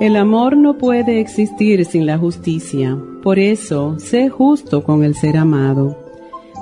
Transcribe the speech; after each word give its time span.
El 0.00 0.16
amor 0.16 0.56
no 0.56 0.78
puede 0.78 1.20
existir 1.20 1.84
sin 1.84 2.06
la 2.06 2.16
justicia, 2.16 2.96
por 3.22 3.38
eso 3.38 3.98
sé 3.98 4.30
justo 4.30 4.82
con 4.82 5.04
el 5.04 5.14
ser 5.14 5.36
amado. 5.36 5.94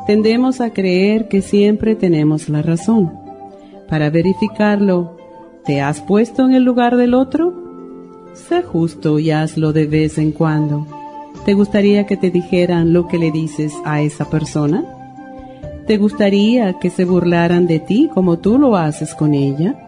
Tendemos 0.08 0.60
a 0.60 0.70
creer 0.70 1.28
que 1.28 1.40
siempre 1.40 1.94
tenemos 1.94 2.48
la 2.48 2.62
razón. 2.62 3.12
Para 3.88 4.10
verificarlo, 4.10 5.16
¿te 5.64 5.80
has 5.80 6.00
puesto 6.00 6.46
en 6.46 6.54
el 6.54 6.64
lugar 6.64 6.96
del 6.96 7.14
otro? 7.14 7.54
Sé 8.32 8.62
justo 8.62 9.20
y 9.20 9.30
hazlo 9.30 9.72
de 9.72 9.86
vez 9.86 10.18
en 10.18 10.32
cuando. 10.32 10.88
¿Te 11.44 11.54
gustaría 11.54 12.06
que 12.06 12.16
te 12.16 12.32
dijeran 12.32 12.92
lo 12.92 13.06
que 13.06 13.18
le 13.18 13.30
dices 13.30 13.72
a 13.84 14.02
esa 14.02 14.28
persona? 14.28 14.84
¿Te 15.86 15.96
gustaría 15.96 16.72
que 16.80 16.90
se 16.90 17.04
burlaran 17.04 17.68
de 17.68 17.78
ti 17.78 18.10
como 18.12 18.40
tú 18.40 18.58
lo 18.58 18.74
haces 18.74 19.14
con 19.14 19.32
ella? 19.32 19.86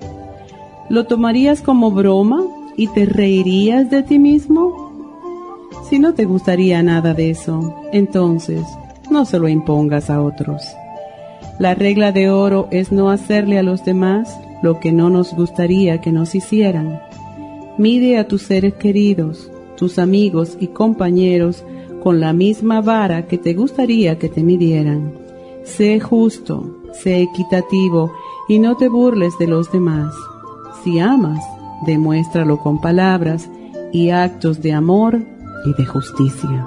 ¿Lo 0.89 1.06
tomarías 1.06 1.62
como 1.62 1.91
broma 1.91 2.45
y 2.81 2.86
te 2.86 3.05
reirías 3.05 3.91
de 3.91 4.03
ti 4.03 4.19
mismo? 4.19 5.69
Si 5.91 5.98
no 5.98 6.14
te 6.14 6.25
gustaría 6.25 6.83
nada 6.83 7.12
de 7.12 7.28
eso, 7.28 7.75
entonces 7.92 8.62
no 9.11 9.27
se 9.27 9.39
lo 9.39 9.48
impongas 9.48 10.09
a 10.09 10.22
otros. 10.22 10.62
La 11.59 11.75
regla 11.75 12.11
de 12.11 12.31
oro 12.31 12.69
es 12.70 12.91
no 12.91 13.11
hacerle 13.11 13.59
a 13.59 13.62
los 13.62 13.84
demás 13.84 14.34
lo 14.62 14.81
que 14.81 14.92
no 14.92 15.11
nos 15.11 15.34
gustaría 15.34 16.00
que 16.00 16.11
nos 16.11 16.34
hicieran. 16.34 17.03
Mide 17.77 18.17
a 18.17 18.27
tus 18.27 18.45
seres 18.45 18.72
queridos, 18.72 19.53
tus 19.77 19.98
amigos 19.98 20.56
y 20.59 20.69
compañeros 20.69 21.62
con 22.03 22.19
la 22.19 22.33
misma 22.33 22.81
vara 22.81 23.27
que 23.27 23.37
te 23.37 23.53
gustaría 23.53 24.19
que 24.19 24.31
te 24.31 24.42
midieran. 24.42 25.12
Sé 25.65 26.00
justo, 26.00 26.78
sé 26.94 27.20
equitativo 27.20 28.11
y 28.48 28.59
no 28.59 28.78
te 28.78 28.89
burles 28.89 29.37
de 29.39 29.48
los 29.48 29.70
demás. 29.70 30.15
Si 30.83 30.98
amas, 30.98 31.44
demuéstralo 31.86 32.59
con 32.59 32.81
palabras 32.81 33.48
y 33.92 34.11
actos 34.11 34.62
de 34.62 34.73
amor 34.73 35.20
y 35.64 35.75
de 35.75 35.87
justicia. 35.87 36.67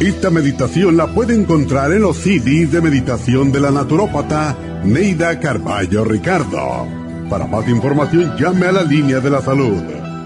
Esta 0.00 0.30
meditación 0.30 0.96
la 0.96 1.06
puede 1.06 1.34
encontrar 1.34 1.92
en 1.92 2.00
los 2.02 2.16
CDs 2.16 2.72
de 2.72 2.80
meditación 2.80 3.52
de 3.52 3.60
la 3.60 3.70
naturópata 3.70 4.56
Neida 4.84 5.38
Carballo 5.38 6.04
Ricardo. 6.04 6.88
Para 7.30 7.46
más 7.46 7.68
información 7.68 8.34
llame 8.36 8.66
a 8.66 8.72
la 8.72 8.82
línea 8.82 9.20
de 9.20 9.30
la 9.30 9.40
salud 9.40 9.80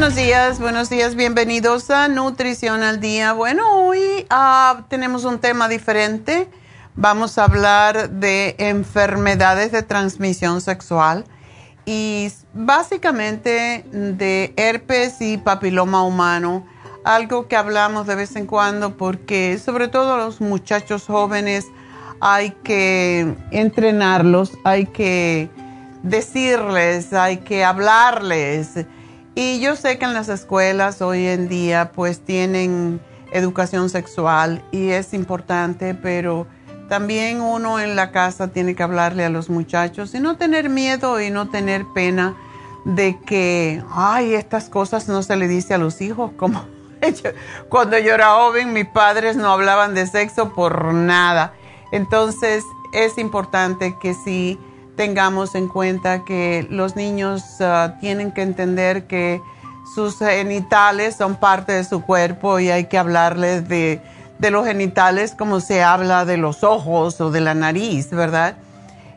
Buenos 0.00 0.16
días, 0.16 0.60
buenos 0.60 0.88
días, 0.88 1.14
bienvenidos 1.14 1.90
a 1.90 2.08
Nutrición 2.08 2.82
al 2.82 3.00
Día. 3.00 3.34
Bueno, 3.34 3.84
hoy 3.84 4.24
ah, 4.30 4.84
tenemos 4.88 5.26
un 5.26 5.40
tema 5.40 5.68
diferente. 5.68 6.48
Vamos 6.96 7.36
a 7.36 7.44
hablar 7.44 8.08
de 8.08 8.56
enfermedades 8.56 9.72
de 9.72 9.82
transmisión 9.82 10.62
sexual 10.62 11.26
y 11.84 12.32
básicamente 12.54 13.84
de 13.92 14.54
herpes 14.56 15.20
y 15.20 15.36
papiloma 15.36 16.02
humano, 16.02 16.66
algo 17.04 17.46
que 17.46 17.56
hablamos 17.56 18.06
de 18.06 18.14
vez 18.14 18.36
en 18.36 18.46
cuando 18.46 18.96
porque 18.96 19.58
sobre 19.62 19.88
todo 19.88 20.16
los 20.16 20.40
muchachos 20.40 21.04
jóvenes 21.08 21.66
hay 22.22 22.52
que 22.64 23.36
entrenarlos, 23.50 24.52
hay 24.64 24.86
que 24.86 25.50
decirles, 26.02 27.12
hay 27.12 27.36
que 27.36 27.66
hablarles 27.66 28.86
y 29.34 29.60
yo 29.60 29.76
sé 29.76 29.98
que 29.98 30.04
en 30.04 30.14
las 30.14 30.28
escuelas 30.28 31.02
hoy 31.02 31.26
en 31.26 31.48
día 31.48 31.92
pues 31.92 32.20
tienen 32.20 33.00
educación 33.32 33.88
sexual 33.88 34.62
y 34.72 34.90
es 34.90 35.14
importante, 35.14 35.94
pero 35.94 36.46
también 36.88 37.40
uno 37.40 37.78
en 37.78 37.94
la 37.94 38.10
casa 38.10 38.48
tiene 38.48 38.74
que 38.74 38.82
hablarle 38.82 39.24
a 39.24 39.30
los 39.30 39.48
muchachos 39.48 40.14
y 40.14 40.20
no 40.20 40.36
tener 40.36 40.68
miedo 40.68 41.20
y 41.20 41.30
no 41.30 41.48
tener 41.48 41.84
pena 41.94 42.36
de 42.84 43.18
que, 43.20 43.82
ay, 43.92 44.34
estas 44.34 44.68
cosas 44.68 45.08
no 45.08 45.22
se 45.22 45.36
le 45.36 45.46
dice 45.46 45.74
a 45.74 45.78
los 45.78 46.00
hijos, 46.00 46.32
como 46.36 46.64
cuando 47.68 47.98
yo 47.98 48.14
era 48.14 48.34
joven 48.34 48.72
mis 48.72 48.86
padres 48.86 49.36
no 49.36 49.52
hablaban 49.52 49.94
de 49.94 50.06
sexo 50.06 50.52
por 50.52 50.92
nada. 50.92 51.54
Entonces 51.92 52.64
es 52.92 53.18
importante 53.18 53.96
que 54.00 54.14
sí 54.14 54.58
tengamos 55.00 55.54
en 55.54 55.66
cuenta 55.66 56.26
que 56.26 56.66
los 56.68 56.94
niños 56.94 57.42
ah, 57.60 57.94
tienen 58.02 58.32
que 58.32 58.42
entender 58.42 59.06
que 59.06 59.40
sus 59.94 60.18
genitales 60.18 61.16
son 61.16 61.36
parte 61.36 61.72
de 61.72 61.84
su 61.84 62.02
cuerpo 62.02 62.58
y 62.58 62.68
hay 62.68 62.84
que 62.84 62.98
hablarles 62.98 63.66
de, 63.66 64.02
los 64.50 64.66
genitales 64.66 65.34
como 65.34 65.60
se 65.60 65.82
habla 65.82 66.26
de 66.26 66.36
los 66.36 66.62
ojos 66.64 67.18
o 67.22 67.30
de 67.30 67.40
la 67.40 67.54
nariz, 67.54 68.10
¿verdad? 68.10 68.58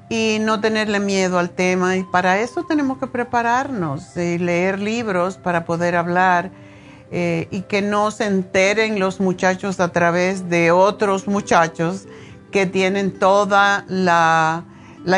Y 0.07 0.38
no 0.39 0.62
tenerle 0.62 1.01
miedo 1.01 1.38
al 1.38 1.50
tema. 1.50 1.97
Y 1.97 2.03
para 2.06 2.39
eso 2.39 2.63
tenemos 2.63 2.97
que 2.97 3.07
prepararnos 3.07 4.15
y 4.15 4.38
leer 4.38 4.79
libros 4.79 5.36
para 5.36 5.65
poder 5.65 5.97
hablar. 5.97 6.50
eh, 7.12 7.50
y 7.51 7.63
que 7.63 7.81
no 7.81 8.09
se 8.09 8.25
enteren 8.25 9.00
los 9.00 9.19
muchachos 9.19 9.81
a 9.81 9.89
través 9.89 10.50
de 10.50 10.71
otros 10.71 11.27
muchachos 11.27 12.07
que 12.51 12.65
tienen 12.68 13.19
toda 13.19 13.83
la, 13.89 14.63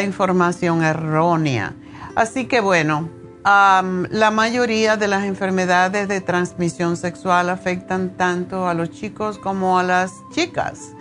información 0.01 0.83
errónea. 0.83 1.73
Así 2.15 2.45
que 2.45 2.61
bueno, 2.61 3.09
la 3.43 4.31
mayoría 4.33 4.97
de 4.97 5.07
las 5.07 5.23
enfermedades 5.23 6.07
de 6.07 6.21
transmisión 6.21 6.97
sexual 6.97 7.49
afectan 7.49 8.17
tanto 8.17 8.67
a 8.67 8.73
los 8.73 8.89
chicos 8.89 9.37
como 9.37 9.77
a 9.77 9.83
las 9.83 10.11
chicas. 10.31 10.93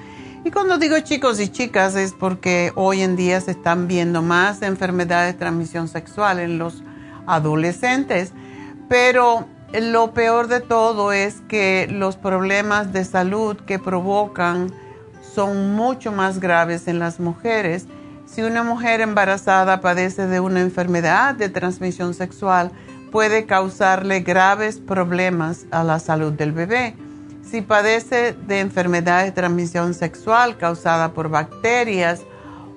Y 0.44 0.50
cuando 0.50 0.76
digo 0.76 1.00
chicos 1.00 1.40
y 1.40 1.48
chicas 1.48 1.96
es 1.96 2.12
porque 2.12 2.70
hoy 2.74 3.00
en 3.00 3.16
día 3.16 3.40
se 3.40 3.52
están 3.52 3.88
viendo 3.88 4.20
más 4.20 4.60
enfermedades 4.60 5.32
de 5.32 5.38
transmisión 5.38 5.88
sexual 5.88 6.38
en 6.38 6.58
los 6.58 6.82
adolescentes, 7.26 8.32
pero 8.90 9.46
lo 9.72 10.12
peor 10.12 10.48
de 10.48 10.60
todo 10.60 11.12
es 11.12 11.40
que 11.48 11.88
los 11.90 12.16
problemas 12.16 12.92
de 12.92 13.06
salud 13.06 13.56
que 13.56 13.78
provocan 13.78 14.70
son 15.34 15.74
mucho 15.74 16.12
más 16.12 16.40
graves 16.40 16.88
en 16.88 16.98
las 16.98 17.20
mujeres. 17.20 17.86
Si 18.34 18.42
una 18.42 18.64
mujer 18.64 19.00
embarazada 19.00 19.80
padece 19.80 20.26
de 20.26 20.40
una 20.40 20.60
enfermedad 20.60 21.34
de 21.36 21.48
transmisión 21.48 22.14
sexual, 22.14 22.72
puede 23.12 23.46
causarle 23.46 24.20
graves 24.20 24.78
problemas 24.78 25.66
a 25.70 25.84
la 25.84 26.00
salud 26.00 26.32
del 26.32 26.50
bebé. 26.50 26.96
Si 27.48 27.62
padece 27.62 28.32
de 28.32 28.58
enfermedad 28.58 29.24
de 29.24 29.30
transmisión 29.30 29.94
sexual 29.94 30.56
causada 30.56 31.12
por 31.12 31.28
bacterias 31.28 32.22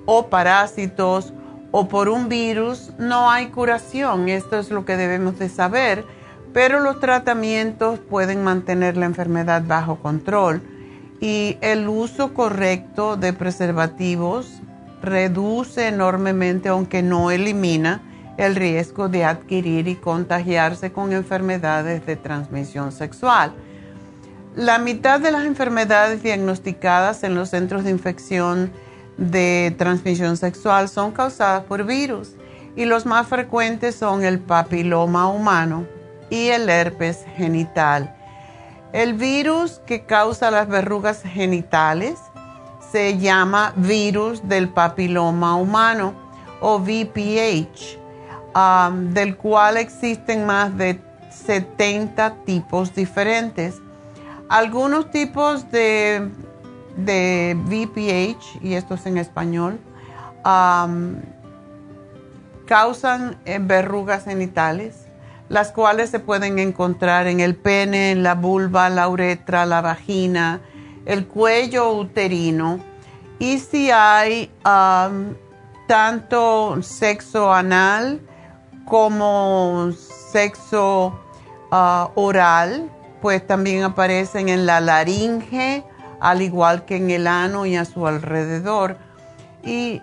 o 0.06 0.28
parásitos 0.28 1.34
o 1.72 1.88
por 1.88 2.08
un 2.08 2.30
virus, 2.30 2.92
no 3.00 3.32
hay 3.32 3.48
curación. 3.48 4.30
Esto 4.30 4.60
es 4.60 4.70
lo 4.70 4.86
que 4.86 4.96
debemos 4.96 5.40
de 5.40 5.50
saber 5.50 6.06
pero 6.54 6.80
los 6.80 7.00
tratamientos 7.00 8.00
pueden 8.00 8.44
mantener 8.44 8.98
la 8.98 9.06
enfermedad 9.06 9.62
bajo 9.68 9.98
control 9.98 10.62
y 11.20 11.58
el 11.62 11.88
uso 11.88 12.34
correcto 12.34 13.16
de 13.16 13.32
preservativos 13.32 14.62
reduce 15.02 15.88
enormemente, 15.88 16.70
aunque 16.70 17.02
no 17.02 17.32
elimina, 17.32 18.02
el 18.38 18.56
riesgo 18.56 19.10
de 19.10 19.26
adquirir 19.26 19.88
y 19.88 19.96
contagiarse 19.96 20.92
con 20.92 21.12
enfermedades 21.12 22.06
de 22.06 22.16
transmisión 22.16 22.92
sexual. 22.92 23.54
La 24.56 24.78
mitad 24.78 25.20
de 25.20 25.32
las 25.32 25.46
enfermedades 25.46 26.22
diagnosticadas 26.24 27.24
en 27.24 27.36
los 27.36 27.50
centros 27.50 27.84
de 27.84 27.92
infección 27.92 28.72
de 29.18 29.74
transmisión 29.78 30.38
sexual 30.38 30.90
son 30.90 31.12
causadas 31.12 31.64
por 31.64 31.84
virus 31.86 32.36
y 32.76 32.86
los 32.86 33.06
más 33.06 33.28
frecuentes 33.28 33.96
son 33.96 34.24
el 34.24 34.40
papiloma 34.40 35.28
humano, 35.28 35.86
y 36.30 36.48
el 36.48 36.70
herpes 36.70 37.26
genital. 37.36 38.16
El 38.94 39.14
virus 39.14 39.82
que 39.86 40.06
causa 40.06 40.52
las 40.52 40.68
verrugas 40.68 41.22
genitales 41.24 42.20
se 42.92 43.18
llama 43.18 43.74
virus 43.76 44.48
del 44.48 44.70
papiloma 44.70 45.56
humano 45.56 46.14
o 46.62 46.80
VPH, 46.80 47.98
um, 48.56 49.14
del 49.14 49.36
cual 49.38 49.78
existen 49.78 50.46
más 50.46 50.76
de 50.78 51.00
70 51.30 52.36
tipos 52.46 52.94
diferentes. 52.96 53.82
Algunos 54.50 55.12
tipos 55.12 55.70
de, 55.72 56.30
de 56.96 57.58
VPH, 57.66 58.64
y 58.64 58.74
esto 58.74 58.96
es 58.96 59.06
en 59.06 59.18
español, 59.18 59.80
um, 60.46 61.16
causan 62.66 63.38
eh, 63.46 63.60
verrugas 63.62 64.24
genitales 64.24 65.08
las 65.50 65.72
cuales 65.72 66.10
se 66.10 66.20
pueden 66.20 66.60
encontrar 66.60 67.28
en 67.28 67.40
el 67.40 67.56
pene, 67.56 68.12
en 68.12 68.24
la 68.24 68.36
vulva, 68.36 68.90
la 68.90 69.08
uretra, 69.08 69.66
la 69.66 69.82
vagina, 69.82 70.62
el 71.08 71.26
cuello 71.26 71.94
uterino. 71.94 72.80
Y 73.40 73.60
si 73.60 73.90
hay 73.92 74.52
um, 74.66 75.34
tanto 75.88 76.82
sexo 76.82 77.52
anal 77.54 78.20
como 78.86 79.90
sexo 80.32 81.18
uh, 81.72 82.10
oral, 82.16 82.92
pues 83.22 83.46
también 83.48 83.84
aparecen 83.84 84.50
en 84.50 84.66
la 84.66 84.82
laringe, 84.82 85.84
al 86.20 86.42
igual 86.42 86.86
que 86.86 86.98
en 86.98 87.10
el 87.10 87.26
ano 87.26 87.66
y 87.66 87.78
a 87.78 87.86
su 87.86 88.06
alrededor. 88.06 88.98
Y 89.64 90.02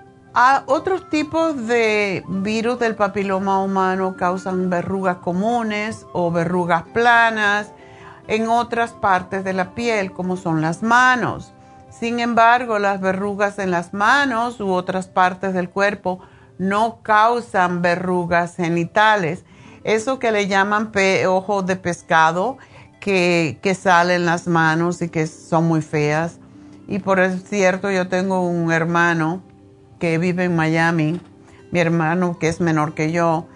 otros 0.66 1.08
tipos 1.10 1.66
de 1.66 2.24
virus 2.26 2.78
del 2.78 2.96
papiloma 2.96 3.62
humano 3.62 4.16
causan 4.16 4.68
verrugas 4.70 5.18
comunes 5.18 6.06
o 6.12 6.30
verrugas 6.30 6.82
planas 6.92 7.72
en 8.28 8.48
otras 8.48 8.92
partes 8.92 9.44
de 9.44 9.52
la 9.52 9.74
piel, 9.74 10.12
como 10.12 10.36
son 10.36 10.60
las 10.60 10.82
manos. 10.82 11.52
Sin 11.90 12.20
embargo, 12.20 12.78
las 12.78 13.00
verrugas 13.00 13.58
en 13.58 13.70
las 13.70 13.94
manos 13.94 14.60
u 14.60 14.72
otras 14.72 15.06
partes 15.06 15.54
del 15.54 15.70
cuerpo 15.70 16.20
no 16.58 17.00
causan 17.02 17.82
verrugas 17.82 18.56
genitales. 18.56 19.44
Eso 19.84 20.18
que 20.18 20.32
le 20.32 20.48
llaman 20.48 20.90
ojo 21.28 21.62
de 21.62 21.76
pescado, 21.76 22.58
que, 23.00 23.58
que 23.62 23.74
sale 23.74 24.14
en 24.14 24.26
las 24.26 24.46
manos 24.46 25.02
y 25.02 25.08
que 25.08 25.26
son 25.26 25.68
muy 25.68 25.82
feas. 25.82 26.38
Y 26.88 26.98
por 26.98 27.20
cierto, 27.38 27.90
yo 27.90 28.08
tengo 28.08 28.40
un 28.40 28.72
hermano 28.72 29.42
que 29.98 30.18
vive 30.18 30.44
en 30.44 30.56
Miami, 30.56 31.20
mi 31.70 31.80
hermano 31.80 32.38
que 32.38 32.48
es 32.48 32.60
menor 32.60 32.94
que 32.94 33.12
yo, 33.12 33.46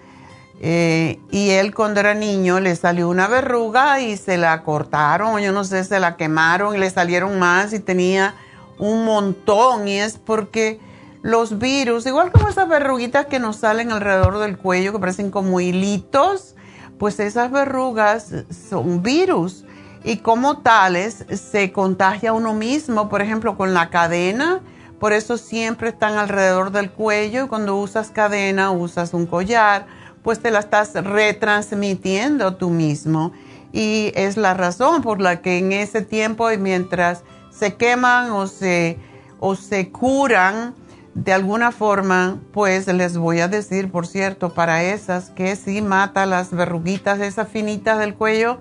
eh, 0.60 1.20
y 1.30 1.50
él 1.50 1.74
cuando 1.74 2.00
era 2.00 2.14
niño 2.14 2.58
le 2.58 2.74
salió 2.74 3.08
una 3.08 3.28
verruga 3.28 4.00
y 4.00 4.16
se 4.16 4.36
la 4.36 4.62
cortaron, 4.62 5.40
yo 5.40 5.52
no 5.52 5.64
sé, 5.64 5.84
se 5.84 6.00
la 6.00 6.16
quemaron 6.16 6.74
y 6.74 6.78
le 6.78 6.90
salieron 6.90 7.38
más 7.38 7.72
y 7.72 7.78
tenía 7.78 8.34
un 8.78 9.04
montón. 9.04 9.86
Y 9.86 9.98
es 9.98 10.18
porque 10.18 10.80
los 11.22 11.58
virus, 11.58 12.06
igual 12.06 12.32
como 12.32 12.48
esas 12.48 12.68
verruguitas 12.68 13.26
que 13.26 13.38
nos 13.38 13.56
salen 13.56 13.92
alrededor 13.92 14.38
del 14.38 14.58
cuello 14.58 14.92
que 14.92 14.98
parecen 14.98 15.30
como 15.30 15.60
hilitos, 15.60 16.56
pues 16.98 17.20
esas 17.20 17.50
verrugas 17.52 18.32
son 18.70 19.02
virus. 19.02 19.64
Y 20.04 20.18
como 20.18 20.58
tales 20.58 21.24
se 21.28 21.72
contagia 21.72 22.32
uno 22.32 22.54
mismo, 22.54 23.08
por 23.08 23.20
ejemplo, 23.22 23.56
con 23.56 23.74
la 23.74 23.90
cadena. 23.90 24.60
Por 24.98 25.12
eso 25.12 25.38
siempre 25.38 25.90
están 25.90 26.14
alrededor 26.14 26.72
del 26.72 26.90
cuello 26.90 27.44
y 27.44 27.48
cuando 27.48 27.76
usas 27.76 28.10
cadena, 28.10 28.72
usas 28.72 29.14
un 29.14 29.26
collar, 29.26 29.86
pues 30.22 30.40
te 30.40 30.50
la 30.50 30.60
estás 30.60 30.94
retransmitiendo 30.94 32.56
tú 32.56 32.70
mismo. 32.70 33.32
Y 33.72 34.12
es 34.14 34.36
la 34.36 34.54
razón 34.54 35.02
por 35.02 35.20
la 35.20 35.42
que 35.42 35.58
en 35.58 35.72
ese 35.72 36.02
tiempo 36.02 36.50
y 36.50 36.58
mientras 36.58 37.22
se 37.50 37.74
queman 37.74 38.30
o 38.30 38.46
se, 38.46 38.98
o 39.40 39.56
se 39.56 39.90
curan 39.90 40.74
de 41.14 41.32
alguna 41.32 41.72
forma, 41.72 42.38
pues 42.52 42.86
les 42.86 43.16
voy 43.16 43.40
a 43.40 43.48
decir, 43.48 43.90
por 43.90 44.06
cierto, 44.06 44.54
para 44.54 44.84
esas 44.84 45.30
que 45.30 45.56
sí 45.56 45.82
mata 45.82 46.26
las 46.26 46.52
verruguitas, 46.52 47.18
esas 47.20 47.48
finitas 47.48 47.98
del 47.98 48.14
cuello, 48.14 48.58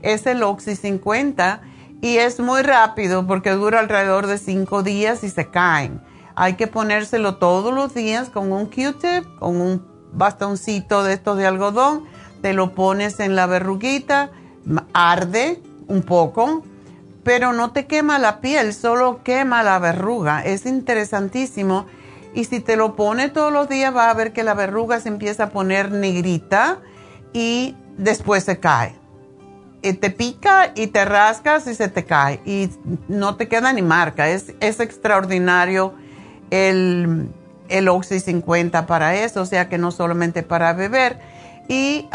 es 0.00 0.26
el 0.26 0.42
Oxy 0.42 0.74
50 0.74 1.60
y 2.00 2.16
es 2.16 2.40
muy 2.40 2.62
rápido 2.62 3.26
porque 3.26 3.50
dura 3.50 3.80
alrededor 3.80 4.26
de 4.26 4.38
cinco 4.38 4.82
días 4.82 5.22
y 5.22 5.28
se 5.28 5.50
caen. 5.50 6.00
Hay 6.34 6.54
que 6.54 6.66
ponérselo 6.66 7.36
todos 7.36 7.74
los 7.74 7.92
días 7.94 8.30
con 8.30 8.52
un 8.52 8.66
Q-tip, 8.66 9.38
con 9.38 9.60
un 9.60 9.84
bastoncito 10.12 11.02
de 11.02 11.14
estos 11.14 11.36
de 11.36 11.46
algodón. 11.46 12.04
Te 12.42 12.52
lo 12.52 12.74
pones 12.74 13.20
en 13.20 13.34
la 13.34 13.46
verruguita, 13.46 14.30
arde 14.92 15.60
un 15.88 16.02
poco, 16.02 16.62
pero 17.24 17.52
no 17.52 17.72
te 17.72 17.86
quema 17.86 18.18
la 18.18 18.40
piel, 18.40 18.74
solo 18.74 19.22
quema 19.22 19.62
la 19.62 19.78
verruga. 19.78 20.44
Es 20.44 20.66
interesantísimo. 20.66 21.86
Y 22.34 22.44
si 22.44 22.60
te 22.60 22.76
lo 22.76 22.94
pones 22.94 23.32
todos 23.32 23.52
los 23.52 23.68
días, 23.68 23.94
va 23.94 24.10
a 24.10 24.14
ver 24.14 24.32
que 24.32 24.44
la 24.44 24.54
verruga 24.54 25.00
se 25.00 25.08
empieza 25.08 25.44
a 25.44 25.50
poner 25.50 25.90
negrita 25.90 26.78
y 27.32 27.74
después 27.96 28.44
se 28.44 28.58
cae 28.58 28.98
te 29.80 30.10
pica 30.10 30.72
y 30.74 30.88
te 30.88 31.04
rascas 31.04 31.66
y 31.66 31.74
se 31.74 31.88
te 31.88 32.04
cae 32.04 32.40
y 32.44 32.70
no 33.08 33.36
te 33.36 33.48
queda 33.48 33.72
ni 33.72 33.82
marca. 33.82 34.28
Es, 34.28 34.52
es 34.60 34.80
extraordinario 34.80 35.94
el, 36.50 37.28
el 37.68 37.88
Oxy 37.88 38.20
50 38.20 38.86
para 38.86 39.14
eso, 39.14 39.42
o 39.42 39.46
sea 39.46 39.68
que 39.68 39.78
no 39.78 39.90
solamente 39.90 40.42
para 40.42 40.72
beber. 40.72 41.18
Y 41.68 42.08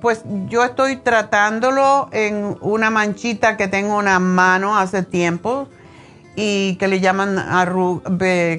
pues 0.00 0.22
yo 0.48 0.64
estoy 0.64 0.96
tratándolo 0.96 2.08
en 2.12 2.56
una 2.60 2.90
manchita 2.90 3.56
que 3.56 3.68
tengo 3.68 3.96
una 3.96 4.18
mano 4.18 4.76
hace 4.78 5.02
tiempo 5.02 5.68
y 6.36 6.76
que 6.76 6.88
le 6.88 7.00
llaman 7.00 7.36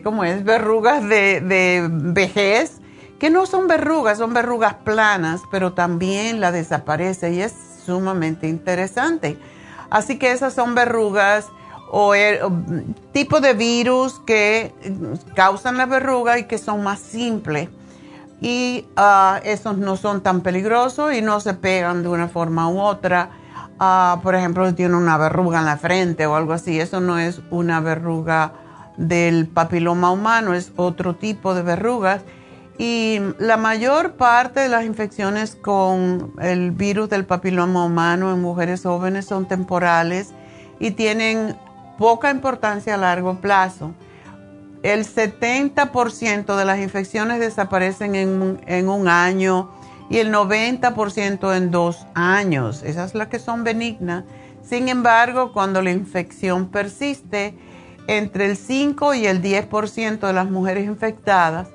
¿cómo 0.03 0.23
es? 0.23 0.43
verrugas 0.43 1.07
de, 1.07 1.41
de 1.41 1.88
vejez, 1.89 2.79
que 3.19 3.29
no 3.29 3.45
son 3.45 3.67
verrugas, 3.67 4.19
son 4.19 4.33
verrugas 4.33 4.75
planas, 4.75 5.41
pero 5.51 5.73
también 5.73 6.39
la 6.39 6.51
desaparece 6.51 7.31
y 7.31 7.41
es 7.41 7.53
sumamente 7.85 8.47
interesante. 8.47 9.38
Así 9.89 10.17
que 10.17 10.31
esas 10.31 10.53
son 10.53 10.75
verrugas 10.75 11.47
o, 11.93 12.15
el, 12.15 12.39
tipo 13.12 13.41
de 13.41 13.53
virus 13.53 14.19
que 14.25 14.74
causan 15.36 15.75
la 15.75 15.86
verruga 15.86 16.39
y 16.39 16.45
que 16.45 16.57
son 16.57 16.83
más 16.83 17.00
simples. 17.00 17.69
Y 18.39 18.88
ah, 18.95 19.41
esos 19.43 19.77
no 19.77 19.98
son 19.98 20.21
tan 20.21 20.39
peligrosos 20.41 21.13
y 21.13 21.21
no 21.21 21.41
se 21.41 21.53
pegan 21.53 22.01
de 22.01 22.07
una 22.07 22.29
forma 22.29 22.69
u 22.69 22.79
otra. 22.79 23.31
ah, 23.77 24.19
por 24.24 24.36
ejemplo, 24.36 24.74
tiene 24.74 24.95
una 24.95 25.17
verruga 25.17 25.60
en 25.60 25.65
la 25.65 25.77
frente 25.77 26.25
o 26.25 26.36
algo 26.36 26.53
así. 26.53 26.79
Eso 26.79 27.01
no 27.01 27.19
es 27.19 27.41
una 27.51 27.81
verruga 27.81 28.53
del 28.95 29.48
papiloma 29.48 30.12
humano, 30.12 30.53
es 30.53 30.71
otro 30.77 31.15
tipo 31.15 31.53
de 31.53 31.62
verrugas. 31.62 32.21
Y 32.77 33.19
la 33.38 33.57
mayor 33.57 34.13
parte 34.13 34.62
de 34.62 34.69
las 34.69 34.86
infecciones 34.86 35.55
con 35.55 36.33
el 36.39 36.71
virus 36.71 37.10
del 37.10 37.25
papiloma 37.25 37.83
humano 37.83 38.31
en 38.31 38.41
mujeres 38.41 38.83
jóvenes 38.83 39.25
son 39.25 39.45
temporales 39.45 40.29
y 40.79 40.91
tienen 40.91 41.55
poca 42.01 42.31
importancia 42.31 42.96
a 42.96 42.98
largo 42.98 43.36
plazo. 43.36 43.91
El 44.81 45.05
70% 45.05 46.55
de 46.55 46.65
las 46.65 46.79
infecciones 46.79 47.39
desaparecen 47.39 48.15
en, 48.15 48.89
un 48.89 49.08
año 49.08 49.70
y 50.10 50.17
el 50.17 50.34
90% 50.34 51.55
en 51.55 51.70
dos 51.70 52.08
años. 52.15 52.81
Esas 52.81 53.12
son 53.12 53.20
las 53.20 53.27
que 53.27 53.38
son 53.38 53.63
benignas. 53.63 54.24
Sin 54.63 54.89
embargo, 54.89 55.53
cuando 55.53 55.84
la 55.84 55.91
infección 55.91 56.70
persiste, 56.70 57.53
entre 58.08 58.48
el 58.48 58.58
5 58.58 59.13
y 59.13 59.27
el 59.27 59.39
10% 59.43 60.22
de 60.22 60.34
las 60.34 60.50
mujeres 60.50 60.86
infectadas, 60.86 61.67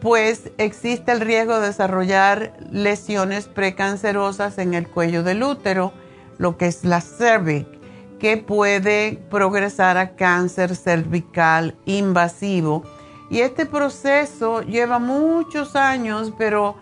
pues 0.00 0.52
existe 0.58 1.10
el 1.10 1.20
riesgo 1.20 1.58
de 1.58 1.66
desarrollar 1.66 2.52
lesiones 2.70 3.48
precancerosas 3.48 4.56
en 4.58 4.74
el 4.74 4.86
cuello 4.86 5.24
del 5.24 5.42
útero, 5.42 5.92
lo 6.38 6.56
que 6.56 6.68
es 6.68 6.84
la 6.84 7.00
cervix 7.00 7.77
que 8.18 8.36
puede 8.36 9.18
progresar 9.30 9.96
a 9.96 10.16
cáncer 10.16 10.74
cervical 10.74 11.76
invasivo. 11.84 12.84
Y 13.30 13.40
este 13.40 13.66
proceso 13.66 14.62
lleva 14.62 14.98
muchos 14.98 15.76
años, 15.76 16.32
pero 16.36 16.76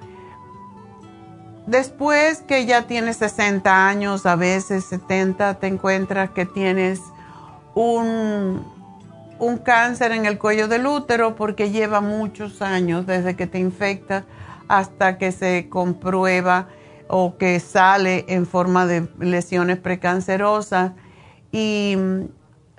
después 1.66 2.40
que 2.42 2.66
ya 2.66 2.86
tienes 2.86 3.16
60 3.18 3.88
años, 3.88 4.26
a 4.26 4.36
veces 4.36 4.84
70, 4.84 5.54
te 5.54 5.66
encuentras 5.66 6.30
que 6.30 6.46
tienes 6.46 7.00
un, 7.74 8.64
un 9.38 9.58
cáncer 9.58 10.12
en 10.12 10.24
el 10.26 10.38
cuello 10.38 10.68
del 10.68 10.86
útero 10.86 11.34
porque 11.36 11.70
lleva 11.70 12.00
muchos 12.00 12.62
años 12.62 13.06
desde 13.06 13.36
que 13.36 13.46
te 13.46 13.58
infectas 13.58 14.24
hasta 14.68 15.18
que 15.18 15.32
se 15.32 15.68
comprueba 15.68 16.68
o 17.08 17.36
que 17.36 17.60
sale 17.60 18.24
en 18.28 18.46
forma 18.46 18.86
de 18.86 19.08
lesiones 19.18 19.78
precancerosas 19.78 20.92
y 21.56 21.96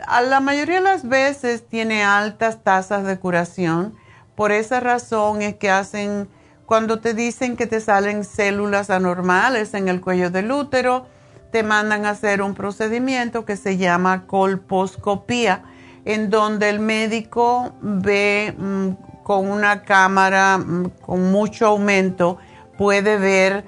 a 0.05 0.22
la 0.22 0.39
mayoría 0.39 0.75
de 0.75 0.81
las 0.81 1.10
veces 1.10 1.67
tiene 1.67 2.03
altas 2.03 2.63
tasas 2.63 3.05
de 3.05 3.17
curación. 3.17 3.96
Por 4.36 4.51
esa 4.51 4.79
razón 4.79 5.41
es 5.41 5.55
que 5.55 5.72
hacen, 5.72 6.29
cuando 6.67 7.00
te 7.00 7.15
dicen 7.15 7.57
que 7.57 7.65
te 7.65 7.81
salen 7.81 8.24
células 8.24 8.91
anormales 8.91 9.74
en 9.74 9.88
el 9.88 10.00
cuello 10.00 10.29
del 10.29 10.51
útero, 10.51 11.07
te 11.51 11.63
mandan 11.63 12.05
a 12.05 12.12
hacer 12.12 12.43
un 12.43 12.53
procedimiento 12.53 13.46
que 13.46 13.57
se 13.57 13.77
llama 13.77 14.27
colposcopía, 14.27 15.63
en 16.05 16.29
donde 16.29 16.69
el 16.69 16.79
médico 16.79 17.74
ve 17.81 18.53
mm, 18.55 19.24
con 19.24 19.50
una 19.50 19.81
cámara 19.81 20.60
mm, 20.60 20.89
con 21.01 21.31
mucho 21.31 21.65
aumento, 21.65 22.38
puede 22.77 23.17
ver 23.17 23.65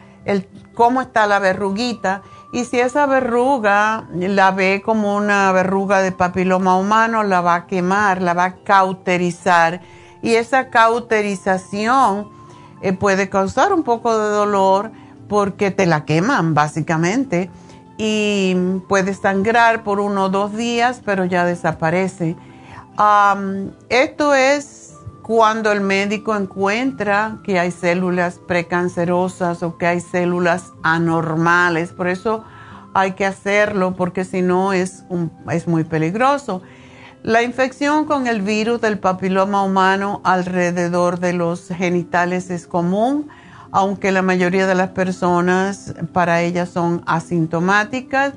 cómo 0.75 1.01
está 1.01 1.25
la 1.25 1.39
verruguita 1.39 2.21
y 2.51 2.65
si 2.65 2.79
esa 2.79 3.05
verruga 3.05 4.07
la 4.11 4.51
ve 4.51 4.81
como 4.83 5.15
una 5.15 5.51
verruga 5.51 6.01
de 6.01 6.11
papiloma 6.11 6.77
humano, 6.77 7.23
la 7.23 7.41
va 7.41 7.55
a 7.55 7.67
quemar, 7.67 8.21
la 8.23 8.33
va 8.33 8.45
a 8.45 8.55
cauterizar. 8.63 9.81
Y 10.23 10.33
esa 10.33 10.69
cauterización 10.69 12.27
eh, 12.81 12.93
puede 12.93 13.29
causar 13.29 13.71
un 13.71 13.83
poco 13.83 14.17
de 14.17 14.29
dolor 14.29 14.91
porque 15.27 15.69
te 15.69 15.85
la 15.85 16.05
queman 16.05 16.55
básicamente. 16.55 17.51
Y 17.97 18.55
puede 18.87 19.13
sangrar 19.13 19.83
por 19.83 19.99
uno 19.99 20.25
o 20.25 20.29
dos 20.29 20.55
días, 20.55 21.01
pero 21.05 21.25
ya 21.25 21.45
desaparece. 21.45 22.35
esto 23.89 24.33
es 24.33 24.78
cuando 25.29 25.71
el 25.71 25.81
médico 25.81 26.35
encuentra 26.35 27.37
que 27.43 27.59
hay 27.59 27.69
células 27.69 28.39
precancerosas 28.39 29.61
o 29.61 29.77
que 29.77 29.85
hay 29.85 29.99
células 29.99 30.73
anormales. 30.81 31.91
Por 31.91 32.07
eso 32.07 32.43
hay 32.95 33.11
que 33.11 33.27
hacerlo 33.27 33.95
porque 33.95 34.25
si 34.25 34.41
no 34.41 34.73
es, 34.73 35.03
es 35.51 35.67
muy 35.67 35.83
peligroso. 35.83 36.63
La 37.21 37.43
infección 37.43 38.05
con 38.05 38.25
el 38.25 38.41
virus 38.41 38.81
del 38.81 38.97
papiloma 38.97 39.61
humano 39.61 40.19
alrededor 40.23 41.19
de 41.19 41.33
los 41.33 41.67
genitales 41.67 42.49
es 42.49 42.65
común, 42.65 43.27
aunque 43.69 44.11
la 44.11 44.23
mayoría 44.23 44.65
de 44.65 44.73
las 44.73 44.89
personas 44.89 45.93
para 46.11 46.41
ellas 46.41 46.69
son 46.69 47.03
asintomáticas, 47.05 48.33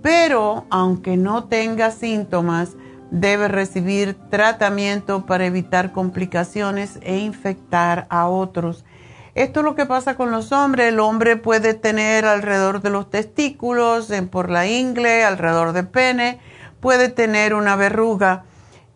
pero 0.00 0.64
aunque 0.70 1.16
no 1.16 1.46
tenga 1.48 1.90
síntomas, 1.90 2.76
debe 3.10 3.48
recibir 3.48 4.16
tratamiento 4.30 5.26
para 5.26 5.46
evitar 5.46 5.92
complicaciones 5.92 6.98
e 7.02 7.18
infectar 7.18 8.06
a 8.10 8.28
otros. 8.28 8.84
Esto 9.34 9.60
es 9.60 9.64
lo 9.64 9.74
que 9.74 9.86
pasa 9.86 10.16
con 10.16 10.30
los 10.30 10.52
hombres. 10.52 10.88
El 10.88 11.00
hombre 11.00 11.36
puede 11.36 11.74
tener 11.74 12.24
alrededor 12.24 12.82
de 12.82 12.90
los 12.90 13.10
testículos, 13.10 14.12
por 14.30 14.50
la 14.50 14.66
ingle, 14.66 15.24
alrededor 15.24 15.72
del 15.72 15.88
pene, 15.88 16.40
puede 16.80 17.08
tener 17.08 17.54
una 17.54 17.76
verruga 17.76 18.44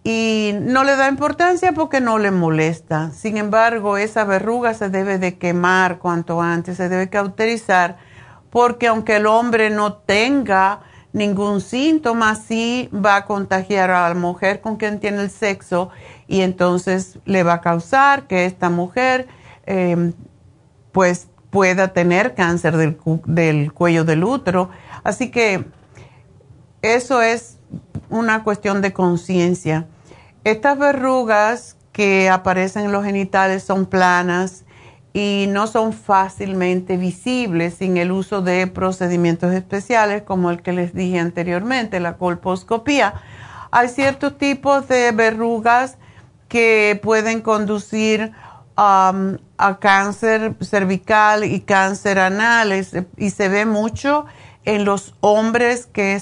y 0.02 0.52
no 0.61 0.85
le 0.85 0.97
da 0.97 1.09
importancia 1.09 1.73
porque 1.73 2.00
no 2.00 2.18
le 2.18 2.30
molesta. 2.30 3.11
Sin 3.12 3.37
embargo, 3.37 3.97
esa 3.97 4.25
verruga 4.25 4.75
se 4.75 4.90
debe 4.90 5.18
de 5.18 5.38
quemar 5.38 5.99
cuanto 5.99 6.42
antes, 6.42 6.76
se 6.76 6.88
debe 6.88 7.09
cauterizar 7.09 7.97
porque 8.50 8.87
aunque 8.87 9.16
el 9.16 9.26
hombre 9.26 9.71
no 9.71 9.94
tenga 9.94 10.80
ningún 11.14 11.61
síntoma, 11.61 12.35
sí 12.35 12.90
va 12.92 13.16
a 13.16 13.25
contagiar 13.25 13.90
a 13.90 14.09
la 14.09 14.14
mujer 14.14 14.61
con 14.61 14.76
quien 14.76 15.00
tiene 15.00 15.23
el 15.23 15.30
sexo 15.30 15.90
y 16.26 16.42
entonces 16.42 17.18
le 17.25 17.44
va 17.44 17.54
a 17.54 17.61
causar 17.61 18.26
que 18.26 18.44
esta 18.44 18.68
mujer 18.68 19.28
em, 19.64 20.12
pues 20.92 21.28
pueda 21.50 21.92
tener 21.92 22.35
cáncer 22.35 22.76
del, 22.76 22.99
del 23.26 23.73
cuello 23.73 24.04
del 24.04 24.25
útero. 24.25 24.71
Así 25.04 25.30
que 25.30 25.64
eso 26.83 27.23
es 27.23 27.59
una 28.11 28.42
cuestión 28.42 28.83
de 28.83 28.92
conciencia. 28.92 29.87
Estas 30.42 30.76
verrugas 30.76 31.76
que 31.92 32.28
aparecen 32.28 32.87
en 32.87 32.92
los 32.92 33.04
genitales 33.04 33.62
son 33.62 33.87
planas, 33.87 34.63
y 35.16 35.47
no 35.49 35.68
son 35.68 35.92
fácilmente 35.92 36.97
visibles 36.97 37.75
sin 37.75 37.97
el 37.97 38.11
uso 38.11 38.42
de 38.42 38.66
procedimientos 38.66 39.54
especiales 39.54 40.23
como 40.23 40.50
el 40.50 40.61
que 40.61 40.73
les 40.73 40.92
dije 40.92 41.21
anteriormente, 41.21 42.00
la 42.00 42.16
colposcopía. 42.16 43.14
Hay 43.71 43.88
ciertos 43.88 44.37
tipos 44.37 44.88
de 44.88 45.12
verrugas 45.12 45.99
que 46.49 46.99
pueden 47.00 47.42
conducir 47.42 48.33
a 48.76 49.12
cáncer 49.80 50.56
cervical 50.61 51.44
y 51.44 51.61
cáncer 51.61 52.18
anal 52.18 52.73
y 53.16 53.30
se 53.30 53.49
ve 53.49 53.66
mucho 53.66 54.26
en 54.64 54.85
los 54.85 55.14
hombres 55.21 55.87
que, 55.87 56.21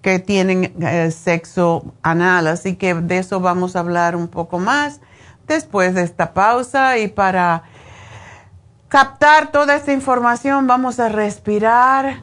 que 0.00 0.18
tienen 0.18 0.72
eh, 0.80 1.10
sexo 1.10 1.92
anal. 2.02 2.46
Así 2.46 2.76
que 2.76 2.94
de 2.94 3.18
eso 3.18 3.40
vamos 3.40 3.76
a 3.76 3.80
hablar 3.80 4.16
un 4.16 4.28
poco 4.28 4.58
más 4.58 5.00
después 5.46 5.94
de 5.94 6.04
esta 6.04 6.32
pausa 6.32 6.96
y 6.98 7.08
para 7.08 7.64
captar 8.88 9.52
toda 9.52 9.76
esta 9.76 9.92
información, 9.92 10.66
vamos 10.66 10.98
a 11.00 11.08
respirar 11.08 12.22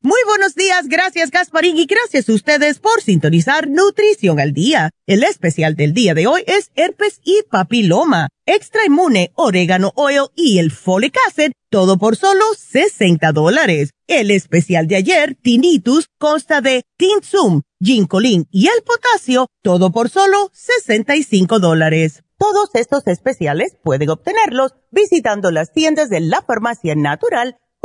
Muy 0.00 0.20
buenos 0.26 0.54
días, 0.54 0.86
gracias 0.86 1.32
Gasparín 1.32 1.76
y 1.76 1.86
gracias 1.86 2.28
a 2.28 2.32
ustedes 2.32 2.78
por 2.78 3.02
sintonizar 3.02 3.68
Nutrición 3.68 4.38
al 4.38 4.52
Día. 4.52 4.90
El 5.08 5.24
especial 5.24 5.74
del 5.74 5.92
día 5.92 6.14
de 6.14 6.28
hoy 6.28 6.44
es 6.46 6.70
herpes 6.76 7.20
y 7.24 7.42
papiloma, 7.50 8.28
extra 8.46 8.86
inmune, 8.86 9.32
orégano 9.34 9.90
oil 9.96 10.28
y 10.36 10.60
el 10.60 10.70
folic 10.70 11.16
acid, 11.26 11.50
todo 11.68 11.98
por 11.98 12.14
solo 12.14 12.44
60 12.56 13.32
dólares. 13.32 13.90
El 14.06 14.30
especial 14.30 14.86
de 14.86 14.94
ayer, 14.94 15.34
tinnitus, 15.34 16.06
consta 16.16 16.60
de 16.60 16.84
tinsum, 16.96 17.62
ginkolin 17.82 18.46
y 18.52 18.68
el 18.68 18.84
potasio, 18.84 19.48
todo 19.64 19.90
por 19.90 20.10
solo 20.10 20.52
65 20.52 21.58
dólares. 21.58 22.22
Todos 22.38 22.70
estos 22.74 23.04
especiales 23.08 23.76
pueden 23.82 24.10
obtenerlos 24.10 24.76
visitando 24.92 25.50
las 25.50 25.72
tiendas 25.72 26.08
de 26.08 26.20
la 26.20 26.40
farmacia 26.42 26.94
natural 26.94 27.56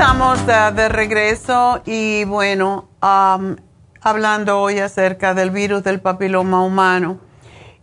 Estamos 0.00 0.46
de 0.46 0.88
regreso 0.88 1.82
y 1.84 2.24
bueno, 2.24 2.88
hablando 4.00 4.58
hoy 4.58 4.78
acerca 4.78 5.34
del 5.34 5.50
virus 5.50 5.84
del 5.84 6.00
papiloma 6.00 6.64
humano 6.64 7.20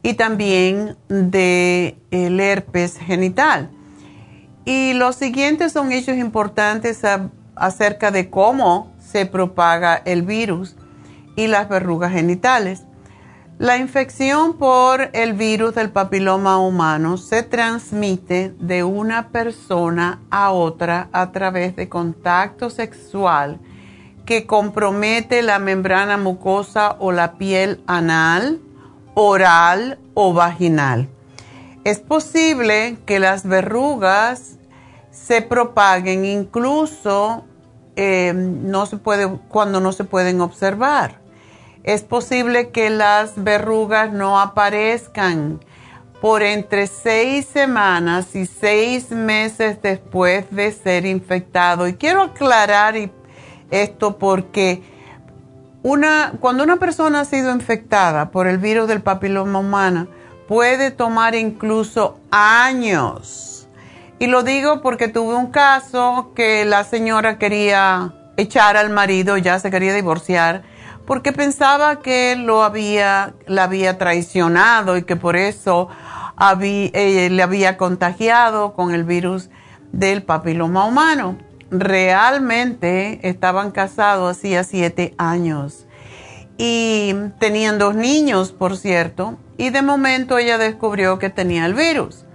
y 0.02 0.16
también 0.16 0.98
del 1.10 1.96
el 2.10 2.40
herpes 2.40 2.98
genital. 2.98 3.70
Y 4.66 4.94
los 4.94 5.16
siguientes 5.16 5.74
son 5.74 5.92
hechos 5.92 6.18
importantes 6.18 7.04
acerca 7.56 8.10
de 8.10 8.32
cómo 8.32 8.92
se 8.98 9.28
propaga 9.28 10.02
el 10.04 10.24
virus 10.24 10.76
y 11.36 11.46
las 11.46 11.70
verrugas 11.70 12.14
genitales. 12.14 12.87
La 13.60 13.78
infección 13.78 14.54
por 14.54 15.10
el 15.14 15.34
virus 15.34 15.74
del 15.74 15.90
papiloma 15.90 16.60
humano 16.60 17.18
se 17.18 17.42
transmite 17.42 18.54
de 18.60 18.84
una 18.84 19.30
persona 19.30 20.22
a 20.30 20.52
otra 20.52 21.10
a 21.12 21.32
través 21.32 21.76
de 21.76 21.90
contacto 21.90 22.70
sexual 22.70 23.60
que 24.28 24.46
compromete 24.46 25.42
la 25.42 25.58
membrana 25.58 26.18
mucosa 26.18 26.98
o 27.00 27.12
la 27.12 27.40
piel 27.40 27.82
anal, 27.88 28.62
oral 29.16 29.98
o 30.14 30.34
vaginal. 30.34 31.10
Es 31.84 31.98
posible 31.98 33.00
que 33.08 33.20
las 33.20 33.44
verrugas 33.44 34.58
se 35.10 35.42
propaguen 35.42 36.26
incluso 36.26 37.44
eh, 37.96 38.34
no 38.36 38.86
se 38.86 39.00
cuando 39.48 39.80
no 39.80 39.94
se 39.94 40.04
pueden 40.04 40.42
observar. 40.42 41.27
Es 41.88 42.04
posible 42.04 42.72
que 42.72 42.90
las 42.90 43.42
verrugas 43.42 44.12
no 44.12 44.42
aparezcan 44.42 45.62
por 46.20 46.44
entre 46.44 46.86
seis 46.86 47.46
semanas 47.46 48.36
y 48.36 48.46
seis 48.46 49.10
meses 49.12 49.82
después 49.82 50.48
de 50.52 50.74
ser 50.74 51.06
infectado. 51.06 51.88
Y 51.88 51.94
quiero 51.94 52.24
aclarar 52.24 52.96
esto 53.72 54.18
porque 54.18 54.84
una, 55.82 56.34
cuando 56.42 56.66
una 56.66 56.76
persona 56.76 57.22
ha 57.22 57.26
sido 57.26 57.54
infectada 57.54 58.32
por 58.32 58.48
el 58.48 58.58
virus 58.58 58.90
del 58.90 59.02
papiloma 59.02 59.60
humano, 59.60 60.10
puede 60.46 60.92
tomar 60.92 61.36
incluso 61.36 62.20
años. 62.32 63.70
Y 64.20 64.28
lo 64.28 64.44
digo 64.44 64.82
porque 64.82 65.08
tuve 65.08 65.36
un 65.36 65.52
caso 65.52 66.34
que 66.36 66.66
la 66.66 66.84
señora 66.84 67.38
quería 67.38 68.14
echar 68.36 68.76
al 68.76 68.90
marido, 68.90 69.38
ya 69.38 69.58
se 69.60 69.72
quería 69.72 69.94
divorciar, 69.94 70.64
porque 71.08 71.32
pensaba 71.32 72.02
que 72.02 72.36
lo 72.36 72.64
había, 72.64 73.34
la 73.48 73.64
había 73.64 73.98
traicionado 73.98 74.98
y 74.98 75.04
que 75.04 75.16
por 75.16 75.38
eso 75.38 75.88
eh, 76.62 77.30
le 77.32 77.42
había 77.42 77.78
contagiado 77.78 78.74
con 78.74 78.94
el 78.94 79.06
virus 79.06 79.50
del 79.94 80.22
papiloma 80.22 80.86
humano. 80.86 81.38
Realmente 81.72 83.22
estaban 83.28 83.72
casados 83.72 84.38
hacía 84.38 84.66
siete 84.66 85.16
años 85.18 85.88
y 86.58 87.16
tenían 87.40 87.80
dos 87.80 87.96
niños, 87.96 88.52
por 88.52 88.78
cierto, 88.78 89.38
y 89.58 89.70
de 89.70 89.82
momento 89.82 90.38
ella 90.38 90.58
descubrió 90.58 91.20
que 91.20 91.30
tenía 91.30 91.66
el 91.66 91.74
virus 91.74 92.26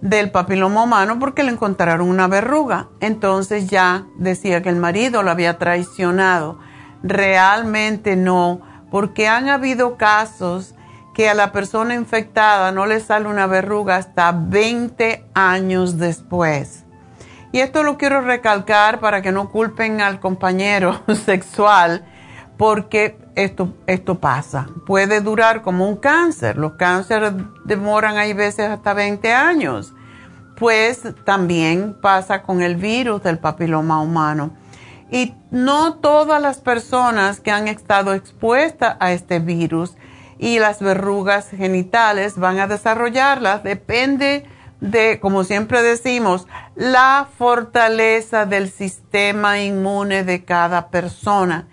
del 0.00 0.30
papiloma 0.30 0.84
humano 0.84 1.18
porque 1.18 1.42
le 1.42 1.50
encontraron 1.50 2.08
una 2.08 2.28
verruga. 2.28 2.90
Entonces 3.00 3.66
ya 3.66 4.06
decía 4.18 4.62
que 4.62 4.68
el 4.68 4.76
marido 4.76 5.24
lo 5.24 5.32
había 5.32 5.58
traicionado. 5.58 6.58
Realmente 7.04 8.16
no, 8.16 8.62
porque 8.90 9.28
han 9.28 9.50
habido 9.50 9.96
casos 9.98 10.74
que 11.14 11.28
a 11.28 11.34
la 11.34 11.52
persona 11.52 11.94
infectada 11.94 12.72
no 12.72 12.86
le 12.86 12.98
sale 12.98 13.28
una 13.28 13.46
verruga 13.46 13.96
hasta 13.96 14.32
20 14.32 15.26
años 15.34 15.98
después. 15.98 16.84
Y 17.52 17.60
esto 17.60 17.84
lo 17.84 17.98
quiero 17.98 18.22
recalcar 18.22 18.98
para 18.98 19.22
que 19.22 19.30
no 19.30 19.50
culpen 19.50 20.00
al 20.00 20.18
compañero 20.18 21.02
sexual, 21.24 22.04
porque 22.56 23.16
esto, 23.36 23.74
esto 23.86 24.16
pasa. 24.16 24.66
Puede 24.86 25.20
durar 25.20 25.62
como 25.62 25.88
un 25.88 25.96
cáncer. 25.96 26.56
Los 26.56 26.72
cánceres 26.72 27.32
demoran, 27.64 28.16
hay 28.16 28.32
veces, 28.32 28.68
hasta 28.68 28.94
20 28.94 29.32
años. 29.32 29.92
Pues 30.56 31.02
también 31.24 31.96
pasa 32.00 32.42
con 32.42 32.62
el 32.62 32.76
virus 32.76 33.22
del 33.22 33.38
papiloma 33.38 34.00
humano. 34.00 34.52
Y 35.10 35.34
no 35.50 35.94
todas 35.94 36.40
las 36.40 36.58
personas 36.58 37.40
que 37.40 37.50
han 37.50 37.68
estado 37.68 38.14
expuestas 38.14 38.96
a 39.00 39.12
este 39.12 39.38
virus 39.38 39.96
y 40.38 40.58
las 40.58 40.80
verrugas 40.80 41.48
genitales 41.50 42.38
van 42.38 42.58
a 42.58 42.66
desarrollarlas. 42.66 43.62
Depende 43.62 44.44
de, 44.80 45.20
como 45.20 45.44
siempre 45.44 45.82
decimos, 45.82 46.46
la 46.74 47.28
fortaleza 47.38 48.44
del 48.46 48.70
sistema 48.70 49.60
inmune 49.60 50.24
de 50.24 50.44
cada 50.44 50.88
persona. 50.88 51.68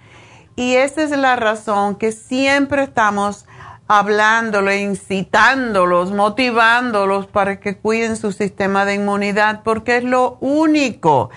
Y 0.56 0.76
esa 0.76 1.04
es 1.04 1.12
la 1.12 1.36
razón 1.36 1.96
que 1.96 2.12
siempre 2.12 2.84
estamos 2.84 3.46
hablándole, 3.88 4.80
incitándolos, 4.80 6.12
motivándolos 6.12 7.28
para 7.28 7.60
que 7.60 7.78
cuiden 7.78 8.16
su 8.16 8.32
sistema 8.32 8.86
de 8.86 8.96
inmunidad, 8.96 9.64
porque 9.64 9.98
es 9.98 10.06
lo 10.06 10.38
único 10.40 11.30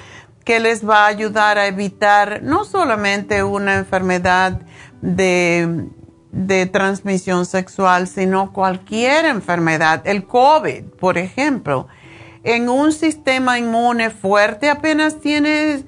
que 0.44 0.61
les 0.61 0.87
va 0.87 1.04
a 1.04 1.07
ayudar 1.07 1.59
a 1.59 1.66
evitar 1.66 2.42
no 2.42 2.64
solamente 2.64 3.42
una 3.42 3.76
enfermedad 3.76 4.61
de, 5.00 5.87
de 6.33 6.66
transmisión 6.66 7.46
sexual, 7.46 8.07
sino 8.07 8.52
cualquier 8.52 9.24
enfermedad. 9.24 10.02
El 10.04 10.26
COVID, 10.26 10.85
por 10.98 11.16
ejemplo, 11.16 11.88
en 12.42 12.68
un 12.68 12.92
sistema 12.92 13.59
inmune 13.59 14.11
fuerte 14.11 14.68
apenas 14.68 15.20
tiene, 15.20 15.85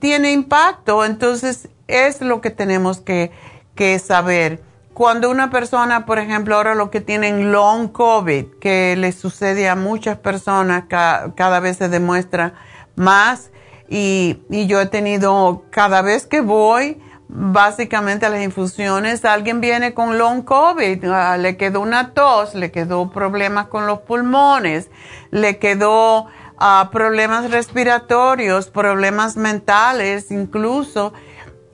tiene 0.00 0.32
impacto. 0.32 1.04
Entonces, 1.04 1.68
es 1.86 2.20
lo 2.20 2.40
que 2.40 2.50
tenemos 2.50 3.00
que, 3.00 3.30
que 3.74 3.98
saber. 3.98 4.62
Cuando 4.94 5.30
una 5.30 5.50
persona, 5.50 6.04
por 6.04 6.18
ejemplo, 6.18 6.56
ahora 6.56 6.74
lo 6.74 6.90
que 6.90 7.00
tienen 7.00 7.52
long 7.52 7.88
COVID, 7.88 8.46
que 8.60 8.94
le 8.96 9.12
sucede 9.12 9.68
a 9.68 9.76
muchas 9.76 10.18
personas, 10.18 10.84
cada 10.88 11.60
vez 11.60 11.78
se 11.78 11.88
demuestra 11.88 12.54
más, 12.94 13.50
y, 13.88 14.42
y 14.50 14.66
yo 14.66 14.80
he 14.80 14.86
tenido, 14.86 15.64
cada 15.70 16.02
vez 16.02 16.26
que 16.26 16.40
voy, 16.40 17.00
básicamente 17.34 18.26
a 18.26 18.28
las 18.28 18.42
infusiones, 18.42 19.24
alguien 19.24 19.60
viene 19.62 19.94
con 19.94 20.18
long 20.18 20.42
COVID, 20.42 21.04
ah, 21.06 21.38
le 21.38 21.56
quedó 21.56 21.80
una 21.80 22.12
tos, 22.12 22.54
le 22.54 22.70
quedó 22.70 23.10
problemas 23.10 23.68
con 23.68 23.86
los 23.86 24.00
pulmones, 24.00 24.90
le 25.30 25.58
quedó 25.58 26.26
ah, 26.58 26.90
problemas 26.92 27.50
respiratorios, 27.50 28.68
problemas 28.68 29.36
mentales 29.36 30.30
incluso. 30.30 31.14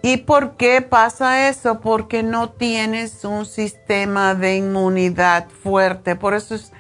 ¿Y 0.01 0.19
por 0.19 0.57
qué 0.57 0.81
pasa 0.81 1.49
eso? 1.49 1.81
Porque 1.81 2.23
no 2.23 2.51
tienes 2.51 3.25
un 3.25 3.45
sistema 3.45 4.37
de 4.37 4.57
inmunidad 4.57 5.49
fuerte. 5.49 6.15
Por 6.15 6.35
eso 6.35 6.55
es 6.55 6.73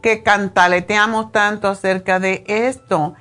que 0.00 0.22
cantaleteamos 0.22 1.32
tanto 1.32 1.66
acerca 1.66 2.20
de 2.20 2.44
esto. 2.46 3.14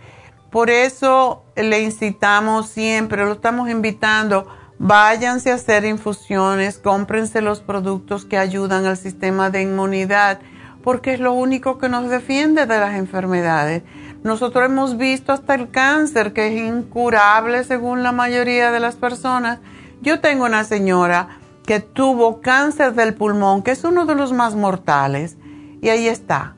Por 0.51 0.69
eso 0.69 1.45
le 1.55 1.81
incitamos 1.81 2.67
siempre, 2.67 3.23
lo 3.23 3.31
estamos 3.31 3.69
invitando, 3.69 4.47
váyanse 4.79 5.49
a 5.51 5.55
hacer 5.55 5.85
infusiones, 5.85 6.77
cómprense 6.77 7.41
los 7.41 7.61
productos 7.61 8.25
que 8.25 8.37
ayudan 8.37 8.85
al 8.85 8.97
sistema 8.97 9.49
de 9.49 9.61
inmunidad, 9.61 10.39
porque 10.83 11.13
es 11.13 11.21
lo 11.21 11.31
único 11.31 11.77
que 11.77 11.87
nos 11.87 12.09
defiende 12.09 12.65
de 12.65 12.79
las 12.79 12.95
enfermedades. 12.95 13.83
Nosotros 14.23 14.65
hemos 14.65 14.97
visto 14.97 15.31
hasta 15.31 15.55
el 15.55 15.71
cáncer, 15.71 16.33
que 16.33 16.47
es 16.47 16.59
incurable 16.61 17.63
según 17.63 18.03
la 18.03 18.11
mayoría 18.11 18.71
de 18.71 18.81
las 18.81 18.97
personas. 18.97 19.59
Yo 20.01 20.19
tengo 20.19 20.43
una 20.43 20.65
señora 20.65 21.39
que 21.65 21.79
tuvo 21.79 22.41
cáncer 22.41 22.93
del 22.93 23.13
pulmón, 23.13 23.63
que 23.63 23.71
es 23.71 23.85
uno 23.85 24.05
de 24.05 24.15
los 24.15 24.33
más 24.33 24.55
mortales, 24.55 25.37
y 25.81 25.87
ahí 25.87 26.09
está, 26.09 26.55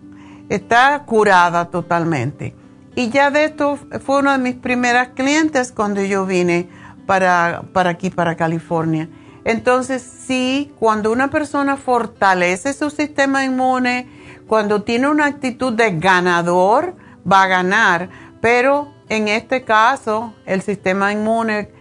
está 0.49 1.03
curada 1.05 1.65
totalmente. 1.65 2.55
Y 2.95 3.09
ya 3.09 3.31
de 3.31 3.45
esto 3.45 3.79
fue 4.05 4.19
una 4.19 4.37
de 4.37 4.43
mis 4.43 4.55
primeras 4.55 5.09
clientes 5.09 5.71
cuando 5.71 6.03
yo 6.03 6.25
vine 6.25 6.69
para, 7.07 7.63
para 7.73 7.91
aquí, 7.91 8.09
para 8.09 8.35
California. 8.35 9.09
Entonces, 9.45 10.01
sí, 10.01 10.71
cuando 10.79 11.11
una 11.11 11.29
persona 11.29 11.75
fortalece 11.75 12.73
su 12.73 12.89
sistema 12.89 13.43
inmune, 13.43 14.07
cuando 14.47 14.83
tiene 14.83 15.09
una 15.09 15.25
actitud 15.25 15.73
de 15.73 15.97
ganador, 15.97 16.95
va 17.29 17.43
a 17.43 17.47
ganar. 17.47 18.09
Pero 18.41 18.93
en 19.09 19.27
este 19.27 19.63
caso, 19.63 20.33
el 20.45 20.61
sistema 20.61 21.11
inmune 21.11 21.71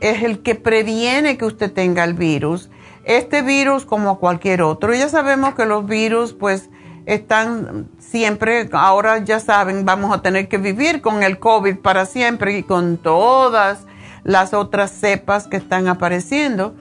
es 0.00 0.22
el 0.22 0.42
que 0.42 0.54
previene 0.54 1.36
que 1.36 1.44
usted 1.44 1.72
tenga 1.72 2.04
el 2.04 2.14
virus. 2.14 2.70
Este 3.04 3.42
virus, 3.42 3.84
como 3.84 4.18
cualquier 4.18 4.62
otro, 4.62 4.94
ya 4.94 5.08
sabemos 5.08 5.54
que 5.54 5.66
los 5.66 5.86
virus, 5.86 6.32
pues, 6.34 6.70
están 7.06 7.88
siempre, 7.98 8.68
ahora 8.72 9.18
ya 9.18 9.40
saben, 9.40 9.84
vamos 9.84 10.14
a 10.14 10.22
tener 10.22 10.48
que 10.48 10.58
vivir 10.58 11.00
con 11.00 11.22
el 11.22 11.38
COVID 11.38 11.78
para 11.78 12.06
siempre 12.06 12.58
y 12.58 12.62
con 12.62 12.98
todas 12.98 13.86
las 14.24 14.54
otras 14.54 14.90
cepas 14.90 15.46
que 15.46 15.56
están 15.56 15.88
apareciendo. 15.88 16.74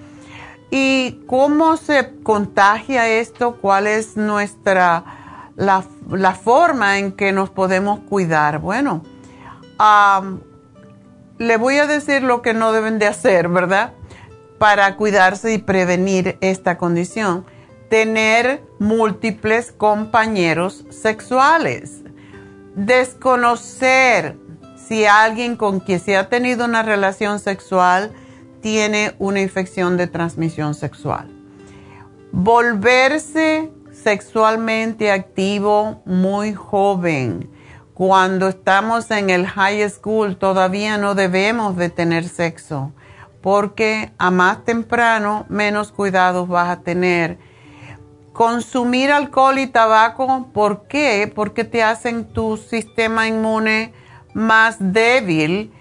¿Y 0.71 1.21
cómo 1.25 1.77
se 1.77 2.21
contagia 2.21 3.07
esto? 3.07 3.57
¿Cuál 3.57 3.87
es 3.87 4.17
nuestra, 4.17 5.03
la, 5.55 5.81
forma 6.33 6.99
en 6.99 7.11
que 7.11 7.31
nos 7.31 7.49
podemos 7.49 8.01
cuidar? 8.01 8.59
Bueno, 8.59 9.03
le 11.39 11.57
voy 11.57 11.77
a 11.77 11.87
decir 11.87 12.21
lo 12.21 12.41
que 12.41 12.53
no 12.53 12.71
deben 12.71 12.99
de 12.99 13.07
hacer, 13.07 13.47
¿verdad? 13.47 13.93
Para 14.59 14.95
cuidarse 14.95 15.53
y 15.53 15.57
prevenir 15.57 16.37
esta 16.41 16.77
condición 16.77 17.45
tener 17.89 18.63
múltiples 18.79 19.71
compañeros 19.71 20.85
sexuales, 20.89 22.03
desconocer 22.75 24.37
si 24.77 25.05
alguien 25.05 25.55
con 25.55 25.79
quien 25.79 25.99
se 25.99 26.15
ha 26.15 26.29
tenido 26.29 26.65
una 26.65 26.83
relación 26.83 27.39
sexual 27.39 28.11
tiene 28.61 29.15
una 29.19 29.41
infección 29.41 29.97
de 29.97 30.07
transmisión 30.07 30.73
sexual, 30.75 31.29
volverse 32.31 33.71
sexualmente 33.91 35.11
activo 35.11 36.01
muy 36.05 36.53
joven. 36.53 37.49
Cuando 37.93 38.47
estamos 38.47 39.11
en 39.11 39.29
el 39.29 39.45
high 39.45 39.89
school 39.89 40.37
todavía 40.37 40.97
no 40.97 41.15
debemos 41.15 41.75
de 41.75 41.89
tener 41.89 42.27
sexo 42.27 42.93
porque 43.41 44.11
a 44.17 44.31
más 44.31 44.63
temprano 44.63 45.45
menos 45.49 45.91
cuidados 45.91 46.47
vas 46.47 46.69
a 46.69 46.81
tener 46.81 47.37
Consumir 48.39 49.11
alcohol 49.11 49.59
y 49.59 49.67
tabaco, 49.67 50.47
¿por 50.53 50.87
qué? 50.87 51.29
Porque 51.35 51.65
te 51.65 51.83
hacen 51.83 52.23
tu 52.23 52.55
sistema 52.55 53.27
inmune 53.27 53.91
más 54.33 54.77
débil. 54.79 55.73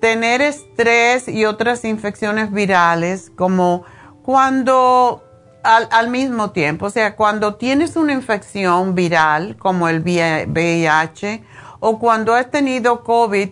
Tener 0.00 0.40
estrés 0.40 1.26
y 1.26 1.46
otras 1.46 1.84
infecciones 1.84 2.52
virales, 2.52 3.32
como 3.34 3.82
cuando 4.22 5.24
al, 5.64 6.08
mismo 6.08 6.52
tiempo, 6.52 6.86
o 6.86 6.90
sea, 6.90 7.16
cuando 7.16 7.56
tienes 7.56 7.96
una 7.96 8.12
infección 8.12 8.94
viral 8.94 9.56
como 9.56 9.88
el 9.88 9.98
VIH 9.98 11.42
o 11.80 11.98
cuando 11.98 12.34
has 12.34 12.52
tenido 12.52 13.02
COVID, 13.02 13.48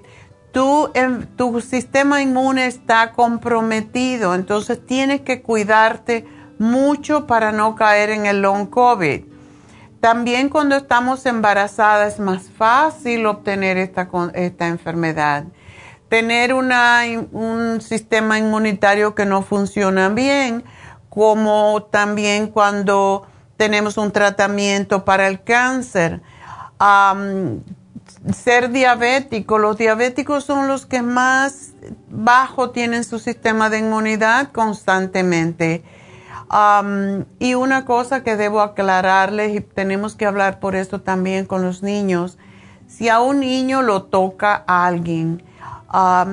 tu, 0.53 0.93
tu 1.35 1.61
sistema 1.61 2.23
inmune 2.23 2.67
está 2.67 3.11
comprometido, 3.11 4.33
entonces 4.37 4.87
tienes 4.87 5.23
que 5.23 5.43
cuidarte 5.43 6.25
mucho 6.59 7.27
para 7.27 7.53
no 7.53 7.75
caer 7.75 8.11
en 8.11 8.27
el 8.27 8.43
long 8.43 8.69
COVID. 8.69 9.25
También 10.01 10.51
cuando 10.51 10.77
estamos 10.77 11.25
embarazadas 11.25 12.15
es 12.15 12.21
más 12.21 12.51
fácil 12.51 13.25
obtener 13.27 13.79
esta, 13.79 14.09
esta 14.35 14.67
enfermedad. 14.67 15.45
Tener 16.11 16.53
una, 16.53 17.01
un 17.33 17.81
sistema 17.81 18.39
inmunitario 18.39 19.15
que 19.15 19.25
no 19.25 19.41
funciona 19.43 20.11
bien, 20.11 20.63
como 21.09 21.85
también 21.91 22.49
cuando 22.49 23.27
tenemos 23.57 23.97
un 23.97 24.13
tratamiento 24.13 25.05
para 25.05 25.27
el 25.27 25.43
cáncer. 25.43 26.21
ser 28.35 28.71
diabético, 28.71 29.59
los 29.59 29.79
diabéticos 29.79 30.45
son 30.45 30.69
los 30.69 30.85
que 30.85 31.01
más 31.01 31.73
bajo 32.11 32.71
tienen 32.71 33.05
su 33.05 33.19
sistema 33.19 33.71
de 33.71 33.79
inmunidad 33.79 34.53
constantemente 34.53 35.83
y 37.39 37.55
una 37.55 37.85
cosa 37.85 38.23
que 38.23 38.37
debo 38.37 38.61
aclararles, 38.61 39.55
y 39.57 39.61
tenemos 39.61 40.15
que 40.15 40.27
hablar 40.27 40.61
por 40.61 40.77
esto 40.77 41.01
también 41.01 41.47
con 41.47 41.63
los 41.63 41.83
niños, 41.83 42.39
si 42.87 43.09
a 43.09 43.21
un 43.21 43.41
niño 43.41 43.83
lo 43.83 44.05
toca 44.05 44.63
a 44.67 44.87
alguien, 44.87 45.43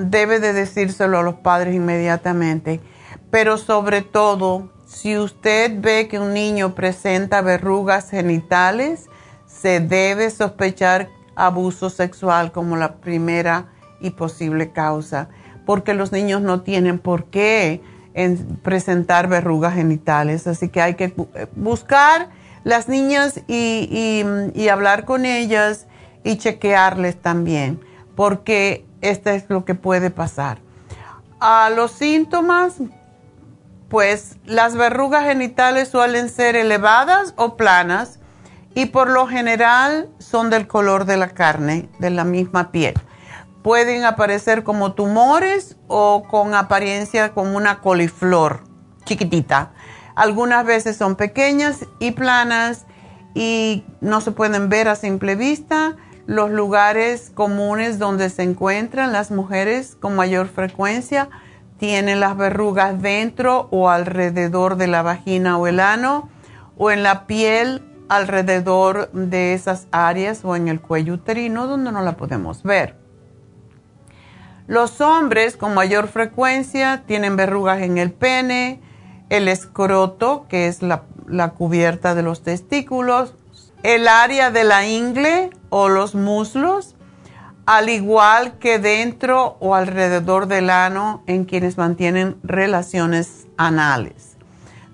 debe 0.10 0.40
de 0.40 0.54
decírselo 0.54 1.20
a 1.20 1.24
los 1.24 1.36
padres 1.36 1.76
inmediatamente. 1.76 2.82
Pero 3.30 3.58
sobre 3.58 4.02
todo, 4.02 4.70
si 4.86 5.18
usted 5.18 5.72
ve 5.80 6.08
que 6.10 6.20
un 6.20 6.34
niño 6.34 6.76
presenta 6.76 7.42
verrugas 7.42 8.10
genitales, 8.10 9.08
se 9.48 9.80
debe 9.80 10.30
sospechar 10.30 11.10
abuso 11.36 11.90
sexual 11.90 12.52
como 12.52 12.76
la 12.76 12.96
primera 12.96 13.68
y 14.02 14.10
posible 14.12 14.72
causa, 14.72 15.30
porque 15.66 15.94
los 15.94 16.12
niños 16.12 16.42
no 16.42 16.62
tienen 16.62 17.00
por 17.00 17.26
qué 17.26 17.82
en 18.14 18.58
presentar 18.58 19.28
verrugas 19.28 19.76
genitales. 19.76 20.48
Así 20.48 20.70
que 20.70 20.82
hay 20.82 20.96
que 20.96 21.06
eh, 21.06 21.48
buscar 21.56 22.30
las 22.64 22.88
niñas 22.88 23.42
y, 23.48 24.24
hablar 24.70 25.06
con 25.06 25.26
ellas 25.26 25.88
y 26.24 26.38
chequearles 26.38 27.20
también, 27.20 27.80
porque 28.16 28.86
esto 29.02 29.32
es 29.32 29.46
lo 29.50 29.66
que 29.66 29.76
puede 29.76 30.12
pasar. 30.12 30.60
A 31.40 31.72
los 31.72 31.92
síntomas, 31.92 32.76
pues 33.90 34.38
las 34.46 34.76
verrugas 34.76 35.26
genitales 35.26 35.90
suelen 35.90 36.30
ser 36.30 36.56
elevadas 36.56 37.34
o 37.36 37.58
planas 37.58 38.20
y 38.76 38.86
por 38.86 39.10
lo 39.10 39.28
general 39.28 40.08
son 40.20 40.50
del 40.50 40.68
color 40.68 41.06
de 41.06 41.18
la 41.18 41.30
carne, 41.30 41.90
de 42.00 42.12
la 42.12 42.24
misma 42.24 42.72
piel 42.72 42.94
pueden 43.64 44.04
aparecer 44.04 44.64
como 44.64 44.94
tumores 44.94 45.78
o 45.88 46.24
con 46.30 46.54
apariencia 46.54 47.34
como 47.34 47.58
una 47.58 47.80
coliflor 47.80 48.64
chiquitita. 49.06 49.74
Algunas 50.16 50.66
veces 50.66 50.98
son 50.98 51.16
pequeñas 51.16 51.86
y 52.00 52.12
planas 52.12 52.86
y 53.34 53.86
no 54.02 54.22
se 54.22 54.32
pueden 54.32 54.70
ver 54.70 54.88
a 54.88 54.96
simple 54.96 55.36
vista. 55.36 55.96
Los 56.26 56.52
lugares 56.52 57.32
comunes 57.34 58.00
donde 58.00 58.30
se 58.30 58.44
encuentran 58.44 59.12
las 59.12 59.32
mujeres 59.32 59.96
con 60.00 60.16
mayor 60.16 60.48
frecuencia 60.48 61.30
tienen 61.78 62.20
las 62.20 62.38
verrugas 62.38 63.02
dentro 63.02 63.68
o 63.72 63.90
alrededor 63.90 64.76
de 64.76 64.88
la 64.88 65.02
vagina 65.02 65.58
o 65.58 65.66
el 65.66 65.80
ano, 65.80 66.30
o 66.78 66.92
en 66.92 67.02
la 67.02 67.26
piel 67.26 67.82
alrededor 68.08 69.12
de 69.14 69.54
esas 69.54 69.88
áreas 69.92 70.46
o 70.46 70.56
en 70.56 70.68
el 70.68 70.80
cuello 70.80 71.16
uterino 71.16 71.66
donde 71.66 71.92
no 71.92 72.02
la 72.02 72.18
podemos 72.18 72.62
ver. 72.62 73.01
Los 74.72 75.02
hombres 75.02 75.58
con 75.58 75.74
mayor 75.74 76.08
frecuencia 76.08 77.04
tienen 77.06 77.36
verrugas 77.36 77.82
en 77.82 77.98
el 77.98 78.14
pene, 78.14 78.80
el 79.28 79.50
escroto, 79.50 80.46
que 80.48 80.68
es 80.68 80.82
la, 80.82 81.04
cubierta 81.58 82.16
de 82.16 82.24
los 82.24 82.42
testículos, 82.42 83.36
el 83.84 84.08
área 84.08 84.50
de 84.50 84.64
la 84.64 84.88
ingle 84.88 85.50
o 85.72 85.90
los 85.90 86.16
muslos, 86.16 86.96
al 87.66 87.90
igual 87.90 88.60
que 88.60 88.80
dentro 88.80 89.58
o 89.60 89.76
alrededor 89.76 90.48
del 90.48 90.70
ano 90.70 91.22
en 91.28 91.44
quienes 91.44 91.78
mantienen 91.78 92.38
relaciones 92.42 93.48
anales. 93.58 94.38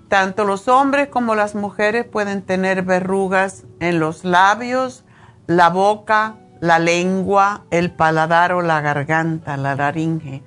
Tanto 0.08 0.44
los 0.44 0.66
hombres 0.66 1.06
como 1.06 1.36
las 1.36 1.54
mujeres 1.54 2.04
pueden 2.04 2.42
tener 2.42 2.82
verrugas 2.82 3.62
en 3.78 4.00
los 4.00 4.24
labios, 4.24 5.04
la 5.46 5.70
boca, 5.70 6.34
la 6.60 6.78
lengua, 6.78 7.64
el 7.70 7.90
paladar 7.90 8.52
o 8.52 8.62
la 8.62 8.80
garganta, 8.80 9.56
la 9.56 9.74
laringe. 9.74 10.42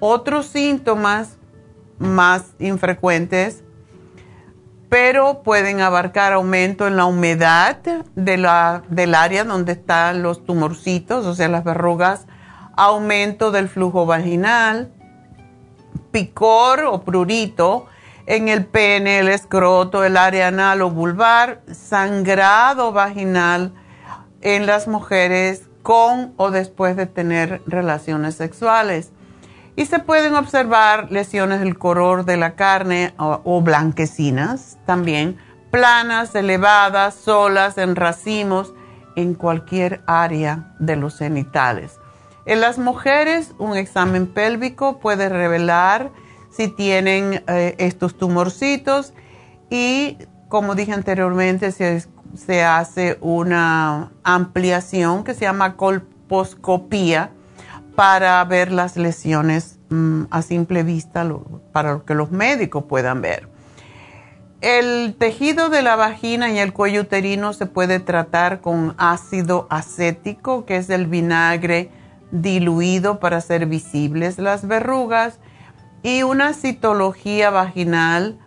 Otros 0.00 0.46
síntomas 0.46 1.38
más 1.98 2.54
infrecuentes, 2.58 3.64
pero 4.88 5.42
pueden 5.42 5.80
abarcar 5.80 6.32
aumento 6.32 6.86
en 6.86 6.96
la 6.96 7.06
humedad 7.06 7.78
de 8.14 8.36
la, 8.36 8.82
del 8.88 9.14
área 9.14 9.44
donde 9.44 9.72
están 9.72 10.22
los 10.22 10.44
tumorcitos, 10.44 11.26
o 11.26 11.34
sea, 11.34 11.48
las 11.48 11.64
verrugas, 11.64 12.26
aumento 12.76 13.50
del 13.50 13.68
flujo 13.68 14.06
vaginal, 14.06 14.92
picor 16.12 16.84
o 16.84 17.02
prurito 17.02 17.86
en 18.26 18.48
el 18.48 18.66
pene, 18.66 19.20
el 19.20 19.28
escroto, 19.28 20.04
el 20.04 20.16
área 20.16 20.48
anal 20.48 20.82
o 20.82 20.90
vulvar, 20.90 21.62
sangrado 21.72 22.92
vaginal 22.92 23.72
en 24.40 24.66
las 24.66 24.88
mujeres 24.88 25.62
con 25.82 26.32
o 26.36 26.50
después 26.50 26.96
de 26.96 27.06
tener 27.06 27.62
relaciones 27.66 28.34
sexuales 28.34 29.12
y 29.76 29.84
se 29.84 29.98
pueden 29.98 30.34
observar 30.34 31.12
lesiones 31.12 31.60
del 31.60 31.78
color 31.78 32.24
de 32.24 32.38
la 32.38 32.56
carne 32.56 33.14
o, 33.18 33.60
blanquecinas 33.60 34.78
también, 34.86 35.36
planas, 35.70 36.34
elevadas, 36.34 37.14
solas, 37.14 37.76
en 37.76 37.94
racimos, 37.94 38.72
en 39.16 39.34
cualquier 39.34 40.00
área 40.06 40.74
de 40.78 40.96
los 40.96 41.18
genitales. 41.18 41.98
En 42.46 42.60
las 42.60 42.78
mujeres, 42.78 43.52
un 43.58 43.76
examen 43.76 44.26
pélvico 44.26 44.98
puede 44.98 45.28
revelar 45.28 46.10
si 46.50 46.68
tienen 46.68 47.44
eh, 47.46 47.74
estos 47.78 48.16
tumorcitos 48.16 49.12
y, 49.68 50.16
como 50.48 50.74
dije 50.74 50.92
anteriormente, 50.92 51.70
se, 51.70 52.06
se 52.34 52.64
hace 52.64 53.18
una 53.20 54.10
ampliación 54.22 55.24
que 55.24 55.34
se 55.34 55.42
llama 55.42 55.76
colposcopía 55.76 57.30
para 57.94 58.44
ver 58.44 58.70
las 58.72 58.96
lesiones 58.96 59.78
mm, 59.88 60.24
a 60.30 60.42
simple 60.42 60.82
vista, 60.82 61.26
para 61.72 62.00
que 62.06 62.14
los 62.14 62.30
médicos 62.30 62.84
puedan 62.84 63.22
ver. 63.22 63.48
El 64.60 65.16
tejido 65.18 65.68
de 65.68 65.82
la 65.82 65.96
vagina 65.96 66.50
y 66.50 66.58
el 66.58 66.72
cuello 66.72 67.02
uterino 67.02 67.52
se 67.52 67.66
puede 67.66 68.00
tratar 68.00 68.60
con 68.60 68.94
ácido 68.98 69.66
acético, 69.70 70.64
que 70.64 70.76
es 70.76 70.88
el 70.90 71.06
vinagre 71.06 71.90
diluido 72.30 73.20
para 73.20 73.36
hacer 73.36 73.66
visibles 73.66 74.38
las 74.38 74.66
verrugas, 74.66 75.38
y 76.02 76.22
una 76.22 76.52
citología 76.52 77.50
vaginal, 77.50 78.38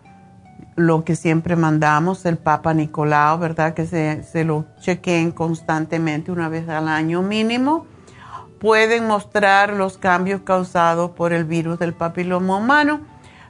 lo 0.80 1.04
que 1.04 1.16
siempre 1.16 1.56
mandamos, 1.56 2.26
el 2.26 2.38
Papa 2.38 2.74
Nicolau, 2.74 3.38
¿verdad? 3.38 3.74
Que 3.74 3.86
se, 3.86 4.24
se 4.24 4.44
lo 4.44 4.66
chequeen 4.80 5.32
constantemente 5.32 6.32
una 6.32 6.50
vez 6.50 6.68
al 6.70 6.88
año 6.88 7.22
mínimo 7.22 7.86
pueden 8.60 9.08
mostrar 9.08 9.74
los 9.74 9.98
cambios 9.98 10.42
causados 10.42 11.12
por 11.12 11.34
el 11.34 11.46
virus 11.46 11.80
del 11.80 11.94
papiloma 11.94 12.58
humano. 12.58 13.02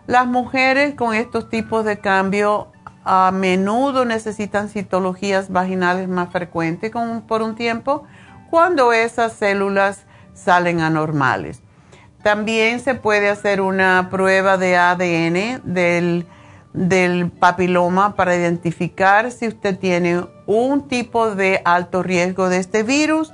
Las 0.08 0.28
mujeres 0.28 0.96
con 0.96 1.14
estos 1.14 1.50
tipos 1.50 1.84
de 1.84 2.00
cambios 2.00 2.68
a 3.04 3.32
menudo 3.32 4.06
necesitan 4.06 4.70
citologías 4.70 5.52
vaginales 5.52 6.08
más 6.08 6.30
frecuentes 6.30 6.92
por 7.28 7.42
un 7.42 7.56
tiempo 7.56 8.04
cuando 8.50 8.94
esas 8.94 9.34
células 9.34 10.06
salen 10.34 10.80
anormales. 10.80 11.62
También 12.24 12.80
se 12.80 12.96
puede 12.96 13.30
hacer 13.30 13.62
una 13.62 14.10
prueba 14.12 14.58
de 14.58 14.78
ADN 14.78 15.62
del, 15.64 16.28
del 16.74 17.32
papiloma 17.32 18.16
para 18.16 18.36
identificar 18.36 19.32
si 19.32 19.48
usted 19.48 19.78
tiene 19.78 20.26
un 20.46 20.88
tipo 20.88 21.34
de 21.34 21.62
alto 21.66 22.04
riesgo 22.04 22.50
de 22.50 22.58
este 22.58 22.84
virus 22.84 23.34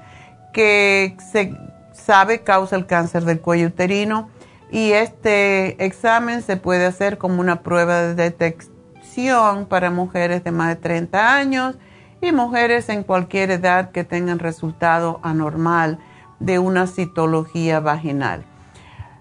que 0.54 1.18
se 1.32 1.54
sabe 1.94 2.42
causa 2.42 2.76
el 2.76 2.86
cáncer 2.86 3.26
del 3.26 3.42
cuello 3.42 3.68
uterino 3.68 4.30
y 4.72 4.92
este 4.92 5.84
examen 5.86 6.42
se 6.42 6.58
puede 6.58 6.86
hacer 6.86 7.18
como 7.18 7.42
una 7.42 7.62
prueba 7.62 8.02
de 8.02 8.16
detección 8.16 9.66
para 9.68 9.92
mujeres 9.92 10.44
de 10.44 10.52
más 10.52 10.70
de 10.70 10.76
30 10.78 11.36
años 11.36 11.76
y 12.22 12.32
mujeres 12.32 12.90
en 12.90 13.04
cualquier 13.04 13.52
edad 13.52 13.92
que 13.92 14.04
tengan 14.04 14.40
resultado 14.40 15.20
anormal 15.24 16.00
de 16.40 16.60
una 16.60 16.88
citología 16.88 17.80
vaginal. 17.80 18.46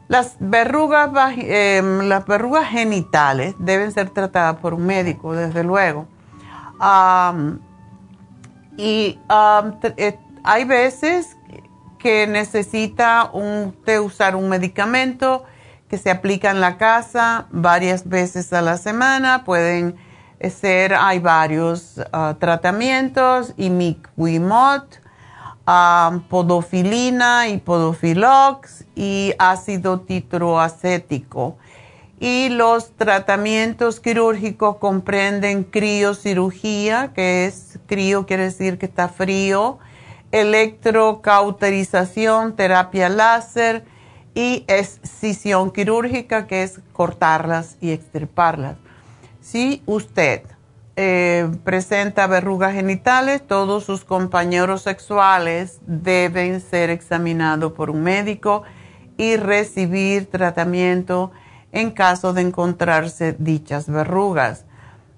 Las 0.08 0.36
verrugas, 0.38 1.10
em, 1.38 2.08
las 2.08 2.26
verrugas 2.26 2.68
genitales 2.68 3.54
deben 3.58 3.90
ser 3.92 4.10
tratadas 4.10 4.56
por 4.56 4.74
un 4.74 4.86
médico, 4.86 5.34
desde 5.34 5.64
luego. 5.64 6.06
y 8.76 9.18
eh, 9.96 10.18
hay 10.42 10.64
veces 10.64 11.36
que 11.98 12.26
necesita 12.26 13.30
usar 14.02 14.36
un 14.36 14.48
medicamento 14.48 15.44
que 15.88 15.96
se 15.96 16.10
aplica 16.10 16.50
en 16.50 16.60
la 16.60 16.76
casa 16.76 17.46
varias 17.50 18.06
veces 18.06 18.52
a 18.52 18.60
la 18.60 18.76
semana. 18.76 19.44
Pueden 19.44 19.96
ser, 20.50 20.94
hay 20.94 21.18
varios 21.18 21.98
uh, 22.12 22.34
tratamientos, 22.34 23.54
imiquimod, 23.56 24.82
um, 25.66 26.20
podofilina 26.20 27.48
y 27.48 27.58
podofilox 27.58 28.84
y 28.94 29.32
ácido 29.38 30.00
titroacético. 30.00 31.56
Y 32.20 32.50
los 32.50 32.92
tratamientos 32.92 33.98
quirúrgicos 34.00 34.76
comprenden 34.76 35.64
criocirugía, 35.64 37.12
que 37.14 37.46
es 37.46 37.80
crío 37.86 38.26
quiere 38.26 38.44
decir 38.44 38.78
que 38.78 38.86
está 38.86 39.08
frío, 39.08 39.78
electrocauterización, 40.30 42.54
terapia 42.56 43.08
láser 43.08 43.84
y 44.34 44.64
escisión 44.68 45.70
quirúrgica, 45.70 46.46
que 46.46 46.62
es 46.62 46.80
cortarlas 46.92 47.78
y 47.80 47.90
extirparlas. 47.90 48.76
Si 49.40 49.82
usted 49.86 50.42
eh, 50.96 51.50
presenta 51.64 52.26
verrugas 52.28 52.74
genitales, 52.74 53.44
todos 53.46 53.84
sus 53.84 54.04
compañeros 54.04 54.82
sexuales 54.82 55.80
deben 55.86 56.60
ser 56.60 56.90
examinados 56.90 57.72
por 57.72 57.90
un 57.90 58.02
médico 58.02 58.62
y 59.16 59.36
recibir 59.36 60.30
tratamiento 60.30 61.32
en 61.72 61.90
caso 61.90 62.32
de 62.32 62.42
encontrarse 62.42 63.34
dichas 63.38 63.88
verrugas. 63.88 64.64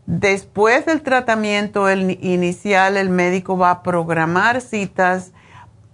Después 0.06 0.86
del 0.86 1.02
tratamiento 1.02 1.90
inicial, 1.90 2.96
el 2.96 3.10
médico 3.10 3.58
va 3.58 3.70
a 3.70 3.82
programar 3.82 4.60
citas 4.60 5.32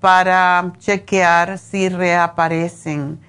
para 0.00 0.72
chequear 0.78 1.58
si 1.58 1.88
reaparecen. 1.88 3.20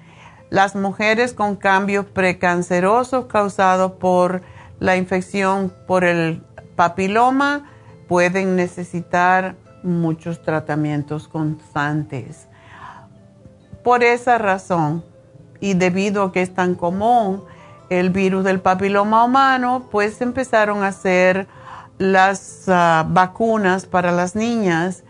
Las 0.50 0.76
mujeres 0.76 1.32
con 1.32 1.56
cambios 1.56 2.04
precancerosos 2.06 3.26
causados 3.26 3.92
por 3.92 4.42
la 4.80 4.96
infección 4.96 5.72
por 5.86 6.04
el 6.04 6.42
papiloma 6.76 7.70
pueden 8.08 8.56
necesitar 8.56 9.56
muchos 9.82 10.42
tratamientos 10.42 11.28
constantes. 11.28 12.48
Por 13.82 14.02
esa 14.02 14.38
razón, 14.38 15.04
y 15.60 15.74
debido 15.74 16.22
a 16.24 16.32
que 16.32 16.42
es 16.42 16.54
tan 16.54 16.74
común, 16.74 17.44
el 17.90 18.10
virus 18.10 18.44
del 18.44 18.60
papiloma 18.60 19.24
humano, 19.24 19.88
pues 19.90 20.20
empezaron 20.20 20.82
a 20.82 20.88
hacer 20.88 21.46
las 21.98 22.64
ah, 22.68 23.06
vacunas 23.08 23.86
para 23.86 24.10
las 24.10 24.34
niñas 24.34 25.04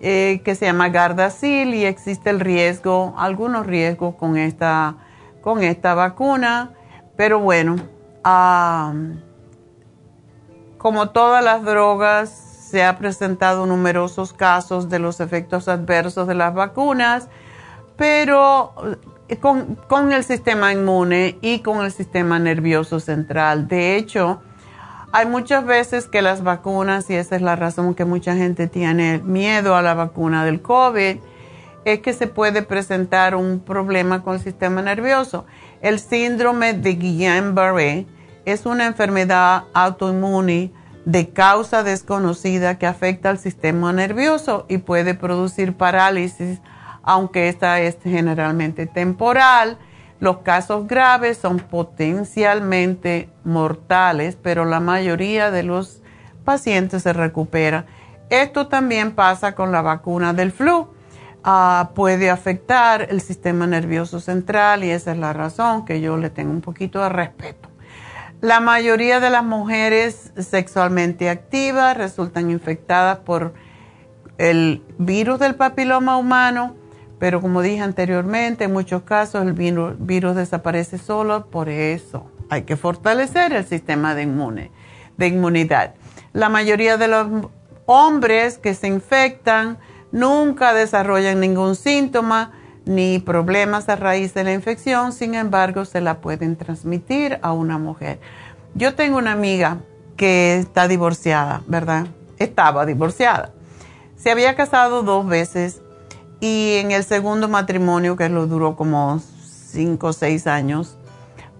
eh, 0.00 0.40
que 0.44 0.54
se 0.54 0.66
llama 0.66 0.88
Gardasil 0.88 1.74
y 1.74 1.84
existe 1.84 2.30
el 2.30 2.40
riesgo, 2.40 3.14
algunos 3.16 3.66
riesgos 3.66 4.14
con 4.16 4.36
esta, 4.36 4.96
con 5.40 5.62
esta 5.62 5.94
vacuna, 5.94 6.72
pero 7.16 7.38
bueno, 7.38 7.76
como 10.78 11.10
todas 11.10 11.44
las 11.44 11.64
drogas, 11.64 12.30
se 12.30 12.84
ha 12.84 12.96
presentado 12.96 13.66
numerosos 13.66 14.32
casos 14.32 14.88
de 14.88 14.98
los 14.98 15.20
efectos 15.20 15.68
adversos 15.68 16.26
de 16.26 16.34
las 16.34 16.54
vacunas, 16.54 17.28
pero 17.96 18.72
con, 19.40 19.76
con, 19.88 20.12
el 20.12 20.24
sistema 20.24 20.72
inmune 20.72 21.38
y 21.42 21.60
con 21.60 21.84
el 21.84 21.92
sistema 21.92 22.38
nervioso 22.38 22.98
central. 22.98 23.68
De 23.68 23.96
hecho, 23.96 24.40
hay 25.12 25.26
muchas 25.26 25.66
veces 25.66 26.08
que 26.08 26.22
las 26.22 26.42
vacunas, 26.42 27.10
y 27.10 27.14
esa 27.14 27.36
es 27.36 27.42
la 27.42 27.54
razón 27.54 27.94
que 27.94 28.06
mucha 28.06 28.34
gente 28.34 28.66
tiene 28.66 29.18
miedo 29.18 29.76
a 29.76 29.82
la 29.82 29.92
vacuna 29.92 30.42
del 30.42 30.62
COVID, 30.62 31.18
es 31.84 32.00
que 32.00 32.14
se 32.14 32.28
puede 32.28 32.62
presentar 32.62 33.34
un 33.34 33.60
problema 33.60 34.22
con 34.22 34.34
el 34.34 34.40
sistema 34.40 34.80
nervioso. 34.80 35.44
El 35.82 35.98
síndrome 35.98 36.74
de 36.74 36.96
Guillain-Barré 36.96 38.06
es 38.44 38.66
una 38.66 38.86
enfermedad 38.86 39.64
autoinmune 39.74 40.72
de 41.04 41.30
causa 41.30 41.82
desconocida 41.82 42.78
que 42.78 42.86
afecta 42.86 43.30
al 43.30 43.38
sistema 43.38 43.92
nervioso 43.92 44.64
y 44.68 44.78
puede 44.78 45.14
producir 45.14 45.76
parálisis, 45.76 46.60
aunque 47.02 47.48
esta 47.48 47.80
es 47.80 47.98
generalmente 48.00 48.86
temporal. 48.86 49.76
Los 50.20 50.38
casos 50.38 50.86
graves 50.86 51.38
son 51.38 51.58
potencialmente 51.58 53.28
mortales, 53.42 54.38
pero 54.40 54.64
la 54.64 54.78
mayoría 54.78 55.50
de 55.50 55.64
los 55.64 56.00
pacientes 56.44 57.02
se 57.02 57.12
recupera. 57.12 57.86
Esto 58.30 58.68
también 58.68 59.16
pasa 59.16 59.56
con 59.56 59.72
la 59.72 59.82
vacuna 59.82 60.32
del 60.32 60.52
flu. 60.52 60.86
Ah, 61.44 61.90
puede 61.94 62.30
afectar 62.30 63.08
el 63.10 63.20
sistema 63.20 63.66
nervioso 63.66 64.20
central 64.20 64.84
y 64.84 64.90
esa 64.90 65.10
es 65.10 65.18
la 65.18 65.32
razón 65.32 65.84
que 65.84 66.00
yo 66.00 66.16
le 66.16 66.30
tengo 66.30 66.52
un 66.52 66.60
poquito 66.60 67.02
de 67.02 67.08
respeto. 67.08 67.68
La 68.40 68.60
mayoría 68.60 69.18
de 69.18 69.30
las 69.30 69.44
mujeres 69.44 70.32
sexualmente 70.36 71.30
activas 71.30 71.96
resultan 71.96 72.50
infectadas 72.50 73.18
por 73.18 73.54
el 74.38 74.82
virus 74.98 75.40
del 75.40 75.56
papiloma 75.56 76.16
humano, 76.16 76.76
pero 77.18 77.40
como 77.40 77.60
dije 77.60 77.80
anteriormente, 77.80 78.64
en 78.64 78.72
muchos 78.72 79.02
casos 79.02 79.44
el 79.44 79.52
virus, 79.52 80.36
desaparece 80.36 80.98
solo, 80.98 81.46
por 81.46 81.68
eso 81.68 82.30
hay 82.50 82.62
que 82.62 82.76
fortalecer 82.76 83.52
el 83.52 83.64
sistema 83.64 84.14
de, 84.14 84.22
inmune, 84.22 84.70
de 85.16 85.26
inmunidad. 85.26 85.94
La 86.32 86.48
mayoría 86.48 86.96
de 86.96 87.08
los 87.08 87.26
hombres 87.86 88.58
que 88.58 88.74
se 88.74 88.88
infectan 88.88 89.78
nunca 90.12 90.72
desarrollan 90.74 91.40
ningún 91.40 91.74
síntoma 91.74 92.52
ni 92.84 93.18
problemas 93.18 93.88
a 93.88 93.96
raíz 93.96 94.34
de 94.34 94.44
la 94.44 94.52
infección, 94.52 95.12
sin 95.12 95.34
embargo 95.34 95.84
se 95.84 96.00
la 96.00 96.20
pueden 96.20 96.56
transmitir 96.56 97.38
a 97.42 97.52
una 97.52 97.78
mujer. 97.78 98.20
Yo 98.74 98.94
tengo 98.94 99.18
una 99.18 99.32
amiga 99.32 99.78
que 100.16 100.56
está 100.56 100.88
divorciada, 100.88 101.62
¿verdad? 101.66 102.06
Estaba 102.38 102.86
divorciada. 102.86 103.52
Se 104.16 104.30
había 104.30 104.54
casado 104.54 105.02
dos 105.02 105.26
veces 105.26 105.80
y 106.40 106.76
en 106.76 106.90
el 106.90 107.04
segundo 107.04 107.48
matrimonio, 107.48 108.16
que 108.16 108.28
lo 108.28 108.46
duró 108.46 108.76
como 108.76 109.20
cinco 109.20 110.08
o 110.08 110.12
seis 110.12 110.46
años, 110.46 110.96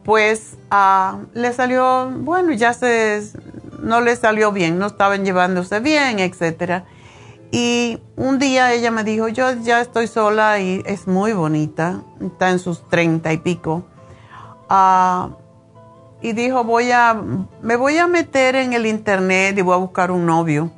pues 0.05 0.57
ah, 0.71 1.21
le 1.35 1.53
salió, 1.53 2.11
bueno, 2.11 2.53
ya 2.53 2.73
se, 2.75 3.23
no 3.81 4.01
le 4.01 4.17
salió 4.17 4.51
bien, 4.51 4.79
no 4.79 4.87
estaban 4.87 5.25
llevándose 5.25 5.81
bien, 5.81 6.19
etcétera. 6.19 6.85
Y 7.55 8.01
un 8.17 8.39
día 8.39 8.73
ella 8.73 8.91
me 8.91 9.05
dijo, 9.05 9.29
yo 9.29 9.53
ya 9.61 9.83
estoy 9.83 10.07
sola 10.07 10.59
y 10.59 10.83
es 10.87 11.07
muy 11.07 11.35
bonita, 11.35 12.03
está 12.19 12.49
en 12.49 12.59
sus 12.59 12.89
treinta 12.89 13.31
y 13.31 13.37
pico. 13.37 13.85
Ah, 14.71 15.37
y 16.23 16.33
dijo, 16.33 16.65
voy 16.65 16.91
a, 16.93 17.15
me 17.61 17.77
voy 17.77 17.99
a 17.99 18.07
meter 18.07 18.57
en 18.57 18.73
el 18.73 18.87
internet 18.87 19.59
y 19.59 19.61
voy 19.61 19.75
a 19.75 19.77
buscar 19.77 20.11
un 20.11 20.25
novio. 20.25 20.73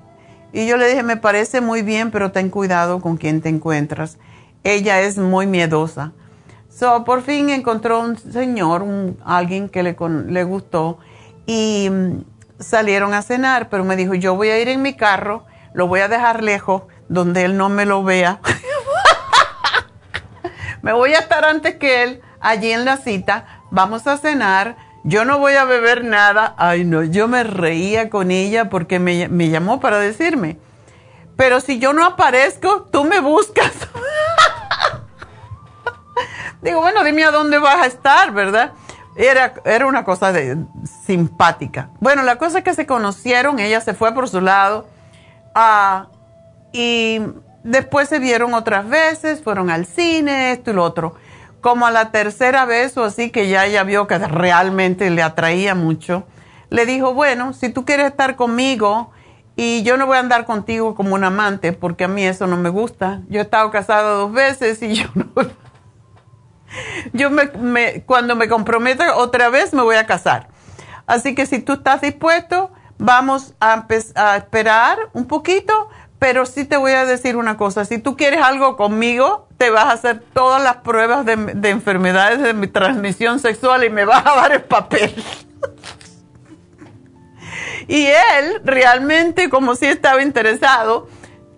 Y 0.52 0.66
yo 0.66 0.76
le 0.76 0.88
dije, 0.88 1.04
me 1.04 1.16
parece 1.16 1.60
muy 1.60 1.82
bien, 1.82 2.10
pero 2.10 2.32
ten 2.32 2.50
cuidado 2.50 3.00
con 3.00 3.18
quién 3.18 3.40
te 3.40 3.50
encuentras. 3.50 4.18
Ella 4.64 5.00
es 5.00 5.16
muy 5.16 5.46
miedosa. 5.46 6.12
So, 6.68 7.04
por 7.04 7.22
fin 7.22 7.50
encontró 7.50 8.00
un 8.00 8.18
señor, 8.18 8.84
alguien 9.24 9.68
que 9.68 9.84
le, 9.84 9.96
le 10.26 10.42
gustó, 10.42 10.98
y 11.46 11.88
mm, 11.88 12.24
salieron 12.58 13.14
a 13.14 13.22
cenar, 13.22 13.68
pero 13.68 13.84
me 13.84 13.94
dijo, 13.94 14.14
yo 14.14 14.34
voy 14.34 14.48
a 14.48 14.60
ir 14.60 14.66
en 14.66 14.82
mi 14.82 14.94
carro 14.94 15.44
lo 15.74 15.88
voy 15.88 16.00
a 16.00 16.08
dejar 16.08 16.42
lejos 16.42 16.84
donde 17.08 17.44
él 17.44 17.58
no 17.58 17.68
me 17.68 17.84
lo 17.84 18.02
vea. 18.02 18.40
me 20.82 20.94
voy 20.94 21.12
a 21.12 21.18
estar 21.18 21.44
antes 21.44 21.76
que 21.76 22.02
él 22.02 22.22
allí 22.40 22.72
en 22.72 22.84
la 22.84 22.96
cita, 22.96 23.60
vamos 23.70 24.06
a 24.06 24.16
cenar, 24.16 24.76
yo 25.02 25.24
no 25.24 25.38
voy 25.38 25.54
a 25.54 25.64
beber 25.64 26.04
nada. 26.04 26.54
Ay, 26.56 26.84
no, 26.84 27.02
yo 27.02 27.28
me 27.28 27.42
reía 27.44 28.08
con 28.08 28.30
ella 28.30 28.70
porque 28.70 28.98
me, 28.98 29.28
me 29.28 29.50
llamó 29.50 29.80
para 29.80 29.98
decirme, 29.98 30.58
pero 31.36 31.60
si 31.60 31.78
yo 31.78 31.92
no 31.92 32.06
aparezco, 32.06 32.88
tú 32.90 33.04
me 33.04 33.20
buscas. 33.20 33.72
Digo, 36.62 36.80
bueno, 36.80 37.04
dime 37.04 37.24
a 37.24 37.30
dónde 37.30 37.58
vas 37.58 37.82
a 37.82 37.86
estar, 37.86 38.32
¿verdad? 38.32 38.72
Era, 39.16 39.54
era 39.64 39.86
una 39.86 40.04
cosa 40.04 40.32
de, 40.32 40.56
simpática. 41.04 41.90
Bueno, 42.00 42.22
la 42.22 42.36
cosa 42.36 42.58
es 42.58 42.64
que 42.64 42.74
se 42.74 42.86
conocieron, 42.86 43.58
ella 43.58 43.80
se 43.80 43.92
fue 43.92 44.14
por 44.14 44.28
su 44.28 44.40
lado 44.40 44.86
Ah, 45.54 46.08
y 46.72 47.20
después 47.62 48.08
se 48.08 48.18
vieron 48.18 48.54
otras 48.54 48.88
veces, 48.88 49.42
fueron 49.42 49.70
al 49.70 49.86
cine, 49.86 50.52
esto 50.52 50.70
y 50.70 50.74
lo 50.74 50.82
otro. 50.82 51.14
Como 51.60 51.86
a 51.86 51.90
la 51.90 52.10
tercera 52.10 52.64
vez 52.64 52.96
o 52.96 53.04
así 53.04 53.30
que 53.30 53.48
ya 53.48 53.64
ella 53.64 53.84
vio 53.84 54.06
que 54.06 54.18
realmente 54.18 55.08
le 55.10 55.22
atraía 55.22 55.74
mucho, 55.74 56.24
le 56.70 56.86
dijo, 56.86 57.14
bueno, 57.14 57.52
si 57.52 57.68
tú 57.70 57.84
quieres 57.84 58.06
estar 58.06 58.36
conmigo 58.36 59.12
y 59.56 59.82
yo 59.84 59.96
no 59.96 60.06
voy 60.06 60.16
a 60.16 60.20
andar 60.20 60.44
contigo 60.44 60.94
como 60.94 61.14
un 61.14 61.24
amante, 61.24 61.72
porque 61.72 62.04
a 62.04 62.08
mí 62.08 62.24
eso 62.24 62.46
no 62.46 62.56
me 62.56 62.68
gusta. 62.68 63.22
Yo 63.28 63.38
he 63.38 63.42
estado 63.42 63.70
casada 63.70 64.10
dos 64.14 64.32
veces 64.32 64.82
y 64.82 64.94
yo 64.94 65.06
no... 65.14 65.26
Yo 67.12 67.30
cuando 68.04 68.34
me 68.34 68.48
comprometo 68.48 69.04
otra 69.16 69.48
vez 69.48 69.72
me 69.72 69.82
voy 69.82 69.94
a 69.94 70.06
casar. 70.06 70.48
Así 71.06 71.36
que 71.36 71.46
si 71.46 71.60
tú 71.60 71.74
estás 71.74 72.00
dispuesto, 72.00 72.72
vamos 72.98 73.54
a, 73.60 73.86
esperar 74.36 74.98
un 75.12 75.26
poquito, 75.26 75.88
pero 76.18 76.46
sí 76.46 76.64
te 76.64 76.76
voy 76.76 76.92
a 76.92 77.04
decir 77.04 77.36
una 77.36 77.56
cosa, 77.56 77.84
si 77.84 77.98
tú 77.98 78.16
quieres 78.16 78.42
algo 78.42 78.76
conmigo, 78.76 79.48
te 79.58 79.70
vas 79.70 79.84
a 79.84 79.92
hacer 79.92 80.22
todas 80.32 80.62
las 80.62 80.76
pruebas 80.76 81.24
de, 81.24 81.36
de 81.36 81.70
enfermedades 81.70 82.40
de 82.40 82.54
mi 82.54 82.66
transmisión 82.66 83.40
sexual 83.40 83.84
y 83.84 83.90
me 83.90 84.04
vas 84.04 84.24
a 84.26 84.36
dar 84.36 84.52
el 84.52 84.62
papel. 84.62 85.14
y 87.88 88.06
él 88.06 88.60
realmente, 88.64 89.50
como 89.50 89.74
si 89.74 89.86
estaba 89.86 90.22
interesado, 90.22 91.08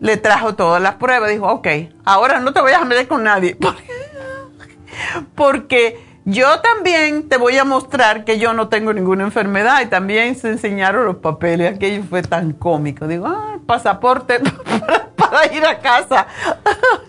le 0.00 0.16
trajo 0.16 0.54
todas 0.54 0.82
las 0.82 0.94
pruebas. 0.94 1.30
Dijo, 1.30 1.46
ok, 1.46 1.68
ahora 2.04 2.40
no 2.40 2.52
te 2.52 2.60
voy 2.60 2.72
a 2.72 2.84
meter 2.84 3.08
con 3.08 3.24
nadie. 3.24 3.56
Porque 5.34 6.05
yo 6.28 6.58
también 6.58 7.28
te 7.28 7.36
voy 7.36 7.56
a 7.56 7.64
mostrar 7.64 8.24
que 8.24 8.40
yo 8.40 8.52
no 8.52 8.68
tengo 8.68 8.92
ninguna 8.92 9.22
enfermedad 9.22 9.80
y 9.82 9.86
también 9.86 10.34
se 10.34 10.48
enseñaron 10.48 11.04
los 11.04 11.18
papeles, 11.18 11.76
aquello 11.76 12.02
fue 12.02 12.20
tan 12.22 12.52
cómico. 12.52 13.06
Digo, 13.06 13.28
ah, 13.28 13.58
pasaporte 13.64 14.40
para, 15.16 15.54
ir 15.54 15.64
a 15.64 15.78
casa. 15.78 16.26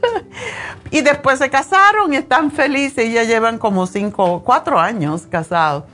y 0.91 1.01
después 1.01 1.39
se 1.39 1.49
casaron 1.49 2.13
y 2.13 2.17
están 2.17 2.51
felices 2.51 3.05
y 3.05 3.13
ya 3.13 3.23
llevan 3.23 3.57
como 3.57 3.87
cinco, 3.87 4.43
cuatro 4.45 4.79
años 4.79 5.25
casados. 5.25 5.85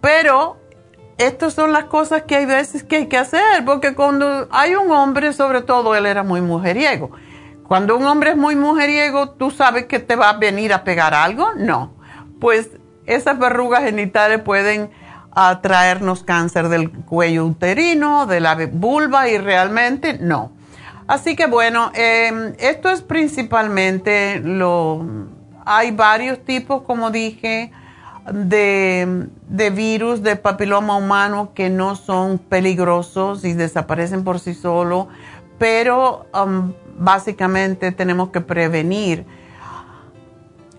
Pero 0.00 0.56
estas 1.16 1.54
son 1.54 1.72
las 1.72 1.84
cosas 1.84 2.22
que 2.22 2.34
hay 2.34 2.44
veces 2.44 2.82
que 2.82 2.96
hay 2.96 3.06
que 3.06 3.18
hacer, 3.18 3.64
porque 3.64 3.94
cuando 3.94 4.48
hay 4.50 4.74
un 4.74 4.90
hombre, 4.90 5.32
sobre 5.32 5.62
todo 5.62 5.94
él 5.94 6.06
era 6.06 6.24
muy 6.24 6.40
mujeriego. 6.40 7.12
Cuando 7.68 7.96
un 7.96 8.04
hombre 8.04 8.30
es 8.30 8.36
muy 8.36 8.56
mujeriego, 8.56 9.30
¿tú 9.30 9.52
sabes 9.52 9.84
que 9.84 10.00
te 10.00 10.16
va 10.16 10.30
a 10.30 10.38
venir 10.38 10.72
a 10.72 10.82
pegar 10.82 11.14
algo? 11.14 11.54
No 11.54 12.02
pues 12.44 12.68
esas 13.06 13.38
verrugas 13.38 13.84
genitales 13.84 14.42
pueden 14.42 14.90
atraernos 15.30 16.24
cáncer 16.24 16.68
del 16.68 16.90
cuello 16.90 17.46
uterino, 17.46 18.26
de 18.26 18.40
la 18.40 18.54
vulva 18.70 19.30
y 19.30 19.38
realmente 19.38 20.18
no. 20.18 20.52
Así 21.06 21.36
que 21.36 21.46
bueno, 21.46 21.90
em, 21.94 22.52
esto 22.58 22.90
es 22.90 23.00
principalmente 23.00 24.40
lo... 24.44 25.06
Hay 25.64 25.92
varios 25.92 26.44
tipos, 26.44 26.82
como 26.82 27.10
dije, 27.10 27.72
de, 28.30 29.30
virus 29.72 30.22
de 30.22 30.36
papiloma 30.36 30.98
humano 30.98 31.52
que 31.54 31.70
no 31.70 31.96
son 31.96 32.36
peligrosos 32.36 33.42
y 33.46 33.54
desaparecen 33.54 34.22
por 34.22 34.38
sí 34.38 34.52
solos, 34.52 35.06
pero 35.58 36.26
básicamente 36.98 37.90
tenemos 37.90 38.28
que 38.28 38.42
prevenir 38.42 39.24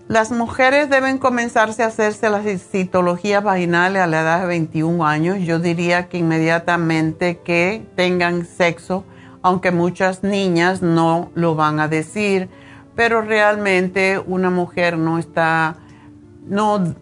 las 0.08 0.30
mujeres 0.30 0.88
deben 0.88 1.18
comenzarse 1.18 1.82
a 1.82 1.86
hacerse 1.86 2.30
las 2.30 2.44
citologías 2.70 3.42
vaginales 3.42 4.02
a 4.02 4.06
la 4.06 4.20
edad 4.20 4.40
de 4.40 4.46
21 4.46 5.04
años. 5.04 5.38
Yo 5.40 5.58
diría 5.58 6.08
que 6.08 6.18
inmediatamente 6.18 7.38
que 7.38 7.84
tengan 7.96 8.46
sexo, 8.46 9.04
aunque 9.42 9.72
muchas 9.72 10.22
niñas 10.22 10.80
no 10.80 11.32
lo 11.34 11.56
van 11.56 11.80
a 11.80 11.88
decir, 11.88 12.48
pero 12.94 13.20
realmente 13.20 14.22
una 14.24 14.48
mujer 14.48 14.96
no 14.96 15.18
está, 15.18 15.76
no, 16.46 16.94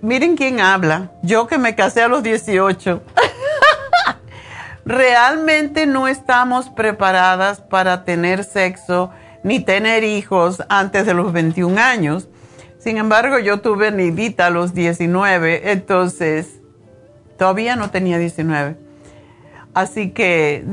miren 0.00 0.36
quién 0.36 0.60
habla, 0.60 1.12
yo 1.22 1.46
que 1.46 1.58
me 1.58 1.74
casé 1.74 2.02
a 2.02 2.08
los 2.08 2.22
18. 2.22 3.02
realmente 4.86 5.84
no 5.84 6.08
estamos 6.08 6.70
preparadas 6.70 7.60
para 7.60 8.04
tener 8.04 8.44
sexo 8.44 9.10
ni 9.42 9.60
tener 9.60 10.04
hijos 10.04 10.62
antes 10.68 11.06
de 11.06 11.14
los 11.14 11.32
21 11.32 11.78
años. 11.80 12.28
Sin 12.78 12.96
embargo, 12.96 13.38
yo 13.38 13.60
tuve 13.60 13.90
nidita 13.92 14.46
a 14.46 14.50
los 14.50 14.74
19, 14.74 15.72
entonces 15.72 16.60
todavía 17.38 17.76
no 17.76 17.90
tenía 17.90 18.18
19. 18.18 18.76
Así 19.74 20.10
que, 20.10 20.64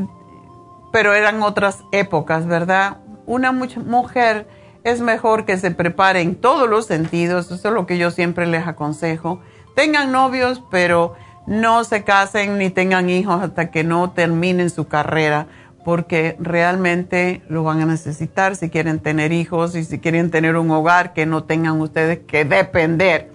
pero 0.92 1.14
eran 1.14 1.42
otras 1.44 1.84
épocas, 1.92 2.48
¿verdad? 2.48 2.98
Una 3.26 3.52
mujer 3.52 4.48
es 4.84 5.02
mejor 5.02 5.46
que 5.46 5.58
se 5.58 5.72
prepare 5.72 6.22
en 6.22 6.36
todos 6.36 6.70
los 6.70 6.86
sentidos, 6.86 7.52
eso 7.52 7.68
es 7.68 7.74
lo 7.74 7.86
que 7.86 7.98
yo 7.98 8.10
siempre 8.10 8.48
les 8.48 8.66
aconsejo. 8.66 9.42
Tengan 9.76 10.12
novios, 10.12 10.64
pero 10.72 11.16
no 11.46 11.84
se 11.84 12.04
casen 12.04 12.58
ni 12.58 12.70
tengan 12.70 13.10
hijos 13.10 13.42
hasta 13.44 13.70
que 13.70 13.84
no 13.84 14.12
terminen 14.12 14.70
su 14.70 14.88
carrera, 14.88 15.48
porque 15.88 16.36
realmente 16.38 17.42
lo 17.48 17.64
van 17.64 17.80
a 17.80 17.86
necesitar 17.86 18.58
si 18.58 18.70
quieren 18.70 19.00
tener 19.00 19.32
hijos 19.32 19.74
y 19.74 19.86
si 19.86 20.00
quieren 20.00 20.32
tener 20.32 20.58
un 20.58 20.70
hogar 20.70 21.14
que 21.14 21.26
no 21.26 21.46
tengan 21.46 21.80
ustedes 21.80 22.20
que 22.28 22.44
depender. 22.44 23.32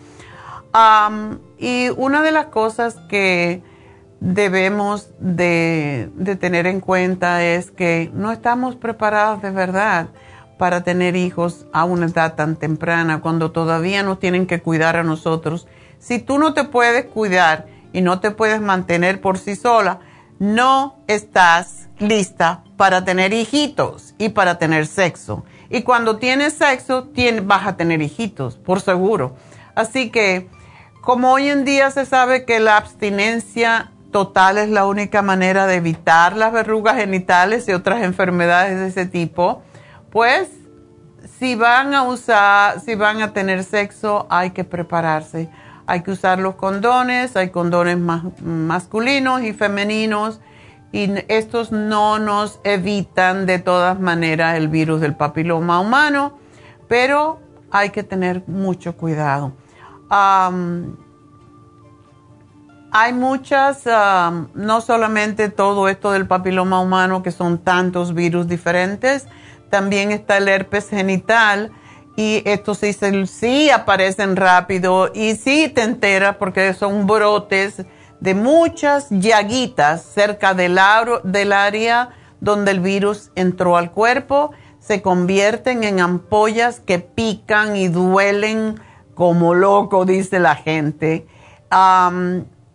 y 1.59 1.89
una 1.97 2.21
de 2.21 2.31
las 2.31 2.47
cosas 2.49 2.97
que 3.09 3.63
debemos 4.21 5.09
de, 5.19 6.11
tener 6.39 6.67
en 6.67 6.81
cuenta 6.81 7.43
es 7.43 7.71
que 7.71 8.11
no 8.13 8.31
estamos 8.31 8.77
preparados 8.77 9.41
de 9.41 9.51
verdad 9.51 10.09
para 10.59 10.85
tener 10.85 11.17
hijos 11.17 11.65
a 11.73 11.85
una 11.85 12.05
edad 12.05 12.35
tan 12.35 12.57
temprana, 12.57 13.23
cuando 13.23 13.51
todavía 13.51 14.03
no 14.03 14.19
tienen 14.19 14.47
que 14.47 14.61
cuidar 14.61 14.97
a 14.97 15.05
nosotros. 15.05 15.67
Si 15.99 16.19
tú 16.19 16.39
no 16.39 16.53
te 16.53 16.65
puedes 16.65 17.07
cuidar 17.07 17.65
y 17.95 18.03
no 18.03 18.21
te 18.21 18.31
puedes 18.31 18.61
mantener 18.61 19.23
por 19.23 19.39
sí 19.39 19.57
sola, 19.57 20.01
no 20.39 20.97
estás 21.07 21.89
lista 21.99 22.65
para 22.77 23.05
tener 23.05 23.33
hijitos 23.33 24.15
y 24.19 24.31
para 24.31 24.59
tener 24.59 24.87
sexo. 24.87 25.45
Y 25.71 25.83
cuando 25.83 26.19
tienes 26.19 26.55
sexo, 26.55 27.09
vas 27.45 27.67
a 27.67 27.77
tener 27.77 28.03
hijitos, 28.03 28.57
por 28.57 28.81
seguro. 28.81 29.37
Así 29.75 30.11
que, 30.11 30.49
como 31.01 31.33
hoy 31.33 31.49
en 31.49 31.65
día 31.65 31.91
se 31.91 32.05
sabe 32.05 32.45
que 32.45 32.61
la 32.61 32.77
abstinencia 32.77 33.93
total 34.11 34.59
es 34.59 34.69
la 34.69 34.87
única 34.87 35.23
manera 35.23 35.67
de 35.67 35.77
evitar 35.77 36.37
las 36.37 36.53
verrugas 36.53 36.97
genitales 36.97 37.67
y 37.69 37.73
otras 37.73 38.03
enfermedades 38.03 38.79
de 38.79 38.89
ese 38.89 39.07
tipo, 39.07 39.63
pues 40.11 40.51
si 41.39 41.55
van 41.55 41.95
a 41.95 42.03
usar, 42.03 42.81
si 42.81 42.95
van 42.95 43.23
a 43.23 43.33
tener 43.33 43.65
sexo, 43.65 44.27
hay 44.29 44.51
que 44.51 44.65
prepararse 44.65 45.49
hay 45.93 46.01
que 46.01 46.13
usar 46.13 46.39
los 46.39 46.55
condones, 46.55 47.37
hay 47.37 47.51
condones 47.51 47.99
masculinos 47.99 49.43
y 49.43 49.53
femeninos 49.53 50.41
y 50.91 51.13
estos 51.29 51.71
no 51.71 52.19
nos 52.19 52.61
evitan 52.65 53.45
de 53.45 53.59
todas 53.59 54.01
maneras 54.01 54.57
el 54.57 54.69
virus 54.69 55.03
del 55.03 55.15
papiloma 55.15 55.81
humano, 55.81 56.39
pero 56.89 57.41
hay 57.71 57.91
que 57.91 58.03
tener 58.03 58.43
mucho 58.47 58.97
cuidado. 58.97 59.53
hay 62.91 63.13
muchas, 63.13 63.85
no 64.55 64.81
solamente 64.81 65.51
todo 65.51 65.89
esto 65.89 66.13
del 66.13 66.27
papiloma 66.27 66.81
humano, 66.81 67.23
que 67.23 67.33
son 67.33 67.59
tantos 67.59 68.15
virus 68.15 68.49
diferentes, 68.49 69.27
también 69.69 70.11
está 70.11 70.39
el 70.39 70.49
herpes 70.49 70.89
genital, 70.89 71.71
y 72.17 72.43
estos 72.45 72.79
sí, 72.79 72.93
sí 73.27 73.71
aparecen 73.71 74.37
rápido 74.37 75.11
y 75.15 75.35
sí 75.37 75.69
te 75.75 75.83
enteras 75.83 76.37
porque 76.37 76.75
son 76.75 77.07
brotes 77.07 77.85
de 78.21 78.35
muchas 78.35 79.09
llaguitas 79.11 80.05
cerca 80.05 80.55
del, 80.55 80.79
del 81.25 81.53
área 81.53 82.11
donde 82.41 82.73
el 82.73 82.81
virus 82.81 83.31
entró 83.35 83.77
al 83.77 83.93
cuerpo, 83.93 84.53
se 84.79 85.01
convierten 85.01 85.85
en 85.85 86.01
ampollas 86.01 86.81
que 86.81 86.99
pican 86.99 87.77
y 87.77 87.89
duelen 87.89 88.81
como 89.15 89.55
loco, 89.55 90.05
dice 90.05 90.39
la 90.39 90.57
gente. 90.57 91.27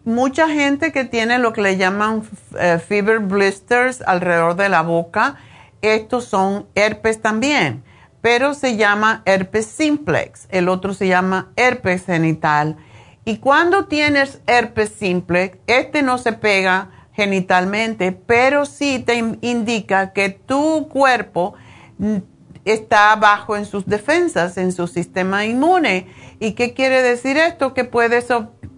mucha 0.03 0.49
gente 0.49 0.91
que 0.91 1.03
tiene 1.03 1.37
lo 1.37 1.53
que 1.53 1.61
le 1.61 1.77
llaman 1.77 2.23
eh, 2.57 2.79
fever 2.79 3.19
blisters 3.19 4.01
alrededor 4.01 4.55
de 4.55 4.69
la 4.69 4.81
boca, 4.81 5.35
estos 5.81 6.25
son 6.25 6.65
herpes 6.75 7.21
también 7.21 7.83
pero 8.27 8.53
se 8.53 8.75
llama 8.75 9.21
herpes 9.23 9.67
simplex, 9.67 10.47
el 10.49 10.67
otro 10.67 10.93
se 10.93 11.07
llama 11.07 11.53
herpes 11.55 12.07
genital. 12.07 12.75
Y 13.23 13.37
cuando 13.37 13.85
tienes 13.85 14.41
herpes 14.47 14.89
simplex, 14.89 15.57
este 15.65 16.01
no 16.01 16.17
se 16.17 16.33
pega 16.33 16.89
genitalmente, 17.13 18.11
pero 18.11 18.65
sí 18.65 18.99
te 18.99 19.15
indica 19.39 20.11
que 20.11 20.27
tu 20.27 20.89
cuerpo 20.89 21.53
está 22.65 23.15
bajo 23.15 23.55
en 23.55 23.65
sus 23.65 23.85
defensas, 23.85 24.57
en 24.57 24.73
su 24.73 24.87
sistema 24.87 25.45
inmune. 25.45 26.07
¿Y 26.41 26.51
qué 26.51 26.73
quiere 26.73 27.01
decir 27.01 27.37
esto? 27.37 27.73
Que 27.73 27.85
puedes, 27.85 28.27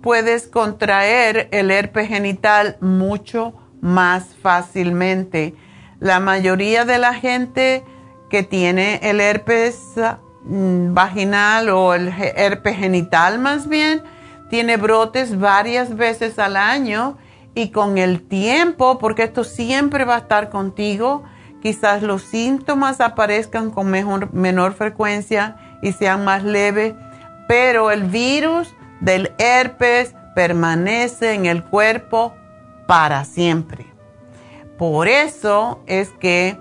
puedes 0.04 0.46
contraer 0.46 1.48
el 1.50 1.72
herpes 1.72 2.08
genital 2.08 2.78
mucho 2.82 3.56
más 3.82 4.28
fácilmente. 4.44 5.56
La 6.00 6.20
mayoría 6.20 6.86
de 6.86 7.00
la 7.00 7.16
gente 7.16 7.84
que 8.30 8.44
tiene 8.44 9.00
el 9.04 9.20
herpes 9.20 9.94
mm, 10.44 10.94
vaginal 10.94 11.70
o 11.70 11.94
el 11.94 12.10
herpes 12.10 12.78
genital 12.78 13.40
más 13.40 13.68
bien, 13.68 14.04
tiene 14.50 14.78
brotes 14.78 15.40
varias 15.40 15.96
veces 15.96 16.40
al 16.40 16.56
año 16.58 17.18
y 17.56 17.70
con 17.70 17.98
el 17.98 18.28
tiempo, 18.28 18.98
porque 19.00 19.24
esto 19.24 19.44
siempre 19.44 20.06
va 20.06 20.16
a 20.16 20.20
estar 20.20 20.50
contigo, 20.50 21.24
quizás 21.62 22.02
los 22.02 22.22
síntomas 22.24 23.02
aparezcan 23.02 23.70
con 23.70 23.90
mejor, 23.90 24.34
menor 24.34 24.74
frecuencia 24.74 25.58
y 25.82 25.92
sean 25.92 26.24
más 26.24 26.44
leves, 26.44 26.94
pero 27.48 27.92
el 27.92 28.04
virus 28.04 28.74
del 29.02 29.34
herpes 29.38 30.16
permanece 30.36 31.34
en 31.34 31.46
el 31.46 31.64
cuerpo 31.64 32.34
para 32.88 33.26
siempre. 33.26 33.86
Por 34.78 35.08
eso 35.08 35.84
es 35.86 36.10
que 36.12 36.58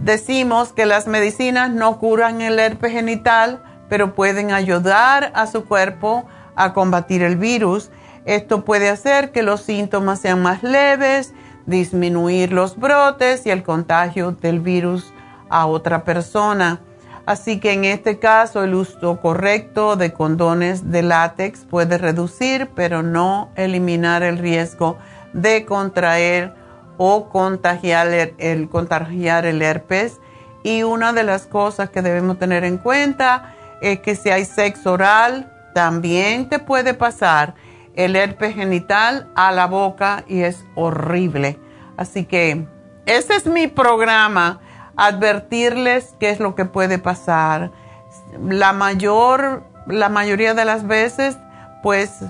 Decimos 0.00 0.72
que 0.72 0.86
las 0.86 1.06
medicinas 1.06 1.70
no 1.70 1.98
curan 1.98 2.40
el 2.40 2.58
herpes 2.58 2.92
genital, 2.92 3.62
pero 3.88 4.14
pueden 4.14 4.52
ayudar 4.52 5.32
a 5.34 5.46
su 5.46 5.64
cuerpo 5.64 6.26
a 6.54 6.72
combatir 6.72 7.22
el 7.22 7.36
virus. 7.36 7.90
Esto 8.24 8.64
puede 8.64 8.90
hacer 8.90 9.32
que 9.32 9.42
los 9.42 9.62
síntomas 9.62 10.20
sean 10.20 10.42
más 10.42 10.62
leves, 10.62 11.34
disminuir 11.66 12.52
los 12.52 12.78
brotes 12.78 13.44
y 13.46 13.50
el 13.50 13.62
contagio 13.62 14.32
del 14.32 14.60
virus 14.60 15.12
a 15.48 15.66
otra 15.66 16.04
persona. 16.04 16.80
Así 17.26 17.60
que 17.60 17.72
en 17.72 17.84
este 17.84 18.18
caso 18.18 18.64
el 18.64 18.74
uso 18.74 19.20
correcto 19.20 19.96
de 19.96 20.12
condones 20.12 20.90
de 20.90 21.02
látex 21.02 21.64
puede 21.64 21.98
reducir, 21.98 22.70
pero 22.74 23.02
no 23.02 23.50
eliminar 23.56 24.22
el 24.22 24.38
riesgo 24.38 24.96
de 25.32 25.66
contraer 25.66 26.54
o 26.98 27.30
contagiar 27.30 28.08
el, 28.38 28.68
contagiar 28.68 29.46
el 29.46 29.62
herpes. 29.62 30.20
Y 30.62 30.82
una 30.82 31.14
de 31.14 31.22
las 31.22 31.46
cosas 31.46 31.88
que 31.88 32.02
debemos 32.02 32.38
tener 32.38 32.64
en 32.64 32.76
cuenta 32.76 33.54
es 33.80 34.00
que 34.00 34.14
si 34.16 34.28
hay 34.28 34.44
sexo 34.44 34.92
oral, 34.92 35.50
también 35.74 36.48
te 36.48 36.58
puede 36.58 36.92
pasar 36.92 37.54
el 37.94 38.16
herpes 38.16 38.54
genital 38.54 39.30
a 39.34 39.52
la 39.52 39.66
boca 39.66 40.24
y 40.28 40.42
es 40.42 40.64
horrible. 40.74 41.58
Así 41.96 42.24
que 42.24 42.66
ese 43.06 43.36
es 43.36 43.46
mi 43.46 43.68
programa, 43.68 44.60
advertirles 44.96 46.14
qué 46.20 46.30
es 46.30 46.40
lo 46.40 46.54
que 46.54 46.64
puede 46.64 46.98
pasar. 46.98 47.70
La 48.40 48.72
mayor, 48.72 49.64
la 49.86 50.08
mayoría 50.08 50.54
de 50.54 50.64
las 50.64 50.86
veces, 50.86 51.38
pues 51.82 52.20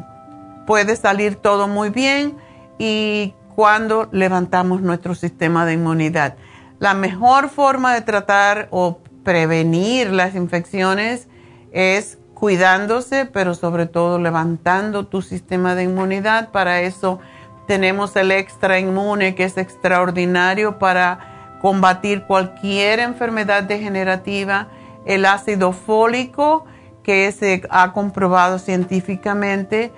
puede 0.66 0.96
salir 0.96 1.36
todo 1.36 1.66
muy 1.66 1.88
bien 1.90 2.36
y 2.78 3.34
cuando 3.58 4.08
levantamos 4.12 4.82
nuestro 4.82 5.16
sistema 5.16 5.66
de 5.66 5.72
inmunidad. 5.72 6.36
La 6.78 6.94
mejor 6.94 7.48
forma 7.48 7.92
de 7.92 8.02
tratar 8.02 8.68
o 8.70 9.00
prevenir 9.24 10.12
las 10.12 10.36
infecciones 10.36 11.26
es 11.72 12.18
cuidándose, 12.34 13.26
pero 13.26 13.54
sobre 13.54 13.86
todo 13.86 14.20
levantando 14.20 15.08
tu 15.08 15.22
sistema 15.22 15.74
de 15.74 15.82
inmunidad. 15.82 16.52
Para 16.52 16.82
eso 16.82 17.18
tenemos 17.66 18.14
el 18.14 18.30
extra 18.30 18.78
inmune, 18.78 19.34
que 19.34 19.42
es 19.42 19.58
extraordinario 19.58 20.78
para 20.78 21.58
combatir 21.60 22.22
cualquier 22.28 23.00
enfermedad 23.00 23.64
degenerativa. 23.64 24.68
El 25.04 25.26
ácido 25.26 25.72
fólico, 25.72 26.64
que 27.02 27.32
se 27.32 27.62
ha 27.70 27.92
comprobado 27.92 28.60
científicamente 28.60 29.90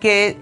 que 0.00 0.38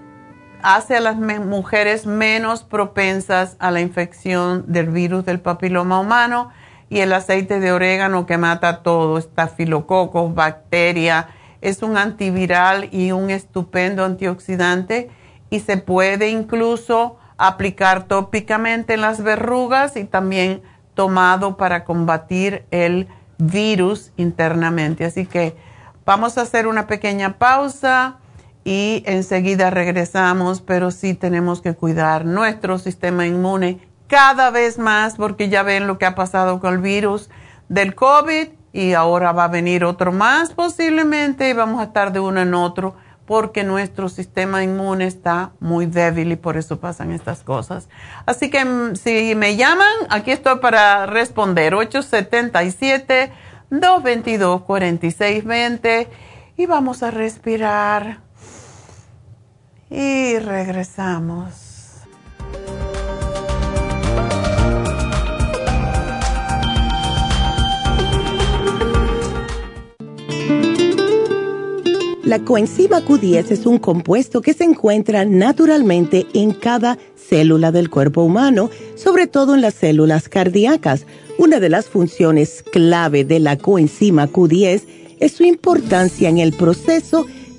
hace 0.61 0.95
a 0.95 1.01
las 1.01 1.17
mujeres 1.17 2.05
menos 2.05 2.63
propensas 2.63 3.55
a 3.59 3.71
la 3.71 3.81
infección 3.81 4.65
del 4.67 4.89
virus 4.89 5.25
del 5.25 5.39
papiloma 5.39 5.99
humano 5.99 6.49
y 6.89 6.99
el 6.99 7.13
aceite 7.13 7.59
de 7.59 7.71
orégano 7.71 8.25
que 8.25 8.37
mata 8.37 8.83
todo, 8.83 9.17
estafilococos, 9.17 10.33
bacteria, 10.33 11.29
es 11.61 11.81
un 11.81 11.97
antiviral 11.97 12.89
y 12.91 13.11
un 13.11 13.29
estupendo 13.29 14.05
antioxidante 14.05 15.09
y 15.49 15.61
se 15.61 15.77
puede 15.77 16.29
incluso 16.29 17.17
aplicar 17.37 18.03
tópicamente 18.03 18.93
en 18.93 19.01
las 19.01 19.21
verrugas 19.21 19.97
y 19.97 20.05
también 20.05 20.61
tomado 20.93 21.57
para 21.57 21.83
combatir 21.83 22.65
el 22.71 23.07
virus 23.37 24.11
internamente. 24.15 25.05
Así 25.05 25.25
que 25.25 25.55
Vamos 26.05 26.37
a 26.37 26.41
hacer 26.41 26.67
una 26.67 26.85
pequeña 26.85 27.39
pausa 27.39 28.17
y 28.65 29.03
enseguida 29.05 29.69
regresamos, 29.69 30.59
pero 30.59 30.89
sí 30.89 31.13
tenemos 31.13 31.61
que 31.61 31.75
cuidar 31.75 32.25
nuestro 32.25 32.79
sistema 32.79 33.27
inmune 33.27 33.79
cada 34.07 34.49
vez 34.49 34.79
más 34.79 35.15
porque 35.15 35.49
ya 35.49 35.63
ven 35.63 35.87
lo 35.87 35.99
que 35.99 36.07
ha 36.07 36.15
pasado 36.15 36.59
con 36.59 36.73
el 36.73 36.79
virus 36.79 37.29
del 37.69 37.93
COVID 37.93 38.47
y 38.73 38.93
ahora 38.93 39.31
va 39.31 39.45
a 39.45 39.49
venir 39.49 39.85
otro 39.85 40.11
más 40.11 40.51
posiblemente 40.51 41.47
y 41.47 41.53
vamos 41.53 41.79
a 41.79 41.85
estar 41.85 42.11
de 42.11 42.19
uno 42.19 42.41
en 42.41 42.55
otro 42.55 42.95
porque 43.27 43.63
nuestro 43.63 44.09
sistema 44.09 44.63
inmune 44.63 45.05
está 45.05 45.51
muy 45.59 45.85
débil 45.85 46.31
y 46.31 46.35
por 46.35 46.57
eso 46.57 46.79
pasan 46.79 47.11
estas 47.11 47.41
cosas. 47.41 47.87
Así 48.25 48.49
que 48.49 48.65
mm, 48.65 48.95
si 48.95 49.35
me 49.35 49.55
llaman, 49.55 49.93
aquí 50.09 50.31
estoy 50.31 50.57
para 50.57 51.05
responder 51.05 51.75
877 51.75 53.31
222 53.69 54.61
4620 54.61 56.09
y 56.57 56.65
vamos 56.65 57.03
a 57.03 57.11
respirar 57.11 58.24
y 59.89 60.39
regresamos. 60.39 61.65
La 72.23 72.39
coenzima 72.39 73.01
Q10 73.01 73.51
es 73.51 73.67
un 73.67 73.77
compuesto 73.77 74.41
que 74.41 74.53
se 74.53 74.63
encuentra 74.63 75.25
naturalmente 75.25 76.25
en 76.33 76.53
cada 76.53 76.97
célula 77.15 77.71
del 77.71 77.91
cuerpo 77.91 78.23
humano, 78.23 78.71
sobre 78.95 79.27
todo 79.27 79.53
en 79.53 79.61
las 79.61 79.75
células 79.75 80.27
cardíacas. 80.27 81.05
Una 81.37 81.59
de 81.59 81.69
las 81.69 81.85
funciones 81.85 82.63
clave 82.63 83.25
de 83.25 83.39
la 83.39 83.57
coenzima 83.57 84.27
Q10 84.27 84.81
es 85.19 85.33
su 85.33 85.43
importancia 85.43 86.27
en 86.27 86.39
el 86.39 86.53
proceso 86.53 87.25
de 87.25 87.44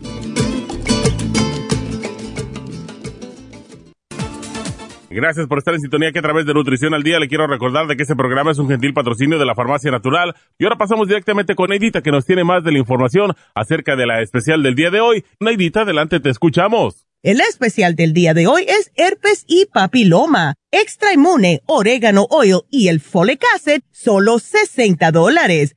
Gracias 5.15 5.47
por 5.47 5.59
estar 5.59 5.75
en 5.75 5.81
sintonía 5.81 6.11
que 6.11 6.19
a 6.19 6.23
través 6.23 6.45
de 6.45 6.53
Nutrición 6.53 6.93
al 6.93 7.05
Día 7.05 7.21
le 7.21 7.29
quiero 7.29 7.47
recordar 7.47 7.87
de 7.87 7.97
que 7.97 8.03
este 8.03 8.17
programa 8.17 8.51
es 8.51 8.59
un 8.59 8.69
gentil 8.69 8.93
patrocinio 8.93 9.39
de 9.39 9.47
la 9.47 9.55
Farmacia 9.55 9.93
Natural. 9.93 10.35
Y 10.59 10.65
ahora 10.65 10.77
pasamos 10.77 11.07
directamente 11.07 11.55
con 11.55 11.71
Neidita 11.71 12.03
que 12.03 12.11
nos 12.11 12.27
tiene 12.27 12.43
más 12.43 12.65
de 12.65 12.73
la 12.73 12.79
información 12.79 13.33
acerca 13.55 13.95
de 13.95 14.07
la 14.07 14.23
especial 14.23 14.65
del 14.65 14.75
día 14.75 14.91
de 14.91 15.01
hoy. 15.01 15.25
Neidita, 15.39 15.83
adelante, 15.83 16.19
te 16.19 16.31
escuchamos. 16.31 17.07
El 17.23 17.41
especial 17.41 17.95
del 17.95 18.13
día 18.13 18.35
de 18.35 18.49
hoy 18.49 18.65
es 18.67 18.91
herpes 18.97 19.45
y 19.47 19.67
papiloma, 19.67 20.55
extra 20.73 21.13
inmune, 21.13 21.63
orégano 21.67 22.27
oil 22.29 22.63
y 22.69 22.89
el 22.89 22.99
folic 22.99 23.45
acid, 23.55 23.83
solo 23.93 24.41
60 24.41 25.13
dólares 25.13 25.77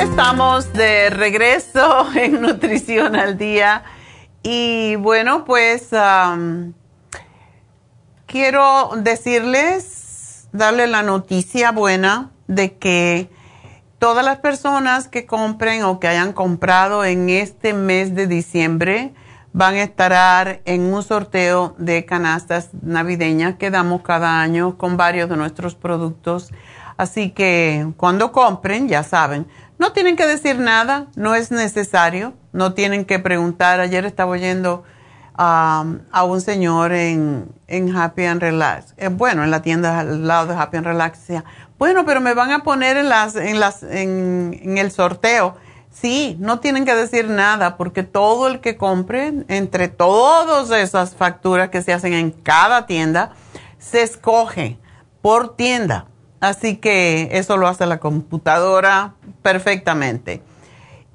Estamos 0.00 0.72
de 0.72 1.10
regreso 1.10 2.08
en 2.14 2.40
Nutrición 2.40 3.14
al 3.14 3.36
Día 3.36 3.82
y 4.42 4.96
bueno, 4.96 5.44
pues 5.44 5.88
quiero 8.26 8.90
decirles, 8.96 10.48
darle 10.52 10.86
la 10.86 11.02
noticia 11.02 11.72
buena 11.72 12.30
de 12.46 12.76
que 12.76 13.28
todas 14.04 14.22
las 14.22 14.40
personas 14.40 15.08
que 15.08 15.24
compren 15.24 15.82
o 15.84 15.98
que 15.98 16.08
hayan 16.08 16.34
comprado 16.34 17.06
en 17.06 17.30
este 17.30 17.72
mes 17.72 18.14
de 18.14 18.26
diciembre 18.26 19.14
van 19.54 19.76
a 19.76 19.82
estar 19.82 20.60
en 20.66 20.92
un 20.92 21.02
sorteo 21.02 21.74
de 21.78 22.04
canastas 22.04 22.68
navideñas 22.82 23.54
que 23.54 23.70
damos 23.70 24.02
cada 24.02 24.42
año 24.42 24.76
con 24.76 24.98
varios 24.98 25.30
de 25.30 25.38
nuestros 25.38 25.74
productos. 25.74 26.52
Así 26.98 27.30
que 27.30 27.94
cuando 27.96 28.30
compren, 28.30 28.88
ya 28.88 29.04
saben, 29.04 29.46
no 29.78 29.92
tienen 29.92 30.16
que 30.16 30.26
decir 30.26 30.58
nada, 30.58 31.06
no 31.16 31.34
es 31.34 31.50
necesario, 31.50 32.34
no 32.52 32.74
tienen 32.74 33.06
que 33.06 33.20
preguntar. 33.20 33.80
Ayer 33.80 34.04
estaba 34.04 34.32
oyendo 34.32 34.84
um, 35.38 36.00
a 36.12 36.24
un 36.24 36.42
señor 36.42 36.92
en, 36.92 37.48
Happy 37.96 38.24
and 38.26 38.42
Relax, 38.42 38.92
eh, 38.98 39.08
bueno, 39.08 39.44
en 39.44 39.50
la 39.50 39.62
tienda 39.62 40.00
al 40.00 40.28
lado 40.28 40.48
de 40.48 40.60
Happy 40.60 40.76
and 40.76 40.86
Relax, 40.86 41.20
bueno, 41.78 42.04
pero 42.04 42.20
me 42.20 42.34
van 42.34 42.52
a 42.52 42.62
poner 42.62 42.96
en, 42.96 43.08
las, 43.08 43.36
en, 43.36 43.60
las, 43.60 43.82
en, 43.82 44.78
el 44.78 44.90
sorteo. 44.90 45.56
Sí, 45.90 46.36
no 46.40 46.58
tienen 46.60 46.84
que 46.84 46.94
decir 46.94 47.28
nada 47.28 47.76
porque 47.76 48.02
todo 48.02 48.48
el 48.48 48.60
que 48.60 48.76
compre, 48.76 49.32
entre 49.48 49.88
todas 49.88 50.70
esas 50.70 51.14
facturas 51.14 51.70
que 51.70 51.82
se 51.82 51.92
hacen 51.92 52.12
en 52.14 52.30
cada 52.30 52.86
tienda, 52.86 53.32
se 53.78 54.02
escoge 54.02 54.78
por 55.22 55.56
tienda 55.56 56.06
Así 56.44 56.76
que 56.76 57.30
eso 57.32 57.56
lo 57.56 57.66
hace 57.68 57.86
la 57.86 58.00
computadora 58.00 59.14
perfectamente. 59.40 60.42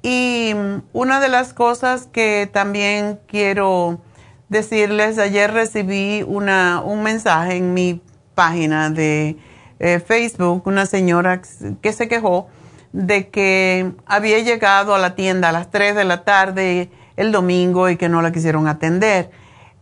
Y 0.02 0.52
una 0.92 1.20
de 1.20 1.28
las 1.28 1.54
cosas 1.54 2.08
que 2.10 2.50
también 2.52 3.20
quiero 3.28 4.00
decirles, 4.48 5.18
ayer 5.18 5.52
recibí 5.52 6.24
una, 6.26 6.80
un 6.80 7.04
mensaje 7.04 7.54
en 7.54 7.74
mi 7.74 8.02
página 8.34 8.90
de 8.90 9.36
eh, 9.80 9.98
Facebook, 9.98 10.62
una 10.66 10.86
señora 10.86 11.42
que 11.80 11.92
se 11.92 12.06
quejó 12.06 12.48
de 12.92 13.30
que 13.30 13.92
había 14.06 14.38
llegado 14.40 14.94
a 14.94 14.98
la 14.98 15.14
tienda 15.14 15.48
a 15.48 15.52
las 15.52 15.70
3 15.70 15.96
de 15.96 16.04
la 16.04 16.24
tarde 16.24 16.90
el 17.16 17.32
domingo 17.32 17.88
y 17.88 17.96
que 17.96 18.08
no 18.08 18.22
la 18.22 18.32
quisieron 18.32 18.68
atender. 18.68 19.30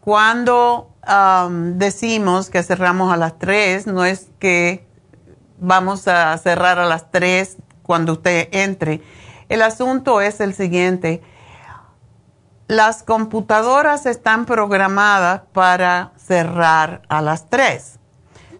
Cuando 0.00 0.94
decimos 1.76 2.50
que 2.50 2.62
cerramos 2.62 3.12
a 3.12 3.16
las 3.16 3.38
3, 3.38 3.86
no 3.86 4.04
es 4.04 4.28
que 4.38 4.86
vamos 5.58 6.06
a 6.06 6.36
cerrar 6.38 6.78
a 6.78 6.86
las 6.86 7.10
3 7.10 7.56
cuando 7.82 8.12
usted 8.12 8.48
entre. 8.52 9.00
El 9.48 9.62
asunto 9.62 10.20
es 10.20 10.40
el 10.40 10.54
siguiente. 10.54 11.22
Las 12.66 13.02
computadoras 13.02 14.04
están 14.04 14.44
programadas 14.44 15.42
para 15.52 16.12
cerrar 16.18 17.02
a 17.08 17.22
las 17.22 17.48
3. 17.48 17.97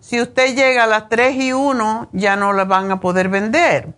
Si 0.08 0.18
usted 0.22 0.56
llega 0.56 0.84
a 0.84 0.86
las 0.86 1.10
3 1.10 1.36
y 1.36 1.52
1, 1.52 2.08
ya 2.12 2.34
no 2.36 2.54
la 2.54 2.64
van 2.64 2.90
a 2.90 2.98
poder 2.98 3.28
vender. 3.28 3.92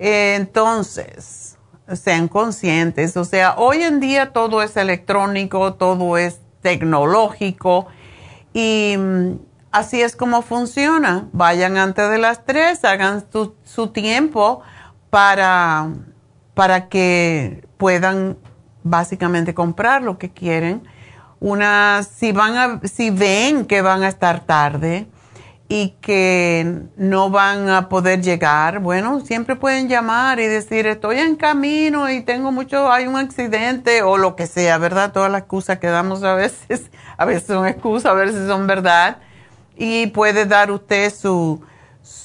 Entonces, 0.00 1.56
sean 1.92 2.26
conscientes. 2.26 3.16
O 3.16 3.24
sea, 3.24 3.54
hoy 3.56 3.84
en 3.84 4.00
día 4.00 4.32
todo 4.32 4.64
es 4.64 4.76
electrónico, 4.76 5.74
todo 5.74 6.18
es 6.18 6.40
tecnológico 6.60 7.86
y 8.52 8.96
mm, 8.98 9.34
así 9.70 10.02
es 10.02 10.16
como 10.16 10.42
funciona. 10.42 11.28
Vayan 11.30 11.76
antes 11.76 12.10
de 12.10 12.18
las 12.18 12.44
3, 12.44 12.84
hagan 12.84 13.24
su, 13.30 13.86
tiempo 13.92 14.62
para, 15.08 15.88
para 16.54 16.88
que 16.88 17.64
puedan 17.76 18.36
básicamente 18.82 19.54
comprar 19.54 20.02
lo 20.02 20.18
que 20.18 20.30
quieren. 20.30 20.82
Una, 21.38 22.02
si 22.02 22.32
van 22.32 22.80
si 22.88 23.10
ven 23.10 23.66
que 23.66 23.82
van 23.82 24.02
a 24.02 24.08
estar 24.08 24.40
tarde, 24.44 25.06
y 25.68 25.90
que 26.00 26.82
no 26.96 27.28
van 27.28 27.68
a 27.68 27.90
poder 27.90 28.22
llegar, 28.22 28.78
bueno, 28.78 29.20
siempre 29.20 29.54
pueden 29.54 29.88
llamar 29.88 30.40
y 30.40 30.46
decir, 30.46 30.86
estoy 30.86 31.18
en 31.18 31.36
camino 31.36 32.08
y 32.10 32.22
tengo 32.22 32.50
mucho, 32.50 32.90
hay 32.90 33.06
un 33.06 33.16
accidente 33.16 34.02
o 34.02 34.16
lo 34.16 34.34
que 34.34 34.46
sea, 34.46 34.78
¿verdad? 34.78 35.12
Todas 35.12 35.30
las 35.30 35.42
excusas 35.42 35.78
que 35.78 35.88
damos 35.88 36.22
a 36.22 36.34
veces, 36.34 36.90
a 37.18 37.24
veces 37.26 37.46
son 37.46 37.66
excusas, 37.66 38.12
a 38.12 38.14
veces 38.14 38.48
son 38.48 38.66
verdad. 38.66 39.18
Y 39.76 40.08
puede 40.08 40.46
dar 40.46 40.70
usted 40.70 41.14
su, 41.14 41.62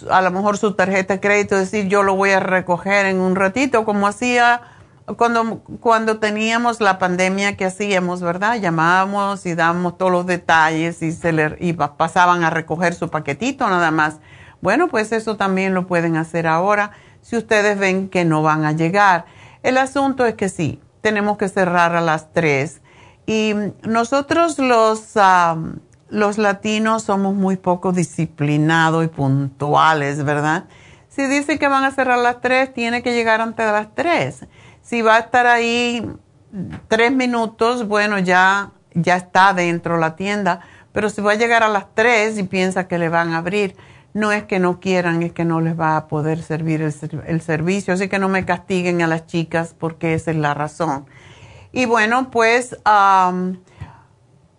a 0.09 0.21
lo 0.21 0.31
mejor 0.31 0.57
su 0.57 0.73
tarjeta 0.73 1.15
de 1.15 1.19
crédito, 1.19 1.57
decir, 1.57 1.87
yo 1.87 2.01
lo 2.01 2.15
voy 2.15 2.31
a 2.31 2.39
recoger 2.39 3.05
en 3.05 3.19
un 3.19 3.35
ratito, 3.35 3.83
como 3.83 4.07
hacía 4.07 4.61
cuando, 5.17 5.59
cuando 5.79 6.19
teníamos 6.19 6.79
la 6.79 6.97
pandemia 6.97 7.57
que 7.57 7.65
hacíamos, 7.65 8.21
¿verdad? 8.21 8.59
Llamábamos 8.59 9.45
y 9.45 9.55
dábamos 9.55 9.97
todos 9.97 10.11
los 10.11 10.25
detalles 10.25 11.01
y, 11.01 11.11
se 11.11 11.33
le, 11.33 11.57
y 11.59 11.73
pasaban 11.73 12.43
a 12.43 12.49
recoger 12.49 12.93
su 12.93 13.09
paquetito 13.09 13.67
nada 13.67 13.91
más. 13.91 14.17
Bueno, 14.61 14.87
pues 14.87 15.11
eso 15.11 15.35
también 15.35 15.73
lo 15.73 15.87
pueden 15.87 16.15
hacer 16.15 16.47
ahora 16.47 16.91
si 17.21 17.35
ustedes 17.35 17.77
ven 17.77 18.09
que 18.09 18.23
no 18.23 18.41
van 18.43 18.63
a 18.63 18.71
llegar. 18.71 19.25
El 19.61 19.77
asunto 19.77 20.25
es 20.25 20.35
que 20.35 20.47
sí, 20.49 20.79
tenemos 21.01 21.37
que 21.37 21.49
cerrar 21.49 21.95
a 21.95 22.01
las 22.01 22.31
tres. 22.31 22.81
Y 23.25 23.53
nosotros 23.83 24.59
los, 24.59 25.13
los 26.09 26.37
latinos 26.37 27.03
somos 27.03 27.33
muy 27.33 27.57
poco 27.57 27.91
disciplinados 27.91 29.05
y 29.05 29.07
puntuales, 29.07 30.23
¿verdad? 30.23 30.65
Si 31.09 31.25
dicen 31.27 31.59
que 31.59 31.67
van 31.67 31.83
a 31.83 31.91
cerrar 31.91 32.19
a 32.19 32.21
las 32.21 32.41
tres, 32.41 32.73
tiene 32.73 33.03
que 33.03 33.13
llegar 33.13 33.41
antes 33.41 33.65
de 33.65 33.71
las 33.71 33.93
tres. 33.93 34.45
Si 34.83 35.01
va 35.01 35.15
a 35.15 35.19
estar 35.19 35.47
ahí 35.47 36.05
tres 36.89 37.11
minutos, 37.11 37.87
bueno, 37.87 38.19
ya, 38.19 38.71
ya 38.93 39.15
está 39.15 39.53
dentro 39.53 39.97
la 39.97 40.15
tienda. 40.15 40.59
Pero 40.91 41.09
si 41.09 41.21
va 41.21 41.31
a 41.31 41.35
llegar 41.35 41.63
a 41.63 41.69
las 41.69 41.87
tres 41.95 42.37
y 42.37 42.43
piensa 42.43 42.87
que 42.87 42.99
le 42.99 43.09
van 43.09 43.33
a 43.33 43.37
abrir, 43.37 43.75
no 44.13 44.31
es 44.31 44.43
que 44.43 44.59
no 44.59 44.79
quieran, 44.79 45.23
es 45.23 45.31
que 45.31 45.45
no 45.45 45.61
les 45.61 45.79
va 45.79 45.97
a 45.97 46.07
poder 46.07 46.43
servir 46.43 46.81
el, 46.81 47.41
servicio. 47.41 47.93
Así 47.93 48.09
que 48.09 48.19
no 48.19 48.29
me 48.29 48.45
castiguen 48.45 49.01
a 49.01 49.07
las 49.07 49.25
chicas 49.25 49.73
porque 49.77 50.13
esa 50.13 50.31
es 50.31 50.37
la 50.37 50.53
razón. 50.53 51.05
Y 51.71 51.85
bueno, 51.85 52.29
pues 52.29 52.77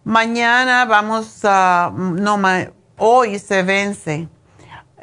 mañana 0.05 0.87
vamos 0.87 1.41
a, 1.45 1.93
no, 1.95 2.41
hoy 2.97 3.39
se 3.39 3.63
vence. 3.63 4.29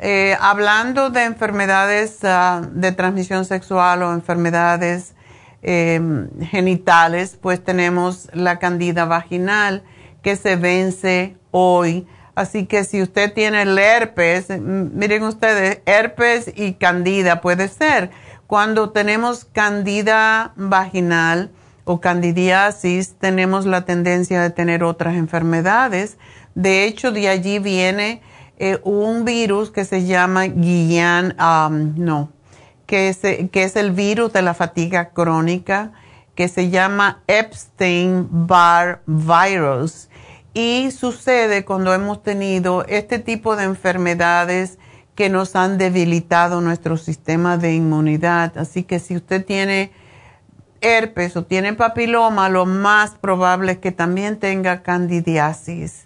Eh, 0.04 0.36
hablando 0.42 1.12
de 1.12 1.24
enfermedades 1.24 2.24
ah, 2.24 2.62
de 2.72 2.92
transmisión 2.92 3.46
sexual 3.46 4.02
o 4.04 4.14
enfermedades 4.14 5.14
Em, 5.64 6.28
genitales, 6.42 7.38
pues 7.40 7.64
tenemos 7.64 8.30
la 8.34 8.58
candida 8.58 9.06
vaginal 9.06 9.84
que 10.24 10.36
se 10.36 10.56
vence 10.56 11.38
hoy. 11.52 12.08
Así 12.34 12.66
que 12.66 12.84
si 12.84 13.00
usted 13.00 13.32
tiene 13.32 13.62
el 13.62 13.78
herpes, 13.78 14.50
miren 14.50 15.22
ustedes, 15.22 15.82
herpes 15.86 16.52
y 16.56 16.74
candida 16.74 17.42
puede 17.42 17.68
ser. 17.68 18.10
Cuando 18.48 18.90
tenemos 18.90 19.46
candida 19.46 20.54
vaginal 20.56 21.52
o 21.84 22.02
candidiasis, 22.02 23.14
tenemos 23.20 23.68
la 23.68 23.86
tendencia 23.86 24.42
de 24.42 24.50
tener 24.50 24.84
otras 24.84 25.14
enfermedades. 25.14 26.18
De 26.56 26.86
hecho, 26.86 27.12
de 27.12 27.30
allí 27.30 27.60
viene 27.60 28.24
eh, 28.64 28.80
un 28.84 29.26
virus 29.26 29.72
que 29.72 29.86
se 29.86 30.06
llama 30.06 30.44
Guillain, 30.44 31.34
no, 31.96 32.30
que 32.86 33.10
es, 33.10 33.18
que 33.18 33.64
es 33.64 33.76
el 33.76 33.90
virus 33.90 34.34
de 34.34 34.44
la 34.44 34.54
fatiga 34.54 35.10
crónica, 35.10 35.94
que 36.36 36.48
se 36.48 36.70
llama 36.70 37.24
Epstein-Barr 37.26 39.02
virus. 39.08 40.10
Y 40.54 40.92
sucede 40.92 41.66
cuando 41.66 41.92
hemos 41.92 42.22
tenido 42.22 42.86
este 42.86 43.18
tipo 43.18 43.56
de 43.56 43.64
enfermedades 43.64 44.78
que 45.16 45.30
nos 45.30 45.56
han 45.56 45.80
debilitado 45.80 46.62
nuestro 46.62 46.98
sistema 46.98 47.58
de 47.58 47.74
inmunidad. 47.74 48.56
Así 48.60 48.84
que 48.84 49.00
si 49.00 49.16
usted 49.16 49.44
tiene 49.44 49.92
herpes 50.82 51.36
o 51.36 51.46
tiene 51.46 51.74
papiloma, 51.74 52.48
lo 52.48 52.68
más 52.68 53.16
probable 53.16 53.72
es 53.72 53.78
que 53.80 53.92
también 53.92 54.38
tenga 54.38 54.84
candidiasis. 54.84 56.06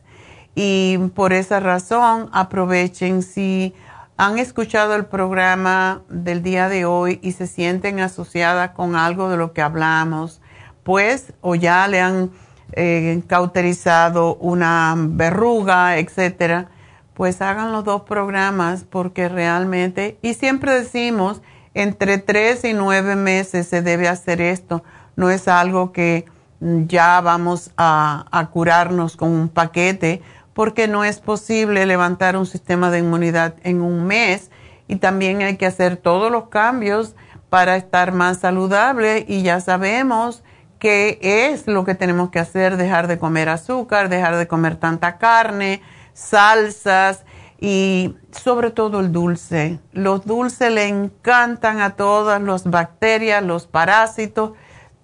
Y 0.56 0.98
por 1.14 1.34
esa 1.34 1.60
razón 1.60 2.30
aprovechen 2.32 3.22
si 3.22 3.76
han 4.18 4.40
escuchado 4.40 4.96
el 4.96 5.06
programa 5.06 6.02
del 6.10 6.42
día 6.42 6.70
de 6.70 6.86
hoy 6.86 7.20
y 7.22 7.34
se 7.34 7.48
sienten 7.48 8.00
asociadas 8.00 8.72
con 8.72 8.96
algo 8.96 9.30
de 9.30 9.36
lo 9.36 9.52
que 9.52 9.62
hablamos, 9.62 10.42
pues 10.84 11.34
o 11.42 11.56
ya 11.56 11.88
le 11.90 12.00
han 12.00 12.32
eh, 12.72 13.22
cauterizado 13.28 14.36
una 14.36 14.96
verruga, 14.98 15.98
etcétera, 15.98 16.70
pues 17.14 17.42
hagan 17.42 17.74
los 17.74 17.84
dos 17.84 18.04
programas 18.04 18.86
porque 18.90 19.28
realmente, 19.28 20.18
y 20.22 20.34
siempre 20.36 20.74
decimos, 20.74 21.42
entre 21.74 22.18
tres 22.18 22.64
y 22.64 22.74
nueve 22.74 23.18
meses 23.18 23.68
se 23.68 23.82
debe 23.82 24.08
hacer 24.08 24.40
esto, 24.40 24.84
no 25.18 25.30
es 25.30 25.50
algo 25.50 25.92
que 25.92 26.26
ya 26.62 27.20
vamos 27.20 27.72
a, 27.76 28.26
a 28.32 28.48
curarnos 28.48 29.18
con 29.18 29.30
un 29.30 29.50
paquete, 29.50 30.22
porque 30.56 30.88
no 30.88 31.04
es 31.04 31.20
posible 31.20 31.86
levantar 31.86 32.38
un 32.38 32.46
sistema 32.46 32.90
de 32.90 33.00
inmunidad 33.00 33.56
en 33.64 33.82
un 33.82 34.08
mes. 34.08 34.50
Y 34.88 34.96
también 34.96 35.42
hay 35.42 35.58
que 35.58 35.66
hacer 35.66 35.98
todos 35.98 36.32
los 36.32 36.48
cambios 36.48 37.14
para 37.50 37.76
estar 37.76 38.14
más 38.14 38.38
saludable. 38.40 39.26
Y 39.28 39.44
ya 39.44 39.60
sabemos 39.60 40.44
qué 40.80 41.20
es 41.22 41.68
lo 41.68 41.84
que 41.84 41.94
tenemos 41.94 42.30
que 42.30 42.40
hacer, 42.40 42.78
dejar 42.78 43.08
de 43.08 43.20
comer 43.20 43.50
azúcar, 43.50 44.08
dejar 44.08 44.38
de 44.38 44.48
comer 44.48 44.78
tanta 44.78 45.18
carne, 45.18 45.82
salsas 46.14 47.26
y 47.60 48.16
sobre 48.32 48.72
todo 48.72 49.02
el 49.02 49.12
dulce. 49.12 49.82
Los 49.92 50.26
dulces 50.26 50.72
le 50.72 50.88
encantan 50.88 51.82
a 51.82 51.98
todas 51.98 52.42
las 52.42 52.64
bacterias, 52.64 53.44
los 53.44 53.68
parásitos, 53.68 54.54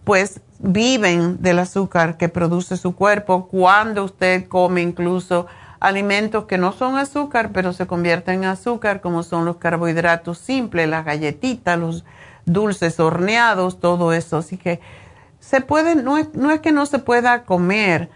pues 0.06 0.40
viven 0.62 1.42
del 1.42 1.60
azúcar 1.60 2.18
que 2.18 2.30
produce 2.30 2.78
su 2.78 2.96
cuerpo 2.96 3.48
cuando 3.48 4.04
usted 4.04 4.48
come 4.48 4.82
incluso 4.82 5.48
alimentos 5.80 6.46
que 6.46 6.58
no 6.58 6.72
son 6.72 6.98
azúcar, 6.98 7.50
pero 7.52 7.74
se 7.74 7.88
convierten 7.88 8.44
en 8.44 8.50
azúcar, 8.50 9.02
como 9.02 9.24
son 9.24 9.46
los 9.46 9.58
carbohidratos 9.58 10.38
simples, 10.38 10.88
las 10.88 11.04
galletitas, 11.04 11.78
los 11.78 12.06
dulces 12.46 13.00
horneados, 13.00 13.80
todo 13.80 14.14
eso. 14.14 14.38
Así 14.38 14.58
que 14.58 14.80
se 15.40 15.62
puede, 15.62 15.96
no 15.96 16.18
es, 16.18 16.34
no 16.36 16.52
es 16.52 16.60
que 16.60 16.72
no 16.72 16.86
se 16.86 17.00
pueda 17.00 17.44
comer. 17.44 18.10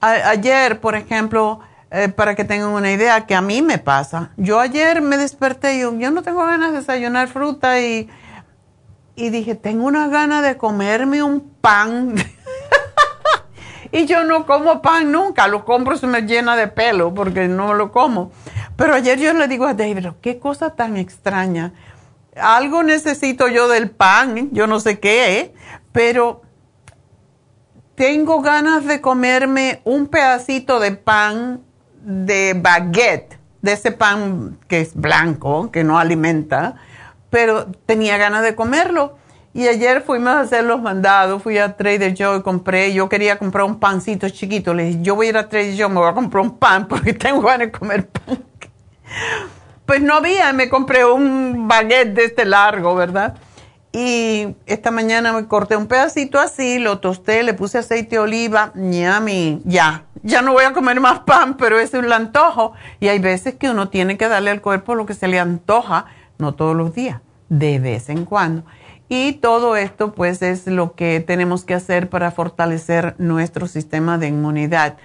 ayer, 0.00 0.80
por 0.80 0.96
ejemplo, 0.96 1.60
eh, 1.92 2.08
para 2.08 2.34
que 2.34 2.44
tengan 2.44 2.70
una 2.70 2.90
idea, 2.90 3.26
que 3.26 3.36
a 3.36 3.40
mí 3.40 3.62
me 3.62 3.78
pasa. 3.78 4.30
Yo 4.36 4.58
ayer 4.58 5.00
me 5.00 5.16
desperté 5.16 5.76
y 5.76 5.80
yo, 5.82 5.96
yo 5.96 6.10
no 6.10 6.22
tengo 6.22 6.44
ganas 6.44 6.72
de 6.72 6.78
desayunar 6.78 7.28
fruta 7.28 7.80
y 7.80 8.08
y 9.14 9.30
dije, 9.30 9.54
tengo 9.54 9.86
una 9.86 10.08
gana 10.08 10.42
de 10.42 10.56
comerme 10.56 11.22
un 11.22 11.40
pan. 11.60 12.14
y 13.92 14.06
yo 14.06 14.24
no 14.24 14.46
como 14.46 14.80
pan 14.80 15.12
nunca, 15.12 15.48
lo 15.48 15.64
compro 15.64 15.96
se 15.96 16.06
me 16.06 16.22
llena 16.22 16.56
de 16.56 16.68
pelo 16.68 17.12
porque 17.12 17.48
no 17.48 17.74
lo 17.74 17.92
como. 17.92 18.32
Pero 18.76 18.94
ayer 18.94 19.18
yo 19.18 19.32
le 19.34 19.48
digo 19.48 19.66
a 19.66 19.74
David, 19.74 20.08
qué 20.20 20.38
cosa 20.38 20.70
tan 20.70 20.96
extraña. 20.96 21.72
Algo 22.36 22.82
necesito 22.82 23.48
yo 23.48 23.68
del 23.68 23.90
pan, 23.90 24.48
yo 24.52 24.66
no 24.66 24.80
sé 24.80 24.98
qué, 24.98 25.54
pero 25.92 26.42
tengo 27.94 28.40
ganas 28.40 28.86
de 28.86 29.02
comerme 29.02 29.82
un 29.84 30.06
pedacito 30.06 30.80
de 30.80 30.92
pan 30.92 31.60
de 32.02 32.54
baguette, 32.54 33.38
de 33.60 33.72
ese 33.72 33.92
pan 33.92 34.58
que 34.66 34.80
es 34.80 34.94
blanco, 34.94 35.70
que 35.70 35.84
no 35.84 35.98
alimenta 35.98 36.76
pero 37.32 37.68
tenía 37.86 38.18
ganas 38.18 38.42
de 38.42 38.54
comerlo. 38.54 39.16
Y 39.54 39.66
ayer 39.66 40.02
fuimos 40.02 40.34
a 40.34 40.40
hacer 40.40 40.64
los 40.64 40.82
mandados, 40.82 41.42
fui 41.42 41.56
a 41.56 41.76
Trader 41.76 42.14
Joe 42.16 42.38
y 42.38 42.42
compré, 42.42 42.92
yo 42.92 43.08
quería 43.08 43.38
comprar 43.38 43.64
un 43.64 43.80
pancito 43.80 44.28
chiquito, 44.28 44.74
le 44.74 44.84
dije, 44.84 44.98
yo 45.02 45.14
voy 45.14 45.26
a 45.26 45.30
ir 45.30 45.36
a 45.38 45.48
Trader 45.48 45.74
Joe, 45.76 45.88
me 45.88 46.00
voy 46.00 46.10
a 46.10 46.12
comprar 46.12 46.44
un 46.44 46.58
pan 46.58 46.86
porque 46.88 47.14
tengo 47.14 47.40
ganas 47.40 47.58
de 47.58 47.72
comer 47.72 48.06
pan. 48.06 48.44
Pues 49.86 50.02
no 50.02 50.14
había, 50.14 50.52
me 50.52 50.68
compré 50.68 51.06
un 51.06 51.66
baguette 51.68 52.14
de 52.14 52.24
este 52.24 52.44
largo, 52.44 52.94
¿verdad? 52.94 53.34
Y 53.92 54.54
esta 54.66 54.90
mañana 54.90 55.32
me 55.32 55.46
corté 55.46 55.76
un 55.76 55.86
pedacito 55.86 56.38
así, 56.38 56.78
lo 56.78 56.98
tosté, 56.98 57.42
le 57.42 57.54
puse 57.54 57.78
aceite 57.78 58.16
de 58.16 58.18
oliva, 58.20 58.72
ñami, 58.74 59.62
ya, 59.64 60.04
ya 60.22 60.42
no 60.42 60.52
voy 60.52 60.64
a 60.64 60.72
comer 60.72 61.00
más 61.00 61.20
pan, 61.20 61.56
pero 61.56 61.78
ese 61.78 61.98
es 61.98 62.04
un 62.04 62.12
antojo. 62.12 62.72
Y 63.00 63.08
hay 63.08 63.18
veces 63.18 63.54
que 63.54 63.70
uno 63.70 63.88
tiene 63.88 64.18
que 64.18 64.28
darle 64.28 64.50
al 64.50 64.60
cuerpo 64.62 64.94
lo 64.94 65.06
que 65.06 65.14
se 65.14 65.28
le 65.28 65.38
antoja 65.38 66.06
no 66.42 66.54
todos 66.54 66.76
los 66.76 66.94
días, 66.94 67.22
de 67.48 67.78
vez 67.78 68.10
en 68.10 68.26
cuando. 68.26 68.64
Y 69.08 69.32
todo 69.34 69.76
esto 69.76 70.12
pues 70.12 70.42
es 70.42 70.66
lo 70.66 70.94
que 70.94 71.20
tenemos 71.20 71.64
que 71.64 71.74
hacer 71.74 72.08
para 72.08 72.30
fortalecer 72.30 73.14
nuestro 73.18 73.66
sistema 73.66 74.18
de 74.18 74.28
inmunidad. 74.28 74.96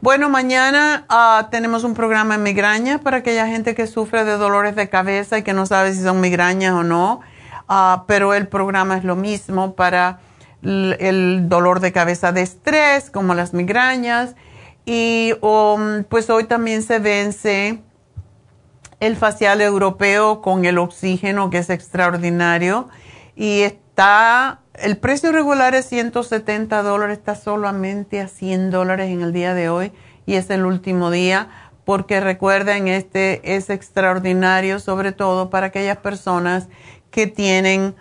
Bueno, 0.00 0.28
mañana 0.28 1.06
ah, 1.08 1.48
tenemos 1.50 1.82
un 1.82 1.94
programa 1.94 2.36
de 2.36 2.42
migraña 2.42 2.98
para 2.98 3.18
aquella 3.18 3.46
gente 3.46 3.74
que 3.74 3.86
sufre 3.86 4.24
de 4.24 4.36
dolores 4.36 4.76
de 4.76 4.88
cabeza 4.88 5.38
y 5.38 5.42
que 5.42 5.54
no 5.54 5.66
sabe 5.66 5.94
si 5.94 6.02
son 6.02 6.20
migrañas 6.20 6.74
o 6.74 6.82
no, 6.82 7.20
ah, 7.68 8.04
pero 8.06 8.34
el 8.34 8.46
programa 8.46 8.98
es 8.98 9.04
lo 9.04 9.16
mismo 9.16 9.74
para 9.74 10.18
el 10.62 11.48
dolor 11.48 11.80
de 11.80 11.92
cabeza 11.92 12.32
de 12.32 12.42
estrés, 12.42 13.10
como 13.10 13.34
las 13.34 13.54
migrañas. 13.54 14.34
Y 14.86 15.34
um, 15.40 16.04
pues 16.08 16.28
hoy 16.28 16.44
también 16.44 16.82
se 16.82 16.98
vence 16.98 17.80
el 19.00 19.16
facial 19.16 19.60
europeo 19.60 20.40
con 20.40 20.64
el 20.64 20.78
oxígeno, 20.78 21.50
que 21.50 21.58
es 21.58 21.70
extraordinario. 21.70 22.88
Y 23.36 23.60
está, 23.60 24.60
el 24.74 24.96
precio 24.96 25.32
regular 25.32 25.74
es 25.74 25.86
170 25.86 26.82
dólares, 26.82 27.18
está 27.18 27.34
solamente 27.34 28.20
a 28.20 28.28
100 28.28 28.70
dólares 28.70 29.10
en 29.10 29.22
el 29.22 29.32
día 29.32 29.54
de 29.54 29.68
hoy 29.68 29.92
y 30.26 30.34
es 30.34 30.50
el 30.50 30.64
último 30.64 31.10
día 31.10 31.48
porque 31.84 32.20
recuerden, 32.20 32.88
este 32.88 33.56
es 33.56 33.68
extraordinario, 33.68 34.80
sobre 34.80 35.12
todo 35.12 35.50
para 35.50 35.66
aquellas 35.66 35.98
personas 35.98 36.68
que 37.10 37.26
tienen, 37.26 37.94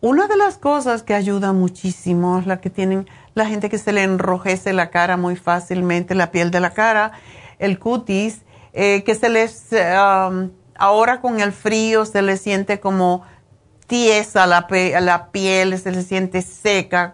una 0.00 0.26
de 0.26 0.36
las 0.36 0.58
cosas 0.58 1.02
que 1.02 1.14
ayuda 1.14 1.52
muchísimo 1.52 2.38
es 2.38 2.46
la 2.46 2.60
que 2.60 2.70
tienen, 2.70 3.06
la 3.34 3.46
gente 3.46 3.68
que 3.68 3.78
se 3.78 3.92
le 3.92 4.02
enrojece 4.02 4.72
la 4.72 4.90
cara 4.90 5.16
muy 5.16 5.36
fácilmente, 5.36 6.14
la 6.14 6.30
piel 6.30 6.50
de 6.50 6.60
la 6.60 6.70
cara, 6.70 7.12
el 7.58 7.78
cutis, 7.78 8.42
eh, 8.74 9.04
que 9.04 9.14
se 9.14 9.28
les, 9.28 9.68
um, 9.70 10.50
ahora 10.76 11.20
con 11.20 11.38
el 11.40 11.52
frío 11.52 12.04
se 12.04 12.22
le 12.22 12.36
siente 12.36 12.80
como 12.80 13.22
tiesa 13.86 14.48
la, 14.48 14.66
la 15.00 15.30
piel, 15.30 15.78
se 15.78 15.92
le 15.92 16.02
siente 16.02 16.42
seca. 16.42 17.12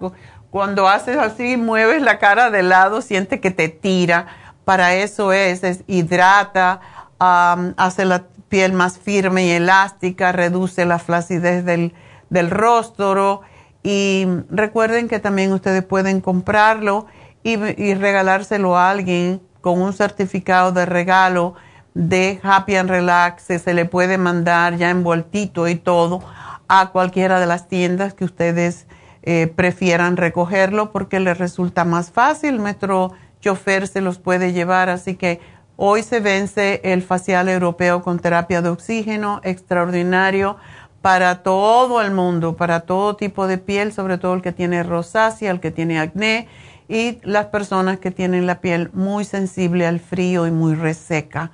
Cuando 0.51 0.89
haces 0.89 1.19
así, 1.19 1.59
mueves 1.59 2.01
la 2.01 2.19
cara 2.19 2.51
de 2.51 2.63
lado, 2.63 3.03
siente 3.03 3.41
que 3.41 3.51
te 3.51 3.69
tira. 3.69 4.27
Para 4.65 4.95
eso 4.95 5.33
es, 5.33 5.63
es 5.63 5.85
hidrata, 5.87 6.81
hace 7.19 8.05
la 8.07 8.25
piel 8.49 8.73
más 8.73 8.99
firme 8.99 9.45
y 9.47 9.51
elástica, 9.51 10.33
reduce 10.33 10.87
la 10.87 10.99
flacidez 10.99 11.65
del, 11.67 11.93
del 12.31 12.51
rostro. 12.51 13.43
Y 13.83 14.27
recuerden 14.49 15.09
que 15.09 15.19
también 15.19 15.53
ustedes 15.53 15.85
pueden 15.85 16.23
comprarlo 16.23 17.07
y 17.43 17.57
regalárselo 17.95 18.77
a 18.77 18.91
alguien 18.91 19.43
con 19.61 19.81
un 19.81 19.93
certificado 19.93 20.73
de 20.73 20.87
regalo 20.87 21.55
de 21.95 22.41
Happy 22.43 22.77
and 22.77 22.91
Relax. 22.91 23.45
Se 23.45 23.75
le 23.75 23.85
puede 23.85 24.19
mandar 24.19 24.77
ya 24.77 24.91
envueltito 24.91 25.69
y 25.69 25.77
todo 25.77 26.23
a 26.69 26.91
cualquiera 26.91 27.41
de 27.41 27.47
las 27.47 27.69
tiendas 27.69 28.15
que 28.15 28.25
ustedes 28.25 28.87
eh, 29.23 29.53
prefieran 29.55 30.17
recogerlo 30.17 30.93
porque 30.93 31.21
les 31.21 31.39
resulta 31.39 31.85
más 31.85 32.11
fácil. 32.11 32.59
Nuestro 32.59 33.13
chofer 33.41 33.87
se 33.87 34.01
los 34.01 34.19
puede 34.19 34.53
llevar, 34.53 34.89
así 34.89 35.15
que 35.15 35.41
hoy 35.77 36.03
se 36.03 36.21
vence 36.21 36.81
el 36.85 37.03
facial 37.03 37.49
europeo 37.49 38.03
con 38.03 38.19
terapia 38.19 38.63
de 38.63 38.69
oxígeno, 38.69 39.41
extraordinario 39.45 40.57
para 41.03 41.43
todo 41.43 42.03
el 42.03 42.13
mundo, 42.13 42.57
para 42.57 42.81
todo 42.81 43.17
tipo 43.17 43.47
de 43.47 43.59
piel, 43.59 43.93
sobre 43.93 44.19
todo 44.19 44.35
el 44.35 44.43
que 44.43 44.53
tiene 44.53 44.83
rosácea, 44.83 45.51
el 45.51 45.61
que 45.61 45.71
tiene 45.71 45.99
acné 45.99 46.49
y 46.91 47.21
las 47.23 47.47
personas 47.47 48.01
que 48.01 48.11
tienen 48.11 48.49
la 48.49 48.61
piel 48.61 48.91
muy 48.93 49.25
sensible 49.25 49.87
al 49.87 50.01
frío 50.01 50.49
y 50.49 50.51
muy 50.51 50.75
reseca. 50.75 51.53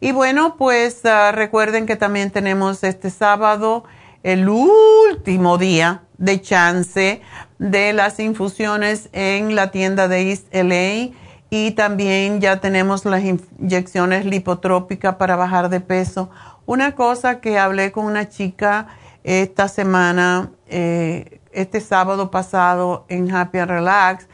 Y 0.00 0.12
bueno, 0.12 0.56
pues 0.56 1.04
ah, 1.04 1.32
recuerden 1.32 1.84
que 1.84 1.96
también 1.96 2.30
tenemos 2.30 2.82
este 2.82 3.10
sábado 3.10 3.84
el 4.22 4.48
último 4.48 5.58
día 5.58 6.04
de 6.16 6.40
chance 6.40 7.20
de 7.58 7.92
las 7.92 8.18
infusiones 8.20 9.10
en 9.12 9.54
la 9.54 9.70
tienda 9.70 10.08
de 10.08 10.30
East 10.30 10.46
LA 10.50 11.14
y 11.50 11.72
también 11.72 12.40
ya 12.40 12.60
tenemos 12.60 13.04
las 13.04 13.22
inyecciones 13.22 14.24
lipotrópicas 14.24 15.16
para 15.16 15.36
bajar 15.36 15.68
de 15.68 15.80
peso. 15.80 16.30
Una 16.64 16.94
cosa 16.94 17.40
que 17.40 17.58
hablé 17.58 17.92
con 17.92 18.06
una 18.06 18.30
chica 18.30 18.86
esta 19.24 19.68
semana, 19.68 20.52
eh, 20.68 21.40
este 21.52 21.82
sábado 21.82 22.30
pasado 22.30 23.04
en 23.08 23.30
Happy 23.30 23.58
and 23.58 23.70
Relax, 23.70 24.26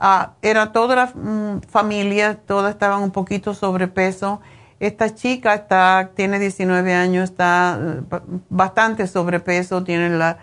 ah, 0.00 0.32
era 0.42 0.72
toda 0.72 0.96
la 0.96 1.06
mm, 1.06 1.60
familia, 1.68 2.34
todas 2.34 2.72
estaban 2.72 3.02
un 3.02 3.12
poquito 3.12 3.54
sobrepeso 3.54 4.40
esta 4.80 5.14
chica 5.14 5.54
está, 5.54 6.12
tiene 6.14 6.38
19 6.38 6.94
años, 6.94 7.30
está 7.30 7.78
eh, 7.78 8.00
bastante 8.48 9.06
sobrepeso, 9.06 9.84
tiene 9.84 10.08
la, 10.08 10.38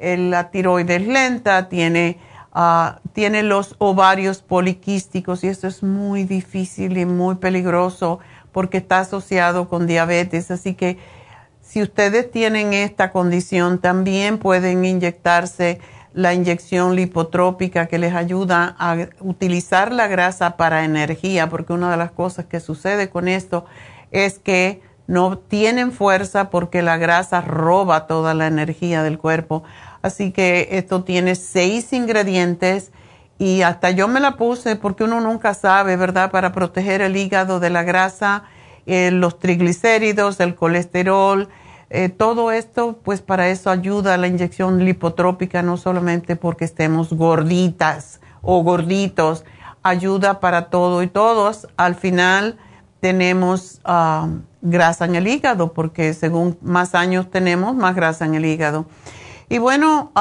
la 0.00 0.50
tiroides 0.50 1.06
lenta, 1.06 1.68
tiene, 1.68 2.18
ah, 2.54 3.00
tiene 3.12 3.42
los 3.42 3.76
ovarios 3.76 4.40
poliquísticos 4.40 5.44
y 5.44 5.48
eso 5.48 5.68
es 5.68 5.82
muy 5.82 6.24
difícil 6.24 6.96
y 6.96 7.04
muy 7.04 7.34
peligroso 7.34 8.18
porque 8.50 8.78
está 8.78 9.00
asociado 9.00 9.68
con 9.68 9.86
diabetes. 9.86 10.50
Así 10.50 10.72
que 10.72 10.96
si 11.60 11.82
ustedes 11.82 12.30
tienen 12.30 12.72
esta 12.72 13.10
condición, 13.10 13.78
también 13.78 14.38
pueden 14.38 14.86
inyectarse 14.86 15.80
la 16.14 16.34
inyección 16.34 16.94
lipotrópica 16.94 17.86
que 17.86 17.98
les 17.98 18.14
ayuda 18.14 18.76
a 18.78 19.08
utilizar 19.20 19.92
la 19.92 20.06
grasa 20.06 20.56
para 20.56 20.84
energía, 20.84 21.48
porque 21.48 21.72
una 21.72 21.90
de 21.90 21.96
las 21.96 22.12
cosas 22.12 22.46
que 22.46 22.60
sucede 22.60 23.08
con 23.08 23.28
esto 23.28 23.64
es 24.10 24.38
que 24.38 24.82
no 25.06 25.38
tienen 25.38 25.92
fuerza 25.92 26.50
porque 26.50 26.82
la 26.82 26.96
grasa 26.96 27.40
roba 27.40 28.06
toda 28.06 28.34
la 28.34 28.46
energía 28.46 29.02
del 29.02 29.18
cuerpo. 29.18 29.62
Así 30.02 30.32
que 30.32 30.68
esto 30.72 31.04
tiene 31.04 31.34
seis 31.34 31.92
ingredientes 31.92 32.92
y 33.38 33.62
hasta 33.62 33.90
yo 33.90 34.08
me 34.08 34.20
la 34.20 34.36
puse 34.36 34.76
porque 34.76 35.04
uno 35.04 35.20
nunca 35.20 35.54
sabe, 35.54 35.96
¿verdad? 35.96 36.30
Para 36.30 36.52
proteger 36.52 37.00
el 37.00 37.16
hígado 37.16 37.58
de 37.58 37.70
la 37.70 37.82
grasa, 37.82 38.44
eh, 38.86 39.10
los 39.10 39.38
triglicéridos, 39.38 40.40
el 40.40 40.54
colesterol, 40.54 41.48
eh, 41.94 42.08
todo 42.08 42.52
esto, 42.52 42.98
pues 43.02 43.20
para 43.20 43.48
eso 43.50 43.68
ayuda 43.68 44.16
la 44.16 44.26
inyección 44.26 44.82
lipotrópica, 44.82 45.62
no 45.62 45.76
solamente 45.76 46.36
porque 46.36 46.64
estemos 46.64 47.12
gorditas 47.12 48.22
o 48.40 48.62
gorditos, 48.62 49.44
ayuda 49.82 50.40
para 50.40 50.70
todo 50.70 51.02
y 51.02 51.06
todos. 51.06 51.68
Al 51.76 51.94
final 51.94 52.56
tenemos 53.00 53.82
ah, 53.84 54.26
grasa 54.62 55.04
en 55.04 55.16
el 55.16 55.28
hígado, 55.28 55.74
porque 55.74 56.14
según 56.14 56.56
más 56.62 56.94
años 56.94 57.30
tenemos, 57.30 57.76
más 57.76 57.94
grasa 57.94 58.24
en 58.24 58.36
el 58.36 58.46
hígado. 58.46 58.86
Y 59.50 59.58
bueno, 59.58 60.12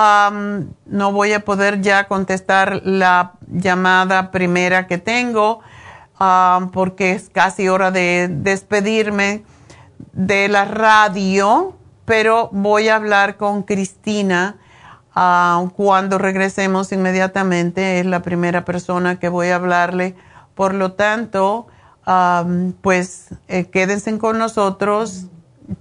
no 0.85 1.11
voy 1.13 1.31
a 1.31 1.45
poder 1.45 1.79
ya 1.79 2.09
contestar 2.09 2.81
la 2.83 3.35
llamada 3.47 4.29
primera 4.29 4.87
que 4.87 4.97
tengo, 4.97 5.61
porque 6.73 7.13
es 7.13 7.29
casi 7.29 7.69
hora 7.69 7.91
de 7.91 8.27
despedirme 8.29 9.45
de 10.13 10.47
la 10.47 10.65
radio, 10.65 11.75
pero 12.05 12.49
voy 12.51 12.89
a 12.89 12.95
hablar 12.95 13.37
con 13.37 13.63
Cristina 13.63 14.57
ah, 15.13 15.65
cuando 15.75 16.17
regresemos 16.17 16.91
inmediatamente. 16.91 17.99
Es 17.99 18.05
la 18.05 18.21
primera 18.21 18.65
persona 18.65 19.19
que 19.19 19.29
voy 19.29 19.47
a 19.47 19.55
hablarle. 19.55 20.15
Por 20.55 20.73
lo 20.73 20.93
tanto, 20.93 21.67
pues 22.81 23.29
eh, 23.47 23.65
quédense 23.65 24.17
con 24.17 24.37
nosotros. 24.37 25.27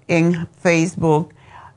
en 0.07 0.47
Facebook. 0.61 1.33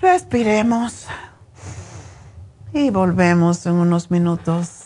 Respiremos. 0.00 1.08
y 2.72 2.90
volvemos 2.90 3.66
en 3.66 3.74
unos 3.74 4.10
minutos. 4.10 4.85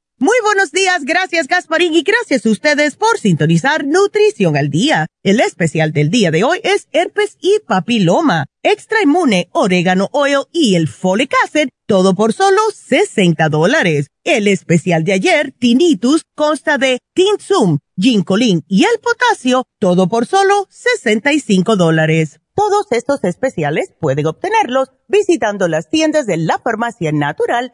Muy 0.21 0.37
buenos 0.43 0.71
días, 0.71 1.03
gracias 1.03 1.47
Gasparín 1.47 1.95
y 1.95 2.03
gracias 2.03 2.45
a 2.45 2.51
ustedes 2.51 2.95
por 2.95 3.17
sintonizar 3.17 3.87
Nutrición 3.87 4.55
al 4.55 4.69
Día. 4.69 5.07
El 5.23 5.39
especial 5.39 5.93
del 5.93 6.11
día 6.11 6.29
de 6.29 6.43
hoy 6.43 6.59
es 6.63 6.87
herpes 6.91 7.39
y 7.41 7.57
papiloma, 7.65 8.45
extra 8.61 9.01
inmune, 9.01 9.49
orégano 9.51 10.09
oil 10.11 10.41
y 10.51 10.75
el 10.75 10.87
folic 10.87 11.33
acid, 11.43 11.69
todo 11.87 12.13
por 12.13 12.33
solo 12.33 12.61
60 12.71 13.49
dólares. 13.49 14.09
El 14.23 14.47
especial 14.47 15.03
de 15.05 15.13
ayer, 15.13 15.55
tinnitus, 15.57 16.21
consta 16.35 16.77
de 16.77 16.99
tinsum, 17.15 17.79
ginkolin 17.97 18.63
y 18.67 18.83
el 18.83 18.99
potasio, 19.01 19.63
todo 19.79 20.07
por 20.07 20.27
solo 20.27 20.67
65 20.69 21.77
dólares. 21.77 22.41
Todos 22.53 22.85
estos 22.91 23.23
especiales 23.23 23.91
pueden 23.99 24.27
obtenerlos 24.27 24.89
visitando 25.07 25.67
las 25.67 25.89
tiendas 25.89 26.27
de 26.27 26.37
la 26.37 26.59
farmacia 26.59 27.11
natural 27.11 27.73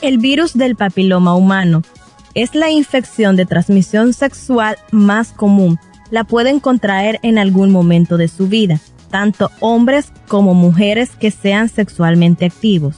El 0.00 0.18
virus 0.18 0.54
del 0.54 0.76
papiloma 0.76 1.34
humano 1.34 1.82
es 2.34 2.54
la 2.54 2.70
infección 2.70 3.34
de 3.34 3.46
transmisión 3.46 4.12
sexual 4.12 4.78
más 4.92 5.32
común. 5.32 5.80
La 6.12 6.22
pueden 6.22 6.60
contraer 6.60 7.18
en 7.22 7.36
algún 7.36 7.72
momento 7.72 8.16
de 8.16 8.28
su 8.28 8.46
vida, 8.46 8.78
tanto 9.10 9.50
hombres 9.58 10.12
como 10.28 10.54
mujeres 10.54 11.10
que 11.18 11.32
sean 11.32 11.68
sexualmente 11.68 12.44
activos. 12.44 12.94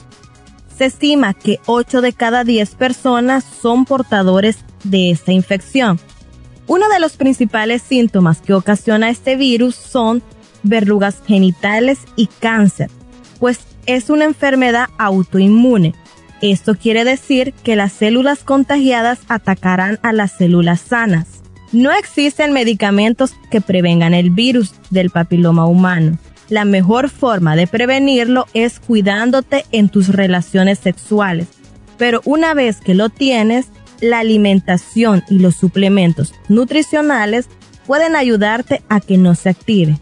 Se 0.77 0.85
estima 0.85 1.33
que 1.33 1.59
8 1.65 2.01
de 2.01 2.13
cada 2.13 2.43
10 2.43 2.75
personas 2.75 3.43
son 3.43 3.85
portadores 3.85 4.59
de 4.83 5.09
esta 5.09 5.31
infección. 5.31 5.99
Uno 6.67 6.87
de 6.89 6.99
los 6.99 7.13
principales 7.13 7.81
síntomas 7.81 8.41
que 8.41 8.53
ocasiona 8.53 9.09
este 9.09 9.37
virus 9.37 9.75
son 9.75 10.21
verrugas 10.61 11.17
genitales 11.25 11.97
y 12.15 12.27
cáncer, 12.27 12.91
pues 13.39 13.59
es 13.87 14.11
una 14.11 14.25
enfermedad 14.25 14.87
autoinmune 14.99 15.95
esto 16.41 16.75
quiere 16.75 17.05
decir 17.05 17.53
que 17.63 17.75
las 17.75 17.93
células 17.93 18.43
contagiadas 18.43 19.19
atacarán 19.27 19.99
a 20.01 20.11
las 20.11 20.31
células 20.31 20.81
sanas. 20.81 21.27
No 21.71 21.91
existen 21.91 22.51
medicamentos 22.51 23.33
que 23.49 23.61
prevengan 23.61 24.13
el 24.13 24.31
virus 24.31 24.73
del 24.89 25.09
papiloma 25.09 25.65
humano. 25.65 26.17
La 26.49 26.65
mejor 26.65 27.09
forma 27.09 27.55
de 27.55 27.67
prevenirlo 27.67 28.45
es 28.53 28.79
cuidándote 28.79 29.65
en 29.71 29.87
tus 29.87 30.09
relaciones 30.09 30.79
sexuales. 30.79 31.47
Pero 31.97 32.21
una 32.25 32.53
vez 32.53 32.81
que 32.81 32.95
lo 32.95 33.09
tienes, 33.09 33.67
la 34.01 34.19
alimentación 34.19 35.23
y 35.29 35.39
los 35.39 35.55
suplementos 35.55 36.33
nutricionales 36.49 37.47
pueden 37.85 38.15
ayudarte 38.15 38.81
a 38.89 38.99
que 38.99 39.17
no 39.17 39.35
se 39.35 39.49
active 39.49 39.99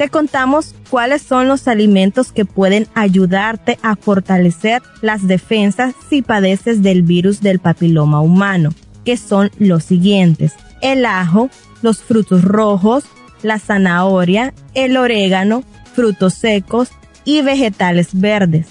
te 0.00 0.08
contamos 0.08 0.74
cuáles 0.88 1.20
son 1.20 1.46
los 1.46 1.68
alimentos 1.68 2.32
que 2.32 2.46
pueden 2.46 2.88
ayudarte 2.94 3.78
a 3.82 3.96
fortalecer 3.96 4.80
las 5.02 5.26
defensas 5.26 5.94
si 6.08 6.22
padeces 6.22 6.82
del 6.82 7.02
virus 7.02 7.42
del 7.42 7.58
papiloma 7.58 8.22
humano, 8.22 8.70
que 9.04 9.18
son 9.18 9.50
los 9.58 9.84
siguientes. 9.84 10.54
El 10.80 11.04
ajo, 11.04 11.50
los 11.82 11.98
frutos 11.98 12.44
rojos, 12.44 13.04
la 13.42 13.58
zanahoria, 13.58 14.54
el 14.72 14.96
orégano, 14.96 15.64
frutos 15.92 16.32
secos 16.32 16.88
y 17.26 17.42
vegetales 17.42 18.18
verdes. 18.18 18.68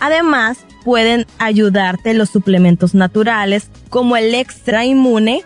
Además, 0.00 0.58
pueden 0.84 1.24
ayudarte 1.38 2.14
los 2.14 2.30
suplementos 2.30 2.96
naturales 2.96 3.70
como 3.90 4.16
el 4.16 4.34
extra 4.34 4.84
inmune, 4.84 5.44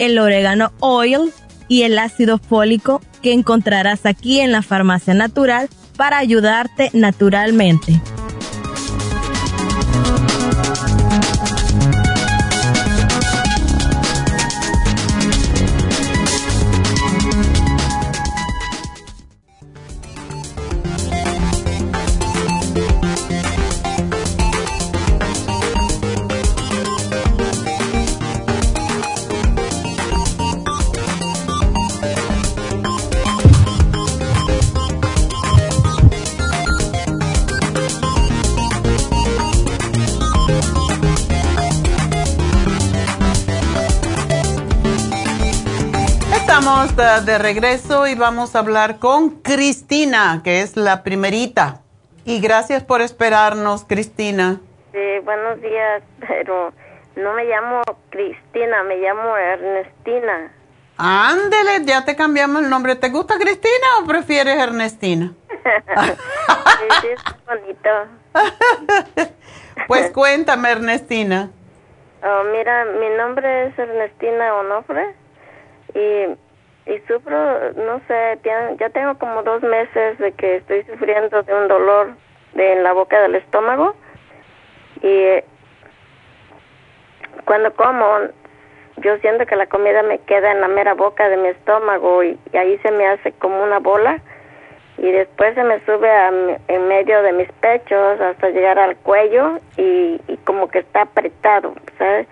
el 0.00 0.18
orégano 0.18 0.72
oil 0.80 1.32
y 1.68 1.82
el 1.82 1.98
ácido 1.98 2.38
fólico 2.38 3.00
que 3.22 3.32
encontrarás 3.32 4.06
aquí 4.06 4.40
en 4.40 4.52
la 4.52 4.62
farmacia 4.62 5.14
natural 5.14 5.68
para 5.96 6.18
ayudarte 6.18 6.90
naturalmente. 6.92 8.00
De, 47.22 47.38
regreso 47.38 48.08
y 48.08 48.16
vamos 48.16 48.56
a 48.56 48.58
hablar 48.58 48.98
con 48.98 49.30
Cristina, 49.40 50.40
que 50.42 50.62
es 50.62 50.76
la 50.76 51.04
primerita. 51.04 51.80
Y 52.24 52.40
gracias 52.40 52.82
por 52.82 53.02
esperarnos, 53.02 53.84
Cristina. 53.84 54.60
Sí, 54.90 55.18
buenos 55.22 55.60
días, 55.62 56.02
pero 56.18 56.72
no 57.14 57.32
me 57.34 57.44
llamo 57.44 57.82
Cristina, 58.10 58.82
me 58.82 58.96
llamo 58.96 59.36
Ernestina. 59.36 60.50
Ándele, 60.96 61.84
ya 61.84 62.04
te 62.04 62.16
cambiamos 62.16 62.62
el 62.62 62.68
nombre. 62.68 62.96
¿Te 62.96 63.10
gusta 63.10 63.36
Cristina 63.36 63.86
o 64.02 64.06
prefieres 64.06 64.56
Ernestina? 64.56 65.32
sí, 65.48 66.88
sí, 67.00 67.06
es 67.12 67.22
bonito. 67.46 69.32
pues 69.86 70.10
cuéntame, 70.10 70.72
Ernestina. 70.72 71.48
Oh, 72.24 72.42
mira, 72.52 72.84
mi 72.86 73.08
nombre 73.16 73.68
es 73.68 73.78
Ernestina 73.78 74.54
Onofre 74.56 75.14
y, 75.94 76.43
y 76.86 76.98
sufro, 77.08 77.72
no 77.72 78.00
sé, 78.06 78.38
ya 78.44 78.90
tengo 78.90 79.18
como 79.18 79.42
dos 79.42 79.62
meses 79.62 80.18
de 80.18 80.32
que 80.32 80.56
estoy 80.56 80.82
sufriendo 80.84 81.42
de 81.42 81.54
un 81.54 81.68
dolor 81.68 82.14
de, 82.52 82.72
en 82.72 82.82
la 82.82 82.92
boca 82.92 83.20
del 83.22 83.36
estómago 83.36 83.94
y 85.00 85.42
cuando 87.44 87.72
como 87.74 88.04
yo 88.98 89.16
siento 89.18 89.46
que 89.46 89.56
la 89.56 89.66
comida 89.66 90.02
me 90.02 90.18
queda 90.18 90.52
en 90.52 90.60
la 90.60 90.68
mera 90.68 90.94
boca 90.94 91.28
de 91.28 91.36
mi 91.36 91.48
estómago 91.48 92.22
y, 92.22 92.38
ahí 92.52 92.78
se 92.78 92.90
me 92.90 93.06
hace 93.06 93.32
como 93.32 93.62
una 93.62 93.78
bola 93.78 94.20
y 94.98 95.10
después 95.10 95.54
se 95.54 95.64
me 95.64 95.80
sube 95.84 96.08
en 96.68 96.88
medio 96.88 97.22
de 97.22 97.32
mis 97.32 97.50
pechos 97.52 98.20
hasta 98.20 98.50
llegar 98.50 98.78
al 98.78 98.96
cuello 98.96 99.58
y, 99.76 100.20
como 100.44 100.68
que 100.68 100.80
está 100.80 101.02
apretado, 101.02 101.74
¿sabes? 101.98 102.28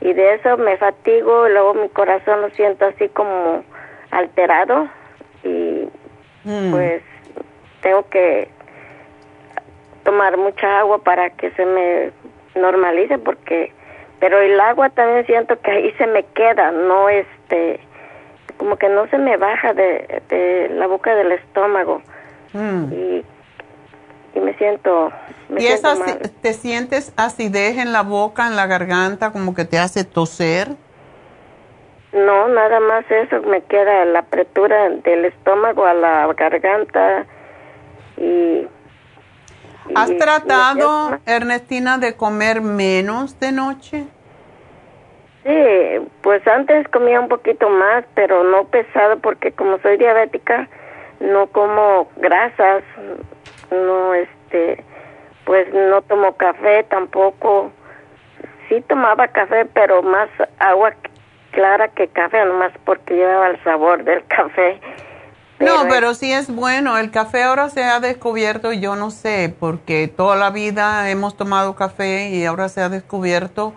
Y 0.00 0.12
de 0.12 0.34
eso 0.34 0.56
me 0.56 0.76
fatigo 0.76 1.48
y 1.48 1.52
luego 1.52 1.74
mi 1.74 1.88
corazón 1.88 2.40
lo 2.42 2.50
siento 2.50 2.86
así 2.86 3.08
como 3.08 3.64
alterado 4.10 4.88
y 5.42 5.88
mm. 6.44 6.70
pues 6.70 7.02
tengo 7.82 8.08
que 8.08 8.48
tomar 10.04 10.36
mucha 10.36 10.80
agua 10.80 10.98
para 11.02 11.30
que 11.30 11.50
se 11.52 11.64
me 11.64 12.12
normalice 12.54 13.18
porque 13.18 13.72
pero 14.18 14.40
el 14.40 14.58
agua 14.60 14.88
también 14.90 15.26
siento 15.26 15.60
que 15.60 15.70
ahí 15.70 15.92
se 15.98 16.06
me 16.06 16.24
queda, 16.24 16.70
no 16.70 17.08
este, 17.08 17.80
como 18.56 18.76
que 18.76 18.88
no 18.88 19.06
se 19.08 19.18
me 19.18 19.36
baja 19.36 19.74
de, 19.74 20.22
de 20.28 20.70
la 20.70 20.86
boca 20.86 21.14
del 21.14 21.32
estómago. 21.32 22.00
Mm. 22.52 22.92
Y, 22.92 23.24
y, 24.34 24.40
me 24.40 24.54
siento... 24.54 25.12
Me 25.48 25.62
¿Y 25.62 25.66
siento 25.66 26.02
te 26.40 26.54
sientes 26.54 27.12
acidez 27.16 27.78
en 27.78 27.92
la 27.92 28.02
boca, 28.02 28.46
en 28.46 28.56
la 28.56 28.66
garganta, 28.66 29.32
como 29.32 29.54
que 29.54 29.64
te 29.64 29.78
hace 29.78 30.04
toser? 30.04 30.68
No, 32.12 32.48
nada 32.48 32.80
más 32.80 33.04
eso, 33.10 33.42
me 33.42 33.62
queda 33.62 34.04
la 34.04 34.20
apretura 34.20 34.88
del 34.88 35.26
estómago 35.26 35.84
a 35.84 35.94
la 35.94 36.32
garganta 36.34 37.26
y 38.16 38.66
¿Has 39.94 40.16
tratado, 40.16 41.18
Ernestina, 41.26 41.98
de 41.98 42.16
comer 42.16 42.60
menos 42.60 43.38
de 43.38 43.52
noche? 43.52 44.06
Sí, 45.44 46.08
pues 46.22 46.44
antes 46.48 46.88
comía 46.88 47.20
un 47.20 47.28
poquito 47.28 47.68
más, 47.68 48.04
pero 48.14 48.42
no 48.42 48.64
pesado 48.64 49.18
porque 49.20 49.52
como 49.52 49.78
soy 49.78 49.96
diabética, 49.96 50.68
no 51.20 51.46
como 51.48 52.08
grasas, 52.16 52.82
no 53.70 54.14
este, 54.14 54.82
pues 55.44 55.72
no 55.72 56.02
tomo 56.02 56.36
café 56.36 56.84
tampoco. 56.84 57.70
Sí 58.68 58.80
tomaba 58.88 59.28
café, 59.28 59.66
pero 59.66 60.02
más 60.02 60.28
agua 60.58 60.92
clara 61.56 61.88
que 61.88 62.06
café, 62.08 62.44
nomás 62.44 62.72
porque 62.84 63.14
llevaba 63.14 63.48
el 63.48 63.64
sabor 63.64 64.04
del 64.04 64.22
café 64.26 64.78
no, 65.58 65.88
pero 65.88 66.14
sí 66.14 66.32
es 66.32 66.54
bueno. 66.54 66.98
El 66.98 67.10
café 67.10 67.42
ahora 67.42 67.70
se 67.70 67.82
ha 67.82 68.00
descubierto, 68.00 68.72
yo 68.72 68.94
no 68.94 69.10
sé, 69.10 69.54
porque 69.58 70.08
toda 70.08 70.36
la 70.36 70.50
vida 70.50 71.10
hemos 71.10 71.36
tomado 71.36 71.74
café 71.74 72.28
y 72.30 72.44
ahora 72.44 72.68
se 72.68 72.82
ha 72.82 72.88
descubierto, 72.88 73.72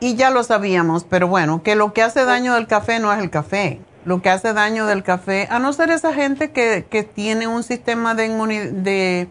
y 0.00 0.16
ya 0.16 0.30
lo 0.30 0.42
sabíamos, 0.42 1.04
pero 1.04 1.28
bueno, 1.28 1.62
que 1.62 1.76
lo 1.76 1.92
que 1.92 2.02
hace 2.02 2.24
daño 2.24 2.54
del 2.54 2.66
café 2.66 2.98
no 2.98 3.12
es 3.12 3.20
el 3.20 3.30
café. 3.30 3.80
Lo 4.04 4.20
que 4.20 4.28
hace 4.28 4.52
daño 4.52 4.84
del 4.84 5.02
café, 5.02 5.48
a 5.50 5.58
no 5.58 5.72
ser 5.72 5.90
esa 5.90 6.12
gente 6.12 6.50
que, 6.50 6.84
que 6.90 7.04
tiene 7.04 7.46
un 7.46 7.62
sistema 7.62 8.14
de, 8.14 8.28
de 8.72 9.28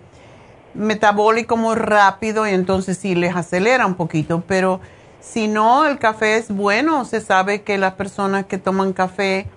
metabólico 0.73 1.57
muy 1.57 1.75
rápido 1.75 2.47
y 2.47 2.51
entonces 2.51 2.97
sí 2.97 3.13
les 3.13 3.35
acelera 3.35 3.85
un 3.85 3.93
poquito, 3.93 4.43
pero 4.47 4.79
si 5.23 5.47
no, 5.47 5.85
el 5.85 5.97
café 5.97 6.35
es 6.35 6.49
bueno. 6.49 7.05
Se 7.05 7.21
sabe 7.21 7.63
que 7.63 7.77
las 7.77 7.93
personas 7.93 8.45
que 8.45 8.57
toman 8.57 8.93
café, 8.93 9.47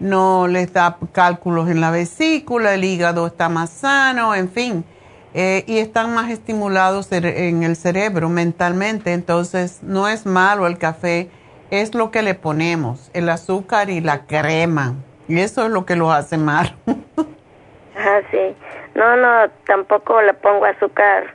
no 0.00 0.48
les 0.48 0.72
da 0.72 0.96
cálculos 1.12 1.70
en 1.70 1.80
la 1.80 1.90
vesícula, 1.90 2.74
el 2.74 2.82
hígado 2.82 3.26
está 3.26 3.48
más 3.48 3.70
sano, 3.70 4.34
en 4.34 4.50
fin, 4.50 4.84
eh, 5.32 5.64
y 5.68 5.78
están 5.78 6.12
más 6.12 6.30
estimulados 6.30 7.10
en 7.12 7.62
el 7.62 7.76
cerebro 7.76 8.28
mentalmente, 8.28 9.12
entonces 9.12 9.82
no 9.82 10.08
es 10.08 10.26
malo 10.26 10.66
el 10.66 10.76
café, 10.76 11.30
es 11.70 11.94
lo 11.94 12.10
que 12.10 12.22
le 12.22 12.34
ponemos, 12.34 13.10
el 13.14 13.28
azúcar 13.28 13.90
y 13.90 14.00
la 14.00 14.26
crema, 14.26 14.96
y 15.28 15.38
eso 15.38 15.64
es 15.64 15.70
lo 15.70 15.86
que 15.86 15.94
lo 15.94 16.10
hace 16.10 16.36
mal. 16.36 16.74
ah, 17.96 18.20
sí, 18.32 18.56
no, 18.96 19.16
no, 19.16 19.48
tampoco 19.66 20.20
le 20.20 20.34
pongo 20.34 20.64
azúcar 20.64 21.32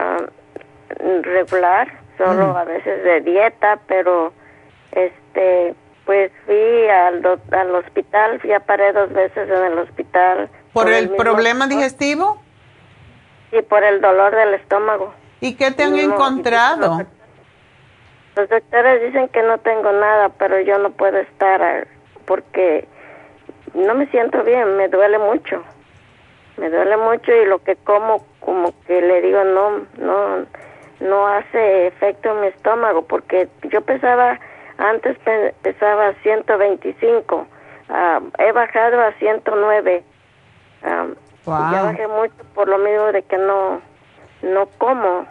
um, 0.00 1.22
regular, 1.22 2.01
solo 2.18 2.56
a 2.56 2.64
veces 2.64 3.02
de 3.04 3.20
dieta, 3.20 3.78
pero 3.86 4.32
este 4.92 5.74
pues 6.04 6.32
fui 6.46 6.88
al, 6.88 7.24
al 7.52 7.74
hospital, 7.74 8.40
fui 8.40 8.52
a 8.52 8.60
paré 8.60 8.92
dos 8.92 9.12
veces 9.12 9.48
en 9.48 9.64
el 9.72 9.78
hospital. 9.78 10.50
¿Por, 10.72 10.90
el, 10.90 11.10
problema 11.10 11.66
digestivo? 11.68 12.42
Sí, 13.50 13.62
por 13.62 13.84
el 13.84 14.00
dolor 14.00 14.34
del 14.34 14.54
estómago. 14.54 15.14
¿Y 15.40 15.54
qué 15.54 15.70
te 15.70 15.84
han 15.84 15.96
encontrado? 15.96 17.06
Los 18.34 18.48
doctores 18.48 19.02
dicen 19.02 19.28
que 19.28 19.42
no 19.42 19.58
tengo 19.58 19.92
nada, 19.92 20.30
pero 20.30 20.60
yo 20.60 20.78
no 20.78 20.90
puedo 20.90 21.18
estar 21.18 21.86
porque 22.24 22.88
no 23.74 23.94
me 23.94 24.06
siento 24.06 24.42
bien, 24.42 24.76
me 24.76 24.88
duele 24.88 25.18
mucho. 25.18 25.62
Me 26.56 26.70
duele 26.70 26.96
mucho 26.96 27.32
y 27.32 27.46
lo 27.46 27.58
que 27.62 27.76
como 27.76 28.24
como 28.40 28.74
que 28.86 29.00
le 29.00 29.22
digo 29.22 29.42
no 29.44 29.86
no 29.98 30.46
no 31.02 31.26
hace 31.26 31.88
efecto 31.88 32.30
en 32.30 32.40
mi 32.40 32.46
estómago 32.48 33.02
porque 33.06 33.48
yo 33.70 33.80
pesaba 33.82 34.38
antes 34.78 35.16
pesaba 35.62 36.14
125. 36.22 37.46
Ah, 37.88 38.20
he 38.38 38.52
bajado 38.52 39.00
a 39.00 39.12
109. 39.14 40.04
Um, 40.84 41.14
Ya 41.44 41.82
bajé 41.82 42.06
mucho 42.08 42.34
por 42.54 42.68
lo 42.68 42.78
mismo 42.78 43.12
de 43.12 43.22
que 43.22 43.36
no, 43.36 43.80
no 44.42 44.66
como. 44.78 45.26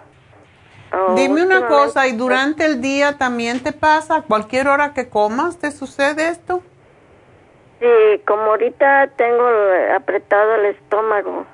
Oh, 0.93 1.15
Dime 1.15 1.43
una 1.43 1.67
cosa, 1.67 2.07
¿y 2.07 2.11
durante 2.17 2.65
el 2.65 2.81
día 2.81 3.17
también 3.17 3.63
te 3.63 3.71
pasa? 3.71 4.23
¿Cualquier 4.23 4.67
hora 4.67 4.93
que 4.93 5.07
comas 5.09 5.57
te 5.57 5.71
sucede 5.71 6.27
esto? 6.27 6.61
Sí, 7.79 8.21
como 8.27 8.43
ahorita 8.43 9.07
tengo 9.15 9.47
apretado 9.95 10.55
el 10.55 10.65
estómago. 10.65 11.45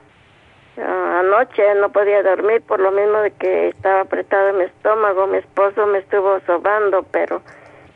Ah, 0.79 1.19
anoche 1.21 1.63
no 1.81 1.91
podía 1.91 2.21
dormir 2.21 2.61
por 2.61 2.79
lo 2.79 2.91
mismo 2.91 3.19
de 3.19 3.31
que 3.31 3.69
estaba 3.69 4.01
apretado 4.01 4.53
mi 4.53 4.65
estómago. 4.65 5.27
Mi 5.27 5.37
esposo 5.37 5.87
me 5.87 5.99
estuvo 5.99 6.39
sobando, 6.45 7.03
pero 7.11 7.41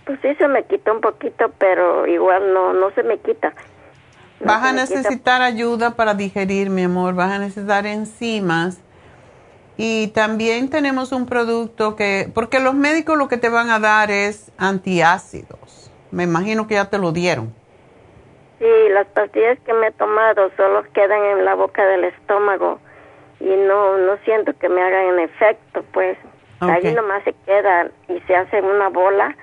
pues 0.05 0.19
sí 0.21 0.34
se 0.36 0.47
me 0.47 0.63
quitó 0.63 0.93
un 0.93 1.01
poquito, 1.01 1.51
pero 1.57 2.07
igual 2.07 2.53
no, 2.53 2.73
no 2.73 2.91
se 2.91 3.03
me 3.03 3.19
quita. 3.19 3.53
Vas 4.43 4.63
a 4.63 4.73
necesitar 4.73 5.41
ayuda 5.41 5.95
para 5.95 6.15
digerir, 6.15 6.69
mi 6.71 6.84
amor. 6.84 7.13
Vas 7.13 7.32
a 7.32 7.38
necesitar 7.38 7.86
enzimas. 7.86 8.79
Y 9.77 10.07
también 10.07 10.69
tenemos 10.69 11.11
un 11.11 11.25
producto 11.25 11.95
que, 11.95 12.29
porque 12.34 12.59
los 12.59 12.73
médicos 12.73 13.17
lo 13.17 13.27
que 13.27 13.38
te 13.38 13.49
van 13.49 13.69
a 13.69 13.79
dar 13.79 14.11
es 14.11 14.51
antiácidos. 14.57 15.91
Me 16.11 16.23
imagino 16.23 16.67
que 16.67 16.75
ya 16.75 16.89
te 16.89 16.97
lo 16.97 17.11
dieron. 17.11 17.53
Sí, 18.62 18.89
las 18.89 19.07
pastillas 19.07 19.57
que 19.66 19.74
me 19.74 19.88
he 19.88 19.91
tomado 19.91 20.51
solo 20.55 20.84
quedan 20.93 21.24
en 21.26 21.45
la 21.45 21.55
boca 21.55 21.84
del 21.86 22.03
estómago 22.03 22.80
y 23.39 23.49
no, 23.49 23.97
no 23.97 24.18
siento 24.24 24.53
que 24.59 24.70
me 24.70 24.82
hagan 24.82 25.20
efecto, 25.20 25.84
pues. 25.91 26.18
Ahí 26.59 26.93
nomás 26.93 27.24
se 27.24 27.34
queda 27.47 27.89
y 28.07 28.20
se 28.28 28.36
hace 28.36 28.62
una 28.62 28.89
bola 28.89 29.36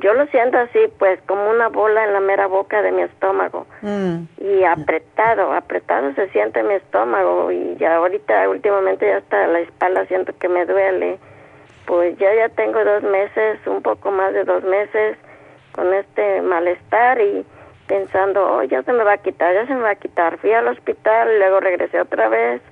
yo 0.00 0.12
lo 0.14 0.26
siento 0.26 0.58
así, 0.58 0.78
pues 0.98 1.20
como 1.26 1.48
una 1.50 1.68
bola 1.68 2.04
en 2.04 2.12
la 2.12 2.20
mera 2.20 2.46
boca 2.46 2.82
de 2.82 2.92
mi 2.92 3.02
estómago. 3.02 3.66
Mm. 3.82 4.24
Y 4.38 4.64
apretado, 4.64 5.52
apretado 5.52 6.12
se 6.14 6.28
siente 6.30 6.62
mi 6.62 6.74
estómago. 6.74 7.50
Y 7.50 7.76
ya 7.76 7.96
ahorita, 7.96 8.48
últimamente, 8.48 9.06
ya 9.06 9.18
hasta 9.18 9.46
la 9.46 9.60
espalda 9.60 10.06
siento 10.06 10.32
que 10.38 10.48
me 10.48 10.66
duele. 10.66 11.18
Pues 11.86 12.18
ya, 12.18 12.34
ya 12.34 12.48
tengo 12.50 12.84
dos 12.84 13.02
meses, 13.04 13.58
un 13.66 13.80
poco 13.80 14.10
más 14.10 14.32
de 14.32 14.44
dos 14.44 14.64
meses 14.64 15.16
con 15.72 15.92
este 15.94 16.42
malestar 16.42 17.20
y 17.20 17.46
pensando, 17.86 18.56
oh, 18.56 18.62
ya 18.62 18.82
se 18.82 18.92
me 18.92 19.04
va 19.04 19.14
a 19.14 19.18
quitar, 19.18 19.54
ya 19.54 19.66
se 19.66 19.74
me 19.74 19.82
va 19.82 19.90
a 19.90 19.94
quitar. 19.96 20.38
Fui 20.38 20.52
al 20.52 20.68
hospital, 20.68 21.32
y 21.32 21.38
luego 21.38 21.60
regresé 21.60 22.00
otra 22.00 22.28
vez. 22.28 22.62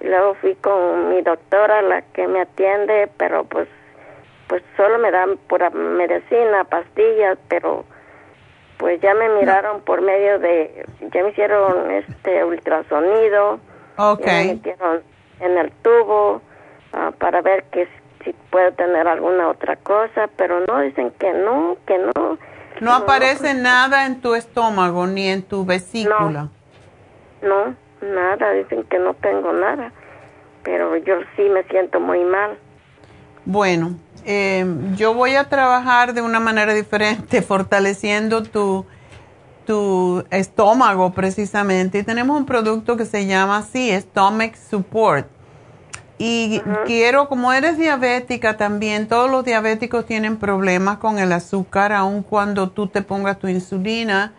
Y 0.00 0.06
luego 0.06 0.34
fui 0.34 0.54
con 0.56 1.10
mi 1.10 1.22
doctora, 1.22 1.82
la 1.82 2.02
que 2.02 2.26
me 2.26 2.40
atiende, 2.40 3.08
pero 3.16 3.44
pues 3.44 3.68
pues 4.52 4.62
solo 4.76 4.98
me 4.98 5.10
dan 5.10 5.38
pura 5.48 5.70
medicina, 5.70 6.64
pastillas, 6.64 7.38
pero 7.48 7.86
pues 8.76 9.00
ya 9.00 9.14
me 9.14 9.28
miraron 9.30 9.80
por 9.80 10.02
medio 10.02 10.38
de, 10.40 10.84
ya 11.00 11.22
me 11.22 11.30
hicieron 11.30 11.90
este 11.90 12.44
ultrasonido. 12.44 13.60
Ok. 13.96 14.26
Ya 14.26 14.32
me 14.32 14.44
metieron 14.54 15.02
en 15.40 15.56
el 15.56 15.72
tubo 15.82 16.42
ah, 16.92 17.12
para 17.18 17.40
ver 17.40 17.64
que 17.70 17.88
si 18.24 18.34
puedo 18.50 18.72
tener 18.72 19.08
alguna 19.08 19.48
otra 19.48 19.76
cosa, 19.76 20.28
pero 20.36 20.60
no, 20.66 20.80
dicen 20.80 21.12
que 21.12 21.32
no, 21.32 21.78
que 21.86 21.96
no. 21.96 22.36
No 22.82 22.92
aparece 22.92 23.54
nada 23.54 24.06
en 24.06 24.20
tu 24.20 24.34
estómago 24.34 25.06
ni 25.06 25.28
en 25.28 25.42
tu 25.42 25.64
vesícula. 25.64 26.48
No, 27.40 27.76
nada, 28.00 28.50
dicen 28.50 28.82
que 28.90 28.98
no 28.98 29.14
tengo 29.14 29.52
nada, 29.52 29.92
pero 30.64 30.96
yo 30.96 31.14
sí 31.36 31.42
me 31.48 31.62
siento 31.64 32.00
muy 32.00 32.24
mal. 32.24 32.58
Bueno, 33.44 33.94
eh, 34.26 34.66
yo 34.96 35.14
voy 35.14 35.36
a 35.36 35.48
trabajar 35.48 36.12
de 36.12 36.22
una 36.22 36.40
manera 36.40 36.74
diferente, 36.74 37.40
fortaleciendo 37.42 38.42
tu, 38.42 38.84
tu 39.64 40.24
estómago 40.30 41.12
precisamente. 41.12 41.98
Y 41.98 42.02
tenemos 42.02 42.36
un 42.36 42.46
producto 42.46 42.96
que 42.96 43.04
se 43.04 43.26
llama 43.26 43.58
así, 43.58 43.92
Stomach 43.92 44.56
Support. 44.56 45.28
Y 46.24 46.62
quiero, 46.86 47.28
como 47.28 47.52
eres 47.52 47.76
diabética 47.76 48.56
también, 48.56 49.08
todos 49.08 49.28
los 49.28 49.44
diabéticos 49.44 50.06
tienen 50.06 50.36
problemas 50.36 50.98
con 50.98 51.18
el 51.18 51.32
azúcar, 51.32 51.92
aun 51.92 52.22
cuando 52.22 52.70
tú 52.70 52.86
te 52.86 53.02
pongas 53.02 53.40
tu 53.40 53.48
insulina, 53.48 54.32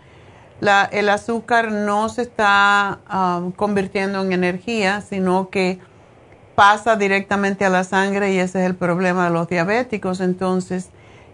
la, 0.62 0.86
el 0.86 1.10
azúcar 1.10 1.74
no 1.74 2.08
se 2.08 2.22
está 2.22 3.00
ah, 3.06 3.42
convirtiendo 3.58 4.22
en 4.22 4.32
energía, 4.32 5.02
sino 5.02 5.50
que 5.50 5.78
pasa 6.56 6.96
directamente 6.96 7.66
a 7.66 7.70
la 7.70 7.84
sangre 7.84 8.32
y 8.32 8.40
ese 8.40 8.62
es 8.62 8.66
el 8.66 8.76
problema 8.76 9.26
de 9.26 9.32
los 9.32 9.50
diabéticos. 9.50 10.22
Entonces, 10.22 10.88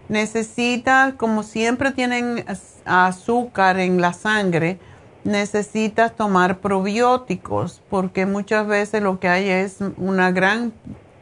necesitas, 0.08 1.14
como 1.14 1.44
siempre 1.44 1.92
tienen 1.92 2.44
azúcar 2.84 3.78
en 3.78 4.00
la 4.00 4.14
sangre, 4.14 4.80
necesitas 5.24 6.16
tomar 6.16 6.58
probióticos 6.58 7.82
porque 7.90 8.26
muchas 8.26 8.66
veces 8.66 9.02
lo 9.02 9.20
que 9.20 9.28
hay 9.28 9.48
es 9.48 9.78
una 9.96 10.30
gran 10.30 10.72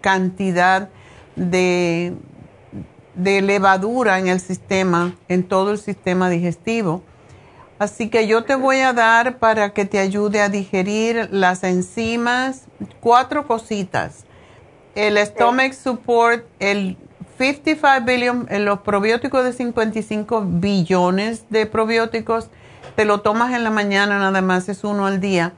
cantidad 0.01 0.89
de, 1.37 2.15
de 3.15 3.43
levadura 3.43 4.19
en 4.19 4.29
el 4.29 4.41
sistema, 4.41 5.15
en 5.29 5.43
todo 5.43 5.73
el 5.73 5.79
sistema 5.79 6.31
digestivo. 6.31 7.03
Así 7.79 8.09
que 8.09 8.27
yo 8.27 8.43
te 8.45 8.57
voy 8.57 8.79
a 8.79 8.93
dar 8.93 9.39
para 9.39 9.73
que 9.73 9.85
te 9.85 10.01
ayude 10.01 10.41
a 10.41 10.49
digerir 10.49 11.29
las 11.31 11.63
enzimas 11.63 12.65
cuatro 13.01 13.47
cositas. 13.47 14.25
El 14.97 15.17
stomach 15.19 15.73
support, 15.75 16.45
el 16.59 16.97
55 17.39 18.05
billion, 18.05 18.49
los 18.65 18.81
probióticos 18.81 19.45
de 19.45 19.53
55 19.53 20.45
billones 20.45 21.45
de 21.51 21.67
probióticos, 21.67 22.49
te 22.99 23.05
lo 23.05 23.21
tomas 23.21 23.55
en 23.55 23.63
la 23.63 23.71
mañana 23.71 24.19
nada 24.19 24.43
más, 24.43 24.69
es 24.69 24.83
uno 24.83 25.07
al 25.07 25.21
día. 25.21 25.53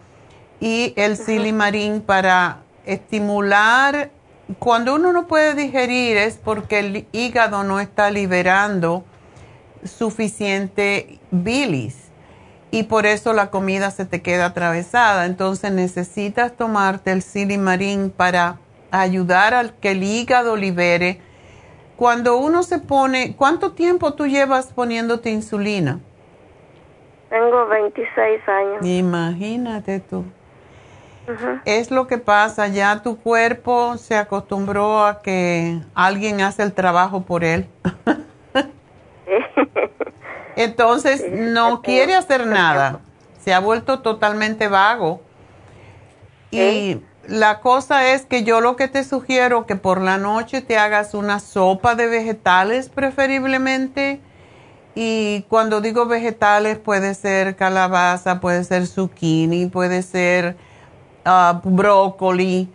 Y 0.61 0.93
el 0.97 1.17
silimarín 1.17 2.03
para 2.03 2.59
estimular, 2.85 4.11
cuando 4.59 4.95
uno 4.97 5.11
no 5.15 5.27
puede 5.27 5.55
digerir 5.55 6.19
es 6.19 6.37
porque 6.37 6.81
el 6.81 7.07
hígado 7.13 7.65
no 7.65 7.81
está 7.81 8.11
liberando 8.11 9.07
suficiente 9.85 11.19
bilis 11.31 11.97
y 12.71 12.83
por 12.83 13.07
eso 13.07 13.33
la 13.33 13.49
comida 13.49 13.91
se 13.91 14.05
te 14.05 14.21
queda 14.21 14.45
atravesada. 14.45 15.25
Entonces 15.25 15.73
necesitas 15.73 16.55
tomarte 16.59 17.11
el 17.11 17.23
silimarín 17.23 18.11
para 18.15 18.59
ayudar 18.91 19.55
al 19.55 19.73
que 19.77 19.93
el 19.93 20.03
hígado 20.03 20.57
libere. 20.57 21.23
Cuando 21.97 22.37
uno 22.37 22.63
se 22.65 22.81
pone, 22.81 23.35
¿cuánto 23.35 23.73
tiempo 23.73 24.13
tú 24.13 24.27
llevas 24.27 24.67
poniéndote 24.75 25.31
insulina? 25.31 26.01
Tengo 27.31 27.67
26 27.67 28.49
años. 28.49 28.85
Imagínate 28.85 30.01
tú. 30.01 30.25
Es 31.65 31.93
lo 31.93 32.09
que 32.09 32.19
pasa, 32.19 32.67
ya 32.67 33.03
tu 33.03 33.17
cuerpo 33.17 33.97
se 33.97 34.17
acostumbró 34.17 35.05
a 35.05 35.23
que 35.23 35.81
alguien 35.95 36.41
hace 36.41 36.65
el 36.65 36.73
trabajo 36.73 37.23
por 37.23 37.45
él. 37.45 37.69
Entonces 40.57 41.25
no 41.31 41.83
quiere 41.83 42.17
hacer 42.17 42.47
nada, 42.47 42.99
se 43.39 43.55
ha 43.55 43.61
vuelto 43.61 44.01
totalmente 44.01 44.67
vago. 44.67 45.21
Y 46.51 47.01
la 47.29 47.61
cosa 47.61 48.13
es 48.13 48.27
que 48.27 48.43
yo 48.43 48.61
lo 48.61 48.75
que 48.75 48.89
te 48.89 49.05
sugiero 49.05 49.67
que 49.67 49.77
por 49.77 50.01
la 50.01 50.19
noche 50.19 50.63
te 50.63 50.79
hagas 50.79 51.15
una 51.15 51.39
sopa 51.39 51.95
de 51.95 52.09
vegetales 52.09 52.89
preferiblemente. 52.89 54.21
Y 54.95 55.43
cuando 55.49 55.81
digo 55.81 56.07
vegetales 56.07 56.79
puede 56.79 57.15
ser 57.15 57.57
calabaza, 57.57 58.41
puede 58.41 58.65
ser 58.65 58.87
zucchini, 58.87 59.67
puede 59.67 60.03
ser 60.03 60.57
ah, 61.25 61.61
brócoli. 61.65 62.69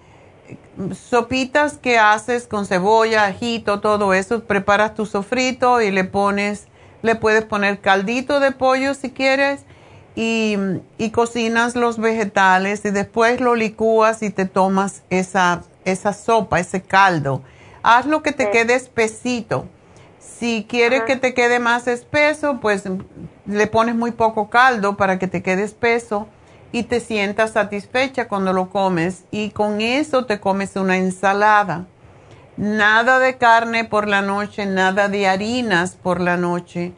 Sopitas 0.93 1.77
que 1.77 1.97
haces 1.97 2.47
con 2.47 2.65
cebolla, 2.65 3.25
ajito, 3.25 3.79
todo 3.79 4.13
eso, 4.13 4.43
preparas 4.43 4.93
tu 4.93 5.05
sofrito 5.05 5.81
y 5.81 5.91
le 5.91 6.03
pones 6.03 6.67
le 7.05 7.15
puedes 7.15 7.45
poner 7.45 7.79
caldito 7.79 8.39
de 8.39 8.51
pollo 8.51 8.93
si 8.93 9.11
quieres 9.11 9.63
y, 10.15 10.57
cocinas 11.13 11.75
los 11.75 11.97
vegetales 11.97 12.83
y 12.83 12.89
después 12.89 13.39
lo 13.39 13.55
licúas 13.55 14.23
y 14.23 14.29
te 14.29 14.45
tomas 14.45 15.03
esa, 15.09 15.63
esa 15.83 16.13
sopa, 16.13 16.59
ese 16.59 16.81
caldo. 16.81 17.41
Haz 17.83 18.05
lo 18.05 18.23
que 18.23 18.31
te 18.31 18.49
quede 18.49 18.73
espesito. 18.73 19.67
Si 20.25 20.65
quieres 20.67 21.03
que 21.03 21.15
te 21.15 21.33
quede 21.33 21.59
más 21.59 21.87
espeso, 21.87 22.59
pues 22.59 22.83
le 23.45 23.67
pones 23.67 23.95
muy 23.95 24.11
poco 24.11 24.49
caldo 24.49 24.97
para 24.97 25.19
que 25.19 25.27
te 25.27 25.43
quede 25.43 25.63
espeso 25.63 26.27
y 26.71 26.83
te 26.83 26.99
sientas 26.99 27.51
satisfecha 27.51 28.27
cuando 28.27 28.51
lo 28.51 28.69
comes. 28.69 29.23
Y 29.31 29.51
con 29.51 29.81
eso 29.81 30.25
te 30.25 30.39
comes 30.39 30.75
una 30.75 30.97
ensalada. 30.97 31.85
Nada 32.57 33.19
de 33.19 33.37
carne 33.37 33.85
por 33.85 34.07
la 34.07 34.21
noche, 34.21 34.65
nada 34.65 35.07
de 35.07 35.27
harinas 35.27 35.95
por 35.95 36.19
la 36.19 36.37
noche. 36.37 36.91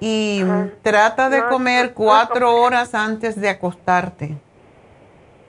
Y 0.00 0.44
trata 0.82 1.30
de 1.30 1.44
comer 1.44 1.94
cuatro 1.94 2.56
horas 2.56 2.94
antes 2.94 3.40
de 3.40 3.48
acostarte. 3.48 4.36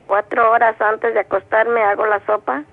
¿Cuatro 0.08 0.52
horas 0.52 0.80
antes 0.80 1.14
de 1.14 1.22
acostarme 1.22 1.82
hago 1.82 2.06
la 2.06 2.24
sopa? 2.26 2.64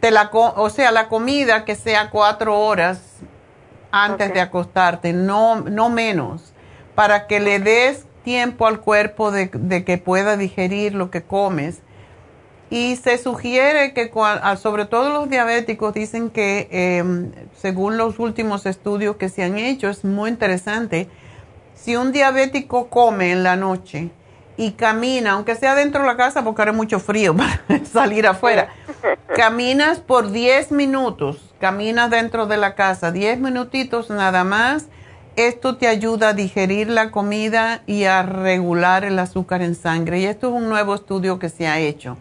Te 0.00 0.10
la, 0.10 0.28
o 0.32 0.70
sea, 0.70 0.92
la 0.92 1.08
comida 1.08 1.64
que 1.64 1.74
sea 1.74 2.10
cuatro 2.10 2.58
horas 2.60 3.22
antes 3.90 4.32
de 4.32 4.40
acostarte, 4.40 5.12
no, 5.12 5.60
no 5.60 5.90
menos, 5.90 6.52
para 6.94 7.26
que 7.26 7.40
le 7.40 7.58
des 7.58 8.06
tiempo 8.22 8.66
al 8.66 8.80
cuerpo 8.80 9.30
de, 9.30 9.50
de 9.52 9.84
que 9.84 9.98
pueda 9.98 10.36
digerir 10.36 10.94
lo 10.94 11.10
que 11.10 11.22
comes. 11.22 11.80
Y 12.70 12.96
se 12.96 13.16
sugiere 13.16 13.94
que, 13.94 14.12
sobre 14.58 14.84
todo 14.84 15.08
los 15.10 15.30
diabéticos, 15.30 15.94
dicen 15.94 16.28
que 16.28 16.68
em, 16.70 17.32
según 17.56 17.96
los 17.96 18.18
últimos 18.18 18.66
estudios 18.66 19.16
que 19.16 19.30
se 19.30 19.42
han 19.42 19.56
hecho, 19.56 19.88
es 19.88 20.04
muy 20.04 20.28
interesante, 20.28 21.08
si 21.74 21.96
un 21.96 22.12
diabético 22.12 22.88
come 22.88 23.32
en 23.32 23.42
la 23.42 23.56
noche 23.56 24.10
y 24.58 24.72
camina, 24.72 25.32
aunque 25.32 25.54
sea 25.54 25.76
dentro 25.76 26.02
de 26.02 26.08
la 26.08 26.16
casa 26.16 26.42
porque 26.42 26.60
hará 26.60 26.72
mucho 26.72 26.98
frío 26.98 27.34
para 27.68 27.84
salir 27.86 28.26
afuera, 28.26 28.68
caminas 29.34 30.00
por 30.00 30.30
10 30.32 30.72
minutos, 30.72 31.54
caminas 31.60 32.10
dentro 32.10 32.46
de 32.46 32.58
la 32.58 32.74
casa, 32.74 33.12
10 33.12 33.38
minutitos 33.38 34.10
nada 34.10 34.42
más, 34.42 34.86
esto 35.36 35.76
te 35.76 35.86
ayuda 35.86 36.30
a 36.30 36.32
digerir 36.32 36.90
la 36.90 37.12
comida 37.12 37.82
y 37.86 38.04
a 38.04 38.24
regular 38.24 39.04
el 39.04 39.20
azúcar 39.20 39.62
en 39.62 39.76
sangre. 39.76 40.18
Y 40.18 40.24
esto 40.24 40.48
es 40.48 40.54
un 40.54 40.68
nuevo 40.68 40.96
estudio 40.96 41.38
que 41.38 41.48
se 41.48 41.68
ha 41.68 41.78
hecho. 41.78 42.16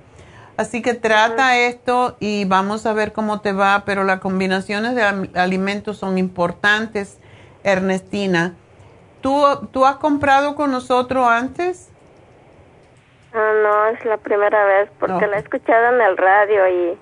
Así 0.56 0.84
que 0.84 0.94
trata 0.94 1.58
esto 1.58 2.16
y 2.20 2.46
vamos 2.46 2.86
a 2.86 2.94
ver 2.94 3.14
cómo 3.14 3.42
te 3.42 3.54
va, 3.54 3.86
pero 3.86 4.04
las 4.04 4.20
combinaciones 4.20 4.94
de 4.94 5.02
alimentos 5.34 5.98
son 5.98 6.20
importantes, 6.20 7.18
Ernestina. 7.64 8.54
¿Tú, 9.22 9.44
¿Tú 9.72 9.88
has 9.88 9.96
comprado 9.96 10.54
con 10.54 10.70
nosotros 10.70 11.28
antes? 11.28 11.90
Ah, 13.34 13.54
no, 13.64 13.88
es 13.88 14.06
la 14.06 14.18
primera 14.18 14.66
vez 14.66 14.90
porque 15.00 15.28
la 15.28 15.38
he 15.38 15.40
escuchado 15.40 15.96
en 15.96 16.02
el 16.02 16.18
radio 16.18 16.68
y, 16.68 16.98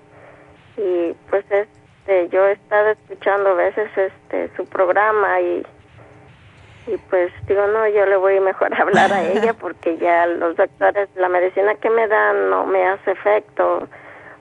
y 0.76 1.16
pues 1.30 1.44
este, 1.50 2.28
yo 2.28 2.46
he 2.46 2.52
estado 2.52 2.90
escuchando 2.90 3.50
a 3.50 3.54
veces 3.54 3.90
este 3.96 4.50
su 4.56 4.66
programa 4.66 5.40
y 5.40 5.64
y 6.86 6.96
pues 7.10 7.32
digo, 7.48 7.66
no, 7.66 7.88
yo 7.88 8.06
le 8.06 8.16
voy 8.16 8.38
mejor 8.40 8.72
a 8.74 8.82
hablar 8.82 9.12
a 9.12 9.22
ella 9.24 9.54
porque 9.60 9.98
ya 9.98 10.26
los 10.26 10.56
doctores, 10.56 11.08
la 11.16 11.28
medicina 11.28 11.74
que 11.74 11.90
me 11.90 12.06
dan 12.06 12.50
no 12.50 12.66
me 12.66 12.86
hace 12.86 13.10
efecto. 13.12 13.88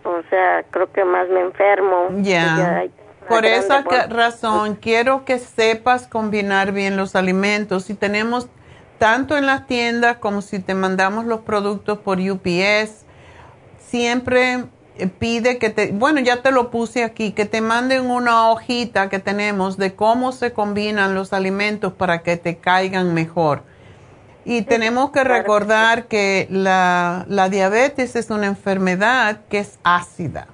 O 0.04 0.22
sea, 0.30 0.64
creo 0.70 0.92
que 0.92 1.04
más 1.04 1.28
me 1.30 1.42
enfermo. 1.42 2.10
Ya. 2.18 2.86
Por 3.28 3.44
esa 3.46 3.84
razón, 4.08 4.76
quiero 4.76 5.26
que 5.26 5.40
sepas 5.40 6.08
combinar 6.08 6.72
bien 6.72 6.96
los 6.96 7.16
alimentos. 7.16 7.86
Si 7.86 7.96
tenemos 7.96 8.48
tanto 9.06 9.38
en 9.38 9.46
las 9.46 9.68
tiendas 9.68 10.18
como 10.18 10.42
si 10.42 10.58
te 10.58 10.74
mandamos 10.74 11.26
los 11.26 11.42
productos 11.42 12.00
por 12.00 12.18
UPS, 12.18 13.06
siempre 13.78 14.66
eh, 14.98 15.06
pide 15.06 15.60
que 15.60 15.70
te, 15.70 15.92
bueno, 15.92 16.22
ya 16.22 16.42
te 16.42 16.50
lo 16.52 16.72
puse 16.72 17.04
aquí, 17.04 17.32
que 17.32 17.46
te 17.46 17.62
manden 17.62 18.10
una 18.10 18.50
hojita 18.50 19.08
que 19.10 19.20
tenemos 19.20 19.78
de 19.78 19.94
cómo 19.94 20.32
se 20.32 20.54
combinan 20.54 21.14
los 21.14 21.34
alimentos 21.34 21.94
para 21.94 22.24
que 22.24 22.36
te 22.36 22.58
caigan 22.58 23.14
mejor. 23.14 23.62
Y 24.44 24.64
tenemos 24.64 25.12
que 25.12 25.24
recordar 25.24 26.08
que 26.08 26.48
la, 26.50 27.26
la 27.30 27.50
diabetes 27.50 28.16
es 28.16 28.32
una 28.32 28.48
enfermedad 28.48 29.42
que 29.50 29.60
es 29.60 29.78
ácida. 29.84 30.48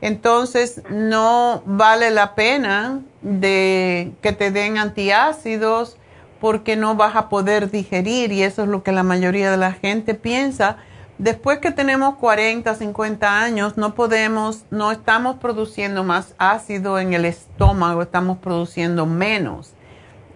Entonces, 0.00 0.82
no 0.88 1.64
vale 1.66 2.12
la 2.12 2.36
pena 2.36 3.00
de 3.22 4.12
que 4.22 4.30
te 4.30 4.52
den 4.52 4.78
antiácidos 4.78 5.96
porque 6.46 6.76
no 6.76 6.94
vas 6.94 7.16
a 7.16 7.28
poder 7.28 7.72
digerir 7.72 8.30
y 8.30 8.44
eso 8.44 8.62
es 8.62 8.68
lo 8.68 8.84
que 8.84 8.92
la 8.92 9.02
mayoría 9.02 9.50
de 9.50 9.56
la 9.56 9.72
gente 9.72 10.14
piensa 10.14 10.76
Después 11.18 11.58
que 11.58 11.72
tenemos 11.72 12.16
40, 12.16 12.72
50 12.72 13.42
años, 13.42 13.76
no 13.76 13.96
podemos, 13.96 14.64
no 14.70 14.92
estamos 14.92 15.36
produciendo 15.36 16.04
más 16.04 16.34
ácido 16.36 17.00
en 17.00 17.14
el 17.14 17.24
estómago, 17.24 18.02
estamos 18.02 18.38
produciendo 18.38 19.06
menos. 19.06 19.72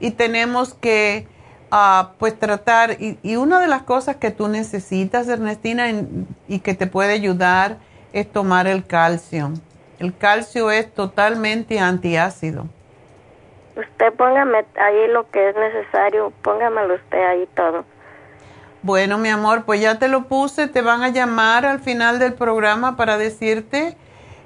Y 0.00 0.12
tenemos 0.12 0.72
que, 0.72 1.28
ah, 1.70 2.12
pues, 2.18 2.36
tratar, 2.36 2.96
y, 2.98 3.36
una 3.36 3.60
de 3.60 3.68
las 3.68 3.82
cosas 3.82 4.16
que 4.16 4.32
tú 4.32 4.48
necesitas, 4.48 5.28
Ernestina, 5.28 5.84
y 6.48 6.58
que 6.60 6.74
te 6.74 6.88
puede 6.88 7.12
ayudar 7.12 7.76
es 8.14 8.32
tomar 8.32 8.66
el 8.66 8.84
calcio. 8.84 9.52
El 10.00 10.16
calcio 10.16 10.72
es 10.72 10.92
totalmente 10.92 11.78
antiácido. 11.78 12.66
Usted 13.80 14.12
póngame 14.14 14.64
ahí 14.76 15.08
lo 15.08 15.30
que 15.30 15.48
es 15.48 15.56
necesario, 15.56 16.32
póngamelo 16.42 16.94
usted 16.94 17.24
ahí 17.24 17.48
todo. 17.54 17.84
Bueno, 18.82 19.18
mi 19.18 19.28
amor, 19.28 19.64
pues 19.64 19.80
ya 19.80 19.98
te 19.98 20.08
lo 20.08 20.24
puse, 20.24 20.66
te 20.66 20.80
van 20.80 21.02
a 21.02 21.08
llamar 21.10 21.66
al 21.66 21.80
final 21.80 22.18
del 22.18 22.32
programa 22.32 22.96
para 22.96 23.18
decirte 23.18 23.96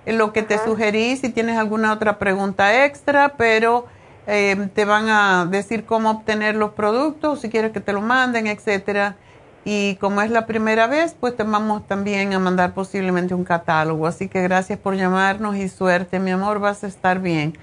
eh, 0.06 0.12
lo 0.12 0.32
que 0.32 0.42
te 0.42 0.58
sugerí, 0.58 1.16
si 1.16 1.30
tienes 1.30 1.56
alguna 1.56 1.92
otra 1.92 2.18
pregunta 2.18 2.84
extra, 2.84 3.34
pero 3.36 3.86
eh, 4.26 4.68
te 4.74 4.84
van 4.84 5.08
a 5.08 5.46
decir 5.46 5.84
cómo 5.84 6.10
obtener 6.10 6.56
los 6.56 6.72
productos, 6.72 7.40
si 7.40 7.48
quieres 7.48 7.72
que 7.72 7.80
te 7.80 7.92
lo 7.92 8.00
manden, 8.00 8.46
etcétera. 8.46 9.16
Y 9.64 9.96
como 9.96 10.20
es 10.20 10.30
la 10.30 10.46
primera 10.46 10.86
vez, 10.86 11.16
pues 11.18 11.36
te 11.36 11.42
vamos 11.42 11.86
también 11.86 12.34
a 12.34 12.38
mandar 12.38 12.74
posiblemente 12.74 13.34
un 13.34 13.44
catálogo. 13.44 14.06
Así 14.06 14.28
que 14.28 14.42
gracias 14.42 14.78
por 14.78 14.94
llamarnos 14.94 15.56
y 15.56 15.68
suerte, 15.68 16.18
mi 16.18 16.32
amor, 16.32 16.58
vas 16.58 16.84
a 16.84 16.86
estar 16.86 17.20
bien. 17.20 17.56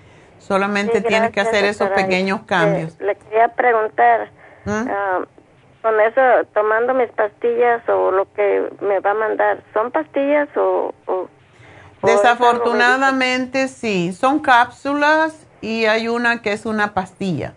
Solamente 0.52 1.00
tienes 1.00 1.32
que 1.32 1.40
hacer 1.40 1.64
esos 1.64 1.90
pequeños 1.92 2.42
cambios. 2.42 3.00
le 3.00 3.16
quería 3.16 3.48
preguntar, 3.48 4.30
¿Mm? 4.66 4.90
ah, 4.90 5.20
con 5.82 5.98
eso, 6.02 6.22
tomando 6.54 6.94
mis 6.94 7.10
pastillas 7.12 7.88
o 7.88 8.12
lo 8.12 8.26
que 8.34 8.70
me 8.82 9.00
va 9.00 9.12
a 9.12 9.14
mandar, 9.14 9.64
¿son 9.74 9.92
pastillas 9.92 10.50
o...? 10.58 10.94
Desafortunadamente 12.04 13.70
sí, 13.70 14.12
son 14.12 14.40
cápsulas 14.40 15.48
y 15.62 15.86
hay 15.86 16.10
una 16.10 16.42
que 16.42 16.52
es 16.52 16.66
una 16.66 16.94
pastilla. 16.94 17.54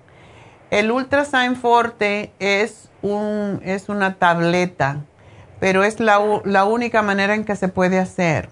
El 0.71 0.93
Ultrasign 0.93 1.57
Forte 1.57 2.33
es, 2.39 2.93
un, 3.03 3.61
es 3.65 3.89
una 3.89 4.15
tableta, 4.21 4.99
pero 5.59 5.83
es 5.83 5.99
la, 5.99 6.21
la 6.45 6.65
única 6.65 7.03
manera 7.03 7.35
en 7.35 7.45
que 7.45 7.57
se 7.57 7.67
puede 7.67 7.99
hacer. 7.99 8.51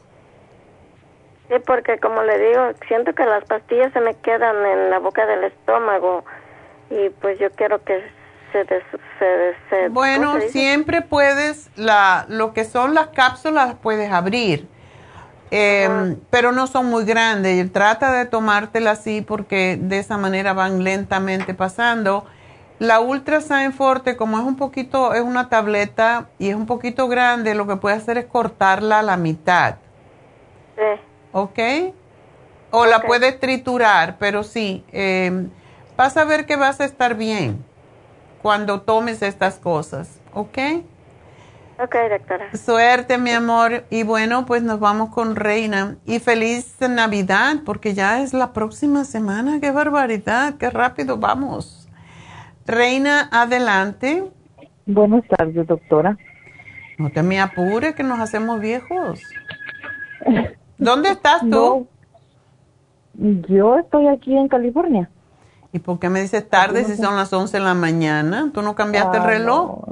Sí, 1.52 1.58
porque 1.66 1.98
como 1.98 2.22
le 2.22 2.38
digo, 2.38 2.62
siento 2.88 3.12
que 3.14 3.26
las 3.26 3.44
pastillas 3.44 3.92
se 3.92 4.00
me 4.00 4.14
quedan 4.14 4.64
en 4.64 4.90
la 4.90 4.98
boca 4.98 5.26
del 5.26 5.44
estómago 5.44 6.24
y 6.88 7.10
pues 7.10 7.38
yo 7.38 7.50
quiero 7.50 7.84
que 7.84 8.02
bueno, 9.90 10.40
siempre 10.48 11.02
puedes, 11.02 11.70
la, 11.76 12.26
lo 12.28 12.52
que 12.52 12.64
son 12.64 12.94
las 12.94 13.08
cápsulas 13.08 13.74
puedes 13.82 14.12
abrir, 14.12 14.68
em, 15.50 16.18
pero 16.30 16.52
no 16.52 16.66
son 16.66 16.86
muy 16.86 17.04
grandes. 17.04 17.72
Trata 17.72 18.12
de 18.12 18.26
tomártela 18.26 18.92
así 18.92 19.22
porque 19.22 19.78
de 19.80 19.98
esa 19.98 20.18
manera 20.18 20.52
van 20.52 20.84
lentamente 20.84 21.54
pasando. 21.54 22.26
La 22.78 23.00
Ultra 23.00 23.40
Forte, 23.70 24.16
como 24.16 24.38
es 24.38 24.44
un 24.44 24.56
poquito, 24.56 25.14
es 25.14 25.22
una 25.22 25.48
tableta 25.48 26.28
y 26.38 26.48
es 26.48 26.56
un 26.56 26.66
poquito 26.66 27.08
grande, 27.08 27.54
lo 27.54 27.66
que 27.66 27.76
puede 27.76 27.96
hacer 27.96 28.18
es 28.18 28.26
cortarla 28.26 28.98
a 28.98 29.02
la 29.02 29.16
mitad. 29.16 29.76
Sí. 30.76 31.11
¿Ok? 31.32 31.58
O 32.70 32.86
la 32.86 33.00
puedes 33.02 33.38
triturar, 33.40 34.16
pero 34.18 34.42
sí, 34.42 34.84
eh, 34.92 35.48
vas 35.96 36.16
a 36.16 36.24
ver 36.24 36.46
que 36.46 36.56
vas 36.56 36.80
a 36.80 36.84
estar 36.84 37.16
bien 37.16 37.64
cuando 38.40 38.80
tomes 38.80 39.22
estas 39.22 39.58
cosas, 39.58 40.20
¿ok? 40.32 40.58
Ok, 41.78 41.96
doctora. 42.10 42.54
Suerte, 42.56 43.18
mi 43.18 43.30
amor. 43.30 43.84
Y 43.90 44.04
bueno, 44.04 44.46
pues 44.46 44.62
nos 44.62 44.78
vamos 44.78 45.10
con 45.10 45.34
Reina. 45.34 45.96
Y 46.06 46.18
feliz 46.20 46.76
Navidad, 46.80 47.56
porque 47.64 47.94
ya 47.94 48.22
es 48.22 48.34
la 48.34 48.52
próxima 48.52 49.04
semana. 49.04 49.58
¡Qué 49.60 49.70
barbaridad! 49.70 50.54
¡Qué 50.58 50.70
rápido 50.70 51.16
vamos! 51.16 51.88
Reina, 52.66 53.28
adelante. 53.32 54.24
Buenas 54.86 55.26
tardes, 55.26 55.66
doctora. 55.66 56.16
No 56.98 57.10
te 57.10 57.22
me 57.22 57.40
apures, 57.40 57.94
que 57.94 58.02
nos 58.02 58.20
hacemos 58.20 58.60
viejos. 58.60 59.20
¿Dónde 60.82 61.10
estás 61.10 61.42
tú? 61.48 61.86
yo 63.14 63.78
estoy 63.78 64.08
aquí 64.08 64.36
en 64.36 64.48
California. 64.48 65.08
¿Y 65.72 65.78
por 65.78 65.98
qué 65.98 66.08
me 66.08 66.20
dices 66.20 66.48
tarde 66.48 66.84
si 66.84 66.96
son 66.96 67.16
las 67.16 67.32
11 67.32 67.56
de 67.56 67.62
la 67.62 67.74
mañana? 67.74 68.50
¿Tú 68.52 68.62
no 68.62 68.74
cambiaste 68.74 69.16
el 69.16 69.22
ah, 69.22 69.26
reloj? 69.26 69.84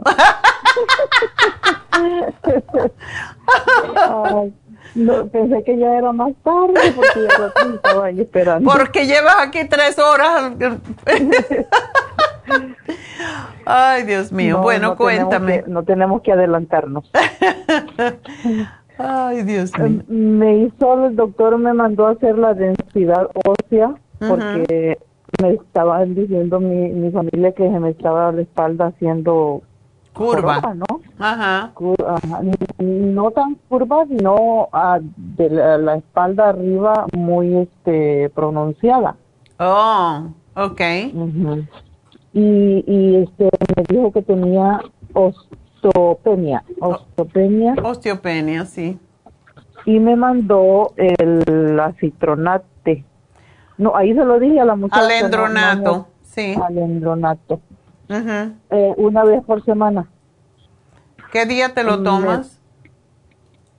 No. 4.95 5.27
pensé 5.33 5.63
que 5.65 5.79
ya 5.79 5.97
era 5.97 6.13
más 6.13 6.33
tarde 6.43 6.93
porque 6.95 7.29
ya 7.29 7.47
estaba 7.75 8.07
ahí 8.07 8.21
esperando. 8.21 8.71
Porque 8.71 9.07
llevas 9.07 9.37
aquí 9.41 9.61
tres 9.69 9.99
horas. 9.99 10.53
Ay, 13.65 14.03
Dios 14.03 14.33
mío. 14.33 14.59
bueno, 14.59 14.97
cuéntame. 14.97 15.63
no 15.67 15.85
tenemos 15.85 16.23
que 16.23 16.33
adelantarnos. 16.33 17.11
Ay, 19.03 19.43
Dios 19.45 19.73
mío. 19.79 20.03
Me 20.09 20.59
hizo, 20.59 21.07
el 21.07 21.17
doctor 21.17 21.57
me 21.59 21.73
mandó 21.73 22.07
a 22.07 22.11
hacer 22.11 22.37
la 22.37 22.55
densidad 22.55 23.29
ósea 23.47 23.95
porque 24.19 24.99
me 25.43 25.55
estaban 25.55 26.15
diciendo 26.15 26.61
mi, 26.61 26.91
mi 26.91 27.11
familia 27.11 27.53
que 27.53 27.71
se 27.71 27.81
me 27.81 27.91
estaba 27.91 28.31
la 28.33 28.43
espalda 28.43 28.89
haciendo 28.89 29.63
curva, 30.13 30.75
¿no? 30.75 31.01
Ajá. 31.19 31.73
No 32.79 33.31
tan 33.31 33.55
curva, 33.69 34.05
sino 34.07 34.69
de 35.17 35.51
la, 35.51 35.97
espalda 35.97 36.51
arriba 36.51 37.07
muy 37.17 37.57
este 37.57 38.31
pronunciada. 38.31 39.17
Oh, 39.59 40.25
okay. 40.57 41.15
Y, 42.33 42.85
y 42.87 43.17
este 43.17 43.49
me 43.77 43.85
dijo 43.89 44.13
que 44.13 44.23
tenía 44.23 44.81
osteopenia, 45.83 46.65
osteopenia. 46.81 47.75
Osteopenia, 47.83 48.65
sí. 48.65 48.99
Y 49.87 49.99
me 49.99 50.15
mandó 50.15 50.93
el 50.97 51.81
acitronate 51.81 53.05
no, 53.81 53.97
ahí 53.97 54.15
se 54.15 54.25
lo 54.27 54.39
dije 54.39 54.61
a 54.61 54.67
la 54.67 54.77
muchacha. 54.77 55.07
Alendronato, 55.07 56.09
sí. 56.21 56.55
Alendronato. 56.63 57.61
eh, 58.11 58.95
una 58.99 59.25
vez 59.25 59.43
por 59.43 59.65
semana. 59.65 60.07
¿Qué 61.33 61.47
día 61.47 61.73
te 61.73 61.83
lo 61.83 62.03
tomas? 62.03 62.61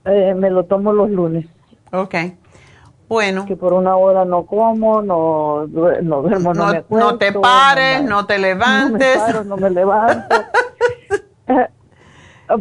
Eh, 0.06 0.34
me 0.36 0.50
lo 0.50 0.66
tomo 0.66 0.92
los 0.92 1.12
lunes. 1.12 1.46
Ok. 1.94 2.16
Bueno. 3.08 3.46
Que 3.46 3.56
por 3.56 3.74
una 3.74 3.96
hora 3.96 4.26
no 4.26 4.48
como, 4.48 5.04
no, 5.04 5.68
no 5.68 6.22
duermo, 6.24 6.52
no, 6.56 6.74
me 6.74 6.84
No 6.90 7.18
te 7.20 7.32
pares, 7.32 8.04
no, 8.04 8.26
te 8.26 8.40
levantes. 8.40 9.18
No 9.18 9.24
me 9.24 9.32
paro, 9.34 9.44
no 9.44 9.58
me 9.58 9.70
levanto. 9.70 10.36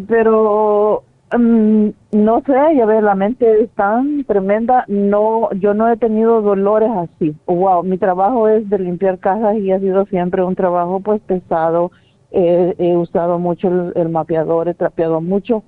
Pero 0.09 1.05
Mm, 1.33 1.91
no 2.13 2.43
sé, 2.45 2.55
ya 2.77 2.87
ves, 2.87 3.03
la 3.03 3.15
mente 3.15 3.63
es 3.63 3.71
tan 3.71 4.25
tremenda. 4.25 4.85
No, 4.89 5.51
yo 5.53 5.75
no 5.75 5.89
he 5.89 5.97
tenido 5.97 6.43
dolores 6.43 6.91
así. 6.91 7.37
Wow, 7.47 7.85
mi 7.85 7.99
trabajo 7.99 8.49
es 8.49 8.69
de 8.69 8.79
limpiar 8.79 9.19
casas 9.19 9.57
y 9.57 9.71
ha 9.71 9.79
sido 9.79 10.07
siempre 10.07 10.43
un 10.43 10.57
trabajo 10.57 11.01
pues 11.01 11.21
pesado. 11.23 11.93
he 12.33 12.97
usado 12.97 13.39
mucho 13.39 13.93
el, 13.95 14.09
mapeador, 14.09 14.69
he 14.69 14.75
trapeado 14.75 15.21
mucho. 15.21 15.63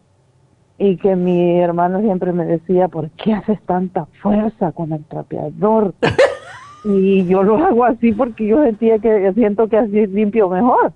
Y 0.79 0.97
que 0.97 1.15
mi 1.15 1.61
hermano 1.61 2.01
siempre 2.01 2.33
me 2.33 2.45
decía, 2.45 2.89
¿por 2.89 3.11
qué 3.11 3.35
haces 3.35 3.61
tanta 3.63 4.07
fuerza 4.21 4.73
con 4.73 4.93
el 4.93 5.05
trapeador? 5.05 5.95
y 6.85 7.25
yo 7.27 7.45
lo 7.45 7.57
hago 7.59 7.85
así 7.85 8.13
porque 8.13 8.49
yo 8.49 8.65
sentía 8.65 8.99
que 8.99 9.33
siento 9.35 9.69
que 9.69 9.79
así 9.79 10.07
limpio 10.09 10.49
mejor. 10.49 10.93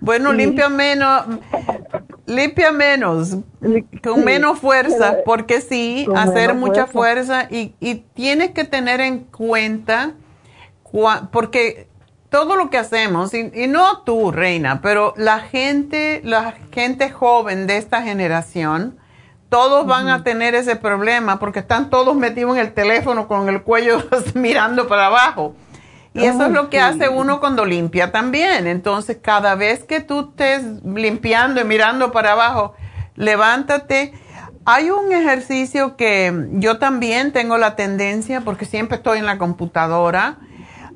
Bueno, 0.00 0.32
limpia 0.32 0.68
menos, 0.68 1.24
limpia 2.26 2.72
menos, 2.72 3.36
con 4.02 4.24
menos 4.24 4.58
fuerza, 4.58 5.18
porque 5.24 5.60
sí, 5.60 6.06
hacer 6.14 6.54
mucha 6.54 6.86
fuerza, 6.86 7.48
y, 7.50 7.74
y, 7.80 7.96
tienes 8.14 8.50
que 8.50 8.64
tener 8.64 9.00
en 9.00 9.20
cuenta, 9.20 10.12
porque 11.32 11.88
todo 12.28 12.56
lo 12.56 12.68
que 12.70 12.78
hacemos, 12.78 13.32
y, 13.34 13.50
y, 13.54 13.66
no 13.66 14.02
tú, 14.02 14.30
Reina, 14.30 14.80
pero 14.82 15.14
la 15.16 15.40
gente, 15.40 16.20
la 16.24 16.54
gente 16.72 17.10
joven 17.10 17.66
de 17.66 17.78
esta 17.78 18.02
generación, 18.02 18.98
todos 19.48 19.86
van 19.86 20.08
a 20.08 20.24
tener 20.24 20.54
ese 20.56 20.74
problema 20.74 21.38
porque 21.38 21.60
están 21.60 21.88
todos 21.88 22.16
metidos 22.16 22.56
en 22.56 22.62
el 22.62 22.74
teléfono 22.74 23.28
con 23.28 23.48
el 23.48 23.62
cuello 23.62 24.02
mirando 24.34 24.88
para 24.88 25.06
abajo. 25.06 25.54
Y 26.14 26.24
eso 26.24 26.46
es 26.46 26.52
lo 26.52 26.70
que 26.70 26.80
hace 26.80 27.08
uno 27.08 27.40
cuando 27.40 27.64
limpia 27.64 28.12
también. 28.12 28.68
Entonces, 28.68 29.18
cada 29.20 29.56
vez 29.56 29.82
que 29.82 30.00
tú 30.00 30.30
estés 30.30 30.62
limpiando 30.84 31.60
y 31.60 31.64
mirando 31.64 32.12
para 32.12 32.32
abajo, 32.32 32.74
levántate. 33.16 34.12
Hay 34.64 34.90
un 34.90 35.12
ejercicio 35.12 35.96
que 35.96 36.32
yo 36.52 36.78
también 36.78 37.32
tengo 37.32 37.58
la 37.58 37.74
tendencia, 37.74 38.42
porque 38.42 38.64
siempre 38.64 38.98
estoy 38.98 39.18
en 39.18 39.26
la 39.26 39.38
computadora, 39.38 40.38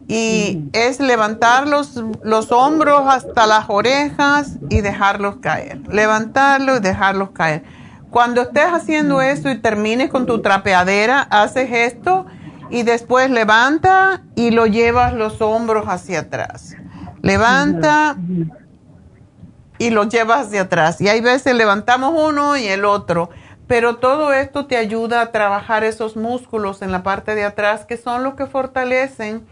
y 0.06 0.62
es 0.72 1.00
levantar 1.00 1.66
los, 1.66 2.02
los 2.22 2.52
hombros 2.52 3.02
hasta 3.08 3.46
las 3.46 3.64
orejas 3.68 4.56
y 4.70 4.80
dejarlos 4.82 5.36
caer. 5.42 5.80
Levantarlos 5.88 6.78
y 6.78 6.80
dejarlos 6.80 7.30
caer. 7.30 7.64
Cuando 8.08 8.42
estés 8.42 8.66
haciendo 8.66 9.20
esto 9.20 9.50
y 9.50 9.58
termines 9.58 10.10
con 10.10 10.26
tu 10.26 10.40
trapeadera, 10.40 11.20
haces 11.22 11.70
esto 11.70 12.24
y 12.70 12.82
después 12.82 13.30
levanta 13.30 14.22
y 14.34 14.50
lo 14.50 14.66
llevas 14.66 15.14
los 15.14 15.40
hombros 15.40 15.86
hacia 15.86 16.20
atrás. 16.20 16.76
Levanta 17.22 18.16
y 19.78 19.90
lo 19.90 20.04
llevas 20.04 20.46
hacia 20.46 20.62
atrás. 20.62 21.00
Y 21.00 21.08
hay 21.08 21.20
veces 21.20 21.54
levantamos 21.54 22.14
uno 22.16 22.56
y 22.56 22.66
el 22.66 22.84
otro. 22.84 23.30
Pero 23.66 23.96
todo 23.96 24.32
esto 24.32 24.66
te 24.66 24.76
ayuda 24.76 25.20
a 25.20 25.32
trabajar 25.32 25.84
esos 25.84 26.16
músculos 26.16 26.80
en 26.82 26.90
la 26.90 27.02
parte 27.02 27.34
de 27.34 27.44
atrás 27.44 27.84
que 27.84 27.96
son 27.96 28.22
los 28.22 28.34
que 28.34 28.46
fortalecen 28.46 29.46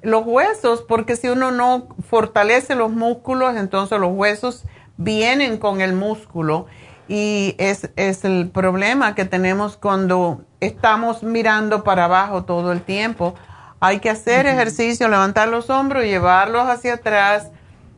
los 0.00 0.24
huesos, 0.24 0.84
porque 0.88 1.16
si 1.16 1.28
uno 1.28 1.50
no 1.50 1.88
fortalece 2.08 2.74
los 2.76 2.90
músculos, 2.90 3.56
entonces 3.56 3.98
los 3.98 4.12
huesos 4.12 4.64
vienen 4.96 5.58
con 5.58 5.80
el 5.80 5.92
músculo 5.92 6.66
y 7.08 7.54
es, 7.58 7.90
es 7.96 8.24
el 8.24 8.50
problema 8.50 9.14
que 9.14 9.24
tenemos 9.24 9.76
cuando 9.76 10.42
estamos 10.60 11.22
mirando 11.22 11.82
para 11.82 12.04
abajo 12.04 12.44
todo 12.44 12.72
el 12.72 12.82
tiempo. 12.82 13.34
Hay 13.80 14.00
que 14.00 14.10
hacer 14.10 14.46
ejercicio, 14.46 15.08
levantar 15.08 15.48
los 15.48 15.70
hombros, 15.70 16.04
llevarlos 16.04 16.68
hacia 16.68 16.94
atrás 16.94 17.50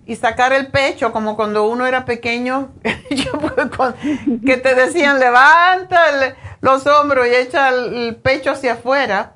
y 0.06 0.16
sacar 0.16 0.52
el 0.52 0.68
pecho, 0.68 1.12
como 1.12 1.36
cuando 1.36 1.68
uno 1.68 1.86
era 1.86 2.04
pequeño, 2.04 2.70
que 4.46 4.56
te 4.56 4.74
decían 4.74 5.18
levanta 5.18 6.36
los 6.60 6.86
hombros 6.86 7.26
y 7.26 7.34
echa 7.34 7.70
el 7.70 8.16
pecho 8.16 8.52
hacia 8.52 8.74
afuera 8.74 9.34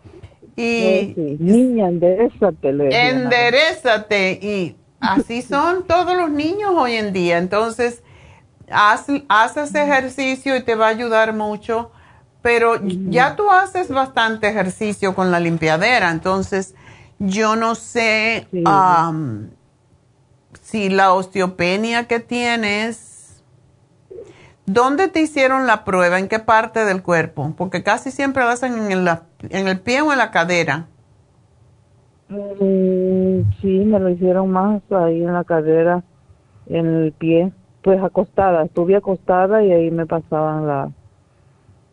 y 0.57 1.15
niña, 1.41 1.89
enderezate. 1.89 2.69
Enderezate. 2.69 4.39
Y 4.41 4.77
así 5.01 5.43
son 5.43 5.87
todos 5.87 6.17
los 6.17 6.31
niños 6.31 6.71
hoy 6.77 6.95
en 6.95 7.13
día. 7.13 7.39
Entonces, 7.39 8.04
haz, 8.71 9.57
ese 9.57 9.83
ejercicio 9.83 10.57
y 10.57 10.63
te 10.63 10.75
va 10.75 10.87
a 10.87 10.91
ayudar 10.91 11.33
mucho. 11.33 11.91
Pero 12.43 12.75
ya 12.83 13.37
tú 13.37 13.51
haces 13.51 13.89
bastante 13.89 14.49
ejercicio 14.49 15.15
con 15.15 15.31
la 15.31 15.41
limpiadera. 15.41 16.11
Entonces, 16.11 16.75
yo 17.19 17.57
no 17.57 17.75
sé 17.75 18.47
si 20.61 20.91
la 20.91 21.13
osteopenia 21.15 22.07
que 22.07 22.21
tienes 22.21 23.15
¿Dónde 24.67 25.09
te 25.09 25.21
hicieron 25.21 25.67
la 25.67 25.85
prueba? 25.85 26.19
¿En 26.19 26.29
qué 26.29 26.39
parte 26.39 26.87
del 26.87 27.03
cuerpo? 27.03 27.53
Porque 27.57 27.83
casi 27.83 28.11
siempre 28.11 28.45
la 28.45 28.53
hacen 28.53 28.79
en 28.79 28.93
el, 28.93 29.09
en 29.51 29.69
el 29.69 29.81
pie 29.81 30.01
o 30.01 30.11
en 30.11 30.19
la 30.19 30.31
cadera. 30.31 30.87
Mm, 32.31 33.43
sí, 33.61 33.85
me 33.85 33.99
lo 34.01 34.09
hicieron 34.09 34.51
más 34.51 34.81
ahí 34.91 35.23
en 35.23 35.35
la 35.35 35.45
cadera, 35.45 36.03
en 36.67 36.87
el 36.87 37.13
pie. 37.13 37.53
Pues 37.85 38.03
acostada, 38.03 38.65
estuve 38.65 38.97
acostada 38.97 39.63
y 39.63 39.71
ahí 39.71 39.91
me 39.91 40.07
pasaban 40.07 40.67
la 40.67 40.91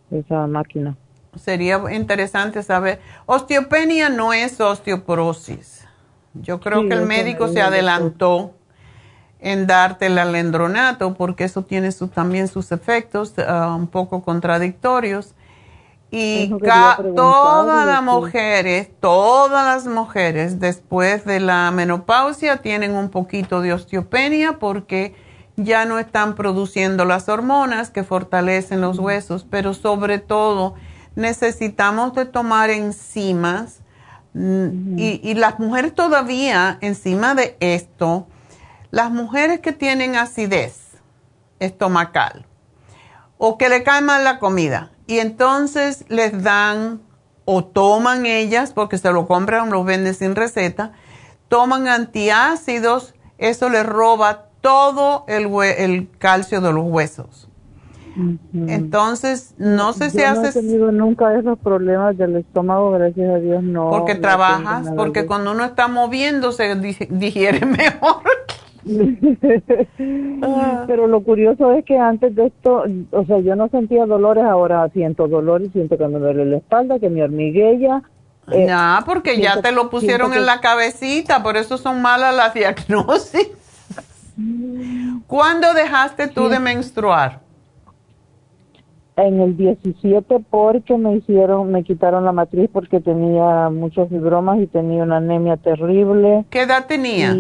esa 0.10 0.48
máquina. 0.48 0.96
Sería 1.36 1.82
interesante 1.94 2.64
saber. 2.64 3.02
Osteopenia 3.26 4.08
no 4.08 4.32
es 4.32 4.62
osteoporosis. 4.62 5.86
Yo 6.34 6.62
creo 6.62 6.88
que 6.88 6.94
el 6.94 7.06
médico 7.06 7.50
se 7.50 7.62
adelantó 7.62 8.54
en 9.42 9.68
darte 9.68 10.06
el 10.06 10.18
alendronato, 10.18 11.14
porque 11.14 11.44
eso 11.44 11.64
tiene 11.64 11.90
también 12.14 12.48
sus 12.48 12.72
efectos 12.72 13.34
uh, 13.38 13.76
un 13.76 13.88
poco 13.88 14.24
contradictorios. 14.24 15.36
Y 16.10 16.54
todas 17.16 17.86
las 17.86 18.02
mujeres, 18.02 18.90
todas 19.02 19.66
las 19.66 19.94
mujeres 19.94 20.60
después 20.62 21.26
de 21.26 21.42
la 21.42 21.70
menopausia 21.72 22.58
tienen 22.58 22.96
un 22.96 23.10
poquito 23.10 23.60
de 23.60 23.74
osteopenia 23.74 24.60
porque 24.60 25.16
ya 25.58 25.86
no 25.86 26.00
están 26.00 26.36
produciendo 26.36 27.06
las 27.06 27.30
hormonas 27.30 27.90
que 27.90 28.04
fortalecen 28.04 28.82
los 28.82 29.00
huesos, 29.00 29.46
pero 29.50 29.74
sobre 29.74 30.20
todo 30.20 30.76
necesitamos 31.16 32.14
de 32.14 32.26
tomar 32.26 32.70
enzimas 32.70 33.80
mm, 34.34 34.98
y, 34.98 35.22
y 35.24 35.34
las 35.34 35.60
mujeres 35.60 35.94
todavía 35.94 36.78
encima 36.82 37.36
de 37.36 37.58
esto, 37.60 38.28
las 38.90 39.12
mujeres 39.12 39.60
que 39.60 39.74
tienen 39.74 40.16
acidez 40.16 40.92
estomacal 41.60 42.46
o 43.38 43.58
que 43.58 43.70
le 43.70 43.84
cae 43.84 44.02
mal 44.02 44.24
la 44.24 44.40
comida 44.40 44.92
y 45.08 45.20
entonces 45.20 46.06
les 46.10 46.44
dan 46.44 47.02
o 47.46 47.66
toman 47.66 48.26
ellas 48.26 48.72
porque 48.72 48.98
se 48.98 49.12
lo 49.12 49.28
compran 49.28 49.68
o 49.68 49.72
lo 49.72 49.84
venden 49.84 50.14
sin 50.14 50.36
receta, 50.36 50.94
toman 51.48 51.88
antiácidos, 51.88 53.14
eso 53.38 53.70
les 53.70 53.86
roba 53.86 54.51
todo 54.62 55.26
el, 55.28 55.48
el 55.78 56.10
calcio 56.18 56.62
de 56.62 56.74
los 56.74 56.86
huesos. 56.86 57.48
Entonces, 58.54 59.56
no 59.58 59.94
sé 59.94 60.10
si 60.10 60.22
haces... 60.22 60.56
No 60.56 60.62
he 60.62 60.64
tenido 60.64 60.92
nunca 60.92 61.38
esos 61.38 61.58
problemas 61.60 62.18
del 62.18 62.36
estómago, 62.36 62.92
gracias 62.92 63.36
a 63.36 63.40
Dios, 63.40 63.64
no. 63.64 63.90
Porque 63.90 64.16
trabajas, 64.16 64.92
porque 64.96 65.26
cuando 65.26 65.52
uno 65.52 65.64
está 65.64 65.88
moviéndose 65.88 66.76
digiere 66.76 67.66
mejor. 67.66 68.22
Pero 70.88 71.08
lo 71.08 71.22
curioso 71.22 71.72
es 71.72 71.86
que 71.86 71.98
antes 71.98 72.36
de 72.36 72.48
esto, 72.48 72.84
o 73.12 73.26
sea, 73.26 73.40
yo 73.40 73.56
no 73.56 73.70
sentía 73.70 74.06
dolores, 74.06 74.44
ahora 74.44 74.90
siento 74.90 75.28
dolores, 75.28 75.72
siento 75.72 75.98
que 75.98 76.08
me 76.08 76.20
duele 76.20 76.46
la 76.46 76.58
espalda, 76.58 77.00
que 77.00 77.10
me 77.10 77.24
hormiguella. 77.24 78.04
Eh, 78.52 78.68
no, 78.68 79.00
porque 79.06 79.40
ya 79.40 79.62
te 79.62 79.72
lo 79.72 79.90
pusieron 79.90 80.34
en 80.34 80.46
la 80.46 80.62
cabecita, 80.62 81.44
por 81.44 81.58
eso 81.58 81.78
son 81.78 82.02
malas 82.02 82.36
las 82.36 82.54
diagnosis. 82.54 83.50
¿Cuándo 85.28 85.74
dejaste 85.74 86.28
tú 86.28 86.50
de 86.50 86.60
menstruar? 86.60 87.42
En 89.16 89.40
el 89.40 89.58
17 89.58 90.40
porque 90.50 90.98
me 90.98 91.18
hicieron, 91.18 91.72
me 91.72 91.84
quitaron 91.84 92.26
la 92.26 92.32
matriz 92.32 92.70
porque 92.72 93.00
tenía 93.02 93.70
muchos 93.70 94.10
fibromas 94.10 94.60
y 94.60 94.68
tenía 94.68 95.04
una 95.04 95.18
anemia 95.18 95.58
terrible. 95.58 96.46
¿Qué 96.50 96.62
edad 96.62 96.86
tenías? 96.88 97.36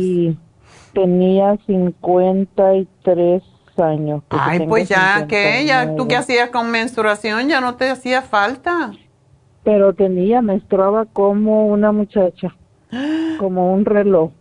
tenía 0.93 1.57
53 1.65 3.43
años. 3.77 4.23
Ay, 4.29 4.67
pues 4.67 4.89
ya, 4.89 5.25
que 5.27 5.65
ya 5.65 5.95
tú 5.95 6.07
que 6.07 6.15
hacías 6.15 6.49
con 6.49 6.69
menstruación 6.71 7.49
ya 7.49 7.61
no 7.61 7.75
te 7.75 7.89
hacía 7.89 8.21
falta. 8.21 8.91
Pero 9.63 9.93
tenía, 9.93 10.41
menstruaba 10.41 11.05
como 11.05 11.67
una 11.67 11.91
muchacha, 11.91 12.55
como 13.39 13.73
un 13.73 13.85
reloj. 13.85 14.31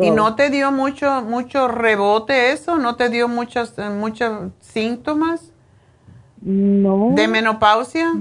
¿Y 0.00 0.10
no 0.10 0.34
te 0.34 0.50
dio 0.50 0.70
mucho 0.70 1.22
mucho 1.22 1.68
rebote 1.68 2.52
eso? 2.52 2.78
¿No 2.78 2.96
te 2.96 3.08
dio 3.08 3.28
muchos, 3.28 3.78
eh, 3.78 3.90
muchos 3.90 4.52
síntomas? 4.60 5.52
No. 6.42 7.12
¿De 7.14 7.26
menopausia? 7.28 8.12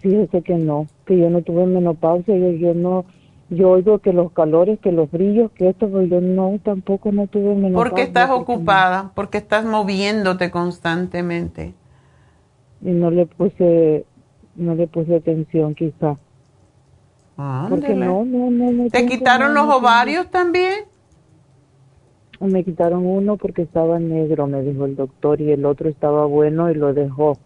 Fíjese 0.00 0.42
que 0.42 0.54
no, 0.54 0.88
que 1.06 1.16
yo 1.16 1.30
no 1.30 1.42
tuve 1.42 1.66
menopausia, 1.66 2.36
yo, 2.36 2.50
yo 2.50 2.74
no 2.74 3.04
yo 3.50 3.70
oigo 3.70 3.98
que 3.98 4.12
los 4.12 4.32
calores, 4.32 4.78
que 4.80 4.90
los 4.90 5.10
brillos, 5.10 5.50
que 5.52 5.68
esto, 5.68 5.88
pues 5.88 6.10
yo 6.10 6.20
no, 6.20 6.58
tampoco 6.62 7.12
no 7.12 7.26
tuve 7.26 7.54
menopausia. 7.54 7.76
Porque 7.76 8.02
estás 8.02 8.30
ocupada, 8.30 9.12
porque 9.14 9.38
estás 9.38 9.64
moviéndote 9.64 10.50
constantemente. 10.50 11.74
Y 12.82 12.90
no 12.90 13.10
le 13.10 13.26
puse, 13.26 14.04
no 14.56 14.74
le 14.74 14.86
puse 14.86 15.16
atención 15.16 15.74
quizá. 15.74 16.16
Porque 17.36 17.94
no, 17.94 18.24
no, 18.24 18.50
no, 18.50 18.88
¿Te 18.90 19.06
quitaron 19.06 19.54
los 19.54 19.68
ovarios 19.68 20.30
también? 20.30 20.84
Me 22.40 22.62
quitaron 22.62 23.06
uno 23.06 23.36
porque 23.36 23.62
estaba 23.62 23.98
negro, 23.98 24.46
me 24.46 24.62
dijo 24.62 24.84
el 24.84 24.96
doctor, 24.96 25.40
y 25.40 25.50
el 25.50 25.64
otro 25.64 25.88
estaba 25.88 26.26
bueno 26.26 26.70
y 26.70 26.74
lo 26.74 26.92
dejó. 26.92 27.38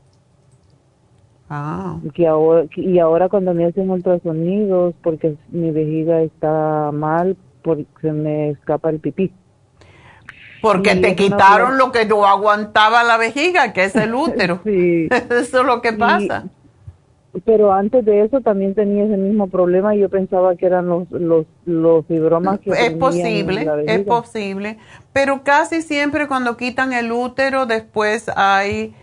Ah. 1.48 1.98
Que 2.15 2.27
ahora, 2.27 2.66
y 2.77 2.98
ahora 2.98 3.28
cuando 3.28 3.55
me 3.55 3.65
hacen 3.65 3.89
ultrasonidos, 3.89 4.94
porque 5.02 5.36
mi 5.51 5.70
vejiga 5.70 6.20
está 6.20 6.90
mal, 6.93 7.36
porque 7.62 7.86
se 8.02 8.12
me 8.12 8.51
escapa 8.51 8.90
el 8.90 8.98
pipí. 8.98 9.32
Porque 10.60 10.97
te 10.97 11.15
quitaron 11.15 11.78
lo 11.78 11.93
que 11.93 12.05
no 12.05 12.27
aguantaba 12.27 13.05
la 13.05 13.16
vejiga, 13.16 13.73
que 13.73 13.85
es 13.85 13.97
el 13.97 14.15
útero. 14.15 14.60
sí. 14.65 15.09
eso 15.31 15.60
es 15.60 15.66
lo 15.66 15.81
que 15.81 15.93
pasa. 15.93 16.47
Pero 17.44 17.72
antes 17.72 18.05
de 18.05 18.24
eso 18.24 18.40
también 18.40 18.74
tenía 18.74 19.05
ese 19.05 19.16
mismo 19.16 19.48
problema 19.48 19.94
y 19.94 20.00
yo 20.00 20.09
pensaba 20.09 20.56
que 20.56 20.66
eran 20.66 20.88
los, 20.88 21.10
los, 21.10 21.46
los 21.66 22.06
fibromas 22.06 22.59
que 22.60 22.70
Es 22.70 22.92
posible, 22.92 23.68
es 23.86 24.00
posible. 24.00 24.78
Pero 25.12 25.42
casi 25.42 25.82
siempre 25.82 26.26
cuando 26.26 26.56
quitan 26.56 26.92
el 26.92 27.12
útero, 27.12 27.66
después 27.66 28.30
hay 28.34 28.94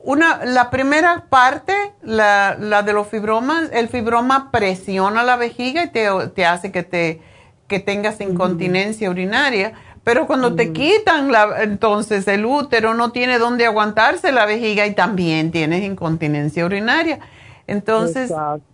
una, 0.00 0.44
la 0.44 0.70
primera 0.70 1.26
parte, 1.28 1.72
la, 2.02 2.56
la, 2.58 2.82
de 2.82 2.92
los 2.92 3.06
fibromas, 3.06 3.70
el 3.72 3.88
fibroma 3.88 4.50
presiona 4.50 5.22
la 5.22 5.36
vejiga 5.36 5.84
y 5.84 5.90
te, 5.90 6.08
te 6.34 6.44
hace 6.44 6.72
que, 6.72 6.82
te, 6.82 7.20
que 7.68 7.78
tengas 7.78 8.20
incontinencia 8.20 9.08
urinaria. 9.08 9.72
Pero 10.02 10.26
cuando 10.26 10.56
te 10.56 10.72
quitan 10.72 11.30
la, 11.30 11.62
entonces 11.62 12.26
el 12.26 12.44
útero 12.44 12.94
no 12.94 13.12
tiene 13.12 13.38
dónde 13.38 13.66
aguantarse 13.66 14.32
la 14.32 14.46
vejiga 14.46 14.84
y 14.88 14.94
también 14.94 15.52
tienes 15.52 15.84
incontinencia 15.84 16.66
urinaria. 16.66 17.20
Entonces, 17.72 18.32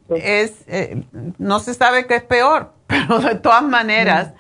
es, 0.09 0.65
eh, 0.67 1.05
no 1.39 1.61
se 1.61 1.75
sabe 1.75 2.07
qué 2.07 2.17
es 2.17 2.25
peor, 2.25 2.73
pero 2.87 3.21
de 3.21 3.37
todas 3.37 3.63
maneras, 3.63 4.33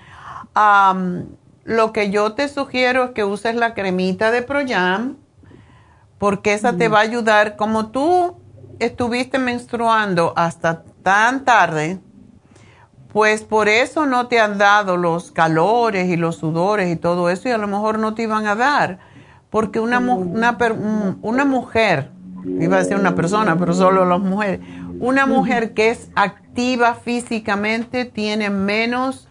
lo 1.64 1.93
que 1.93 2.10
yo 2.10 2.32
te 2.32 2.48
sugiero 2.48 3.05
es 3.05 3.10
que 3.12 3.24
uses 3.24 3.55
la 3.55 3.74
cremita 3.74 4.30
de 4.30 4.43
Proyam, 4.43 5.16
porque 6.18 6.55
esa 6.55 6.72
te 6.72 6.89
va 6.89 6.98
a 6.98 7.02
ayudar, 7.02 7.56
como 7.56 7.90
tú 7.90 8.36
estuviste 8.80 9.39
menstruando 9.39 10.32
hasta 10.36 10.82
tan 11.05 11.44
tarde, 11.44 12.01
pues 13.12 13.43
por 13.43 13.68
eso 13.68 14.06
no 14.06 14.26
te 14.26 14.40
han 14.40 14.59
dado 14.59 14.97
los 14.97 15.30
calores 15.30 16.09
y 16.09 16.16
los 16.16 16.36
sudores 16.36 16.90
y 16.90 16.97
todo 16.97 17.30
eso 17.30 17.48
y 17.48 17.52
a 17.52 17.59
lo 17.59 17.68
mejor 17.68 17.98
no 17.98 18.14
te 18.14 18.22
iban 18.22 18.47
a 18.47 18.56
dar, 18.56 18.98
porque 19.51 19.78
una, 19.78 20.01
una, 20.01 20.59
una 21.22 21.44
mujer, 21.44 22.10
iba 22.60 22.76
a 22.76 22.78
decir 22.80 22.96
una 22.96 23.14
persona, 23.14 23.56
pero 23.56 23.72
solo 23.72 24.04
las 24.04 24.20
mujeres, 24.20 24.60
una 25.00 25.26
mujer 25.26 25.74
que 25.74 25.90
es 25.90 26.08
activa 26.14 26.94
físicamente 26.94 28.04
tiene 28.04 28.50
menos 28.50 29.28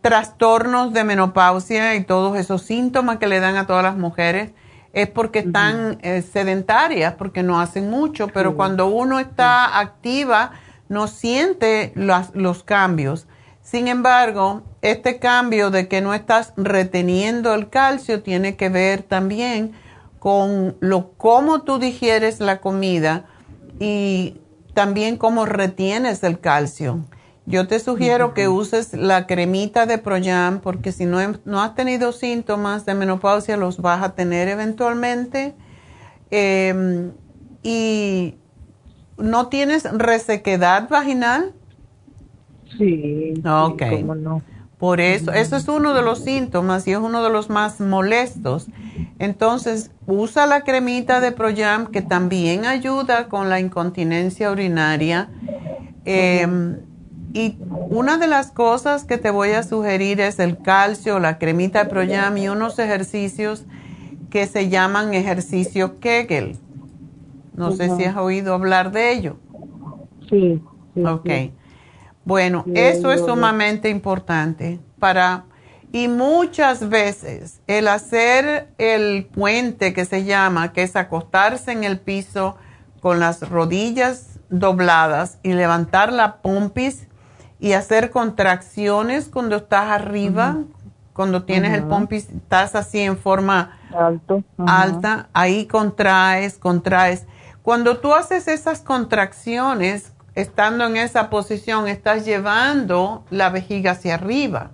trastornos 0.00 0.92
de 0.92 1.04
menopausia 1.04 1.94
y 1.94 2.04
todos 2.04 2.36
esos 2.36 2.62
síntomas 2.62 3.18
que 3.18 3.28
le 3.28 3.40
dan 3.40 3.56
a 3.56 3.66
todas 3.66 3.84
las 3.84 3.96
mujeres 3.96 4.50
es 4.92 5.08
porque 5.08 5.38
están 5.38 5.98
eh, 6.02 6.22
sedentarias, 6.22 7.14
porque 7.14 7.42
no 7.42 7.60
hacen 7.60 7.88
mucho, 7.88 8.28
pero 8.28 8.56
cuando 8.56 8.88
uno 8.88 9.18
está 9.20 9.78
activa 9.78 10.52
no 10.88 11.06
siente 11.06 11.92
los 11.94 12.62
cambios. 12.64 13.26
Sin 13.62 13.88
embargo, 13.88 14.62
este 14.82 15.18
cambio 15.18 15.70
de 15.70 15.88
que 15.88 16.02
no 16.02 16.12
estás 16.12 16.52
reteniendo 16.56 17.54
el 17.54 17.70
calcio 17.70 18.22
tiene 18.22 18.56
que 18.56 18.68
ver 18.68 19.02
también 19.02 19.72
con 20.22 20.76
lo 20.78 21.14
cómo 21.14 21.62
tú 21.62 21.80
digieres 21.80 22.38
la 22.38 22.60
comida 22.60 23.24
y 23.80 24.36
también 24.72 25.16
cómo 25.16 25.46
retienes 25.46 26.22
el 26.22 26.38
calcio. 26.38 27.00
Yo 27.44 27.66
te 27.66 27.80
sugiero 27.80 28.32
que 28.32 28.46
uses 28.46 28.94
la 28.94 29.26
cremita 29.26 29.84
de 29.84 29.98
Proyam 29.98 30.60
porque 30.60 30.92
si 30.92 31.06
no, 31.06 31.18
no 31.44 31.60
has 31.60 31.74
tenido 31.74 32.12
síntomas 32.12 32.86
de 32.86 32.94
menopausia 32.94 33.56
los 33.56 33.78
vas 33.78 34.00
a 34.04 34.14
tener 34.14 34.46
eventualmente. 34.46 35.56
Em, 36.30 37.10
y 37.64 38.36
no 39.18 39.48
tienes 39.48 39.90
resequedad 39.90 40.88
vaginal. 40.88 41.52
Sí. 42.78 43.42
Ok. 43.44 43.82
no. 44.18 44.40
Por 44.82 45.00
eso, 45.00 45.32
eso 45.32 45.54
es 45.54 45.68
uno 45.68 45.94
de 45.94 46.02
los 46.02 46.24
síntomas 46.24 46.88
y 46.88 46.90
es 46.90 46.98
uno 46.98 47.22
de 47.22 47.30
los 47.30 47.50
más 47.50 47.78
molestos. 47.78 48.66
Entonces, 49.20 49.92
usa 50.08 50.44
la 50.46 50.62
cremita 50.62 51.20
de 51.20 51.30
Proyam 51.30 51.86
que 51.86 52.02
también 52.02 52.66
ayuda 52.66 53.28
con 53.28 53.48
la 53.48 53.60
incontinencia 53.60 54.50
urinaria. 54.50 55.30
Em, 56.04 56.78
y 57.32 57.58
una 57.90 58.18
de 58.18 58.26
las 58.26 58.50
cosas 58.50 59.04
que 59.04 59.18
te 59.18 59.30
voy 59.30 59.50
a 59.50 59.62
sugerir 59.62 60.20
es 60.20 60.40
el 60.40 60.58
calcio, 60.60 61.20
la 61.20 61.38
cremita 61.38 61.84
de 61.84 61.88
Proyam 61.88 62.36
y 62.38 62.48
unos 62.48 62.76
ejercicios 62.80 63.66
que 64.30 64.48
se 64.48 64.68
llaman 64.68 65.14
ejercicio 65.14 66.00
Kegel. 66.00 66.56
No 67.54 67.70
sé 67.70 67.88
si 67.96 68.02
has 68.02 68.16
oído 68.16 68.52
hablar 68.52 68.90
de 68.90 69.12
ello. 69.12 69.36
Sí. 70.28 70.60
ok. 70.96 71.30
Bueno, 72.24 72.64
eso 72.74 73.12
es 73.12 73.20
sumamente 73.20 73.88
importante 73.88 74.80
para... 74.98 75.44
Y 75.94 76.08
muchas 76.08 76.88
veces 76.88 77.60
el 77.66 77.86
hacer 77.86 78.68
el 78.78 79.26
puente 79.26 79.92
que 79.92 80.06
se 80.06 80.24
llama, 80.24 80.72
que 80.72 80.82
es 80.82 80.96
acostarse 80.96 81.70
en 81.70 81.84
el 81.84 82.00
piso 82.00 82.56
con 83.00 83.20
las 83.20 83.46
rodillas 83.46 84.38
dobladas 84.48 85.38
y 85.42 85.52
levantar 85.52 86.10
la 86.10 86.36
pompis 86.36 87.08
y 87.60 87.74
hacer 87.74 88.10
contracciones 88.10 89.28
cuando 89.28 89.56
estás 89.56 89.90
arriba, 89.90 90.58
cuando 91.12 91.44
tienes 91.44 91.74
el 91.74 91.84
pompis, 91.84 92.28
estás 92.30 92.74
así 92.74 93.00
en 93.00 93.18
forma 93.18 93.78
alta, 94.66 95.28
ahí 95.32 95.66
contraes, 95.66 96.56
contraes. 96.56 97.26
Cuando 97.62 97.98
tú 97.98 98.14
haces 98.14 98.48
esas 98.48 98.80
contracciones, 98.80 100.11
estando 100.34 100.86
en 100.86 100.96
esa 100.96 101.30
posición, 101.30 101.88
estás 101.88 102.24
llevando 102.24 103.24
la 103.30 103.50
vejiga 103.50 103.92
hacia 103.92 104.14
arriba. 104.14 104.70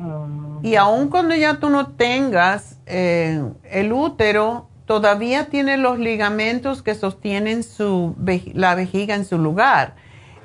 Ah. 0.00 0.26
Y 0.62 0.76
aun 0.76 1.08
cuando 1.08 1.34
ya 1.34 1.58
tú 1.58 1.68
no 1.70 1.88
tengas 1.88 2.78
eh, 2.86 3.42
el 3.64 3.92
útero, 3.92 4.68
todavía 4.86 5.46
tiene 5.46 5.76
los 5.76 5.98
ligamentos 5.98 6.82
que 6.82 6.94
sostienen 6.94 7.62
su, 7.62 8.14
la 8.54 8.74
vejiga 8.74 9.14
en 9.14 9.24
su 9.24 9.38
lugar. 9.38 9.94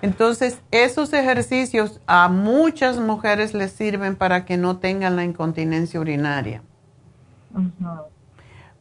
Entonces, 0.01 0.61
esos 0.71 1.11
ejercicios 1.13 1.99
a 2.07 2.29
muchas 2.29 2.97
mujeres 2.97 3.53
les 3.53 3.71
sirven 3.71 4.15
para 4.15 4.45
que 4.45 4.57
no 4.57 4.77
tengan 4.77 5.15
la 5.15 5.23
incontinencia 5.23 5.99
urinaria. 5.99 6.61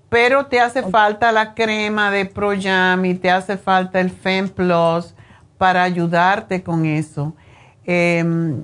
Pero 0.09 0.47
te 0.47 0.61
hace 0.61 0.83
falta 0.83 1.33
la 1.33 1.55
crema 1.55 2.11
de 2.11 2.27
Proyam 2.27 3.05
y 3.05 3.15
te 3.15 3.31
hace 3.31 3.57
falta 3.57 4.01
el 4.01 4.11
FemPlus 4.11 5.16
para 5.59 5.83
ayudarte 5.83 6.63
con 6.63 6.85
eso. 6.85 7.35
Em, 7.85 8.63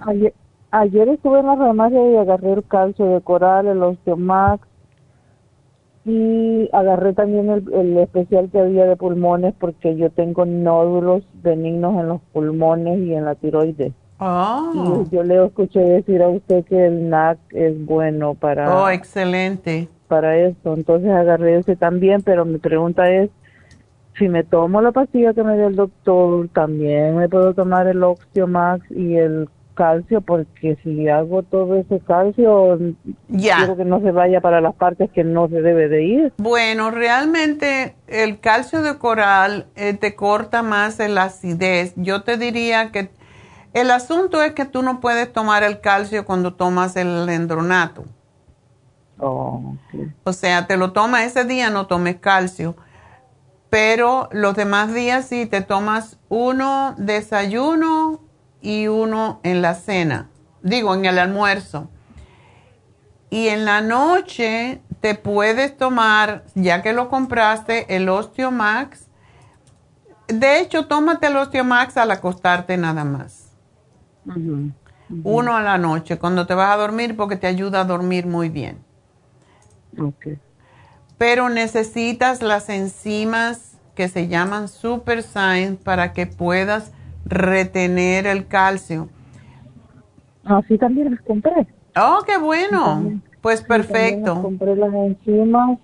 ayer, 0.70 1.08
estuve 1.08 1.40
en 1.40 1.46
la 1.46 1.56
farmacia 1.56 2.10
y 2.10 2.16
agarré 2.16 2.52
el 2.52 2.64
calcio 2.64 3.06
de 3.06 3.20
coral, 3.20 3.66
el 3.66 3.82
osteomax 3.82 4.66
y 6.04 6.68
agarré 6.72 7.12
también 7.12 7.48
el, 7.50 7.98
especial 7.98 8.50
que 8.50 8.58
había 8.58 8.86
de 8.86 8.96
pulmones 8.96 9.54
porque 9.58 9.96
yo 9.96 10.10
tengo 10.10 10.44
nódulos 10.44 11.22
benignos 11.34 12.00
en 12.00 12.08
los 12.08 12.20
pulmones 12.32 12.98
y 12.98 13.14
en 13.14 13.24
la 13.24 13.36
tiroides. 13.36 13.92
Oh. 14.18 15.04
Yo 15.10 15.22
le 15.22 15.44
escuché 15.44 15.80
decir 15.80 16.22
a 16.22 16.28
usted 16.28 16.64
que 16.64 16.86
el 16.86 17.08
NAC 17.08 17.38
es 17.50 17.84
bueno 17.84 18.34
para... 18.34 18.82
Oh, 18.82 18.88
excelente. 18.88 19.88
Para 20.08 20.36
eso. 20.36 20.74
Entonces 20.74 21.10
agarré 21.10 21.58
ese 21.58 21.76
también, 21.76 22.22
pero 22.22 22.44
mi 22.44 22.58
pregunta 22.58 23.10
es, 23.10 23.30
si 24.18 24.28
me 24.28 24.44
tomo 24.44 24.82
la 24.82 24.92
pastilla 24.92 25.32
que 25.32 25.42
me 25.42 25.56
dio 25.56 25.68
el 25.68 25.76
doctor, 25.76 26.48
también 26.52 27.16
me 27.16 27.28
puedo 27.28 27.54
tomar 27.54 27.86
el 27.86 28.02
Oxiomax 28.02 28.90
y 28.90 29.16
el 29.16 29.48
calcio, 29.74 30.20
porque 30.20 30.76
si 30.82 31.08
hago 31.08 31.42
todo 31.42 31.76
ese 31.76 32.00
calcio, 32.00 32.78
quiero 33.28 33.76
que 33.76 33.84
no 33.86 34.00
se 34.00 34.10
vaya 34.10 34.40
para 34.42 34.60
las 34.60 34.74
partes 34.74 35.10
que 35.10 35.24
no 35.24 35.48
se 35.48 35.62
debe 35.62 35.88
de 35.88 36.04
ir. 36.04 36.32
Bueno, 36.36 36.90
realmente 36.90 37.96
el 38.06 38.38
calcio 38.40 38.82
de 38.82 38.98
coral 38.98 39.66
eh, 39.74 39.94
te 39.94 40.14
corta 40.14 40.62
más 40.62 40.98
la 40.98 41.24
acidez. 41.24 41.94
Yo 41.96 42.22
te 42.22 42.36
diría 42.36 42.92
que 42.92 43.10
el 43.72 43.90
asunto 43.90 44.42
es 44.42 44.52
que 44.52 44.66
tú 44.66 44.82
no 44.82 45.00
puedes 45.00 45.32
tomar 45.32 45.62
el 45.62 45.80
calcio 45.80 46.26
cuando 46.26 46.52
tomas 46.54 46.96
el 46.96 47.28
endronato. 47.30 48.04
Oh, 49.18 49.76
O 50.24 50.32
sea, 50.32 50.66
te 50.66 50.76
lo 50.76 50.92
tomas 50.92 51.22
ese 51.22 51.44
día, 51.44 51.70
no 51.70 51.86
tomes 51.86 52.16
calcio 52.16 52.74
pero 53.72 54.28
los 54.32 54.54
demás 54.54 54.92
días 54.92 55.24
sí 55.24 55.46
te 55.46 55.62
tomas 55.62 56.18
uno 56.28 56.94
desayuno 56.98 58.20
y 58.60 58.88
uno 58.88 59.40
en 59.44 59.62
la 59.62 59.74
cena, 59.74 60.28
digo 60.60 60.94
en 60.94 61.06
el 61.06 61.18
almuerzo. 61.18 61.88
Y 63.30 63.48
en 63.48 63.64
la 63.64 63.80
noche 63.80 64.82
te 65.00 65.14
puedes 65.14 65.74
tomar, 65.74 66.44
ya 66.54 66.82
que 66.82 66.92
lo 66.92 67.08
compraste, 67.08 67.96
el 67.96 68.10
Osteomax. 68.10 69.06
De 70.28 70.60
hecho, 70.60 70.86
tómate 70.86 71.28
el 71.28 71.36
Osteomax 71.38 71.96
al 71.96 72.10
acostarte 72.10 72.76
nada 72.76 73.04
más. 73.04 73.52
Uno 75.24 75.56
a 75.56 75.62
la 75.62 75.78
noche, 75.78 76.18
cuando 76.18 76.46
te 76.46 76.52
vas 76.52 76.74
a 76.74 76.76
dormir, 76.76 77.16
porque 77.16 77.36
te 77.36 77.46
ayuda 77.46 77.80
a 77.80 77.84
dormir 77.84 78.26
muy 78.26 78.50
bien. 78.50 78.84
Okay 79.98 80.38
pero 81.22 81.48
necesitas 81.48 82.42
las 82.42 82.68
enzimas 82.68 83.80
que 83.94 84.08
se 84.08 84.26
llaman 84.26 84.66
Super 84.66 85.22
Sign 85.22 85.76
para 85.76 86.12
que 86.12 86.26
puedas 86.26 86.92
retener 87.24 88.26
el 88.26 88.48
calcio. 88.48 89.08
Así 90.44 90.76
también 90.78 91.12
las 91.12 91.20
compré. 91.20 91.68
Oh, 91.94 92.24
qué 92.26 92.38
bueno. 92.38 93.20
pues 93.40 93.62
perfecto. 93.62 94.42
Compré 94.42 94.74
las 94.74 94.92
enzimas, 94.92 95.78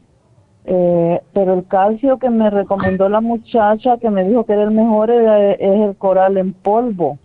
eh, 0.64 1.20
pero 1.32 1.54
el 1.54 1.68
calcio 1.68 2.18
que 2.18 2.30
me 2.30 2.50
recomendó 2.50 3.08
la 3.08 3.20
muchacha, 3.20 3.96
que 3.98 4.10
me 4.10 4.24
dijo 4.24 4.44
que 4.44 4.54
era 4.54 4.64
el 4.64 4.72
mejor, 4.72 5.08
es 5.08 5.60
el 5.60 5.94
coral 5.98 6.36
en 6.36 6.52
polvo. 6.52 7.16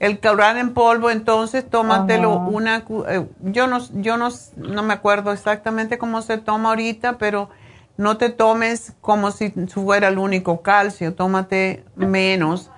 El 0.00 0.20
coral 0.20 0.58
en 0.58 0.74
polvo, 0.74 1.10
entonces 1.10 1.68
tómatelo 1.68 2.38
una, 2.38 2.84
eh, 3.08 3.26
yo 3.42 3.66
no, 3.66 3.78
yo 3.94 4.16
no, 4.16 4.28
no 4.56 4.82
me 4.84 4.94
acuerdo 4.94 5.32
exactamente 5.32 5.98
cómo 5.98 6.22
se 6.22 6.38
toma 6.38 6.68
ahorita, 6.68 7.18
pero 7.18 7.50
no 7.96 8.16
te 8.16 8.30
tomes 8.30 8.94
como 9.00 9.32
si 9.32 9.50
fuera 9.50 10.08
el 10.08 10.18
único 10.18 10.62
calcio, 10.62 11.14
tómate 11.14 11.84
menos 11.96 12.70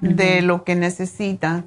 de 0.00 0.42
lo 0.42 0.64
que 0.64 0.76
necesitas. 0.76 1.64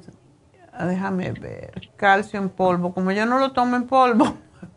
Ah, 0.72 0.86
déjame 0.86 1.32
ver, 1.32 1.72
calcio 1.96 2.40
en 2.40 2.50
polvo, 2.50 2.94
como 2.94 3.10
yo 3.10 3.26
no 3.26 3.38
lo 3.38 3.52
tomo 3.52 3.74
en 3.74 3.86
polvo. 3.88 4.36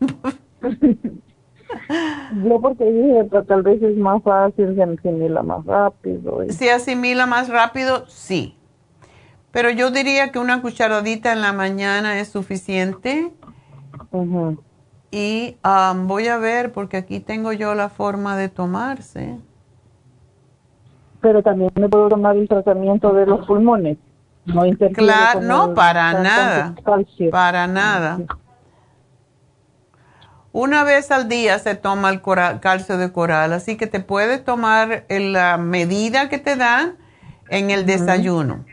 yo 2.44 2.60
porque 2.60 2.84
dije, 2.84 3.28
tal 3.46 3.62
vez 3.62 3.80
es 3.82 3.96
más 3.96 4.20
fácil, 4.22 4.74
se 4.74 4.82
asimila 4.82 5.44
más 5.44 5.64
rápido. 5.64 6.40
Si 6.48 6.68
asimila 6.68 7.26
más 7.26 7.48
rápido, 7.48 8.04
sí. 8.08 8.57
Pero 9.50 9.70
yo 9.70 9.90
diría 9.90 10.30
que 10.30 10.38
una 10.38 10.60
cucharadita 10.60 11.32
en 11.32 11.40
la 11.40 11.52
mañana 11.52 12.18
es 12.20 12.28
suficiente. 12.28 13.32
Y 15.10 15.56
um, 15.64 16.06
voy 16.06 16.28
a 16.28 16.36
ver, 16.36 16.72
porque 16.72 16.98
aquí 16.98 17.20
tengo 17.20 17.52
yo 17.52 17.74
la 17.74 17.88
forma 17.88 18.36
de 18.36 18.48
tomarse. 18.48 19.38
Pero 21.20 21.42
también 21.42 21.70
me 21.74 21.88
puedo 21.88 22.08
tomar 22.08 22.36
el 22.36 22.46
tratamiento 22.46 23.12
de 23.14 23.26
los 23.26 23.46
pulmones. 23.46 23.96
No 24.44 24.62
claro, 24.94 25.40
no, 25.42 25.74
para 25.74 26.22
nada. 26.22 26.74
Para 27.30 27.66
nada. 27.66 28.18
Una 30.52 30.84
vez 30.84 31.10
al 31.10 31.28
día 31.28 31.58
se 31.58 31.74
toma 31.74 32.08
el 32.10 32.22
calcio 32.60 32.96
de 32.96 33.12
coral, 33.12 33.52
así 33.52 33.76
que 33.76 33.86
te 33.86 34.00
puedes 34.00 34.42
tomar 34.44 35.04
la 35.08 35.58
medida 35.58 36.28
que 36.30 36.38
te 36.38 36.56
dan 36.56 36.96
en 37.50 37.70
el 37.70 37.84
desayuno. 37.84 38.64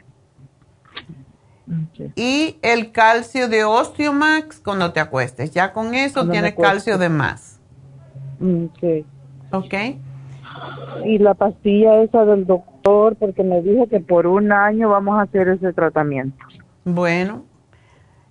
Y 2.15 2.57
el 2.61 2.91
calcio 2.91 3.47
de 3.47 3.63
Osteomax 3.63 4.59
cuando 4.59 4.93
te 4.93 4.99
acuestes. 4.99 5.51
Ya 5.51 5.73
con 5.73 5.95
eso 5.95 6.29
tienes 6.29 6.53
calcio 6.55 6.97
de 6.97 7.09
más. 7.09 7.59
Okay. 8.39 9.05
Ok. 9.51 9.73
Y 11.05 11.17
la 11.17 11.33
pastilla 11.33 12.01
esa 12.03 12.25
del 12.25 12.45
doctor, 12.45 13.15
porque 13.15 13.43
me 13.43 13.61
dijo 13.61 13.87
que 13.87 13.99
por 13.99 14.27
un 14.27 14.51
año 14.51 14.89
vamos 14.89 15.17
a 15.19 15.23
hacer 15.23 15.49
ese 15.49 15.73
tratamiento. 15.73 16.37
Bueno, 16.83 17.43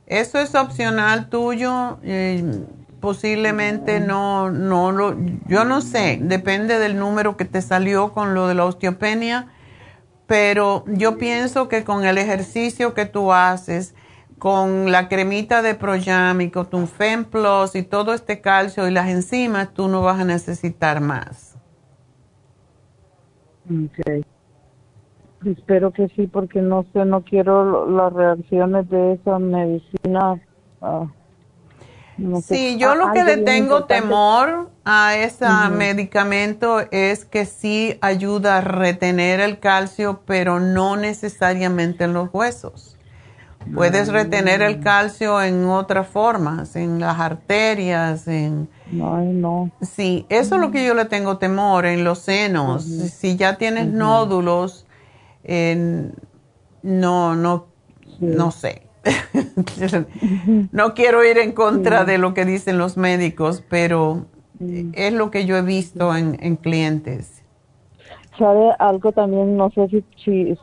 eso 0.07 0.39
es 0.39 0.55
opcional 0.55 1.29
tuyo. 1.29 1.99
Eh, 2.03 2.65
posiblemente 3.05 4.01
no, 4.01 4.51
no 4.51 4.91
lo, 4.91 5.15
yo 5.47 5.67
no 5.67 5.83
sé, 5.83 6.19
depende 6.23 6.79
del 6.79 6.99
número 6.99 7.37
que 7.37 7.45
te 7.45 7.61
salió 7.61 8.15
con 8.15 8.33
lo 8.33 8.49
de 8.49 8.55
la 8.55 8.65
osteopenia 8.65 9.49
pero 10.27 10.85
yo 10.87 11.19
pienso 11.19 11.69
que 11.69 11.85
con 11.85 12.05
el 12.05 12.19
ejercicio 12.19 12.95
que 12.95 13.07
tú 13.07 13.33
haces, 13.33 13.95
con 14.39 14.91
la 14.91 15.09
cremita 15.09 15.63
de 15.63 15.75
Proyam 15.75 16.41
y 16.41 16.51
con 16.51 16.67
tu 16.67 16.87
Fem 16.87 17.25
Plus 17.25 17.75
y 17.75 17.83
todo 17.83 18.15
este 18.15 18.41
calcio 18.41 18.89
y 18.89 18.91
las 18.91 19.09
enzimas, 19.09 19.73
tú 19.73 19.89
no 19.89 20.03
vas 20.03 20.21
a 20.21 20.25
necesitar 20.25 21.01
más. 21.01 21.57
Okay. 23.65 24.25
Espero 25.47 25.93
que 25.93 26.09
sí, 26.09 26.27
porque 26.27 26.61
no 26.61 26.85
sé, 26.93 27.05
no 27.05 27.23
quiero 27.23 27.89
las 27.89 28.13
reacciones 28.13 28.89
de 28.89 29.13
esa 29.15 29.39
medicina. 29.39 30.41
Ah, 30.81 31.07
sí, 32.47 32.77
yo 32.79 32.95
lo 32.95 33.13
que 33.13 33.25
le 33.25 33.39
tengo 33.39 33.85
temor 33.85 34.71
a 34.85 35.17
ese 35.17 35.47
medicamento 35.71 36.81
es 36.91 37.25
que 37.25 37.47
sí 37.47 37.97
ayuda 38.01 38.59
a 38.59 38.61
retener 38.61 39.41
el 39.41 39.59
calcio, 39.59 40.21
pero 40.27 40.61
no 40.61 40.97
necesariamente 40.97 42.05
en 42.05 42.13
los 42.13 42.29
huesos. 42.33 42.97
Puedes 43.73 44.09
retener 44.09 44.61
el 44.61 44.81
calcio 44.81 45.41
en 45.41 45.65
otras 45.65 46.07
formas, 46.07 46.77
en 46.77 47.01
las 47.01 47.19
arterias, 47.19 48.29
en... 48.29 48.69
Ay, 48.93 49.29
no. 49.29 49.71
Sí, 49.81 50.27
eso 50.29 50.57
es 50.57 50.61
lo 50.61 50.71
que 50.71 50.85
yo 50.85 50.93
le 50.93 51.07
tengo 51.07 51.39
temor, 51.39 51.87
en 51.87 52.05
los 52.05 52.19
senos. 52.19 52.85
Si 52.85 53.37
ya 53.37 53.57
tienes 53.57 53.87
nódulos, 53.87 54.85
no, 56.83 57.37
no, 57.37 57.67
no 58.21 58.51
sé. 58.51 58.83
no 60.73 60.95
quiero 60.95 61.25
ir 61.25 61.39
en 61.39 61.53
contra 61.53 62.05
de 62.05 62.19
lo 62.19 62.35
que 62.35 62.45
dicen 62.45 62.79
los 62.79 62.97
médicos, 62.97 63.63
pero 63.69 64.27
es 64.61 65.13
lo 65.13 65.31
que 65.31 65.47
yo 65.47 65.57
he 65.57 65.63
visto 65.63 66.15
en, 66.17 66.57
clientes. 66.57 67.43
¿Sabe 68.39 68.71
algo 68.79 69.13
también? 69.13 69.57
No 69.57 69.71
sé 69.71 69.89
si, 69.89 70.05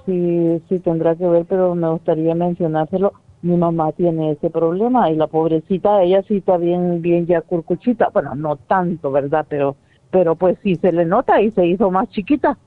si, 0.06 0.62
si, 0.68 0.80
tendrá 0.80 1.16
que 1.16 1.28
ver, 1.28 1.46
pero 1.46 1.76
me 1.76 1.90
gustaría 1.90 2.36
mencionárselo. 2.36 3.14
Mi 3.42 3.58
mamá 3.58 3.92
tiene 3.94 4.32
ese 4.32 4.50
problema 4.50 5.10
y 5.10 5.16
la 5.16 5.28
pobrecita, 5.28 6.04
ella 6.04 6.22
sí 6.28 6.38
está 6.38 6.58
bien, 6.58 7.02
bien 7.02 7.26
ya 7.26 7.42
curcuchita. 7.42 8.10
Bueno, 8.14 8.36
no 8.36 8.58
tanto, 8.58 9.12
¿verdad? 9.12 9.46
Pero, 9.50 9.76
pero 10.12 10.36
pues 10.36 10.58
sí 10.62 10.76
se 10.76 10.92
le 10.92 11.06
nota 11.06 11.42
y 11.42 11.52
se 11.52 11.66
hizo 11.66 11.90
más 11.90 12.10
chiquita. 12.10 12.58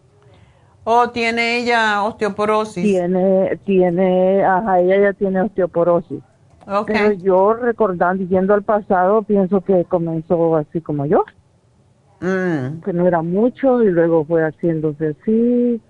¿O 0.85 1.11
tiene 1.11 1.59
ella 1.59 2.02
osteoporosis? 2.05 2.85
Tiene, 2.85 3.59
tiene, 3.65 4.44
ajá, 4.44 4.81
ella 4.81 5.01
ya 5.01 5.12
tiene 5.15 5.40
osteoporosis. 5.40 6.23
Okay. 6.66 6.97
Pero 6.97 7.12
yo 7.12 7.55
recordando, 7.55 8.24
yendo 8.24 8.55
al 8.55 8.62
pasado, 8.62 9.23
pienso 9.23 9.62
que 9.62 9.85
comenzó 9.85 10.56
así 10.56 10.81
como 10.81 11.06
yo. 11.06 11.24
Mm. 12.20 12.81
Que 12.82 12.93
no 12.93 13.06
era 13.06 13.23
mucho 13.23 13.82
y 13.82 13.90
luego 13.90 14.24
fue 14.24 14.43
haciéndose 14.43 15.16
así. 15.20 15.81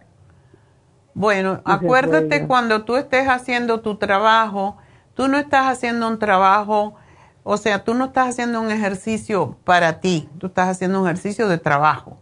Bueno, 1.14 1.60
acuérdate 1.64 2.46
cuando 2.46 2.84
tú 2.84 2.96
estés 2.96 3.28
haciendo 3.28 3.80
tu 3.80 3.96
trabajo, 3.96 4.76
tú 5.14 5.28
no 5.28 5.38
estás 5.38 5.66
haciendo 5.66 6.08
un 6.08 6.18
trabajo, 6.18 6.96
o 7.44 7.56
sea, 7.56 7.84
tú 7.84 7.94
no 7.94 8.06
estás 8.06 8.30
haciendo 8.30 8.60
un 8.60 8.72
ejercicio 8.72 9.56
para 9.62 10.00
ti, 10.00 10.28
tú 10.38 10.48
estás 10.48 10.68
haciendo 10.68 11.00
un 11.00 11.06
ejercicio 11.06 11.48
de 11.48 11.58
trabajo. 11.58 12.18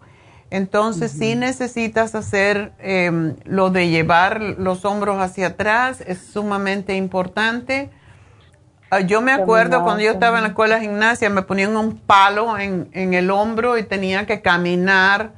Entonces, 0.53 1.13
si 1.13 1.35
necesitas 1.35 2.15
hacer 2.15 2.75
em, 2.79 3.37
lo 3.47 3.71
de 3.71 3.89
llevar 3.89 4.43
los 4.43 4.85
hombros 4.85 5.19
hacia 5.19 5.47
atrás, 5.47 6.03
es 6.07 6.19
sumamente 6.19 6.95
importante. 6.95 7.91
Ah, 8.91 9.01
yo 9.01 9.23
me 9.23 9.33
acuerdo 9.33 9.83
cuando 9.83 10.03
yo 10.03 10.11
estaba 10.11 10.37
en 10.37 10.43
la 10.43 10.49
escuela 10.51 10.75
de 10.75 10.83
gimnasia, 10.83 11.31
me 11.31 11.41
ponían 11.41 11.75
un 11.75 11.97
palo 11.97 12.59
en, 12.59 12.91
en 12.93 13.15
el 13.15 13.31
hombro 13.31 13.79
y 13.79 13.83
tenía 13.83 14.27
que 14.27 14.43
caminar 14.43 15.33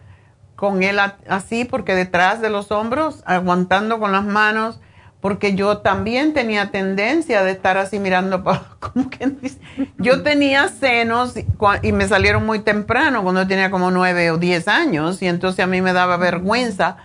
con 0.56 0.82
él 0.82 0.98
así, 1.28 1.64
porque 1.64 1.94
detrás 1.94 2.40
de 2.40 2.50
los 2.50 2.72
hombros, 2.72 3.22
aguantando 3.24 4.00
con 4.00 4.10
las 4.10 4.24
manos, 4.24 4.80
porque 5.24 5.54
yo 5.54 5.78
también 5.78 6.34
tenía 6.34 6.70
tendencia 6.70 7.42
de 7.42 7.52
estar 7.52 7.78
así 7.78 7.98
mirando 7.98 8.44
para, 8.44 8.66
como 8.78 9.08
que 9.08 9.32
yo 9.96 10.22
tenía 10.22 10.68
senos 10.68 11.32
y 11.80 11.92
me 11.92 12.06
salieron 12.06 12.44
muy 12.44 12.58
temprano, 12.58 13.22
cuando 13.22 13.46
tenía 13.46 13.70
como 13.70 13.90
nueve 13.90 14.30
o 14.30 14.36
diez 14.36 14.68
años, 14.68 15.22
y 15.22 15.26
entonces 15.26 15.64
a 15.64 15.66
mí 15.66 15.80
me 15.80 15.94
daba 15.94 16.18
vergüenza. 16.18 16.98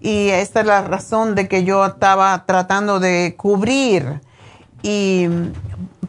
Y 0.00 0.30
esta 0.30 0.60
es 0.60 0.66
la 0.66 0.80
razón 0.80 1.34
de 1.34 1.46
que 1.46 1.64
yo 1.64 1.84
estaba 1.84 2.46
tratando 2.46 3.00
de 3.00 3.34
cubrir. 3.36 4.22
Y 4.82 5.28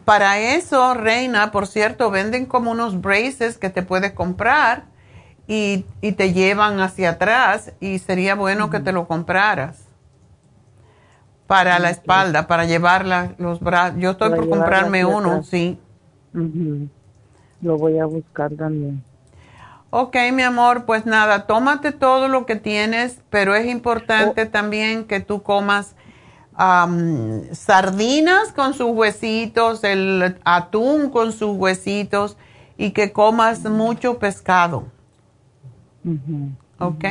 para 0.06 0.38
eso, 0.38 0.94
Reina, 0.94 1.50
por 1.50 1.66
cierto, 1.66 2.10
venden 2.10 2.46
como 2.46 2.70
unos 2.70 3.02
braces 3.02 3.58
que 3.58 3.68
te 3.68 3.82
puedes 3.82 4.12
comprar 4.12 4.84
y, 5.46 5.84
y 6.00 6.12
te 6.12 6.32
llevan 6.32 6.80
hacia 6.80 7.10
atrás 7.10 7.72
y 7.80 7.98
sería 7.98 8.34
bueno 8.34 8.70
que 8.70 8.80
te 8.80 8.92
lo 8.92 9.06
compraras 9.06 9.89
para 11.50 11.80
la 11.80 11.90
espalda, 11.90 12.46
para 12.46 12.64
llevarla 12.64 13.34
los 13.38 13.58
brazos. 13.58 13.98
Yo 13.98 14.12
estoy 14.12 14.30
por 14.30 14.48
comprarme 14.48 15.04
uno, 15.04 15.42
sí. 15.42 15.80
Lo 17.60 17.76
voy 17.76 17.98
a 17.98 18.06
buscar 18.06 18.52
también. 18.52 19.02
Ok, 19.90 20.14
mi 20.32 20.42
amor, 20.42 20.84
pues 20.84 21.06
nada, 21.06 21.48
tómate 21.48 21.90
todo 21.90 22.28
lo 22.28 22.46
que 22.46 22.54
tienes, 22.54 23.20
pero 23.30 23.56
es 23.56 23.66
importante 23.66 24.42
oh. 24.42 24.48
también 24.48 25.02
que 25.06 25.18
tú 25.18 25.42
comas 25.42 25.96
sardinas 27.50 28.52
con 28.54 28.72
sus 28.72 28.90
huesitos, 28.92 29.82
el 29.82 30.38
atún 30.44 31.10
con 31.10 31.32
sus 31.32 31.56
huesitos 31.56 32.36
y 32.78 32.92
que 32.92 33.10
comas 33.10 33.64
mucho 33.64 34.20
pescado. 34.20 34.84
¿Ok? 36.78 37.04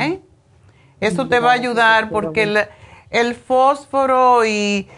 Eso 0.98 1.28
te 1.28 1.40
va 1.40 1.50
a 1.50 1.54
ayudar 1.56 2.08
porque... 2.08 2.46
La, 2.46 2.70
el 3.10 3.34
fósforo 3.34 4.44
y, 4.44 4.88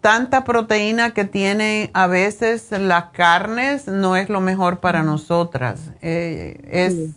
tanta 0.00 0.44
proteína 0.44 1.12
que 1.12 1.24
tiene 1.24 1.90
a 1.92 2.06
veces 2.06 2.70
las 2.70 3.06
carnes 3.06 3.88
no 3.88 4.14
es 4.14 4.28
lo 4.28 4.40
mejor 4.40 4.78
para 4.78 5.02
nosotras. 5.02 5.92
Eh, 6.00 6.60
es, 6.70 7.16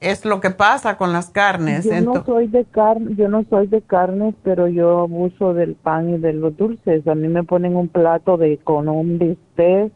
es 0.00 0.24
lo 0.24 0.40
que 0.40 0.50
pasa 0.50 0.96
con 0.96 1.12
las 1.12 1.30
carnes. 1.30 1.84
Yo 1.84 2.00
no 2.00 2.24
soy 2.24 2.48
de 2.48 2.64
carne, 2.64 3.14
yo 3.16 3.28
no 3.28 3.44
soy 3.48 3.68
de 3.68 3.82
carne, 3.82 4.34
pero 4.42 4.66
yo 4.66 5.00
abuso 5.00 5.54
del 5.54 5.74
pan 5.74 6.14
y 6.14 6.18
de 6.18 6.32
los 6.32 6.56
dulces. 6.56 7.06
A 7.06 7.14
mí 7.14 7.28
me 7.28 7.44
ponen 7.44 7.76
un 7.76 7.88
plato 7.88 8.36
de 8.36 8.58
con 8.58 8.88
un 8.88 9.18
bistec 9.18 9.92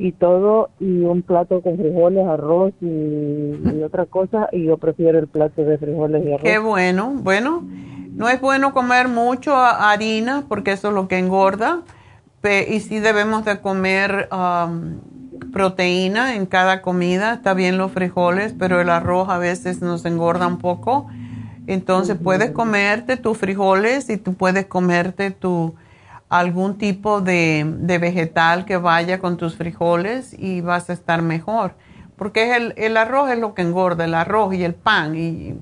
y 0.00 0.12
todo 0.12 0.70
y 0.80 1.00
un 1.02 1.20
plato 1.20 1.60
con 1.60 1.76
frijoles, 1.76 2.26
arroz 2.26 2.72
y, 2.80 3.82
otra 3.82 4.06
cosa 4.06 4.48
y 4.50 4.64
yo 4.64 4.78
prefiero 4.78 5.18
el 5.18 5.28
plato 5.28 5.62
de 5.62 5.76
frijoles 5.76 6.24
y 6.24 6.28
arroz. 6.28 6.42
Qué 6.42 6.58
bueno, 6.58 7.12
bueno, 7.16 7.62
no 8.14 8.30
es 8.30 8.40
bueno 8.40 8.72
comer 8.72 9.08
mucho 9.08 9.54
harina 9.54 10.44
porque 10.48 10.72
eso 10.72 10.88
es 10.88 10.94
lo 10.94 11.06
que 11.06 11.18
engorda. 11.18 11.82
Y 12.42 12.80
sí 12.80 12.98
debemos 12.98 13.44
de 13.44 13.60
comer 13.60 14.30
um, 14.32 15.00
proteína 15.52 16.34
en 16.34 16.46
cada 16.46 16.80
comida, 16.80 17.34
está 17.34 17.52
bien 17.52 17.76
los 17.76 17.92
frijoles, 17.92 18.54
pero 18.58 18.80
el 18.80 18.88
arroz 18.88 19.28
a 19.28 19.36
veces 19.36 19.82
nos 19.82 20.06
engorda 20.06 20.46
un 20.46 20.56
poco. 20.56 21.08
Entonces 21.66 22.16
puedes 22.16 22.52
comerte 22.52 23.18
tus 23.18 23.36
frijoles 23.36 24.08
y 24.08 24.16
tú 24.16 24.32
puedes 24.32 24.64
comerte 24.64 25.30
tu 25.30 25.74
algún 26.30 26.78
tipo 26.78 27.20
de, 27.20 27.66
vegetal 28.00 28.64
que 28.64 28.76
vaya 28.78 29.18
con 29.18 29.36
tus 29.36 29.56
frijoles 29.56 30.34
y 30.38 30.62
vas 30.62 30.88
a 30.88 30.94
estar 30.94 31.20
mejor. 31.20 31.74
Porque 32.16 32.56
el, 32.56 32.72
el 32.76 32.96
arroz 32.96 33.30
es 33.30 33.38
lo 33.38 33.54
que 33.54 33.62
engorda, 33.62 34.04
el 34.04 34.14
arroz 34.14 34.54
y 34.54 34.62
el 34.62 34.74
pan. 34.74 35.16
Y 35.16 35.56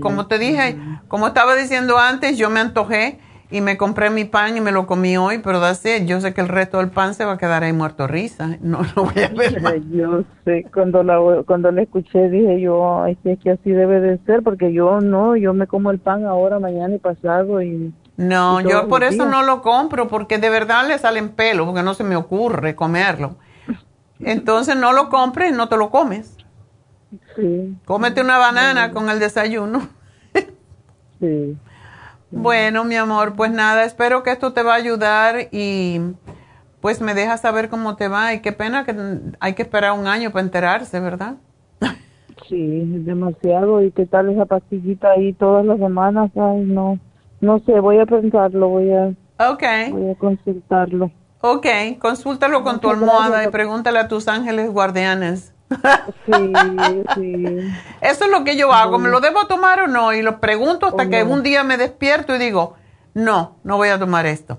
como 0.00 0.26
te 0.26 0.38
dije, 0.38 0.78
como 1.08 1.28
estaba 1.28 1.56
diciendo 1.56 1.98
antes, 1.98 2.36
yo 2.36 2.50
me 2.50 2.60
antojé 2.60 3.18
y 3.50 3.60
me 3.62 3.78
compré 3.78 4.10
mi 4.10 4.24
pan 4.24 4.56
y 4.56 4.60
me 4.60 4.72
lo 4.72 4.86
comí 4.86 5.16
hoy, 5.16 5.38
pero 5.38 5.58
así, 5.58 6.04
yo 6.04 6.20
sé 6.20 6.34
que 6.34 6.40
el 6.42 6.48
resto 6.48 6.78
del 6.78 6.90
pan 6.90 7.14
se 7.14 7.24
va 7.24 7.32
a 7.32 7.38
quedar 7.38 7.64
ahí 7.64 7.72
muerto 7.72 8.06
risa, 8.06 8.58
no 8.60 8.80
lo 8.96 9.04
voy 9.04 9.22
a 9.22 9.28
ver 9.28 9.62
más. 9.62 9.74
Yo 9.90 10.22
sé, 10.44 10.66
cuando 10.72 11.02
la, 11.02 11.18
cuando 11.46 11.70
la 11.70 11.82
escuché 11.82 12.28
dije 12.28 12.60
yo, 12.60 13.02
ay, 13.02 13.16
es 13.24 13.38
que 13.38 13.50
así 13.50 13.70
debe 13.70 14.00
de 14.00 14.18
ser, 14.26 14.42
porque 14.42 14.72
yo 14.72 15.00
no, 15.00 15.36
yo 15.36 15.54
me 15.54 15.66
como 15.66 15.90
el 15.90 15.98
pan 15.98 16.26
ahora, 16.26 16.58
mañana 16.58 16.94
y 16.94 16.98
pasado 16.98 17.62
y... 17.62 17.92
No, 18.18 18.60
yo 18.60 18.88
por 18.88 19.04
eso 19.04 19.26
no 19.26 19.44
lo 19.44 19.62
compro, 19.62 20.08
porque 20.08 20.38
de 20.38 20.50
verdad 20.50 20.88
le 20.88 20.98
salen 20.98 21.28
pelos, 21.28 21.66
porque 21.66 21.84
no 21.84 21.94
se 21.94 22.02
me 22.02 22.16
ocurre 22.16 22.74
comerlo. 22.74 23.36
Entonces 24.18 24.74
no 24.76 24.92
lo 24.92 25.08
compres, 25.08 25.54
no 25.54 25.68
te 25.68 25.76
lo 25.76 25.90
comes. 25.90 26.36
Sí. 27.36 27.76
Cómete 27.84 28.20
una 28.20 28.36
banana 28.36 28.90
con 28.90 29.08
el 29.08 29.20
desayuno. 29.20 29.88
sí. 31.20 31.56
Bueno, 32.30 32.84
mi 32.84 32.96
amor, 32.96 33.34
pues 33.34 33.50
nada, 33.50 33.84
espero 33.84 34.22
que 34.22 34.30
esto 34.30 34.52
te 34.52 34.62
va 34.62 34.74
a 34.74 34.76
ayudar 34.76 35.48
y 35.50 36.00
pues 36.80 37.00
me 37.00 37.14
dejas 37.14 37.40
saber 37.40 37.68
cómo 37.68 37.96
te 37.96 38.08
va. 38.08 38.34
Y 38.34 38.40
qué 38.40 38.52
pena 38.52 38.84
que 38.84 38.94
hay 39.40 39.54
que 39.54 39.62
esperar 39.62 39.98
un 39.98 40.06
año 40.06 40.30
para 40.30 40.44
enterarse, 40.44 41.00
¿verdad? 41.00 41.36
Sí, 42.48 42.82
demasiado. 43.04 43.82
¿Y 43.82 43.90
qué 43.90 44.06
tal 44.06 44.30
esa 44.30 44.46
pastillita 44.46 45.10
ahí 45.10 45.34
todas 45.34 45.66
las 45.66 45.78
semanas? 45.78 46.30
Ay, 46.34 46.62
no. 46.64 46.98
No 47.42 47.58
sé, 47.58 47.78
voy 47.78 47.98
a 47.98 48.06
pensarlo, 48.06 48.68
voy 48.68 48.90
a, 48.90 49.12
okay. 49.50 49.92
voy 49.92 50.10
a 50.10 50.14
consultarlo. 50.14 51.10
Ok, 51.40 51.66
consúltalo 51.98 52.62
con 52.62 52.80
tu 52.80 52.88
almohada 52.88 53.44
y 53.44 53.48
pregúntale 53.48 53.98
a 53.98 54.08
tus 54.08 54.28
ángeles 54.28 54.72
guardianes. 54.72 55.52
Sí, 56.26 56.52
sí. 57.14 57.44
Eso 58.00 58.24
es 58.24 58.30
lo 58.30 58.44
que 58.44 58.56
yo 58.56 58.72
hago. 58.72 58.98
¿Me 58.98 59.08
lo 59.08 59.20
debo 59.20 59.46
tomar 59.46 59.80
o 59.80 59.86
no? 59.86 60.12
Y 60.12 60.22
lo 60.22 60.40
pregunto 60.40 60.86
hasta 60.86 61.08
que 61.08 61.22
un 61.22 61.42
día 61.42 61.64
me 61.64 61.76
despierto 61.76 62.34
y 62.34 62.38
digo, 62.38 62.74
no, 63.14 63.56
no 63.64 63.76
voy 63.76 63.88
a 63.88 63.98
tomar 63.98 64.26
esto. 64.26 64.58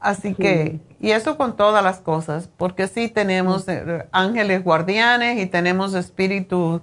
Así 0.00 0.34
que, 0.34 0.80
y 0.98 1.10
eso 1.10 1.36
con 1.36 1.56
todas 1.56 1.84
las 1.84 1.98
cosas, 1.98 2.48
porque 2.56 2.88
sí 2.88 3.08
tenemos 3.08 3.68
eh, 3.68 4.06
ángeles 4.12 4.64
guardianes 4.64 5.38
y 5.38 5.46
tenemos 5.46 5.92
espíritu, 5.94 6.80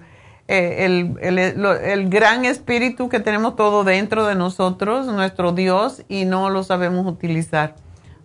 eh, 0.47 0.85
el, 0.85 1.15
el, 1.21 1.39
el, 1.39 2.09
gran 2.09 2.45
espíritu 2.45 3.09
que 3.09 3.19
tenemos 3.19 3.55
todo 3.55 3.83
dentro 3.83 4.27
de 4.27 4.35
nosotros, 4.35 5.07
nuestro 5.07 5.51
Dios, 5.51 6.03
y 6.07 6.25
no 6.25 6.51
lo 6.51 6.63
sabemos 6.63 7.07
utilizar. 7.07 7.75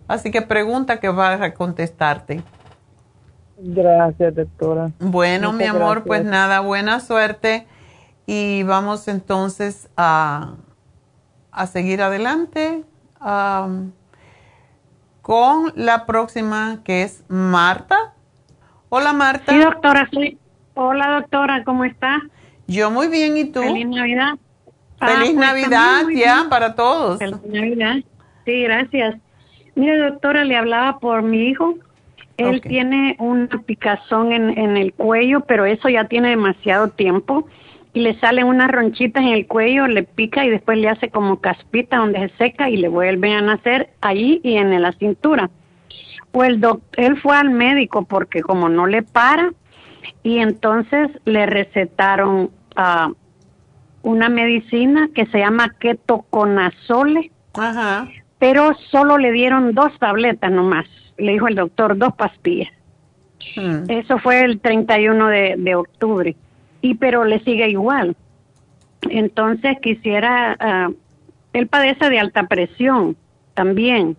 Así 0.07 0.29
que 0.29 0.43
pregunta 0.43 0.99
que 0.99 1.09
va 1.09 1.33
a 1.43 1.53
contestarte. 1.55 2.43
Gracias, 3.57 4.35
doctora. 4.35 4.91
Bueno, 4.99 5.53
mi 5.53 5.65
amor, 5.65 6.03
pues 6.03 6.23
nada, 6.23 6.59
buena 6.61 6.99
suerte 6.99 7.67
y 8.25 8.63
vamos 8.63 9.07
entonces 9.07 9.89
a, 9.95 10.55
a 11.51 11.67
seguir 11.67 12.01
adelante 12.01 12.83
con 15.21 15.71
la 15.75 16.05
próxima 16.05 16.81
que 16.83 17.03
es 17.03 17.23
Marta. 17.27 18.13
Hola, 18.89 19.13
Marta. 19.13 19.51
Sí, 19.51 19.59
doctora, 19.59 20.09
Hola, 20.75 21.19
doctora, 21.19 21.63
¿cómo 21.63 21.85
está? 21.85 22.19
Yo 22.67 22.89
muy 22.89 23.07
bien, 23.07 23.37
¿y 23.37 23.45
tú? 23.45 23.61
Feliz 23.61 23.87
Navidad. 23.87 24.33
Feliz 24.99 25.15
ah, 25.15 25.21
pues 25.21 25.35
Navidad, 25.35 26.01
ya, 26.13 26.45
para 26.49 26.75
todos. 26.75 27.19
Feliz 27.19 27.37
Navidad. 27.45 27.95
Sí, 28.45 28.63
gracias. 28.63 29.15
Mire, 29.75 29.97
doctora, 29.97 30.43
le 30.43 30.57
hablaba 30.57 30.99
por 30.99 31.21
mi 31.21 31.47
hijo 31.49 31.75
él 32.37 32.61
tiene 32.61 33.15
una 33.19 33.47
picazón 33.65 34.31
en, 34.31 34.57
en 34.57 34.77
el 34.77 34.93
cuello, 34.93 35.41
pero 35.41 35.65
eso 35.65 35.89
ya 35.89 36.05
tiene 36.05 36.29
demasiado 36.29 36.89
tiempo 36.89 37.47
y 37.93 38.01
le 38.01 38.19
salen 38.19 38.47
unas 38.47 38.71
ronchitas 38.71 39.23
en 39.23 39.29
el 39.29 39.47
cuello, 39.47 39.87
le 39.87 40.03
pica 40.03 40.43
y 40.43 40.49
después 40.49 40.79
le 40.79 40.89
hace 40.89 41.09
como 41.09 41.39
caspita 41.39 41.97
donde 41.97 42.27
se 42.29 42.37
seca 42.37 42.69
y 42.69 42.77
le 42.77 42.87
vuelven 42.87 43.33
a 43.33 43.41
nacer 43.41 43.91
ahí 44.01 44.41
y 44.43 44.57
en 44.57 44.81
la 44.81 44.91
cintura. 44.93 45.51
Pues 46.31 46.49
el 46.49 46.59
doctor, 46.59 47.05
él 47.05 47.21
fue 47.21 47.35
al 47.35 47.51
médico 47.51 48.05
porque 48.05 48.41
como 48.41 48.67
no 48.67 48.87
le 48.87 49.03
para 49.03 49.53
y 50.23 50.39
entonces 50.39 51.11
le 51.25 51.45
recetaron 51.45 52.49
uh, 52.75 53.13
una 54.01 54.29
medicina 54.29 55.09
que 55.13 55.27
se 55.27 55.37
llama 55.37 55.69
ketoconazole, 55.79 57.31
Ajá. 57.53 58.07
pero 58.39 58.75
solo 58.89 59.19
le 59.19 59.31
dieron 59.31 59.75
dos 59.75 59.91
tabletas 59.99 60.51
nomás 60.51 60.87
le 61.17 61.33
dijo 61.33 61.47
el 61.47 61.55
doctor, 61.55 61.97
dos 61.97 62.13
pastillas. 62.15 62.71
Hmm. 63.55 63.89
Eso 63.89 64.17
fue 64.19 64.41
el 64.41 64.59
31 64.59 65.27
de, 65.27 65.55
de 65.57 65.75
octubre. 65.75 66.35
Y 66.81 66.95
pero 66.95 67.25
le 67.25 67.39
sigue 67.43 67.69
igual. 67.69 68.15
Entonces 69.09 69.77
quisiera, 69.81 70.57
uh, 70.89 70.93
él 71.53 71.67
padece 71.67 72.09
de 72.09 72.19
alta 72.19 72.47
presión 72.47 73.15
también. 73.53 74.17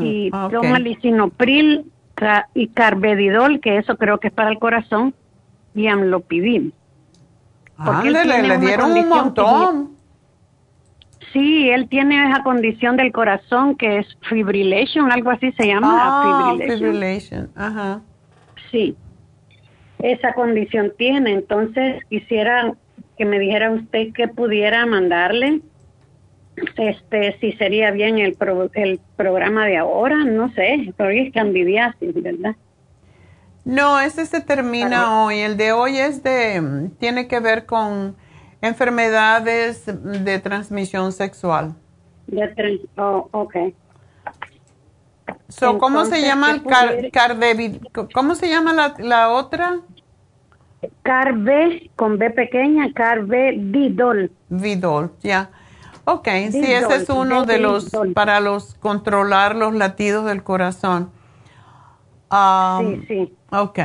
y 0.00 0.30
toma 0.30 0.78
lisinopril 0.78 1.90
y 2.54 2.68
carvedidol, 2.68 3.60
que 3.60 3.78
eso 3.78 3.96
creo 3.96 4.18
que 4.18 4.28
es 4.28 4.34
para 4.34 4.50
el 4.50 4.58
corazón, 4.58 5.14
y 5.74 5.86
amlopidil. 5.86 6.74
Ah, 7.78 8.02
le, 8.04 8.42
le 8.42 8.58
dieron 8.58 8.92
un 8.92 9.08
montón. 9.08 9.99
Sí, 11.32 11.70
él 11.70 11.88
tiene 11.88 12.28
esa 12.28 12.42
condición 12.42 12.96
del 12.96 13.12
corazón 13.12 13.76
que 13.76 13.98
es 13.98 14.06
fibrillation, 14.28 15.12
algo 15.12 15.30
así 15.30 15.52
se 15.52 15.66
llama. 15.66 15.88
Ah, 15.92 16.56
fibrillation. 16.58 17.50
Ajá. 17.54 18.00
Sí, 18.70 18.96
esa 20.00 20.32
condición 20.32 20.92
tiene. 20.98 21.32
Entonces 21.32 22.02
quisiera 22.08 22.74
que 23.16 23.24
me 23.24 23.38
dijera 23.38 23.70
usted 23.70 24.12
que 24.12 24.28
pudiera 24.28 24.86
mandarle, 24.86 25.60
este, 26.76 27.38
si 27.40 27.52
sería 27.52 27.90
bien 27.90 28.18
el, 28.18 28.36
el 28.74 29.00
programa 29.16 29.66
de 29.66 29.76
ahora, 29.76 30.24
no 30.24 30.52
sé, 30.54 30.92
pero 30.96 31.10
es 31.10 31.32
candidiasis, 31.32 32.14
¿verdad? 32.14 32.56
No, 33.64 34.00
ese 34.00 34.26
se 34.26 34.40
termina 34.40 35.22
hoy. 35.22 35.38
El 35.38 35.56
de 35.56 35.72
hoy 35.72 35.98
es 35.98 36.22
de, 36.22 36.90
tiene 36.98 37.28
que 37.28 37.40
ver 37.40 37.66
con 37.66 38.16
Enfermedades 38.62 39.84
de 39.86 40.38
transmisión 40.38 41.12
sexual. 41.12 41.74
De 42.26 42.80
oh, 42.96 43.28
ok. 43.32 43.56
So, 45.48 45.78
¿Cómo 45.78 46.04
se 46.04 46.22
llama 46.22 46.52
el 46.52 46.62
car, 46.62 47.36
¿Cómo 48.14 48.34
se 48.34 48.48
llama 48.48 48.72
la, 48.72 48.94
la 48.98 49.30
otra? 49.30 49.80
Carve, 51.02 51.90
con 51.96 52.18
B 52.18 52.30
pequeña, 52.30 52.92
Carve 52.92 53.56
Vidol. 53.58 54.30
Vidol, 54.48 55.12
ya. 55.20 55.50
Ok, 56.04 56.28
sí, 56.50 56.62
ese 56.64 56.96
es 56.96 57.08
uno 57.08 57.44
de 57.44 57.58
los, 57.58 57.90
para 58.14 58.40
los 58.40 58.74
controlar 58.74 59.54
los 59.54 59.74
latidos 59.74 60.24
del 60.24 60.42
corazón. 60.42 61.10
Um, 62.30 63.00
sí, 63.00 63.06
sí. 63.06 63.36
Ok. 63.50 63.78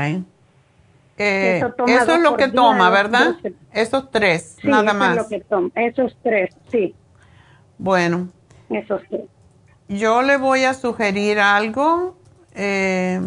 Eh, 1.18 1.62
eso, 1.88 2.14
es 2.16 2.22
lo 2.22 2.36
que 2.36 2.50
toma, 2.50 2.90
¿verdad? 2.90 3.36
Esos 3.72 4.12
tres, 4.12 4.58
nada 4.64 4.94
más. 4.94 5.16
lo 5.16 5.28
que 5.28 5.40
toma. 5.40 5.70
Esos 5.76 6.18
tres, 6.22 6.56
sí. 6.70 6.94
Bueno. 7.78 8.28
Esos 8.70 9.02
tres. 9.10 9.22
Yo 9.88 10.22
le 10.24 10.38
voy 10.38 10.64
a 10.64 10.74
sugerir 10.74 11.40
algo. 11.40 12.18
Eh, 12.54 13.22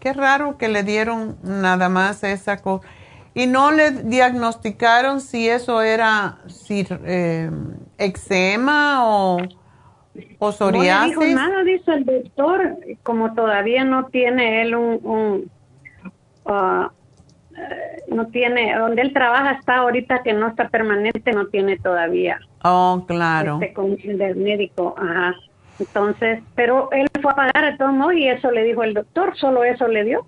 qué 0.00 0.12
raro 0.12 0.58
que 0.58 0.68
le 0.68 0.82
dieron 0.82 1.38
nada 1.42 1.88
más 1.88 2.24
esa 2.24 2.58
cosa. 2.58 2.86
Y 3.34 3.46
no 3.46 3.70
le 3.70 3.90
diagnosticaron 3.90 5.20
si 5.20 5.48
eso 5.48 5.80
era 5.80 6.38
si, 6.48 6.86
eh, 7.04 7.50
eczema 7.96 9.06
o, 9.06 9.38
o 10.38 10.52
psoriasis. 10.52 11.14
No 11.14 11.20
le 11.20 11.26
dijo 11.28 11.40
nada, 11.40 11.62
dice 11.62 11.92
el 11.92 12.04
doctor. 12.04 12.76
Como 13.02 13.34
todavía 13.34 13.84
no 13.84 14.06
tiene 14.06 14.62
él 14.62 14.74
un, 14.74 15.00
un 15.04 15.50
uh, 16.44 16.52
eh, 16.52 16.88
no 18.08 18.26
tiene, 18.28 18.76
donde 18.76 19.02
él 19.02 19.12
trabaja 19.12 19.52
está 19.52 19.76
ahorita 19.78 20.22
que 20.22 20.32
no 20.32 20.48
está 20.48 20.68
permanente, 20.68 21.32
no 21.32 21.46
tiene 21.46 21.78
todavía. 21.78 22.38
Oh, 22.62 23.04
claro. 23.06 23.58
Este, 23.60 23.72
con 23.72 23.96
del 23.96 24.36
médico, 24.36 24.94
ajá. 24.98 25.34
Entonces, 25.78 26.40
pero 26.54 26.90
él 26.90 27.06
fue 27.22 27.32
a 27.32 27.36
pagar 27.36 27.64
a 27.64 27.76
todo 27.76 27.92
modo 27.92 28.12
y 28.12 28.28
eso 28.28 28.50
le 28.50 28.64
dijo 28.64 28.82
el 28.82 28.94
doctor, 28.94 29.36
solo 29.36 29.64
eso 29.64 29.86
le 29.88 30.04
dio. 30.04 30.26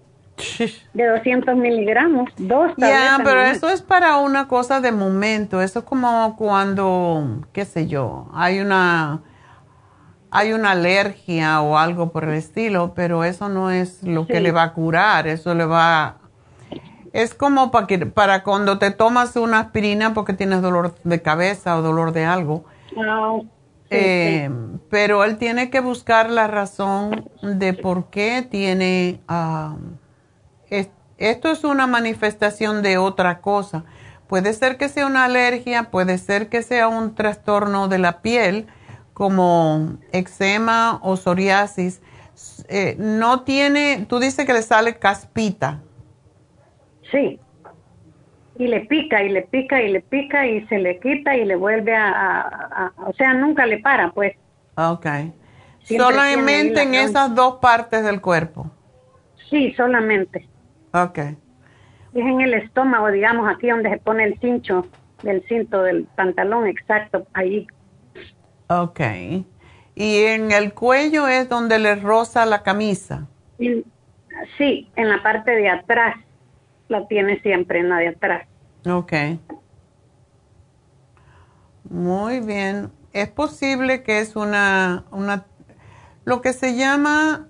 De 0.94 1.06
200 1.06 1.54
miligramos, 1.56 2.30
dos 2.38 2.72
Ya, 2.78 3.18
pero 3.22 3.42
eso 3.42 3.68
es 3.68 3.82
para 3.82 4.16
una 4.16 4.48
cosa 4.48 4.80
de 4.80 4.90
momento. 4.90 5.60
Eso 5.60 5.80
es 5.80 5.84
como 5.84 6.34
cuando, 6.36 7.42
qué 7.52 7.66
sé 7.66 7.88
yo, 7.88 8.30
hay 8.32 8.60
una 8.60 9.20
hay 10.30 10.52
una 10.52 10.70
alergia 10.70 11.60
o 11.60 11.76
algo 11.76 12.12
por 12.12 12.24
el 12.24 12.34
estilo, 12.34 12.94
pero 12.94 13.24
eso 13.24 13.48
no 13.48 13.70
es 13.70 14.02
lo 14.02 14.26
que 14.26 14.40
le 14.40 14.52
va 14.52 14.62
a 14.62 14.72
curar, 14.72 15.26
eso 15.26 15.54
le 15.54 15.64
va 15.64 16.19
es 17.12 17.34
como 17.34 17.70
para, 17.70 17.86
que, 17.86 17.98
para 18.06 18.42
cuando 18.42 18.78
te 18.78 18.90
tomas 18.90 19.36
una 19.36 19.60
aspirina 19.60 20.14
porque 20.14 20.32
tienes 20.32 20.62
dolor 20.62 20.94
de 21.04 21.22
cabeza 21.22 21.76
o 21.76 21.82
dolor 21.82 22.12
de 22.12 22.24
algo. 22.24 22.64
No. 22.96 23.44
Eh, 23.92 24.48
pero 24.88 25.24
él 25.24 25.36
tiene 25.36 25.68
que 25.68 25.80
buscar 25.80 26.30
la 26.30 26.46
razón 26.46 27.28
de 27.42 27.74
por 27.74 28.10
qué 28.10 28.46
tiene... 28.48 29.20
Ah, 29.28 29.76
esto 31.18 31.50
es 31.50 31.64
una 31.64 31.86
manifestación 31.86 32.82
de 32.82 32.96
otra 32.96 33.40
cosa. 33.40 33.84
Puede 34.26 34.54
ser 34.54 34.78
que 34.78 34.88
sea 34.88 35.06
una 35.06 35.24
alergia, 35.24 35.90
puede 35.90 36.16
ser 36.16 36.48
que 36.48 36.62
sea 36.62 36.88
un 36.88 37.14
trastorno 37.14 37.88
de 37.88 37.98
la 37.98 38.22
piel 38.22 38.68
como 39.12 39.98
eczema 40.12 40.98
o 41.02 41.16
psoriasis. 41.16 42.00
Eh, 42.68 42.96
no 42.98 43.42
tiene, 43.42 44.06
tú 44.08 44.18
dices 44.18 44.46
que 44.46 44.52
le 44.54 44.62
sale 44.62 44.98
caspita. 44.98 45.80
Sí. 47.10 47.38
Y 48.58 48.66
le 48.66 48.80
pica 48.80 49.22
y 49.22 49.30
le 49.30 49.42
pica 49.42 49.80
y 49.82 49.90
le 49.90 50.00
pica 50.00 50.46
y 50.46 50.66
se 50.66 50.78
le 50.78 50.98
quita 50.98 51.36
y 51.36 51.44
le 51.44 51.56
vuelve 51.56 51.94
a, 51.96 52.92
o 53.06 53.12
sea, 53.14 53.34
nunca 53.34 53.66
le 53.66 53.78
para, 53.78 54.10
pues. 54.10 54.36
Ok. 54.76 55.06
solamente 55.84 56.82
en 56.82 56.94
esas 56.94 57.34
dos 57.34 57.56
partes 57.56 58.04
del 58.04 58.20
cuerpo. 58.20 58.70
Sí, 59.48 59.72
solamente. 59.72 60.46
Ok. 60.92 61.18
Es 61.18 61.36
en 62.14 62.40
el 62.40 62.54
estómago, 62.54 63.10
digamos, 63.10 63.48
aquí 63.48 63.68
donde 63.68 63.90
se 63.90 63.98
pone 63.98 64.24
el 64.24 64.38
cincho 64.40 64.86
del 65.22 65.42
cinto 65.48 65.82
del 65.82 66.04
pantalón, 66.16 66.66
exacto, 66.66 67.26
ahí. 67.34 67.66
Ok. 68.68 69.00
¿Y 69.94 70.24
en 70.24 70.50
el 70.50 70.72
cuello 70.72 71.28
es 71.28 71.48
donde 71.48 71.78
le 71.78 71.96
roza 71.96 72.46
la 72.46 72.62
camisa? 72.62 73.26
sí, 74.56 74.88
en 74.96 75.08
la 75.08 75.22
parte 75.22 75.50
de 75.50 75.68
atrás. 75.68 76.16
La 76.90 77.06
tiene 77.06 77.40
siempre 77.40 77.78
en 77.78 77.88
la 77.88 77.98
de 77.98 78.08
atrás. 78.08 78.48
Ok. 78.84 79.12
Muy 81.88 82.40
bien. 82.40 82.90
Es 83.12 83.28
posible 83.28 84.02
que 84.02 84.18
es 84.18 84.34
una, 84.34 85.04
una 85.12 85.46
lo 86.24 86.42
que 86.42 86.52
se 86.52 86.74
llama 86.74 87.46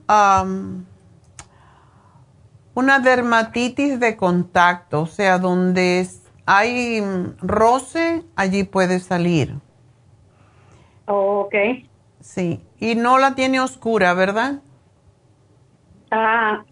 una 2.74 2.98
dermatitis 2.98 3.98
de 3.98 4.16
contacto, 4.16 5.02
o 5.02 5.06
sea, 5.06 5.38
donde 5.38 6.06
hay 6.44 7.02
roce, 7.40 8.24
allí 8.36 8.64
puede 8.64 9.00
salir. 9.00 9.54
ok. 11.06 11.54
Sí, 12.20 12.60
y 12.78 12.94
no 12.94 13.18
la 13.18 13.34
tiene 13.34 13.60
oscura, 13.60 14.12
¿verdad? 14.12 14.60
Ah, 16.10 16.62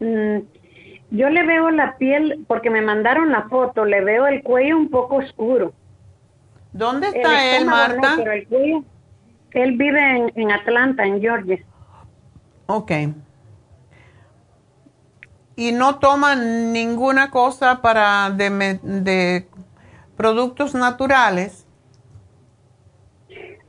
mm, 0.00 0.38
yo 1.14 1.30
le 1.30 1.46
veo 1.46 1.70
la 1.70 1.96
piel, 1.96 2.44
porque 2.48 2.70
me 2.70 2.82
mandaron 2.82 3.30
la 3.30 3.48
foto, 3.48 3.84
le 3.84 4.02
veo 4.02 4.26
el 4.26 4.42
cuello 4.42 4.76
un 4.76 4.90
poco 4.90 5.16
oscuro. 5.16 5.72
¿Dónde 6.72 7.08
está 7.08 7.56
él, 7.56 7.66
Marta? 7.66 8.16
él 9.52 9.76
vive 9.76 10.32
en, 10.34 10.50
Atlanta, 10.50 11.04
en 11.04 11.20
Georgia. 11.20 11.58
Ok. 12.66 12.90
¿Y 15.54 15.70
no 15.70 16.00
toma 16.00 16.34
ninguna 16.34 17.30
cosa 17.30 17.80
para 17.80 18.30
de, 18.30 18.80
de 18.82 19.46
productos 20.16 20.74
naturales? 20.74 21.64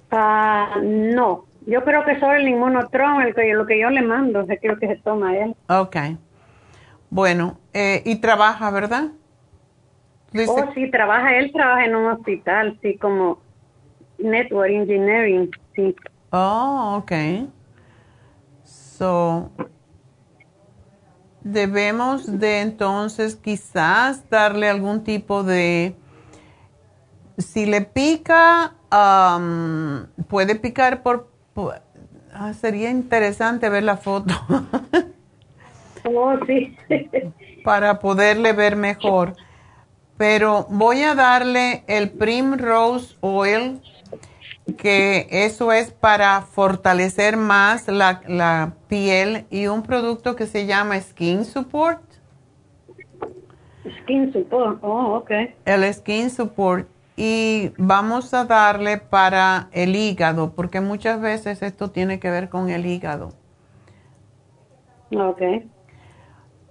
Ah, 0.10 0.78
no. 0.82 1.46
Yo 1.68 1.84
creo 1.84 2.04
que 2.06 2.20
solo 2.20 2.34
el 2.34 2.48
inmunotron, 2.48 3.22
el 3.22 3.36
que, 3.36 3.54
lo 3.54 3.68
que 3.68 3.80
yo 3.80 3.92
le 3.92 4.02
mando, 4.02 4.42
lo 4.42 4.78
que 4.80 4.88
se 4.88 4.96
toma 4.98 5.38
él. 5.38 5.56
Ok. 5.70 5.96
Bueno, 7.16 7.58
eh, 7.72 8.02
y 8.04 8.18
trabaja, 8.18 8.70
¿verdad? 8.72 9.06
Oh, 10.46 10.66
sí, 10.74 10.92
trabaja, 10.92 11.38
él 11.38 11.50
trabaja 11.54 11.86
en 11.86 11.96
un 11.96 12.12
hospital, 12.12 12.78
sí, 12.82 12.98
como 12.98 13.40
network 14.18 14.70
engineering, 14.70 15.50
sí. 15.78 15.96
Oh, 16.34 17.02
ok. 17.02 17.14
So, 18.66 19.50
debemos 21.40 22.38
de 22.38 22.60
entonces 22.60 23.38
quizás 23.38 24.30
darle 24.30 24.68
algún 24.68 25.06
tipo 25.06 25.44
de, 25.44 25.96
si 27.38 27.66
le 27.66 27.80
pica, 27.80 28.74
um, 28.92 30.06
puede 30.28 30.56
picar 30.56 31.02
por, 31.02 31.32
ah, 32.34 32.52
sería 32.54 32.90
interesante 32.90 33.70
ver 33.70 33.84
la 33.84 33.96
foto. 33.96 34.34
Oh, 36.06 36.36
sí. 36.45 36.77
para 37.64 37.99
poderle 37.99 38.53
ver 38.53 38.76
mejor. 38.76 39.34
Pero 40.18 40.68
voy 40.69 41.02
a 41.02 41.15
darle 41.15 41.84
el 41.88 42.11
Primrose 42.11 43.18
Oil, 43.19 43.82
que 44.77 45.27
eso 45.30 45.72
es 45.72 45.91
para 45.91 46.41
fortalecer 46.41 47.36
más 47.36 47.88
la, 47.88 48.22
la 48.27 48.76
piel, 48.88 49.45
y 49.49 49.68
un 49.68 49.84
producto 49.84 50.36
que 50.36 50.45
se 50.45 50.65
llama 50.65 50.99
Skin 51.02 51.44
Support. 51.44 52.02
Skin 54.02 54.32
Support, 54.32 54.80
oh, 54.84 55.18
ok. 55.18 55.32
El 55.65 55.94
Skin 55.94 56.30
Support. 56.30 56.88
Y 57.18 57.72
vamos 57.77 58.34
a 58.34 58.45
darle 58.45 58.98
para 58.98 59.69
el 59.72 59.95
hígado, 59.95 60.53
porque 60.53 60.82
muchas 60.82 61.19
veces 61.19 61.61
esto 61.61 61.90
tiene 61.90 62.19
que 62.19 62.30
ver 62.30 62.49
con 62.49 62.69
el 62.69 62.86
hígado. 62.86 63.32
Ok. 65.11 65.41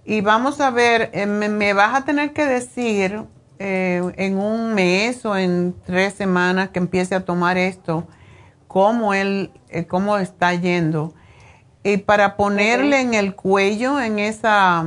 Y 0.07 0.21
vamos 0.21 0.61
a 0.61 0.69
ver, 0.69 1.09
eh, 1.13 1.25
me, 1.25 1.73
vas 1.73 1.95
a 1.95 2.05
tener 2.05 2.31
que 2.31 2.45
decir 2.45 3.23
eh, 3.57 4.03
en 4.17 4.37
un 4.37 4.75
mes 4.75 5.25
o 5.25 5.35
en 5.35 5.73
tres 5.83 6.13
semanas 6.13 6.69
que 6.69 6.77
empiece 6.77 7.15
a 7.15 7.25
tomar 7.25 7.57
esto, 7.57 8.07
cómo 8.67 9.15
él, 9.15 9.51
eh, 9.69 9.87
cómo 9.87 10.17
está 10.19 10.53
yendo. 10.53 11.15
Y 11.83 11.97
para 11.97 12.37
ponerle 12.37 13.01
en 13.01 13.15
el 13.15 13.33
cuello, 13.33 13.99
en 13.99 14.19
esa, 14.19 14.85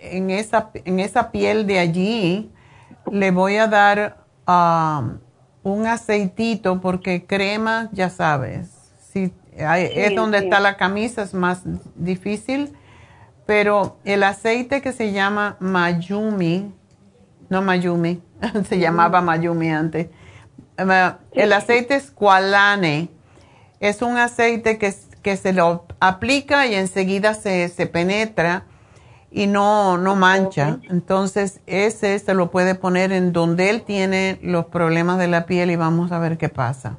en 0.00 0.30
esa, 0.30 0.70
en 0.74 0.98
esa 0.98 1.30
piel 1.30 1.68
de 1.68 1.78
allí, 1.78 2.50
le 3.08 3.30
voy 3.30 3.56
a 3.56 3.68
dar 3.68 4.24
um, 4.48 5.18
un 5.62 5.86
aceitito 5.86 6.80
porque 6.80 7.24
crema, 7.24 7.88
ya 7.92 8.10
sabes, 8.10 8.68
si 9.12 9.32
es 9.56 10.14
donde 10.16 10.38
está 10.38 10.58
la 10.58 10.76
camisa 10.76 11.22
es 11.22 11.34
más 11.34 11.62
difícil 11.94 12.72
pero 13.50 13.96
el 14.04 14.22
aceite 14.22 14.80
que 14.80 14.92
se 14.92 15.10
llama 15.10 15.56
Mayumi, 15.58 16.72
no 17.48 17.62
Mayumi, 17.62 18.22
se 18.68 18.78
llamaba 18.78 19.22
Mayumi 19.22 19.70
antes. 19.70 20.06
Eh, 20.78 21.12
el 21.32 21.52
aceite 21.52 21.98
Squalane 21.98 23.08
es 23.80 24.02
un 24.02 24.18
aceite 24.18 24.78
que, 24.78 24.94
que 25.20 25.36
se 25.36 25.52
lo 25.52 25.84
aplica 25.98 26.68
y 26.68 26.76
enseguida 26.76 27.34
se, 27.34 27.68
se 27.70 27.88
penetra 27.88 28.66
y 29.32 29.48
no, 29.48 29.98
no 29.98 30.14
mancha. 30.14 30.78
Entonces, 30.88 31.60
ese 31.66 32.20
se 32.20 32.34
lo 32.34 32.52
puede 32.52 32.76
poner 32.76 33.10
en 33.10 33.32
donde 33.32 33.68
él 33.70 33.82
tiene 33.82 34.38
los 34.42 34.66
problemas 34.66 35.18
de 35.18 35.26
la 35.26 35.46
piel 35.46 35.72
y 35.72 35.76
vamos 35.76 36.12
a 36.12 36.20
ver 36.20 36.38
qué 36.38 36.50
pasa. 36.50 36.98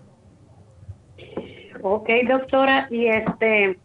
Ok, 1.81 2.09
doctora, 2.27 2.89
y 2.91 3.07
este, 3.07 3.79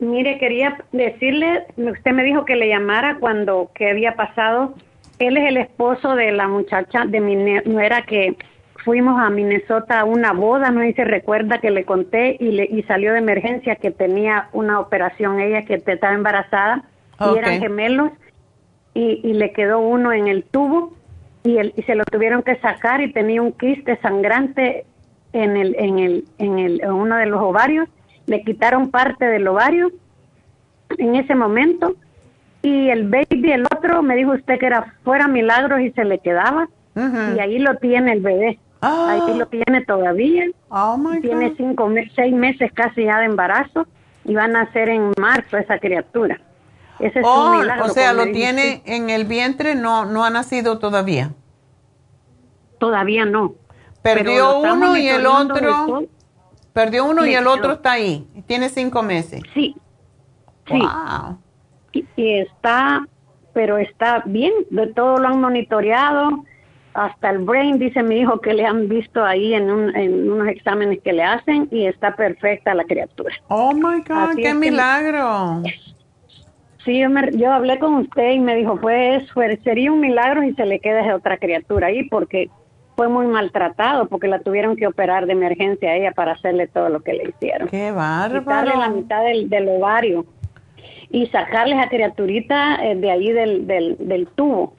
Mire, 0.00 0.38
quería 0.38 0.78
decirle, 0.92 1.66
usted 1.76 2.12
me 2.12 2.24
dijo 2.24 2.46
que 2.46 2.56
le 2.56 2.68
llamara 2.68 3.18
cuando 3.20 3.70
que 3.74 3.90
había 3.90 4.16
pasado. 4.16 4.74
Él 5.18 5.36
es 5.36 5.46
el 5.46 5.58
esposo 5.58 6.16
de 6.16 6.32
la 6.32 6.48
muchacha 6.48 7.04
de 7.04 7.20
mi 7.20 7.36
nuera 7.36 8.02
que 8.02 8.36
fuimos 8.82 9.20
a 9.20 9.28
Minnesota 9.28 10.00
a 10.00 10.04
una 10.04 10.32
boda, 10.32 10.70
no 10.70 10.80
sé 10.80 10.94
si 10.94 11.04
recuerda 11.04 11.58
que 11.58 11.70
le 11.70 11.84
conté 11.84 12.38
y, 12.40 12.52
le, 12.52 12.64
y 12.64 12.82
salió 12.84 13.12
de 13.12 13.18
emergencia 13.18 13.76
que 13.76 13.90
tenía 13.90 14.48
una 14.54 14.80
operación 14.80 15.38
ella 15.38 15.66
que 15.66 15.74
estaba 15.74 16.14
embarazada 16.14 16.84
y 17.20 17.36
eran 17.36 17.60
gemelos 17.60 18.10
y, 18.94 19.20
y, 19.22 19.34
le 19.34 19.52
quedó 19.52 19.80
uno 19.80 20.14
en 20.14 20.28
el 20.28 20.44
tubo 20.44 20.94
y, 21.44 21.58
el, 21.58 21.74
y 21.76 21.82
se 21.82 21.94
lo 21.94 22.04
tuvieron 22.04 22.42
que 22.42 22.56
sacar 22.56 23.02
y 23.02 23.12
tenía 23.12 23.42
un 23.42 23.52
quiste 23.52 23.98
sangrante 23.98 24.86
en 25.34 25.58
el 25.58 25.76
en 25.78 25.98
el 25.98 26.24
en 26.38 26.58
el 26.58 26.80
en 26.80 26.90
uno 26.90 27.16
de 27.16 27.26
los 27.26 27.42
ovarios 27.42 27.86
le 28.30 28.44
quitaron 28.44 28.92
parte 28.92 29.24
del 29.24 29.48
ovario 29.48 29.90
en 30.98 31.16
ese 31.16 31.34
momento 31.34 31.96
y 32.62 32.88
el 32.88 33.08
baby, 33.08 33.50
el 33.50 33.64
otro, 33.64 34.02
me 34.02 34.14
dijo 34.14 34.30
usted 34.30 34.56
que 34.60 34.66
era 34.66 34.94
fuera 35.02 35.26
milagros 35.26 35.80
y 35.80 35.90
se 35.90 36.04
le 36.04 36.20
quedaba 36.20 36.68
y 36.94 37.40
ahí 37.40 37.58
lo 37.58 37.74
tiene 37.78 38.12
el 38.12 38.20
bebé. 38.20 38.60
Ahí 38.82 39.36
lo 39.36 39.46
tiene 39.46 39.84
todavía. 39.84 40.44
Oh 40.68 40.96
tiene 41.20 41.54
cinco, 41.56 41.90
seis 42.14 42.32
meses 42.32 42.70
casi 42.72 43.04
ya 43.04 43.18
de 43.18 43.24
embarazo 43.24 43.86
y 44.24 44.36
van 44.36 44.54
a 44.54 44.64
nacer 44.64 44.90
en 44.90 45.12
marzo 45.20 45.56
esa 45.56 45.80
criatura. 45.80 46.40
Ese 47.00 47.18
es 47.18 47.26
un 47.26 47.32
oh, 47.32 47.58
milagro. 47.58 47.86
O 47.86 47.88
sea, 47.88 48.12
lo 48.12 48.30
tiene 48.30 48.82
en 48.86 49.10
el 49.10 49.24
vientre, 49.24 49.74
no, 49.74 50.04
no 50.04 50.24
ha 50.24 50.30
nacido 50.30 50.78
todavía. 50.78 51.32
Todavía 52.78 53.24
no. 53.24 53.54
Perdió 54.02 54.60
uno 54.60 54.96
y 54.96 55.08
el 55.08 55.26
otro 55.26 56.06
Perdió 56.72 57.04
uno 57.04 57.26
y 57.26 57.34
el 57.34 57.46
otro 57.46 57.72
está 57.72 57.92
ahí. 57.92 58.26
Tiene 58.46 58.68
cinco 58.68 59.02
meses. 59.02 59.42
Sí. 59.54 59.74
Sí. 60.68 60.80
Y, 62.16 62.32
está, 62.38 63.04
pero 63.52 63.78
está 63.78 64.22
bien. 64.24 64.52
De 64.70 64.86
todo 64.88 65.18
lo 65.18 65.28
han 65.28 65.40
monitoreado. 65.40 66.44
Hasta 66.92 67.30
el 67.30 67.38
brain, 67.38 67.78
dice 67.78 68.02
mi 68.02 68.18
hijo, 68.18 68.40
que 68.40 68.52
le 68.52 68.66
han 68.66 68.88
visto 68.88 69.24
ahí 69.24 69.54
en, 69.54 69.70
unos 69.70 70.48
exámenes 70.48 70.98
que 71.02 71.12
le 71.12 71.22
hacen 71.22 71.68
y 71.70 71.86
está 71.86 72.16
perfecta 72.16 72.74
la 72.74 72.84
criatura. 72.84 73.32
Oh 73.46 73.72
my 73.72 74.02
God, 74.02 74.34
qué 74.36 74.52
milagro. 74.54 75.62
sí, 76.84 76.98
yo, 76.98 77.08
yo 77.32 77.52
hablé 77.52 77.78
con 77.78 77.94
usted 77.94 78.32
y 78.32 78.40
me 78.40 78.56
dijo, 78.56 78.76
pues 78.80 79.24
sería 79.62 79.92
un 79.92 80.00
milagro 80.00 80.42
si 80.42 80.52
se 80.54 80.66
le 80.66 80.80
queda 80.80 81.02
esa 81.02 81.14
otra 81.14 81.38
criatura 81.38 81.86
ahí, 81.86 82.08
porque 82.08 82.50
fue 83.00 83.08
muy 83.08 83.26
maltratado 83.28 84.08
porque 84.08 84.28
la 84.28 84.40
tuvieron 84.40 84.76
que 84.76 84.86
operar 84.86 85.24
de 85.24 85.32
emergencia 85.32 85.88
a 85.88 85.96
ella 85.96 86.12
para 86.12 86.32
hacerle 86.32 86.66
todo 86.66 86.90
lo 86.90 87.00
que 87.00 87.14
le 87.14 87.30
hicieron. 87.30 87.66
Qué 87.68 87.92
bárbaro. 87.92 88.40
Quitarle 88.40 88.76
la 88.76 88.90
mitad 88.90 89.24
del, 89.24 89.48
del 89.48 89.70
ovario 89.70 90.26
y 91.08 91.24
sacarle 91.28 91.80
a 91.80 91.88
criaturita 91.88 92.76
eh, 92.84 92.96
de 92.96 93.10
ahí 93.10 93.32
del, 93.32 93.66
del, 93.66 93.96
del 94.00 94.26
tubo, 94.26 94.74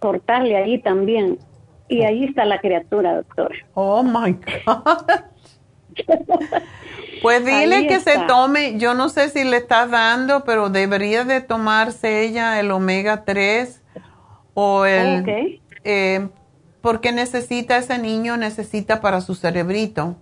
cortarle 0.00 0.56
ahí 0.56 0.82
también. 0.82 1.38
Y 1.88 2.02
ahí 2.02 2.24
está 2.24 2.44
la 2.44 2.58
criatura, 2.58 3.14
doctor. 3.14 3.52
Oh 3.74 4.02
my 4.02 4.36
God. 4.66 4.98
Pues 7.22 7.44
dile 7.44 7.88
que 7.88 7.98
se 7.98 8.16
tome, 8.28 8.78
yo 8.78 8.94
no 8.94 9.08
sé 9.08 9.28
si 9.28 9.42
le 9.42 9.56
estás 9.56 9.90
dando, 9.90 10.44
pero 10.44 10.70
debería 10.70 11.24
de 11.24 11.40
tomarse 11.40 12.22
ella 12.22 12.60
el 12.60 12.70
omega 12.70 13.24
3 13.24 13.82
o 14.54 14.84
el 14.84 15.60
eh, 15.82 16.28
porque 16.80 17.12
necesita 17.12 17.76
ese 17.76 17.98
niño, 17.98 18.36
necesita 18.36 19.00
para 19.00 19.20
su 19.20 19.34
cerebrito. 19.34 20.16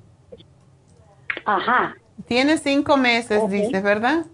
Ajá. 1.44 1.94
Tiene 2.26 2.58
cinco 2.58 2.96
meses, 2.96 3.48
dices, 3.50 3.82
¿verdad? 3.82 4.26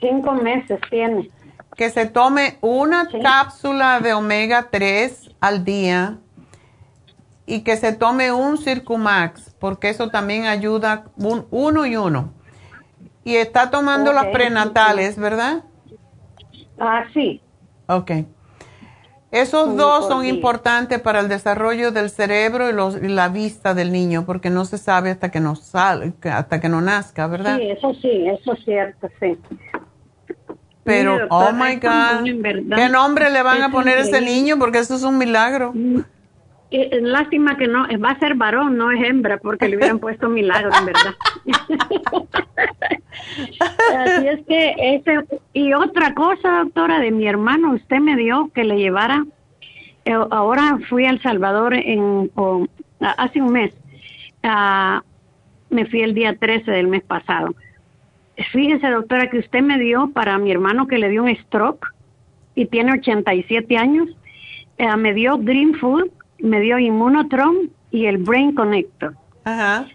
Cinco 0.00 0.32
meses 0.32 0.80
tiene. 0.90 1.30
Que 1.76 1.90
se 1.90 2.06
tome 2.06 2.58
una 2.60 3.08
cápsula 3.22 4.00
de 4.00 4.12
omega 4.12 4.68
3 4.70 5.30
al 5.40 5.64
día 5.64 6.18
y 7.46 7.60
que 7.60 7.76
se 7.76 7.92
tome 7.92 8.32
un 8.32 8.58
Circumax, 8.58 9.54
porque 9.58 9.90
eso 9.90 10.10
también 10.10 10.46
ayuda 10.46 11.04
un, 11.16 11.46
uno 11.50 11.86
y 11.86 11.96
uno. 11.96 12.32
Y 13.24 13.36
está 13.36 13.70
tomando 13.70 14.12
las 14.12 14.26
prenatales, 14.26 15.16
¿verdad? 15.16 15.64
Ah, 16.78 17.04
sí. 17.14 17.40
Ok. 17.86 18.10
Esos 19.32 19.78
dos 19.78 20.06
son 20.08 20.26
importantes 20.26 21.00
para 21.00 21.20
el 21.20 21.28
desarrollo 21.28 21.90
del 21.90 22.10
cerebro 22.10 22.68
y, 22.68 23.08
la 23.08 23.28
vista 23.30 23.72
del 23.72 23.90
niño, 23.90 24.24
porque 24.26 24.50
no 24.50 24.66
se 24.66 24.76
sabe 24.76 25.10
hasta 25.10 25.30
que 25.30 25.40
no 25.40 25.56
sale, 25.56 26.12
hasta 26.30 26.60
que 26.60 26.68
no 26.68 26.82
nazca, 26.82 27.26
¿verdad? 27.26 27.56
Sí, 27.56 27.70
eso 27.70 27.94
sí, 27.94 28.26
eso 28.28 28.52
es 28.52 28.64
cierto, 28.64 29.08
sí. 29.18 29.38
Pero, 30.84 31.16
oh 31.30 31.50
my 31.52 31.76
God, 31.76 32.24
¿qué 32.76 32.88
nombre 32.90 33.30
le 33.30 33.42
van 33.42 33.62
a 33.62 33.70
poner 33.70 33.98
a 33.98 34.00
ese 34.02 34.20
niño? 34.20 34.58
Porque 34.58 34.80
eso 34.80 34.96
es 34.96 35.02
un 35.02 35.16
milagro. 35.16 35.72
Mm, 36.72 37.04
lástima 37.04 37.56
que 37.56 37.68
no, 37.68 37.86
va 38.02 38.10
a 38.10 38.18
ser 38.18 38.34
varón, 38.34 38.78
no 38.78 38.90
es 38.90 39.02
hembra, 39.04 39.36
porque 39.38 39.68
le 39.68 39.76
hubieran 39.76 39.98
puesto 40.00 40.28
milagro, 40.28 40.70
en 40.78 40.86
verdad. 40.86 41.14
Así 43.98 44.28
es 44.28 44.46
que 44.46 44.74
ese, 44.78 45.24
y 45.52 45.74
otra 45.74 46.14
cosa, 46.14 46.64
doctora, 46.64 46.98
de 46.98 47.10
mi 47.10 47.26
hermano, 47.26 47.74
usted 47.74 47.98
me 47.98 48.16
dio 48.16 48.50
que 48.54 48.64
le 48.64 48.76
llevara, 48.76 49.24
eh, 50.04 50.16
ahora 50.30 50.78
fui 50.88 51.04
a 51.04 51.10
El 51.10 51.20
Salvador 51.20 51.74
en, 51.74 52.30
hace 53.00 53.42
un 53.42 53.52
mes, 53.52 53.74
ah, 54.42 55.02
me 55.70 55.86
fui 55.86 56.00
el 56.00 56.14
día 56.14 56.36
13 56.36 56.70
del 56.70 56.88
mes 56.88 57.02
pasado. 57.02 57.54
Fíjese, 58.50 58.88
doctora, 58.88 59.28
que 59.28 59.38
usted 59.38 59.60
me 59.60 59.78
dio 59.78 60.10
para 60.10 60.38
mi 60.38 60.50
hermano 60.50 60.86
que 60.86 60.98
le 60.98 61.10
dio 61.10 61.22
un 61.22 61.36
stroke 61.36 61.86
y 62.54 62.66
tiene 62.66 62.92
87 62.94 63.76
años, 63.76 64.08
eh, 64.78 64.96
me 64.96 65.12
dio 65.12 65.38
Green 65.38 65.74
Food, 65.74 66.10
me 66.42 66.60
dio 66.60 66.78
Immunotron 66.78 67.70
y 67.90 68.06
el 68.06 68.18
Brain 68.18 68.54
Connector. 68.54 69.14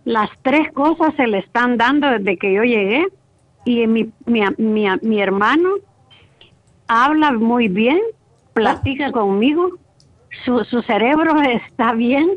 Las 0.04 0.30
tres 0.42 0.72
cosas 0.74 1.14
se 1.16 1.28
le 1.28 1.40
están 1.40 1.78
dando 1.78 2.10
desde 2.10 2.38
que 2.38 2.54
yo 2.54 2.64
llegué 2.64 3.06
y 3.66 3.86
mi, 3.88 4.10
mi, 4.26 4.42
mi, 4.58 4.88
mi 5.02 5.22
hermano 5.22 5.70
habla 6.88 7.32
muy 7.32 7.68
bien, 7.68 8.00
platica 8.54 9.12
conmigo, 9.12 9.72
su, 10.46 10.64
su 10.66 10.82
cerebro 10.82 11.42
está 11.70 11.94
bien, 11.94 12.30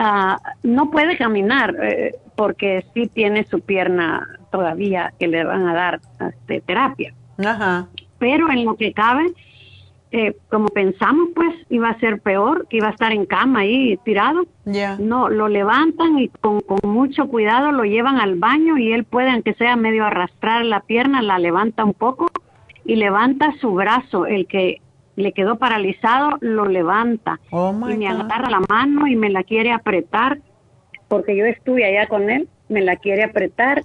uh, 0.00 0.36
no 0.62 0.90
puede 0.90 1.16
caminar 1.16 1.74
eh, 1.82 2.14
porque 2.36 2.84
sí 2.94 3.08
tiene 3.08 3.44
su 3.44 3.60
pierna 3.60 4.26
todavía 4.50 5.12
que 5.18 5.28
le 5.28 5.44
van 5.44 5.66
a 5.68 5.74
dar 5.74 6.00
este, 6.20 6.60
terapia. 6.60 7.14
Pero 8.18 8.50
en 8.50 8.64
lo 8.64 8.76
que 8.76 8.92
cabe, 8.92 9.32
eh, 10.14 10.36
como 10.50 10.68
pensamos, 10.68 11.30
pues 11.34 11.54
iba 11.70 11.88
a 11.88 11.98
ser 11.98 12.20
peor, 12.20 12.66
que 12.68 12.76
iba 12.76 12.88
a 12.88 12.90
estar 12.90 13.12
en 13.12 13.24
cama 13.24 13.60
ahí 13.60 13.98
tirado. 14.04 14.44
No, 14.98 15.30
lo 15.30 15.48
levantan 15.48 16.18
y 16.18 16.28
con, 16.28 16.60
con, 16.60 16.78
mucho 16.82 17.28
cuidado 17.28 17.72
lo 17.72 17.84
llevan 17.84 18.20
al 18.20 18.38
baño 18.38 18.76
y 18.76 18.92
él 18.92 19.04
puede, 19.04 19.30
aunque 19.30 19.54
sea 19.54 19.74
medio 19.74 20.04
arrastrar 20.04 20.66
la 20.66 20.80
pierna, 20.80 21.22
la 21.22 21.38
levanta 21.38 21.82
un 21.82 21.94
poco 21.94 22.26
y 22.84 22.96
levanta 22.96 23.54
su 23.58 23.72
brazo, 23.72 24.26
el 24.26 24.46
que 24.46 24.82
le 25.16 25.32
quedó 25.32 25.56
paralizado, 25.56 26.36
lo 26.40 26.66
levanta. 26.66 27.40
Oh 27.50 27.74
y 27.88 27.96
me 27.96 28.08
agarra 28.08 28.50
la 28.50 28.60
mano 28.68 29.06
y 29.06 29.16
me 29.16 29.30
la 29.30 29.44
quiere 29.44 29.72
apretar, 29.72 30.40
porque 31.08 31.34
yo 31.34 31.46
estuve 31.46 31.86
allá 31.86 32.06
con 32.06 32.28
él, 32.28 32.50
me 32.68 32.82
la 32.82 32.96
quiere 32.96 33.24
apretar. 33.24 33.82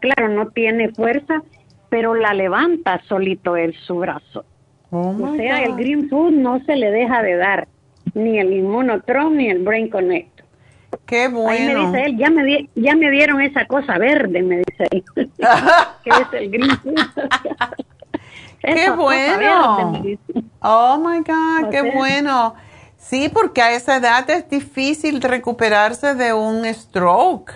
Claro, 0.00 0.28
no 0.28 0.46
tiene 0.48 0.92
fuerza, 0.92 1.42
pero 1.88 2.14
la 2.14 2.34
levanta 2.34 3.02
solito 3.08 3.56
él 3.56 3.74
su 3.84 3.96
brazo 3.96 4.44
Oh 4.90 5.16
o 5.20 5.36
sea, 5.36 5.62
el 5.64 5.74
Green 5.76 6.08
Food 6.08 6.32
no 6.32 6.64
se 6.64 6.76
le 6.76 6.90
deja 6.90 7.22
de 7.22 7.36
dar, 7.36 7.68
ni 8.14 8.38
el 8.38 8.52
Immunotron 8.52 9.36
ni 9.36 9.50
el 9.50 9.62
Brain 9.62 9.88
Connect. 9.88 10.40
Qué 11.04 11.28
bueno. 11.28 11.50
Ahí 11.50 11.66
me 11.66 11.86
dice 11.86 12.04
él, 12.04 12.16
ya 12.16 12.30
me, 12.30 12.68
ya 12.74 12.94
me 12.94 13.10
dieron 13.10 13.40
esa 13.40 13.66
cosa 13.66 13.98
verde, 13.98 14.42
me 14.42 14.58
dice 14.58 14.86
él, 14.90 15.04
que 16.04 16.10
es 16.10 16.32
el 16.32 16.50
Green 16.50 16.70
Food. 16.78 16.94
qué 18.62 18.90
bueno. 18.90 20.02
oh 20.60 20.98
my 20.98 21.18
God, 21.18 21.70
qué 21.70 21.82
bueno. 21.92 22.54
Sí, 22.96 23.28
porque 23.32 23.62
a 23.62 23.72
esa 23.72 23.96
edad 23.96 24.28
es 24.30 24.48
difícil 24.48 25.20
recuperarse 25.20 26.14
de 26.14 26.32
un 26.32 26.64
stroke. 26.64 27.52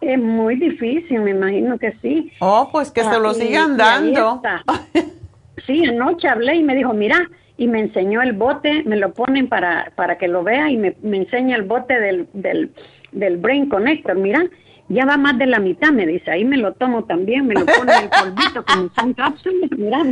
Es 0.00 0.18
muy 0.18 0.56
difícil, 0.56 1.20
me 1.20 1.30
imagino 1.30 1.78
que 1.78 1.92
sí. 2.02 2.32
Oh, 2.40 2.68
pues 2.72 2.90
que 2.90 3.04
se 3.04 3.20
lo 3.20 3.30
ah, 3.30 3.34
sigan 3.34 3.76
dando. 3.76 4.42
Sí, 5.66 5.84
anoche 5.84 6.28
hablé 6.28 6.56
y 6.56 6.62
me 6.62 6.74
dijo, 6.74 6.92
mira, 6.92 7.28
y 7.56 7.68
me 7.68 7.80
enseñó 7.80 8.22
el 8.22 8.32
bote, 8.32 8.82
me 8.84 8.96
lo 8.96 9.12
ponen 9.12 9.48
para, 9.48 9.92
para 9.94 10.18
que 10.18 10.28
lo 10.28 10.42
vea 10.42 10.70
y 10.70 10.76
me, 10.76 10.96
me 11.02 11.18
enseña 11.18 11.56
el 11.56 11.62
bote 11.62 11.98
del, 12.00 12.28
del, 12.32 12.72
del 13.12 13.36
Brain 13.36 13.68
Connector, 13.68 14.16
mira, 14.16 14.44
ya 14.88 15.06
va 15.06 15.16
más 15.16 15.38
de 15.38 15.46
la 15.46 15.58
mitad, 15.58 15.90
me 15.90 16.06
dice, 16.06 16.30
ahí 16.30 16.44
me 16.44 16.56
lo 16.56 16.74
tomo 16.74 17.04
también, 17.04 17.46
me 17.46 17.54
lo 17.54 17.64
pone 17.64 17.92
el 17.96 18.08
polvito 18.10 18.64
como 18.64 18.90
son 18.94 19.14
cápsulas, 19.14 19.70
mira. 19.76 20.02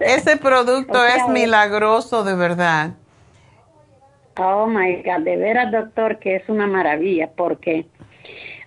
Ese 0.00 0.36
producto 0.36 1.04
es 1.04 1.28
milagroso, 1.28 2.24
de 2.24 2.34
verdad. 2.34 2.94
Oh, 4.36 4.66
my 4.66 5.02
God, 5.04 5.24
de 5.24 5.36
veras, 5.36 5.70
doctor, 5.70 6.18
que 6.18 6.36
es 6.36 6.48
una 6.48 6.66
maravilla, 6.66 7.30
porque 7.36 7.86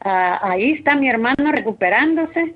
ah, 0.01 0.39
ahí 0.41 0.71
está 0.73 0.95
mi 0.95 1.09
hermano 1.09 1.51
recuperándose, 1.51 2.55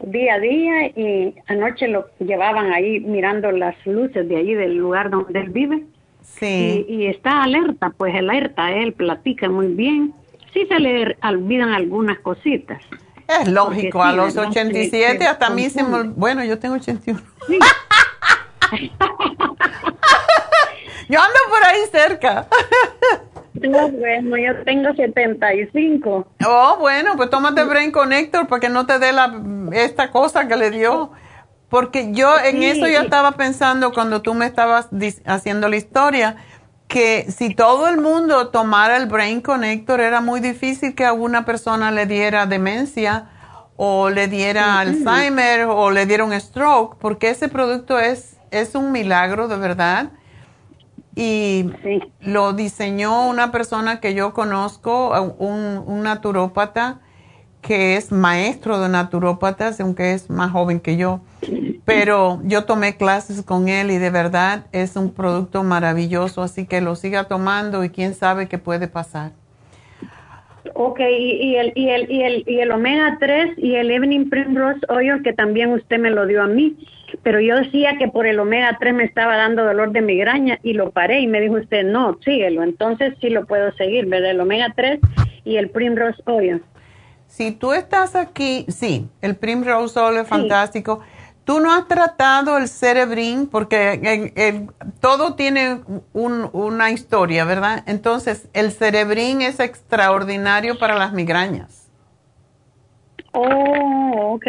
día 0.00 0.34
a 0.34 0.38
día 0.38 0.86
y 0.86 1.34
anoche 1.46 1.88
lo 1.88 2.06
llevaban 2.18 2.72
ahí 2.72 3.00
mirando 3.00 3.50
las 3.50 3.74
luces 3.86 4.28
de 4.28 4.36
ahí 4.36 4.54
del 4.54 4.76
lugar 4.76 5.10
donde 5.10 5.40
él 5.40 5.50
vive. 5.50 5.84
Sí. 6.22 6.84
Y, 6.88 7.06
está 7.06 7.42
alerta, 7.42 7.90
pues 7.96 8.14
alerta, 8.14 8.70
él 8.72 8.92
platica 8.92 9.48
muy 9.48 9.68
bien. 9.68 10.14
Sí 10.52 10.66
se 10.66 10.78
le 10.78 11.16
olvidan 11.22 11.70
algunas 11.70 12.18
cositas. 12.20 12.82
Es 13.26 13.48
lógico, 13.48 14.02
a 14.02 14.12
los 14.12 14.36
87 14.36 15.26
hasta 15.26 15.50
mí 15.50 15.70
se 15.70 15.82
me... 15.82 16.02
Bueno, 16.04 16.44
yo 16.44 16.58
tengo 16.58 16.74
81. 16.74 17.20
yo 21.08 21.20
ando 21.20 21.38
por 21.48 21.64
ahí 21.64 21.80
cerca. 21.90 22.46
Bueno, 23.54 24.36
yo 24.36 24.64
tengo 24.64 24.92
75. 24.94 26.26
Oh, 26.46 26.76
bueno, 26.80 27.12
pues 27.16 27.30
tómate 27.30 27.62
Brain 27.64 27.92
Connector 27.92 28.48
para 28.48 28.60
que 28.60 28.68
no 28.68 28.84
te 28.84 28.98
dé 28.98 29.12
la, 29.12 29.32
esta 29.72 30.10
cosa 30.10 30.48
que 30.48 30.56
le 30.56 30.70
dio. 30.70 31.12
Porque 31.68 32.12
yo 32.12 32.36
en 32.38 32.62
eso 32.62 32.86
yo 32.86 33.00
estaba 33.00 33.32
pensando 33.32 33.92
cuando 33.92 34.22
tú 34.22 34.34
me 34.34 34.46
estabas 34.46 34.88
haciendo 35.24 35.68
la 35.68 35.76
historia, 35.76 36.36
que 36.88 37.26
si 37.30 37.54
todo 37.54 37.88
el 37.88 38.00
mundo 38.00 38.48
tomara 38.48 38.96
el 38.96 39.06
Brain 39.06 39.40
Connector 39.40 40.00
era 40.00 40.20
muy 40.20 40.40
difícil 40.40 40.94
que 40.94 41.04
a 41.04 41.12
una 41.12 41.44
persona 41.44 41.90
le 41.90 42.06
diera 42.06 42.46
demencia 42.46 43.30
o 43.76 44.10
le 44.10 44.28
diera 44.28 44.78
Alzheimer 44.78 45.66
o 45.68 45.90
le 45.90 46.06
diera 46.06 46.24
un 46.24 46.38
stroke, 46.38 46.96
porque 47.00 47.30
ese 47.30 47.48
producto 47.48 47.98
es, 47.98 48.36
es 48.50 48.74
un 48.74 48.92
milagro 48.92 49.48
de 49.48 49.56
verdad 49.56 50.10
y 51.16 51.70
lo 52.20 52.52
diseñó 52.52 53.28
una 53.28 53.52
persona 53.52 54.00
que 54.00 54.14
yo 54.14 54.32
conozco, 54.32 55.12
un, 55.38 55.82
un 55.86 56.02
naturópata 56.02 57.00
que 57.64 57.96
es 57.96 58.12
maestro 58.12 58.78
de 58.78 58.90
naturópatas, 58.90 59.80
aunque 59.80 60.12
es 60.12 60.28
más 60.28 60.52
joven 60.52 60.80
que 60.80 60.96
yo. 60.96 61.20
Pero 61.86 62.40
yo 62.44 62.64
tomé 62.64 62.96
clases 62.96 63.42
con 63.42 63.68
él 63.68 63.90
y 63.90 63.96
de 63.96 64.10
verdad 64.10 64.66
es 64.72 64.96
un 64.96 65.10
producto 65.12 65.62
maravilloso, 65.62 66.42
así 66.42 66.66
que 66.66 66.82
lo 66.82 66.94
siga 66.94 67.24
tomando 67.24 67.82
y 67.82 67.88
quién 67.88 68.14
sabe 68.14 68.48
qué 68.48 68.58
puede 68.58 68.86
pasar. 68.86 69.32
Ok, 70.76 70.98
y, 71.00 71.54
el, 71.54 71.72
y, 71.76 71.88
el, 71.88 72.10
y, 72.10 72.22
el, 72.22 72.44
y 72.48 72.58
el 72.58 72.72
omega 72.72 73.16
3 73.20 73.58
y 73.58 73.76
el 73.76 73.92
Evening 73.92 74.28
Primrose 74.28 74.80
Oil, 74.88 75.22
que 75.22 75.32
también 75.32 75.72
usted 75.72 75.98
me 75.98 76.10
lo 76.10 76.26
dio 76.26 76.42
a 76.42 76.48
mí, 76.48 76.76
pero 77.22 77.40
yo 77.40 77.56
decía 77.56 77.96
que 77.96 78.08
por 78.08 78.26
el 78.26 78.40
omega 78.40 78.76
3 78.80 78.92
me 78.92 79.04
estaba 79.04 79.36
dando 79.36 79.64
dolor 79.64 79.92
de 79.92 80.02
migraña 80.02 80.58
y 80.64 80.72
lo 80.72 80.90
paré 80.90 81.20
y 81.20 81.28
me 81.28 81.40
dijo 81.40 81.54
usted, 81.54 81.84
no, 81.84 82.18
síguelo, 82.24 82.64
entonces 82.64 83.14
sí 83.20 83.30
lo 83.30 83.46
puedo 83.46 83.72
seguir, 83.74 84.06
¿verdad? 84.06 84.32
El 84.32 84.40
omega 84.40 84.72
3 84.74 84.98
y 85.44 85.58
el 85.58 85.70
Primrose 85.70 86.20
Oil. 86.26 86.60
Si 87.28 87.52
tú 87.52 87.72
estás 87.72 88.16
aquí, 88.16 88.66
sí, 88.68 89.08
el 89.20 89.36
Primrose 89.36 89.98
Oil 89.98 90.18
es 90.18 90.28
fantástico. 90.28 91.02
Tú 91.44 91.60
no 91.60 91.72
has 91.72 91.86
tratado 91.88 92.56
el 92.56 92.68
Cerebrin 92.68 93.46
porque 93.46 94.32
todo 95.00 95.34
tiene 95.34 95.80
una 96.12 96.90
historia, 96.90 97.44
¿verdad? 97.44 97.82
Entonces, 97.86 98.48
el 98.54 98.72
Cerebrin 98.72 99.42
es 99.42 99.60
extraordinario 99.60 100.78
para 100.78 100.94
las 100.96 101.12
migrañas. 101.12 101.90
Oh, 103.32 104.34
ok. 104.34 104.46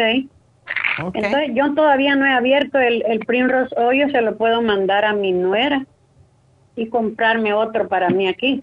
Entonces, 0.98 1.50
yo 1.52 1.74
todavía 1.74 2.16
no 2.16 2.24
he 2.24 2.32
abierto 2.32 2.78
el, 2.78 3.04
el 3.06 3.20
Primrose 3.20 3.74
Oil, 3.78 4.10
se 4.10 4.22
lo 4.22 4.36
puedo 4.36 4.62
mandar 4.62 5.04
a 5.04 5.12
mi 5.12 5.32
nuera 5.32 5.84
y 6.76 6.88
comprarme 6.88 7.52
otro 7.52 7.88
para 7.88 8.08
mí 8.08 8.26
aquí. 8.26 8.60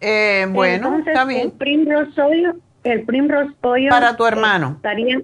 Eh, 0.00 0.46
bueno, 0.50 1.02
está 1.04 1.24
bien. 1.24 1.40
El 1.40 1.52
Primrose 1.52 2.20
Oil 2.20 2.52
el 2.84 3.02
Primrose 3.04 3.54
Oil. 3.62 3.88
Para 3.88 4.16
tu 4.16 4.26
hermano. 4.26 4.74
Estaría, 4.76 5.20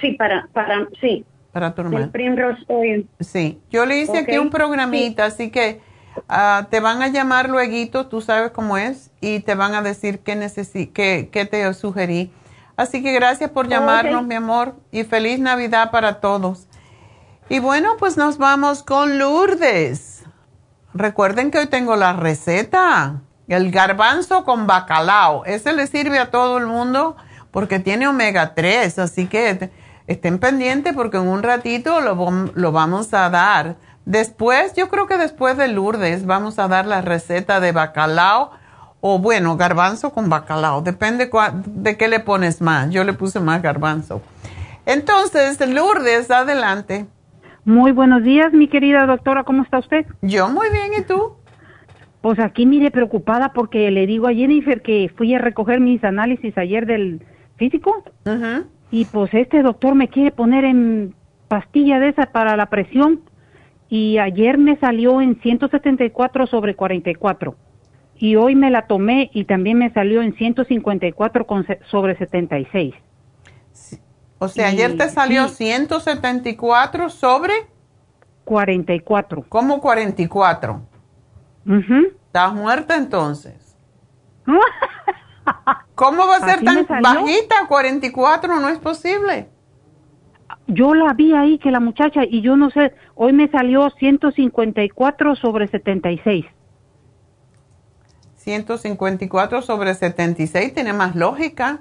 sí, 0.00 0.12
para, 0.12 0.48
para, 0.52 0.86
sí. 1.00 1.24
Para 1.52 1.74
tu 1.74 1.82
hermano. 1.82 2.04
El 2.04 2.10
Primrose 2.10 2.62
Oil. 2.68 3.08
Sí, 3.20 3.60
yo 3.70 3.86
le 3.86 3.98
hice 3.98 4.18
aquí 4.18 4.38
un 4.38 4.50
programita, 4.50 5.24
así 5.24 5.50
que 5.50 5.80
ah, 6.28 6.68
te 6.70 6.80
van 6.80 7.02
a 7.02 7.08
llamar 7.08 7.48
luego, 7.48 8.06
tú 8.06 8.20
sabes 8.20 8.52
cómo 8.52 8.76
es, 8.76 9.10
y 9.20 9.40
te 9.40 9.54
van 9.54 9.74
a 9.74 9.82
decir 9.82 10.20
qué, 10.20 10.38
qué, 10.94 11.28
qué 11.30 11.44
te 11.44 11.74
sugerí. 11.74 12.32
Así 12.76 13.02
que 13.02 13.12
gracias 13.12 13.50
por 13.50 13.68
llamarnos, 13.68 14.24
mi 14.24 14.36
amor, 14.36 14.74
y 14.90 15.04
feliz 15.04 15.38
Navidad 15.38 15.90
para 15.90 16.20
todos. 16.20 16.66
Y 17.48 17.58
bueno, 17.58 17.96
pues 17.98 18.16
nos 18.16 18.38
vamos 18.38 18.82
con 18.82 19.18
Lourdes. 19.18 20.24
Recuerden 20.94 21.50
que 21.50 21.58
hoy 21.58 21.66
tengo 21.66 21.96
la 21.96 22.12
receta. 22.14 23.20
El 23.48 23.72
garbanzo 23.72 24.44
con 24.44 24.68
bacalao, 24.68 25.44
ese 25.44 25.72
le 25.72 25.88
sirve 25.88 26.20
a 26.20 26.30
todo 26.30 26.58
el 26.58 26.66
mundo 26.66 27.16
porque 27.50 27.80
tiene 27.80 28.06
omega 28.06 28.54
3, 28.54 28.98
así 29.00 29.26
que 29.26 29.70
estén 30.10 30.40
pendientes 30.40 30.92
porque 30.92 31.18
en 31.18 31.28
un 31.28 31.42
ratito 31.42 32.00
lo, 32.00 32.50
lo 32.52 32.72
vamos 32.72 33.14
a 33.14 33.30
dar. 33.30 33.76
Después, 34.04 34.74
yo 34.74 34.88
creo 34.88 35.06
que 35.06 35.16
después 35.16 35.56
de 35.56 35.68
Lourdes 35.68 36.26
vamos 36.26 36.58
a 36.58 36.66
dar 36.66 36.84
la 36.84 37.00
receta 37.00 37.60
de 37.60 37.70
bacalao 37.70 38.50
o 39.00 39.18
bueno, 39.20 39.56
garbanzo 39.56 40.12
con 40.12 40.28
bacalao, 40.28 40.82
depende 40.82 41.30
de 41.64 41.96
qué 41.96 42.08
le 42.08 42.20
pones 42.20 42.60
más. 42.60 42.90
Yo 42.90 43.04
le 43.04 43.12
puse 43.12 43.38
más 43.38 43.62
garbanzo. 43.62 44.20
Entonces, 44.84 45.60
Lourdes, 45.66 46.30
adelante. 46.30 47.06
Muy 47.64 47.92
buenos 47.92 48.24
días, 48.24 48.52
mi 48.52 48.66
querida 48.66 49.06
doctora, 49.06 49.44
¿cómo 49.44 49.62
está 49.62 49.78
usted? 49.78 50.06
Yo 50.22 50.48
muy 50.48 50.70
bien, 50.70 50.90
¿y 50.98 51.02
tú? 51.02 51.36
Pues 52.20 52.40
aquí 52.40 52.66
mire 52.66 52.90
preocupada 52.90 53.52
porque 53.52 53.90
le 53.92 54.06
digo 54.06 54.26
a 54.26 54.34
Jennifer 54.34 54.82
que 54.82 55.10
fui 55.16 55.34
a 55.34 55.38
recoger 55.38 55.78
mis 55.78 56.02
análisis 56.02 56.58
ayer 56.58 56.84
del 56.84 57.24
físico 57.56 58.02
y 58.90 59.04
pues 59.06 59.32
este 59.34 59.62
doctor 59.62 59.94
me 59.94 60.08
quiere 60.08 60.30
poner 60.30 60.64
en 60.64 61.14
pastilla 61.48 61.98
de 61.98 62.08
esa 62.08 62.26
para 62.26 62.56
la 62.56 62.66
presión 62.66 63.20
y 63.88 64.18
ayer 64.18 64.58
me 64.58 64.76
salió 64.78 65.20
en 65.20 65.40
174 65.40 66.46
sobre 66.46 66.76
44 66.76 67.56
y 68.16 68.36
hoy 68.36 68.54
me 68.54 68.70
la 68.70 68.86
tomé 68.86 69.30
y 69.32 69.44
también 69.44 69.78
me 69.78 69.90
salió 69.92 70.22
en 70.22 70.34
154 70.34 71.46
con 71.46 71.66
sobre 71.90 72.16
76. 72.16 72.94
O 74.38 74.48
sea, 74.48 74.68
ayer 74.68 74.96
te 74.96 75.08
salió 75.08 75.48
174 75.48 77.08
sobre 77.08 77.52
44. 78.44 79.44
¿Cómo 79.48 79.80
44? 79.80 80.82
¿Estás 82.26 82.54
muerta 82.54 82.96
entonces? 82.96 83.76
¿Cómo 86.00 86.26
va 86.26 86.36
a 86.36 86.48
ser 86.48 86.64
tan 86.64 86.86
bajita? 87.02 87.66
44 87.68 88.58
no 88.58 88.70
es 88.70 88.78
posible. 88.78 89.50
Yo 90.66 90.94
la 90.94 91.12
vi 91.12 91.34
ahí 91.34 91.58
que 91.58 91.70
la 91.70 91.78
muchacha, 91.78 92.22
y 92.24 92.40
yo 92.40 92.56
no 92.56 92.70
sé, 92.70 92.94
hoy 93.14 93.34
me 93.34 93.48
salió 93.48 93.90
154 93.90 95.36
sobre 95.36 95.68
76. 95.68 96.46
154 98.36 99.60
sobre 99.60 99.92
76 99.92 100.72
tiene 100.72 100.94
más 100.94 101.14
lógica. 101.16 101.80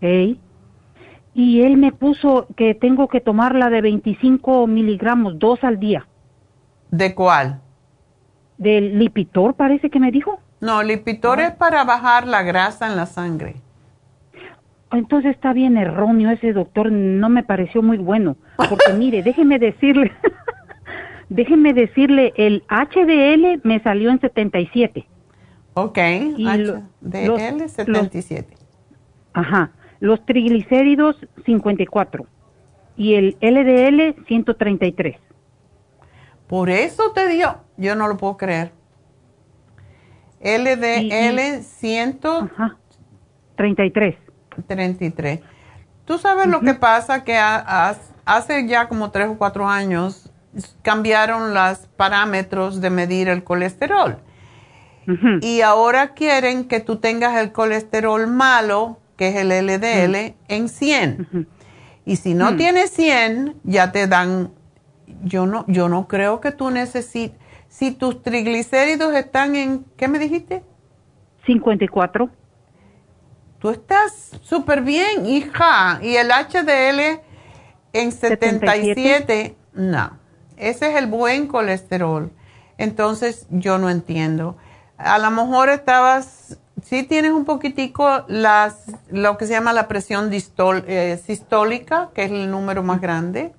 Hey. 0.00 0.40
Y 1.34 1.62
él 1.62 1.78
me 1.78 1.90
puso 1.90 2.46
que 2.56 2.76
tengo 2.76 3.08
que 3.08 3.20
tomarla 3.20 3.68
de 3.68 3.80
25 3.80 4.68
miligramos, 4.68 5.40
dos 5.40 5.64
al 5.64 5.80
día. 5.80 6.06
¿De 6.92 7.16
cuál? 7.16 7.62
del 8.62 8.98
Lipitor, 8.98 9.54
parece 9.54 9.90
que 9.90 9.98
me 9.98 10.12
dijo. 10.12 10.38
No, 10.62 10.80
Lipitor 10.84 11.40
es 11.40 11.50
para 11.50 11.82
bajar 11.82 12.28
la 12.28 12.44
grasa 12.44 12.86
en 12.86 12.94
la 12.94 13.06
sangre. 13.06 13.56
Entonces 14.92 15.34
está 15.34 15.52
bien 15.52 15.76
erróneo 15.76 16.30
ese 16.30 16.52
doctor, 16.52 16.92
no 16.92 17.28
me 17.28 17.42
pareció 17.42 17.82
muy 17.82 17.98
bueno. 17.98 18.36
Porque 18.56 18.92
mire, 18.96 19.24
déjeme 19.24 19.58
decirle, 19.58 20.12
déjeme 21.28 21.72
decirle, 21.72 22.32
el 22.36 22.62
HDL 22.68 23.60
me 23.64 23.80
salió 23.82 24.10
en 24.10 24.20
77. 24.20 25.04
Ok, 25.74 25.98
y 26.36 26.46
HDL 26.46 27.68
77. 27.68 28.56
ajá, 29.32 29.72
los 29.98 30.24
triglicéridos 30.24 31.16
54 31.44 32.24
y 32.96 33.14
el 33.14 33.36
LDL 33.40 34.24
133. 34.28 35.16
Por 36.46 36.70
eso 36.70 37.10
te 37.10 37.26
dio, 37.26 37.56
yo 37.76 37.96
no 37.96 38.06
lo 38.06 38.16
puedo 38.16 38.36
creer. 38.36 38.81
LDL 40.42 41.62
133. 41.62 44.16
33. 44.66 45.40
Tú 46.04 46.18
sabes 46.18 46.48
lo 46.48 46.60
que 46.60 46.74
pasa 46.74 47.24
que 47.24 47.38
hace 47.38 48.66
ya 48.66 48.88
como 48.88 49.10
tres 49.10 49.28
o 49.28 49.38
cuatro 49.38 49.68
años 49.68 50.30
cambiaron 50.82 51.54
los 51.54 51.78
parámetros 51.96 52.80
de 52.80 52.90
medir 52.90 53.28
el 53.28 53.44
colesterol. 53.44 54.18
Y 55.40 55.62
ahora 55.62 56.14
quieren 56.14 56.64
que 56.64 56.80
tú 56.80 56.96
tengas 56.96 57.36
el 57.36 57.52
colesterol 57.52 58.26
malo, 58.26 58.98
que 59.16 59.28
es 59.28 59.36
el 59.36 59.48
LDL, 59.48 60.34
en 60.48 60.68
100. 60.68 61.48
Y 62.04 62.16
si 62.16 62.34
no 62.34 62.56
tienes 62.56 62.90
100, 62.90 63.56
ya 63.64 63.92
te 63.92 64.06
dan 64.06 64.50
yo 65.24 65.46
no, 65.46 65.64
yo 65.68 65.88
no 65.88 66.08
creo 66.08 66.40
que 66.40 66.52
tú 66.52 66.70
necesites. 66.70 67.38
Si 67.72 67.90
tus 67.90 68.22
triglicéridos 68.22 69.14
están 69.14 69.56
en, 69.56 69.86
¿qué 69.96 70.06
me 70.06 70.18
dijiste? 70.18 70.62
54. 71.46 72.28
Tú 73.58 73.70
estás 73.70 74.30
súper 74.42 74.82
bien, 74.82 75.24
hija. 75.24 75.98
Y 76.02 76.16
el 76.16 76.28
HDL 76.28 77.22
en 77.94 78.12
77, 78.12 79.56
no. 79.72 80.18
Ese 80.58 80.90
es 80.90 80.96
el 80.96 81.06
buen 81.06 81.46
colesterol. 81.46 82.30
Entonces, 82.76 83.46
yo 83.48 83.78
no 83.78 83.88
entiendo. 83.88 84.58
A 84.98 85.18
lo 85.18 85.30
mejor 85.30 85.70
estabas, 85.70 86.58
sí 86.82 87.04
tienes 87.04 87.32
un 87.32 87.46
poquitico 87.46 88.26
las, 88.28 88.84
lo 89.08 89.38
que 89.38 89.46
se 89.46 89.54
llama 89.54 89.72
la 89.72 89.88
presión 89.88 90.28
distol, 90.28 90.84
eh, 90.86 91.18
sistólica, 91.24 92.10
que 92.14 92.24
es 92.24 92.32
el 92.32 92.50
número 92.50 92.82
más 92.82 93.00
grande 93.00 93.54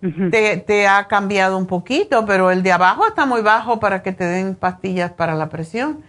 te, 0.00 0.86
ha 0.86 1.06
cambiado 1.08 1.56
un 1.58 1.66
poquito, 1.66 2.24
pero 2.26 2.50
el 2.50 2.62
de 2.62 2.72
abajo 2.72 3.06
está 3.06 3.26
muy 3.26 3.42
bajo 3.42 3.80
para 3.80 4.02
que 4.02 4.12
te 4.12 4.24
den 4.24 4.54
pastillas 4.54 5.12
para 5.12 5.34
la 5.34 5.48
presión. 5.48 6.02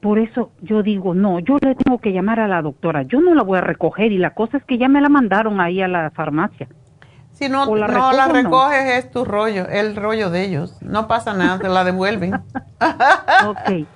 Por 0.00 0.18
eso 0.18 0.50
yo 0.60 0.82
digo, 0.82 1.14
no, 1.14 1.38
yo 1.38 1.56
le 1.62 1.74
tengo 1.74 1.98
que 1.98 2.12
llamar 2.12 2.40
a 2.40 2.48
la 2.48 2.60
doctora, 2.60 3.02
yo 3.02 3.20
no 3.20 3.34
la 3.34 3.42
voy 3.42 3.58
a 3.58 3.62
recoger 3.62 4.12
y 4.12 4.18
la 4.18 4.34
cosa 4.34 4.58
es 4.58 4.64
que 4.64 4.76
ya 4.78 4.88
me 4.88 5.00
la 5.00 5.08
mandaron 5.08 5.60
ahí 5.60 5.80
a 5.80 5.88
la 5.88 6.10
farmacia. 6.10 6.68
Si 7.32 7.48
no 7.48 7.74
la, 7.74 7.88
no 7.88 8.12
la 8.12 8.28
recoges 8.28 8.98
es 8.98 9.10
tu 9.10 9.24
rollo, 9.24 9.66
el 9.68 9.96
rollo 9.96 10.30
de 10.30 10.44
ellos, 10.44 10.80
no 10.82 11.08
pasa 11.08 11.34
nada, 11.34 11.58
te 11.58 11.68
la 11.68 11.82
devuelven. 11.82 12.34
ok, 13.46 13.86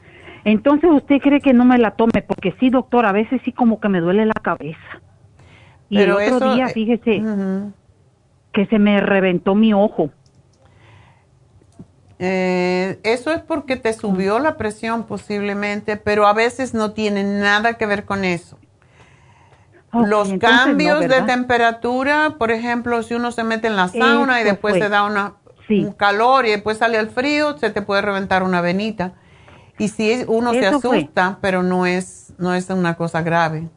entonces 0.44 0.90
usted 0.90 1.20
cree 1.20 1.40
que 1.40 1.52
no 1.52 1.64
me 1.64 1.78
la 1.78 1.92
tome, 1.92 2.24
porque 2.26 2.54
sí, 2.58 2.70
doctor, 2.70 3.06
a 3.06 3.12
veces 3.12 3.40
sí 3.44 3.52
como 3.52 3.78
que 3.78 3.88
me 3.88 4.00
duele 4.00 4.26
la 4.26 4.40
cabeza. 4.42 4.78
Y 5.90 5.98
el 5.98 6.12
otro 6.12 6.54
día, 6.54 6.66
eh, 6.66 6.72
fíjese, 6.72 7.22
que 8.52 8.66
se 8.66 8.78
me 8.78 9.00
reventó 9.00 9.54
mi 9.54 9.72
ojo. 9.72 10.10
Eh, 12.18 12.98
eso 13.04 13.30
es 13.30 13.40
porque 13.40 13.76
te 13.76 13.92
subió 13.92 14.38
la 14.40 14.56
presión 14.56 15.04
posiblemente, 15.04 15.96
pero 15.96 16.26
a 16.26 16.32
veces 16.32 16.74
no 16.74 16.92
tiene 16.92 17.22
nada 17.22 17.74
que 17.74 17.86
ver 17.86 18.04
con 18.04 18.24
eso. 18.24 18.58
Los 19.92 20.32
cambios 20.34 21.00
de 21.00 21.22
temperatura, 21.22 22.34
por 22.38 22.50
ejemplo, 22.50 23.02
si 23.02 23.14
uno 23.14 23.32
se 23.32 23.42
mete 23.44 23.68
en 23.68 23.76
la 23.76 23.88
sauna 23.88 24.40
y 24.40 24.44
después 24.44 24.74
se 24.74 24.88
da 24.88 25.04
una, 25.04 25.34
un 25.70 25.92
calor 25.92 26.44
y 26.44 26.50
después 26.50 26.78
sale 26.78 26.98
al 26.98 27.08
frío, 27.08 27.56
se 27.56 27.70
te 27.70 27.80
puede 27.80 28.02
reventar 28.02 28.42
una 28.42 28.60
venita. 28.60 29.14
Y 29.78 29.88
si 29.88 30.24
uno 30.26 30.52
se 30.52 30.66
asusta, 30.66 31.38
pero 31.40 31.62
no 31.62 31.86
es, 31.86 32.34
no 32.36 32.52
es 32.52 32.68
una 32.68 32.96
cosa 32.96 33.22
grave. 33.22 33.70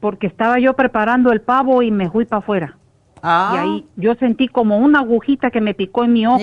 Porque 0.00 0.26
estaba 0.26 0.60
yo 0.60 0.74
preparando 0.74 1.32
el 1.32 1.40
pavo 1.40 1.82
y 1.82 1.90
me 1.90 2.10
fui 2.10 2.26
para 2.26 2.40
afuera. 2.40 2.78
Ah. 3.26 3.52
Y 3.54 3.58
ahí 3.58 3.86
yo 3.96 4.14
sentí 4.16 4.48
como 4.48 4.76
una 4.76 5.00
agujita 5.00 5.50
que 5.50 5.62
me 5.62 5.72
picó 5.72 6.04
en 6.04 6.12
mi 6.12 6.26
ojo. 6.26 6.38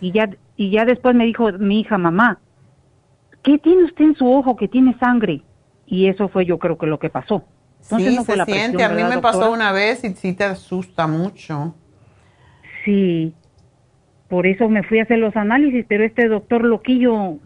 Y 0.00 0.12
ya 0.12 0.30
y 0.56 0.70
ya 0.70 0.84
después 0.84 1.14
me 1.14 1.24
dijo 1.24 1.50
mi 1.52 1.80
hija, 1.80 1.98
mamá, 1.98 2.38
¿qué 3.42 3.58
tiene 3.58 3.84
usted 3.84 4.04
en 4.04 4.16
su 4.16 4.30
ojo 4.30 4.56
que 4.56 4.68
tiene 4.68 4.96
sangre? 4.98 5.42
Y 5.86 6.06
eso 6.06 6.28
fue 6.28 6.46
yo 6.46 6.58
creo 6.58 6.78
que 6.78 6.86
lo 6.86 6.98
que 6.98 7.10
pasó. 7.10 7.44
sí, 7.80 8.16
se 8.16 8.44
siente. 8.44 8.84
a 8.84 8.88
mí 8.88 9.02
me 9.02 9.18
pasó 9.18 9.50
una 9.50 9.72
vez 9.72 10.04
y 10.04 10.14
sí 10.14 10.32
te 10.32 10.44
asusta 10.44 11.06
mucho. 11.06 11.74
Sí, 12.84 13.34
por 14.28 14.46
eso 14.46 14.68
me 14.68 14.82
fui 14.82 15.00
a 15.00 15.02
hacer 15.02 15.18
los 15.18 15.34
análisis, 15.36 15.84
pero 15.88 16.04
este 16.04 16.28
doctor 16.28 16.64
loquillo, 16.64 17.38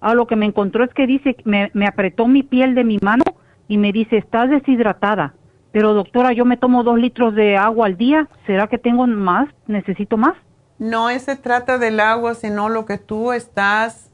a 0.00 0.14
lo 0.14 0.26
que 0.26 0.36
me 0.36 0.46
encontró 0.46 0.84
es 0.84 0.92
que 0.92 1.06
dice, 1.06 1.36
me, 1.44 1.70
me 1.74 1.86
apretó 1.86 2.26
mi 2.26 2.42
piel 2.42 2.74
de 2.74 2.84
mi 2.84 2.98
mano 2.98 3.24
y 3.68 3.78
me 3.78 3.92
dice, 3.92 4.16
estás 4.16 4.50
deshidratada. 4.50 5.34
Pero 5.76 5.92
doctora, 5.92 6.32
yo 6.32 6.46
me 6.46 6.56
tomo 6.56 6.84
dos 6.84 6.98
litros 6.98 7.34
de 7.34 7.58
agua 7.58 7.84
al 7.84 7.98
día. 7.98 8.26
¿Será 8.46 8.66
que 8.66 8.78
tengo 8.78 9.06
más? 9.06 9.50
¿Necesito 9.66 10.16
más? 10.16 10.32
No 10.78 11.10
se 11.18 11.36
trata 11.36 11.76
del 11.76 12.00
agua, 12.00 12.32
sino 12.32 12.70
lo 12.70 12.86
que 12.86 12.96
tú 12.96 13.34
estás 13.34 14.10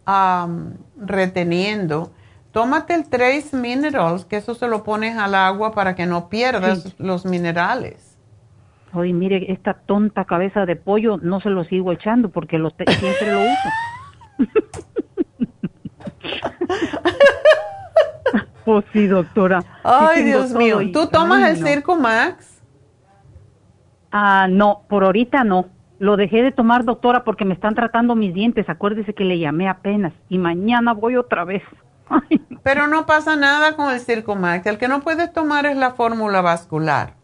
reteniendo. 0.97 2.11
Tómate 2.51 2.95
el 2.95 3.09
Trace 3.09 3.57
Minerals, 3.57 4.25
que 4.25 4.39
eso 4.39 4.57
se 4.57 4.67
lo 4.67 4.83
pones 4.83 5.17
al 5.17 5.37
agua 5.37 5.71
para 5.71 5.95
que 5.95 6.05
no 6.05 6.29
pierdas 6.29 6.97
los 6.99 7.25
minerales. 7.25 8.19
Oye, 8.93 9.13
mire, 9.13 9.53
esta 9.53 9.75
tonta 9.75 10.25
cabeza 10.25 10.67
de 10.67 10.75
pollo 10.75 11.19
no 11.19 11.41
se 11.41 11.51
lo 11.51 11.63
sigo 11.63 11.93
echando 11.93 12.31
porque 12.31 12.59
lo 12.59 12.71
siempre 12.71 13.31
lo 13.31 13.39
uso. 13.39 13.69
Oh, 18.65 18.83
sí, 18.93 19.07
doctora. 19.07 19.63
Ay, 19.83 20.23
Dios 20.23 20.53
mío. 20.53 20.81
¿Tú 20.93 21.07
tomas 21.07 21.49
el 21.49 21.65
Circo 21.67 21.97
Max? 21.97 22.63
Ah, 24.11 24.47
no, 24.49 24.83
por 24.89 25.05
ahorita 25.05 25.45
no. 25.45 25.67
Lo 25.99 26.17
dejé 26.17 26.43
de 26.43 26.53
tomar, 26.53 26.85
doctora, 26.85 27.25
porque 27.25 27.45
me 27.45 27.55
están 27.55 27.75
tratando 27.75 28.15
mis 28.15 28.35
dientes. 28.35 28.69
Acuérdese 28.69 29.15
que 29.15 29.25
le 29.25 29.39
llamé 29.39 29.69
apenas 29.69 30.13
y 30.29 30.39
mañana 30.39 30.93
voy 30.93 31.17
otra 31.17 31.45
vez. 31.45 31.63
Pero 32.63 32.87
no 32.87 33.07
pasa 33.07 33.37
nada 33.37 33.75
con 33.77 33.93
el 33.93 34.01
Circo 34.01 34.35
Max. 34.35 34.67
El 34.67 34.79
que 34.79 34.89
no 34.89 35.01
puedes 35.01 35.33
tomar 35.33 35.67
es 35.67 35.77
la 35.77 35.93
fórmula 35.93 36.41
vascular. 36.41 37.15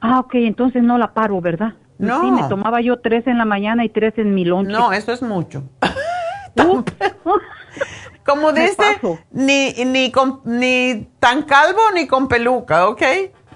Ah, 0.00 0.20
ok, 0.20 0.34
entonces 0.34 0.82
no 0.82 0.98
la 0.98 1.14
paro, 1.14 1.40
¿verdad? 1.40 1.74
No. 1.98 2.20
Sí, 2.20 2.30
me 2.30 2.48
tomaba 2.48 2.80
yo 2.80 2.98
tres 3.00 3.26
en 3.26 3.38
la 3.38 3.44
mañana 3.44 3.84
y 3.84 3.88
tres 3.88 4.14
en 4.18 4.34
mi 4.34 4.44
lonche. 4.44 4.72
No, 4.72 4.92
eso 4.92 5.12
es 5.12 5.22
mucho. 5.22 5.64
Como 8.24 8.52
dice, 8.52 9.00
ni, 9.32 9.72
ni, 9.84 10.12
ni 10.44 11.08
tan 11.18 11.42
calvo 11.42 11.80
ni 11.94 12.06
con 12.06 12.26
peluca, 12.26 12.88
¿ok? 12.88 13.02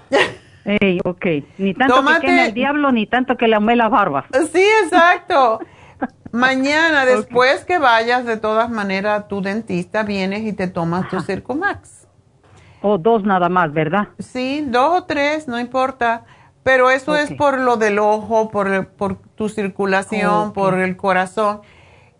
Ey, 0.65 0.99
ok. 1.03 1.25
Ni 1.57 1.73
tanto 1.73 2.05
que 2.05 2.19
queme 2.21 2.45
el 2.47 2.53
diablo, 2.53 2.91
ni 2.91 3.07
tanto 3.07 3.35
que 3.37 3.47
le 3.47 3.55
ame 3.55 3.75
la 3.75 3.89
barba. 3.89 4.27
Sí, 4.51 4.63
exacto. 4.83 5.59
Mañana, 6.31 7.05
después 7.05 7.65
que 7.65 7.79
vayas, 7.79 8.25
de 8.25 8.37
todas 8.37 8.69
maneras, 8.69 9.21
a 9.21 9.27
tu 9.27 9.41
dentista, 9.41 10.03
vienes 10.03 10.43
y 10.43 10.53
te 10.53 10.67
tomas 10.67 11.09
tu 11.09 11.19
Circomax. 11.21 12.07
O 12.83 12.99
dos 12.99 13.23
nada 13.23 13.49
más, 13.49 13.73
¿verdad? 13.73 14.09
Sí, 14.19 14.63
dos 14.67 15.01
o 15.01 15.03
tres, 15.05 15.47
no 15.47 15.59
importa. 15.59 16.25
Pero 16.61 16.91
eso 16.91 17.15
es 17.15 17.33
por 17.33 17.59
lo 17.59 17.77
del 17.77 17.97
ojo, 17.97 18.51
por, 18.51 18.89
por 18.89 19.15
tu 19.35 19.49
circulación, 19.49 20.53
por 20.53 20.77
el 20.79 20.97
corazón. 20.97 21.61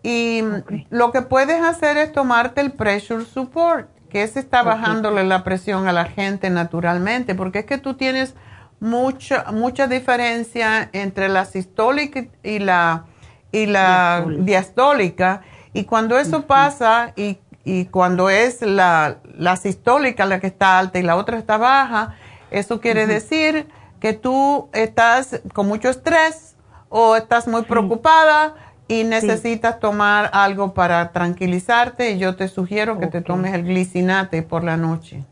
Y 0.01 0.43
lo 0.89 1.11
que 1.11 1.21
puedes 1.21 1.61
hacer 1.61 1.97
es 1.97 2.11
tomarte 2.11 2.61
el 2.61 2.71
pressure 2.71 3.25
support, 3.25 3.89
que 4.09 4.23
es 4.23 4.37
está 4.37 4.63
bajándole 4.63 5.23
la 5.23 5.43
presión 5.43 5.87
a 5.87 5.93
la 5.93 6.05
gente 6.05 6.49
naturalmente, 6.49 7.35
porque 7.35 7.59
es 7.59 7.65
que 7.65 7.77
tú 7.77 7.95
tienes 7.95 8.33
mucha 8.79 9.51
mucha 9.51 9.87
diferencia 9.87 10.89
entre 10.93 11.27
la 11.27 11.43
sistólica 11.43 12.23
y 12.43 12.59
la 12.59 13.05
y 13.51 13.65
la 13.65 14.25
diastólica, 14.27 15.41
y 15.73 15.85
cuando 15.85 16.17
eso 16.17 16.45
pasa 16.45 17.13
y, 17.15 17.39
y, 17.63 17.85
cuando 17.85 18.29
es 18.29 18.61
la, 18.61 19.17
la, 19.37 19.55
sistólica 19.55 20.25
la 20.25 20.39
que 20.39 20.47
está 20.47 20.77
alta 20.77 20.99
y 20.99 21.03
la 21.03 21.15
otra 21.15 21.37
está 21.37 21.57
baja, 21.57 22.15
eso 22.51 22.79
quiere 22.79 23.07
decir 23.07 23.67
que 23.99 24.13
tú 24.13 24.69
estás 24.71 25.41
con 25.53 25.67
mucho 25.67 25.89
estrés 25.89 26.55
o 26.89 27.15
estás 27.15 27.47
muy 27.47 27.63
preocupada 27.63 28.55
y 28.89 29.03
necesitas 29.03 29.79
tomar 29.79 30.31
algo 30.33 30.73
para 30.73 31.11
tranquilizarte 31.11 32.11
y 32.11 32.17
yo 32.17 32.35
te 32.35 32.47
sugiero 32.47 32.99
que 32.99 33.05
te 33.07 33.21
tomes 33.21 33.53
el 33.53 33.63
glicinate 33.63 34.41
por 34.41 34.63
la 34.63 34.77
noche. 34.77 35.23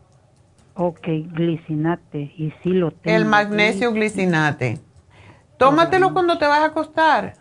Ok, 0.74 1.08
glicinate, 1.34 2.32
y 2.38 2.54
sí 2.62 2.70
lo 2.70 2.92
tengo. 2.92 3.16
El 3.16 3.24
magnesio 3.24 3.92
glicinate. 3.92 4.78
Tómatelo 5.56 6.12
cuando 6.12 6.38
te 6.38 6.46
vas 6.46 6.60
a 6.60 6.66
acostar. 6.66 7.34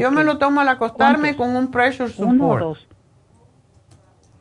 Yo 0.00 0.10
me 0.10 0.24
lo 0.24 0.38
tomo 0.38 0.60
al 0.60 0.68
acostarme 0.68 1.36
con 1.36 1.54
un 1.54 1.70
pressure 1.70 2.10
support. 2.10 2.32
Uno 2.32 2.58
dos. 2.58 2.88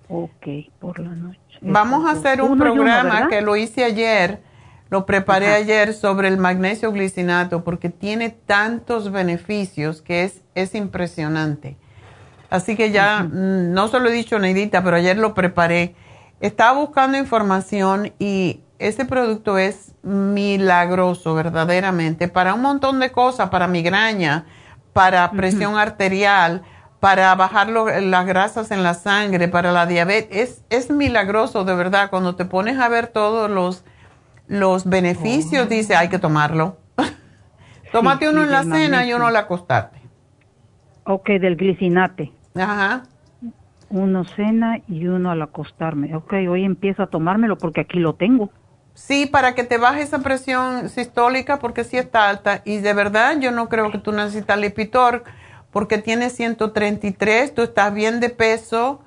Ok, 0.10 0.48
por 0.80 0.99
la 0.99 1.11
noche. 1.11 1.39
Vamos 1.61 2.06
a 2.07 2.14
hacer 2.14 2.41
un 2.41 2.57
programa 2.57 3.27
que 3.27 3.41
lo 3.41 3.56
hice 3.56 3.84
ayer 3.84 4.41
lo 4.91 5.05
preparé 5.05 5.53
ayer 5.53 5.93
sobre 5.93 6.27
el 6.27 6.38
magnesio 6.38 6.91
glicinato 6.91 7.63
porque 7.63 7.88
tiene 7.88 8.30
tantos 8.30 9.09
beneficios 9.09 10.01
que 10.01 10.26
es, 10.26 10.41
es 10.53 10.76
impresionante. 10.76 11.77
Así 12.49 12.76
que 12.76 12.91
ya, 12.91 13.23
mm, 13.23 13.72
no 13.72 13.88
se 13.88 14.01
lo 14.01 14.09
he 14.09 14.11
dicho 14.11 14.38
Neidita, 14.38 14.84
pero 14.84 14.97
ayer 14.97 15.18
lo 15.18 15.34
preparé. 15.34 15.95
Estaba 16.41 16.77
buscando 16.77 17.18
información 17.18 18.11
y 18.19 18.59
ese 18.80 19.05
producto 19.05 19.57
es 19.57 19.93
milagroso 20.03 21.35
verdaderamente 21.35 22.27
para 22.27 22.53
un 22.53 22.61
montón 22.61 22.99
de 22.99 23.13
cosas, 23.13 23.49
para 23.49 23.69
migraña, 23.69 24.45
para 24.91 25.31
presión 25.31 25.77
arterial, 25.77 26.63
para 26.99 27.34
bajar 27.35 27.69
las 27.69 28.26
grasas 28.26 28.72
en 28.72 28.84
la 28.84 28.93
sangre, 28.93 29.47
para 29.47 29.72
la 29.72 29.85
diabetes. 29.85 30.59
Es, 30.69 30.81
es 30.81 30.91
milagroso 30.91 31.63
de 31.63 31.76
verdad 31.76 32.09
cuando 32.09 32.35
te 32.35 32.43
pones 32.43 32.77
a 32.77 32.89
ver 32.89 33.07
todos 33.07 33.49
los 33.49 33.85
los 34.52 34.84
beneficios, 34.84 35.65
oh. 35.65 35.69
dice, 35.69 35.95
hay 35.95 36.10
que 36.10 36.19
tomarlo. 36.19 36.76
Tómate 37.94 38.28
uno 38.28 38.44
en 38.44 38.52
la 38.52 38.64
cena 38.64 39.06
y 39.06 39.14
uno 39.14 39.28
al 39.28 39.36
acostarte. 39.38 40.02
Ok, 41.06 41.30
del 41.40 41.56
glicinate. 41.56 42.34
Ajá. 42.56 43.03
Uno 43.90 44.26
cena 44.26 44.82
y 44.90 45.07
uno 45.07 45.32
al 45.32 45.41
acostarme. 45.41 46.14
Ok, 46.18 46.34
hoy 46.49 46.65
empiezo 46.65 47.02
a 47.02 47.07
tomármelo 47.07 47.57
porque 47.57 47.82
aquí 47.82 47.99
lo 47.99 48.15
tengo. 48.15 48.49
Sí, 48.94 49.26
para 49.26 49.56
que 49.56 49.64
te 49.64 49.78
baje 49.78 50.02
esa 50.02 50.19
presión 50.19 50.90
sistólica 50.90 51.60
porque 51.60 51.86
sí 51.86 51.98
está 51.98 52.28
alta. 52.28 52.61
Y 52.65 52.80
de 52.80 52.94
verdad 52.94 53.40
yo 53.40 53.52
no 53.52 53.69
creo 53.69 53.90
que 53.90 53.99
tú 53.99 54.11
necesitas 54.11 54.60
Lipitor 54.60 55.23
porque 55.72 55.98
tienes 55.98 56.36
133, 56.36 57.56
tú 57.56 57.61
estás 57.61 57.94
bien 57.94 58.19
de 58.19 58.30
peso 58.30 59.02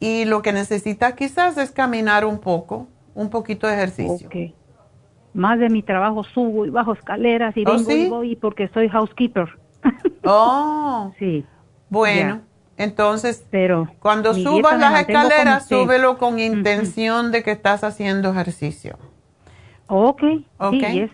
y 0.00 0.24
lo 0.24 0.40
que 0.40 0.52
necesitas 0.54 1.12
quizás 1.12 1.58
es 1.58 1.72
caminar 1.72 2.24
un 2.24 2.38
poco 2.38 2.88
un 3.18 3.30
poquito 3.30 3.66
de 3.66 3.74
ejercicio. 3.74 4.28
Okay. 4.28 4.54
Más 5.34 5.58
de 5.58 5.68
mi 5.68 5.82
trabajo 5.82 6.22
subo 6.22 6.64
y 6.66 6.70
bajo 6.70 6.92
escaleras 6.92 7.56
y 7.56 7.64
¿Oh, 7.66 7.76
vengo 7.84 8.22
y 8.22 8.36
porque 8.36 8.68
soy 8.68 8.88
housekeeper. 8.88 9.48
Oh. 10.30 11.10
sí. 11.18 11.46
Bueno, 11.88 12.42
entonces, 12.76 13.46
Pero 13.50 13.88
cuando 13.98 14.34
subas 14.34 14.78
las 14.78 15.00
escaleras, 15.00 15.66
súbelo 15.66 16.18
con 16.18 16.38
intención 16.38 17.32
de 17.32 17.42
que 17.42 17.50
estás 17.50 17.82
haciendo 17.82 18.30
ejercicio. 18.30 18.98
Ok, 19.86 20.22
okay. 20.58 21.08
sí, 21.08 21.10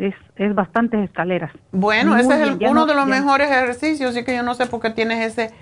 es, 0.00 0.14
es, 0.36 0.54
bastantes 0.54 1.04
escaleras. 1.04 1.52
Bueno, 1.70 2.16
ese 2.16 2.42
es 2.42 2.56
uno 2.68 2.86
de 2.86 2.94
los 2.94 3.06
mejores 3.06 3.48
ejercicios, 3.50 4.10
así 4.10 4.24
que 4.24 4.34
yo 4.34 4.42
no 4.42 4.54
sé 4.54 4.66
por 4.66 4.80
qué 4.80 4.90
tienes 4.90 5.24
ese 5.24 5.54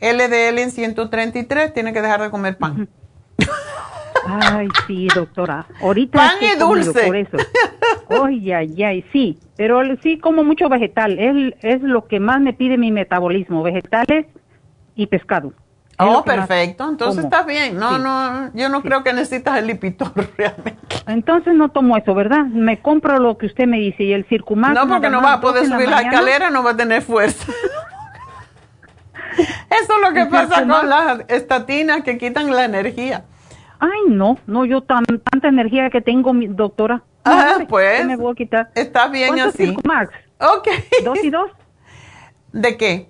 LDL 0.00 0.58
en 0.60 0.70
133, 0.70 1.74
tienes 1.74 1.92
que 1.92 2.00
dejar 2.00 2.22
de 2.22 2.30
comer 2.30 2.56
pan. 2.56 2.88
Ay, 4.26 4.68
sí, 4.86 5.08
doctora. 5.14 5.66
Ahorita 5.80 6.18
Pan 6.18 6.36
y 6.40 6.58
dulce. 6.58 7.06
Por 7.06 7.16
eso. 7.16 7.36
Ay, 8.08 8.52
ay, 8.52 8.82
ay, 8.82 9.04
sí. 9.12 9.38
Pero 9.56 9.82
sí 10.02 10.18
como 10.18 10.44
mucho 10.44 10.68
vegetal. 10.68 11.18
Es, 11.18 11.54
es 11.62 11.82
lo 11.82 12.06
que 12.06 12.20
más 12.20 12.40
me 12.40 12.52
pide 12.52 12.78
mi 12.78 12.90
metabolismo, 12.90 13.62
vegetales 13.62 14.26
y 14.94 15.06
pescado. 15.06 15.52
Oh, 15.98 16.24
perfecto. 16.24 16.88
Entonces 16.88 17.24
está 17.24 17.42
bien. 17.42 17.76
No, 17.76 17.98
no, 17.98 18.50
yo 18.54 18.68
no 18.68 18.82
creo 18.82 19.04
que 19.04 19.12
necesitas 19.12 19.58
el 19.58 19.68
Lipitor 19.68 20.12
realmente. 20.36 20.96
Entonces 21.06 21.54
no 21.54 21.70
tomo 21.70 21.96
eso, 21.96 22.14
¿verdad? 22.14 22.44
Me 22.46 22.80
compro 22.80 23.18
lo 23.18 23.38
que 23.38 23.46
usted 23.46 23.66
me 23.66 23.78
dice 23.78 24.02
y 24.04 24.12
el 24.12 24.24
Circumax. 24.24 24.74
No, 24.74 24.88
porque 24.88 25.10
no 25.10 25.22
va 25.22 25.34
a 25.34 25.40
poder 25.40 25.66
subir 25.66 25.88
la, 25.88 26.00
escalera, 26.00 26.50
no 26.50 26.62
va 26.62 26.72
a 26.72 26.76
tener 26.76 27.02
fuerza. 27.02 27.52
eso 29.38 29.94
es 29.94 30.00
lo 30.02 30.12
que 30.12 30.26
pasa 30.26 30.66
con 30.66 30.88
las 30.88 31.20
estatinas 31.28 32.02
que 32.02 32.18
quitan 32.18 32.50
la 32.50 32.64
energía. 32.64 33.24
Ay, 33.78 34.00
no, 34.08 34.38
no, 34.46 34.64
yo 34.64 34.82
tan, 34.82 35.04
tanta 35.04 35.48
energía 35.48 35.90
que 35.90 36.00
tengo, 36.00 36.32
mi 36.32 36.46
doctora. 36.46 37.02
ah, 37.24 37.58
pues. 37.68 38.04
me 38.06 38.16
voy 38.16 38.32
a 38.32 38.34
quitar? 38.34 38.70
Está 38.74 39.08
bien 39.08 39.38
así. 39.40 39.66
Circumax? 39.66 40.10
Ok. 40.40 40.68
¿Dos 41.04 41.22
y 41.22 41.30
dos? 41.30 41.50
¿De 42.52 42.76
qué? 42.76 43.08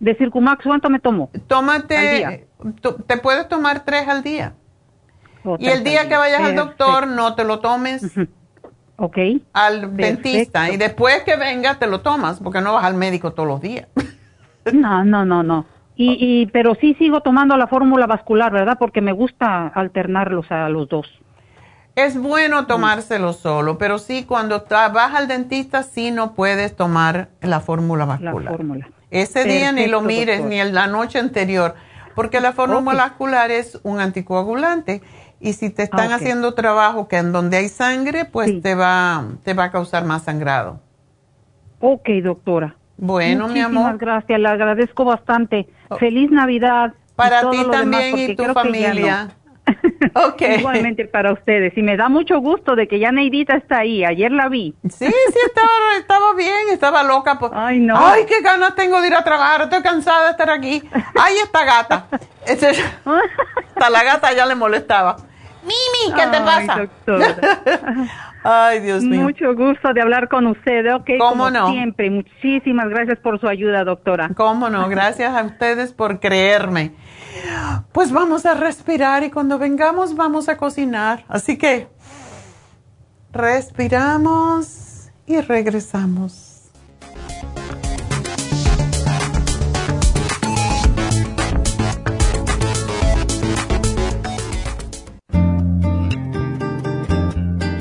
De 0.00 0.14
Circumax, 0.14 0.64
¿cuánto 0.64 0.90
me 0.90 1.00
tomo? 1.00 1.30
Tómate, 1.46 2.46
te 3.06 3.16
puedes 3.16 3.48
tomar 3.48 3.84
tres 3.84 4.06
al 4.08 4.22
día. 4.22 4.54
y 5.58 5.66
el 5.66 5.82
día 5.82 6.08
que 6.08 6.16
vayas 6.16 6.42
al 6.42 6.54
doctor, 6.54 7.06
no 7.08 7.34
te 7.34 7.44
lo 7.44 7.60
tomes. 7.60 8.04
Ok. 9.00 9.16
Al 9.52 9.96
dentista. 9.96 10.70
Y 10.70 10.76
después 10.76 11.22
que 11.22 11.36
venga, 11.36 11.78
te 11.78 11.86
lo 11.86 12.00
tomas, 12.00 12.40
porque 12.40 12.60
no 12.60 12.74
vas 12.74 12.84
al 12.84 12.94
médico 12.94 13.32
todos 13.32 13.48
los 13.48 13.60
días. 13.60 13.86
no, 14.72 15.04
no, 15.04 15.24
no, 15.24 15.42
no. 15.42 15.64
Y, 16.00 16.16
y, 16.20 16.46
pero 16.46 16.76
sí 16.76 16.94
sigo 16.94 17.22
tomando 17.22 17.56
la 17.56 17.66
fórmula 17.66 18.06
vascular, 18.06 18.52
¿verdad? 18.52 18.76
Porque 18.78 19.00
me 19.00 19.10
gusta 19.10 19.66
alternarlos 19.66 20.48
a 20.52 20.68
los 20.68 20.88
dos. 20.88 21.08
Es 21.96 22.16
bueno 22.16 22.68
tomárselo 22.68 23.32
solo, 23.32 23.78
pero 23.78 23.98
sí 23.98 24.22
cuando 24.22 24.64
vas 24.70 25.14
al 25.16 25.26
dentista 25.26 25.82
sí 25.82 26.12
no 26.12 26.34
puedes 26.34 26.76
tomar 26.76 27.30
la 27.40 27.58
fórmula 27.58 28.04
vascular. 28.04 28.44
La 28.44 28.50
fórmula. 28.52 28.88
Ese 29.10 29.42
día 29.42 29.72
ni 29.72 29.88
lo 29.88 30.00
mires, 30.00 30.44
ni 30.44 30.60
en 30.60 30.72
la 30.72 30.86
noche 30.86 31.18
anterior, 31.18 31.74
porque 32.14 32.40
la 32.40 32.52
fórmula 32.52 33.02
vascular 33.02 33.50
es 33.50 33.80
un 33.82 33.98
anticoagulante 33.98 35.02
y 35.40 35.54
si 35.54 35.70
te 35.70 35.82
están 35.82 36.12
haciendo 36.12 36.54
trabajo 36.54 37.08
que 37.08 37.16
en 37.16 37.32
donde 37.32 37.56
hay 37.56 37.68
sangre, 37.68 38.24
pues 38.24 38.62
te 38.62 38.76
va 38.76 39.24
te 39.42 39.54
va 39.54 39.64
a 39.64 39.70
causar 39.72 40.04
más 40.04 40.22
sangrado. 40.22 40.78
Ok, 41.80 42.08
doctora. 42.22 42.77
Bueno, 42.98 43.48
mi 43.48 43.60
amor. 43.60 43.72
Muchísimas 43.74 43.98
gracias, 43.98 44.40
le 44.40 44.48
agradezco 44.48 45.04
bastante. 45.04 45.68
Oh. 45.88 45.96
Feliz 45.96 46.30
Navidad. 46.30 46.92
Para 47.16 47.50
ti 47.50 47.58
también 47.70 48.18
y 48.18 48.36
tu 48.36 48.44
familia. 48.52 49.30
Okay. 50.14 50.60
Igualmente 50.60 51.04
para 51.04 51.32
ustedes. 51.32 51.76
Y 51.76 51.82
me 51.82 51.96
da 51.96 52.08
mucho 52.08 52.40
gusto 52.40 52.74
de 52.74 52.88
que 52.88 52.98
ya 52.98 53.12
Neidita 53.12 53.54
está 53.54 53.80
ahí. 53.80 54.04
Ayer 54.04 54.32
la 54.32 54.48
vi. 54.48 54.74
Sí, 54.84 55.06
sí, 55.06 55.38
estaba, 55.46 55.68
estaba 55.98 56.34
bien, 56.34 56.70
estaba 56.72 57.02
loca. 57.02 57.38
Pues. 57.38 57.52
Ay, 57.54 57.78
no. 57.78 57.94
Ay, 57.98 58.24
qué 58.26 58.40
ganas 58.40 58.74
tengo 58.74 59.00
de 59.00 59.08
ir 59.08 59.14
a 59.14 59.22
trabajar. 59.22 59.62
Estoy 59.62 59.82
cansada 59.82 60.24
de 60.24 60.30
estar 60.30 60.50
aquí. 60.50 60.82
Ay, 61.20 61.34
esta 61.42 61.64
gata. 61.64 62.06
hasta 62.46 63.90
la 63.90 64.04
gata 64.04 64.32
ya 64.32 64.46
le 64.46 64.54
molestaba. 64.54 65.16
Mimi, 65.62 66.14
¿qué 66.16 66.26
te 66.26 66.40
pasa? 66.40 66.88
Ay, 68.44 68.80
Dios 68.80 69.02
mío. 69.02 69.22
Mucho 69.22 69.54
gusto 69.54 69.92
de 69.92 70.00
hablar 70.00 70.28
con 70.28 70.46
usted, 70.46 70.94
¿ok? 70.94 71.10
¿Cómo 71.18 71.30
Como 71.30 71.50
no? 71.50 71.70
Siempre. 71.70 72.10
Muchísimas 72.10 72.88
gracias 72.88 73.18
por 73.18 73.40
su 73.40 73.48
ayuda, 73.48 73.84
doctora. 73.84 74.30
¿Cómo 74.36 74.70
no? 74.70 74.88
Gracias 74.88 75.34
a 75.34 75.42
ustedes 75.44 75.92
por 75.92 76.20
creerme. 76.20 76.92
Pues 77.92 78.12
vamos 78.12 78.46
a 78.46 78.54
respirar 78.54 79.22
y 79.22 79.30
cuando 79.30 79.58
vengamos 79.58 80.16
vamos 80.16 80.48
a 80.48 80.56
cocinar. 80.56 81.24
Así 81.28 81.56
que 81.58 81.88
respiramos 83.32 85.10
y 85.26 85.40
regresamos. 85.40 86.47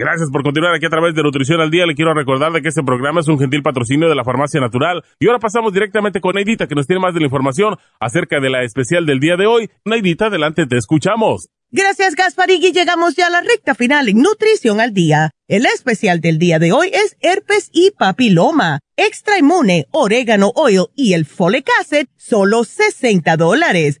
Gracias 0.00 0.30
por 0.30 0.42
continuar 0.42 0.74
aquí 0.74 0.86
a 0.86 0.88
través 0.88 1.14
de 1.14 1.22
Nutrición 1.22 1.60
al 1.60 1.70
Día. 1.70 1.84
Le 1.84 1.94
quiero 1.94 2.14
recordar 2.14 2.52
de 2.52 2.62
que 2.62 2.68
este 2.68 2.82
programa 2.82 3.20
es 3.20 3.28
un 3.28 3.38
gentil 3.38 3.62
patrocinio 3.62 4.08
de 4.08 4.14
la 4.14 4.24
Farmacia 4.24 4.58
Natural. 4.58 5.04
Y 5.18 5.26
ahora 5.26 5.38
pasamos 5.38 5.74
directamente 5.74 6.22
con 6.22 6.36
Neidita, 6.36 6.66
que 6.66 6.74
nos 6.74 6.86
tiene 6.86 7.02
más 7.02 7.12
de 7.12 7.20
la 7.20 7.26
información 7.26 7.76
acerca 8.00 8.40
de 8.40 8.48
la 8.48 8.62
especial 8.62 9.04
del 9.04 9.20
día 9.20 9.36
de 9.36 9.44
hoy. 9.44 9.68
Neidita, 9.84 10.28
adelante, 10.28 10.64
te 10.64 10.78
escuchamos. 10.78 11.50
Gracias, 11.70 12.14
Gasparigui. 12.14 12.72
Llegamos 12.72 13.14
ya 13.14 13.26
a 13.26 13.30
la 13.30 13.42
recta 13.42 13.74
final 13.74 14.08
en 14.08 14.22
Nutrición 14.22 14.80
al 14.80 14.94
Día. 14.94 15.32
El 15.48 15.66
especial 15.66 16.22
del 16.22 16.38
día 16.38 16.58
de 16.58 16.72
hoy 16.72 16.88
es 16.94 17.18
herpes 17.20 17.68
y 17.70 17.90
papiloma, 17.90 18.78
extra 18.96 19.36
inmune, 19.36 19.86
orégano 19.90 20.50
oil 20.54 20.86
y 20.96 21.12
el 21.12 21.26
folic 21.26 21.68
acid, 21.78 22.06
solo 22.16 22.64
60 22.64 23.36
dólares. 23.36 24.00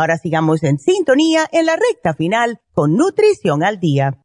Ahora 0.00 0.16
sigamos 0.16 0.62
en 0.62 0.78
sintonía 0.78 1.46
en 1.52 1.66
la 1.66 1.76
recta 1.76 2.14
final 2.14 2.58
con 2.72 2.96
Nutrición 2.96 3.62
al 3.62 3.78
Día. 3.78 4.16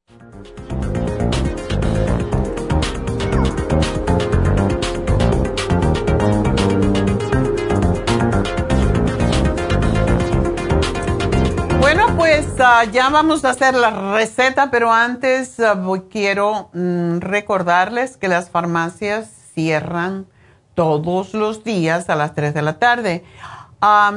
Bueno, 11.82 12.08
pues 12.16 12.46
uh, 12.58 12.90
ya 12.94 13.10
vamos 13.10 13.44
a 13.44 13.50
hacer 13.50 13.74
la 13.76 14.14
receta, 14.16 14.72
pero 14.72 14.94
antes 14.94 15.60
uh, 15.60 16.08
quiero 16.10 16.70
mm, 16.72 17.18
recordarles 17.18 18.16
que 18.16 18.30
las 18.30 18.50
farmacias 18.50 19.30
cierran 19.54 20.28
todos 20.74 21.34
los 21.34 21.66
días 21.66 22.10
a 22.10 22.16
las 22.16 22.34
3 22.34 22.54
de 22.54 22.62
la 22.62 22.80
tarde 22.80 23.26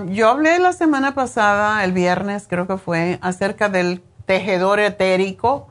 yo 0.06 0.28
hablé 0.28 0.58
la 0.58 0.72
semana 0.72 1.14
pasada, 1.14 1.84
el 1.84 1.92
viernes 1.92 2.46
creo 2.48 2.66
que 2.66 2.78
fue, 2.78 3.18
acerca 3.20 3.68
del 3.68 4.02
tejedor 4.24 4.80
etérico 4.80 5.68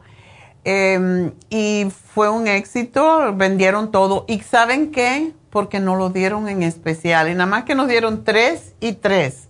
em, 0.64 1.32
y 1.50 1.88
fue 2.14 2.30
un 2.30 2.48
éxito, 2.48 3.34
vendieron 3.36 3.92
todo. 3.92 4.26
¿Y 4.28 4.40
saben 4.42 4.92
qué? 4.92 5.34
Porque 5.50 5.80
no 5.80 5.96
lo 5.96 6.10
dieron 6.10 6.48
en 6.48 6.62
especial 6.62 7.30
y 7.30 7.34
nada 7.34 7.48
más 7.48 7.64
que 7.64 7.74
nos 7.74 7.88
dieron 7.88 8.24
tres 8.24 8.76
y 8.80 8.94
tres. 8.94 9.48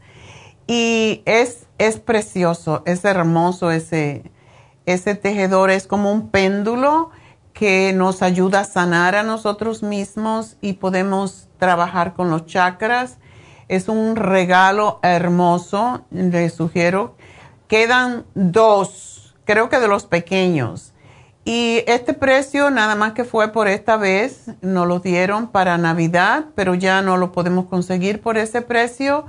Y 0.65 1.23
es, 1.25 1.65
es 1.77 1.99
precioso, 1.99 2.83
es 2.85 3.03
hermoso 3.03 3.71
ese, 3.71 4.31
ese 4.85 5.15
tejedor, 5.15 5.71
es 5.71 5.87
como 5.87 6.11
un 6.11 6.29
péndulo 6.29 7.09
que 7.53 7.91
nos 7.93 8.21
ayuda 8.21 8.61
a 8.61 8.65
sanar 8.65 9.15
a 9.15 9.23
nosotros 9.23 9.83
mismos 9.83 10.57
y 10.61 10.73
podemos 10.73 11.49
trabajar 11.57 12.13
con 12.13 12.29
los 12.29 12.45
chakras 12.45 13.17
Es 13.67 13.89
un 13.89 14.15
regalo 14.15 14.99
hermoso, 15.03 16.05
les 16.11 16.53
sugiero. 16.53 17.15
Quedan 17.67 18.25
dos, 18.33 19.35
creo 19.45 19.69
que 19.69 19.79
de 19.79 19.87
los 19.87 20.05
pequeños. 20.05 20.93
Y 21.43 21.83
este 21.87 22.13
precio 22.13 22.71
nada 22.71 22.95
más 22.95 23.13
que 23.13 23.23
fue 23.23 23.53
por 23.53 23.69
esta 23.69 23.95
vez, 23.95 24.51
nos 24.61 24.85
lo 24.85 24.99
dieron 24.99 25.47
para 25.47 25.77
Navidad, 25.77 26.45
pero 26.55 26.75
ya 26.75 27.01
no 27.01 27.15
lo 27.15 27.31
podemos 27.31 27.67
conseguir 27.67 28.21
por 28.21 28.37
ese 28.37 28.61
precio. 28.61 29.25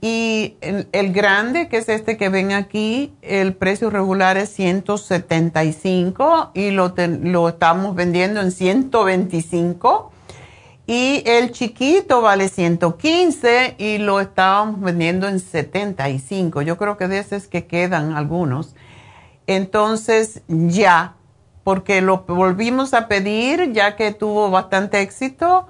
Y 0.00 0.56
el, 0.60 1.12
grande, 1.12 1.68
que 1.68 1.78
es 1.78 1.88
este 1.88 2.18
que 2.18 2.28
ven 2.28 2.52
aquí, 2.52 3.14
el 3.22 3.54
precio 3.54 3.90
regular 3.90 4.36
es 4.36 4.50
175 4.50 6.52
y 6.54 6.70
lo, 6.70 6.94
lo 7.22 7.48
estamos 7.48 7.94
vendiendo 7.94 8.40
en 8.40 8.52
125. 8.52 10.12
Y 10.90 11.22
el 11.26 11.52
chiquito 11.52 12.22
vale 12.22 12.48
115 12.48 13.74
y 13.76 13.98
lo 13.98 14.20
estábamos 14.20 14.80
vendiendo 14.80 15.28
en 15.28 15.38
75. 15.38 16.62
Yo 16.62 16.78
creo 16.78 16.96
que 16.96 17.08
de 17.08 17.18
esos 17.18 17.46
que 17.46 17.66
quedan 17.66 18.14
algunos. 18.14 18.74
Entonces 19.46 20.40
ya 20.48 21.16
porque 21.62 22.00
lo 22.00 22.24
volvimos 22.26 22.94
a 22.94 23.06
pedir 23.06 23.74
ya 23.74 23.96
que 23.96 24.14
tuvo 24.14 24.50
bastante 24.50 25.02
éxito 25.02 25.66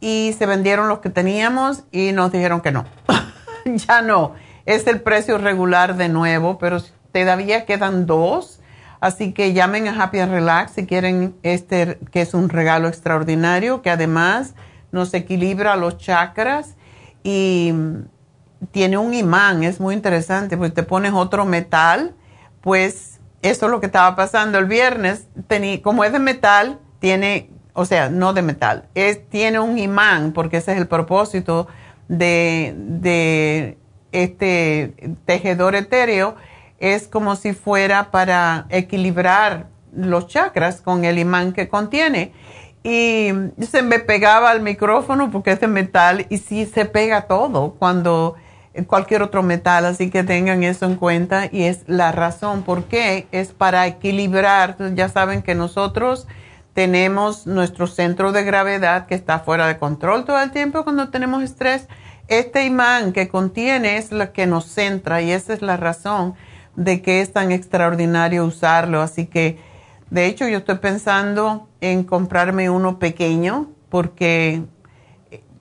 y 0.00 0.36
se 0.38 0.46
vendieron 0.46 0.88
los 0.88 1.00
que 1.00 1.10
teníamos 1.10 1.82
y 1.90 2.12
nos 2.12 2.30
dijeron 2.30 2.60
que 2.60 2.70
no. 2.70 2.84
ya 3.64 4.02
no, 4.02 4.34
es 4.66 4.86
el 4.86 5.00
precio 5.00 5.36
regular 5.36 5.96
de 5.96 6.08
nuevo, 6.08 6.58
pero 6.58 6.80
todavía 7.10 7.66
quedan 7.66 8.06
dos. 8.06 8.60
Así 9.04 9.32
que 9.32 9.52
llamen 9.52 9.86
a 9.86 10.02
Happy 10.02 10.18
and 10.18 10.32
Relax 10.32 10.72
si 10.72 10.86
quieren 10.86 11.34
este, 11.42 11.98
que 12.10 12.22
es 12.22 12.32
un 12.32 12.48
regalo 12.48 12.88
extraordinario, 12.88 13.82
que 13.82 13.90
además 13.90 14.54
nos 14.92 15.12
equilibra 15.12 15.76
los 15.76 15.98
chakras 15.98 16.76
y 17.22 17.74
tiene 18.70 18.96
un 18.96 19.12
imán, 19.12 19.62
es 19.62 19.78
muy 19.78 19.94
interesante, 19.94 20.56
porque 20.56 20.72
te 20.72 20.84
pones 20.84 21.12
otro 21.12 21.44
metal, 21.44 22.14
pues 22.62 23.20
eso 23.42 23.66
es 23.66 23.70
lo 23.70 23.78
que 23.78 23.86
estaba 23.86 24.16
pasando 24.16 24.58
el 24.58 24.64
viernes. 24.64 25.26
como 25.82 26.02
es 26.04 26.12
de 26.12 26.18
metal, 26.18 26.78
tiene, 26.98 27.50
o 27.74 27.84
sea, 27.84 28.08
no 28.08 28.32
de 28.32 28.40
metal, 28.40 28.88
es, 28.94 29.28
tiene 29.28 29.60
un 29.60 29.76
imán, 29.76 30.32
porque 30.32 30.56
ese 30.56 30.72
es 30.72 30.78
el 30.78 30.86
propósito 30.86 31.68
de, 32.08 32.74
de 32.74 33.76
este 34.12 34.94
tejedor 35.26 35.74
etéreo, 35.74 36.36
es 36.84 37.08
como 37.08 37.34
si 37.34 37.54
fuera 37.54 38.10
para 38.10 38.66
equilibrar 38.68 39.68
los 39.96 40.26
chakras 40.26 40.82
con 40.82 41.06
el 41.06 41.18
imán 41.18 41.54
que 41.54 41.66
contiene. 41.66 42.32
Y 42.82 43.30
se 43.66 43.82
me 43.82 44.00
pegaba 44.00 44.50
al 44.50 44.60
micrófono 44.60 45.30
porque 45.30 45.52
es 45.52 45.60
de 45.60 45.66
metal 45.66 46.26
y 46.28 46.36
sí 46.36 46.66
se 46.66 46.84
pega 46.84 47.22
todo 47.22 47.76
cuando 47.78 48.34
cualquier 48.86 49.22
otro 49.22 49.42
metal, 49.42 49.86
así 49.86 50.10
que 50.10 50.24
tengan 50.24 50.62
eso 50.62 50.84
en 50.84 50.96
cuenta 50.96 51.48
y 51.50 51.62
es 51.62 51.84
la 51.86 52.12
razón 52.12 52.64
por 52.64 52.84
qué 52.84 53.28
es 53.32 53.52
para 53.52 53.86
equilibrar. 53.86 54.76
Ya 54.94 55.08
saben 55.08 55.40
que 55.40 55.54
nosotros 55.54 56.26
tenemos 56.74 57.46
nuestro 57.46 57.86
centro 57.86 58.32
de 58.32 58.44
gravedad 58.44 59.06
que 59.06 59.14
está 59.14 59.38
fuera 59.38 59.66
de 59.68 59.78
control 59.78 60.26
todo 60.26 60.42
el 60.42 60.50
tiempo 60.50 60.84
cuando 60.84 61.08
tenemos 61.08 61.42
estrés. 61.42 61.88
Este 62.28 62.66
imán 62.66 63.14
que 63.14 63.28
contiene 63.28 63.96
es 63.96 64.12
lo 64.12 64.34
que 64.34 64.46
nos 64.46 64.66
centra 64.66 65.22
y 65.22 65.30
esa 65.30 65.54
es 65.54 65.62
la 65.62 65.78
razón 65.78 66.34
de 66.76 67.02
que 67.02 67.20
es 67.20 67.32
tan 67.32 67.52
extraordinario 67.52 68.44
usarlo. 68.44 69.00
Así 69.00 69.26
que, 69.26 69.58
de 70.10 70.26
hecho, 70.26 70.48
yo 70.48 70.58
estoy 70.58 70.76
pensando 70.76 71.68
en 71.80 72.04
comprarme 72.04 72.70
uno 72.70 72.98
pequeño 72.98 73.70
porque 73.88 74.62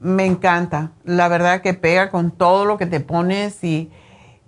me 0.03 0.25
encanta. 0.25 0.91
La 1.05 1.27
verdad 1.29 1.61
que 1.61 1.73
pega 1.73 2.11
con 2.11 2.31
todo 2.31 2.65
lo 2.65 2.77
que 2.77 2.85
te 2.85 2.99
pones 2.99 3.63
y 3.63 3.89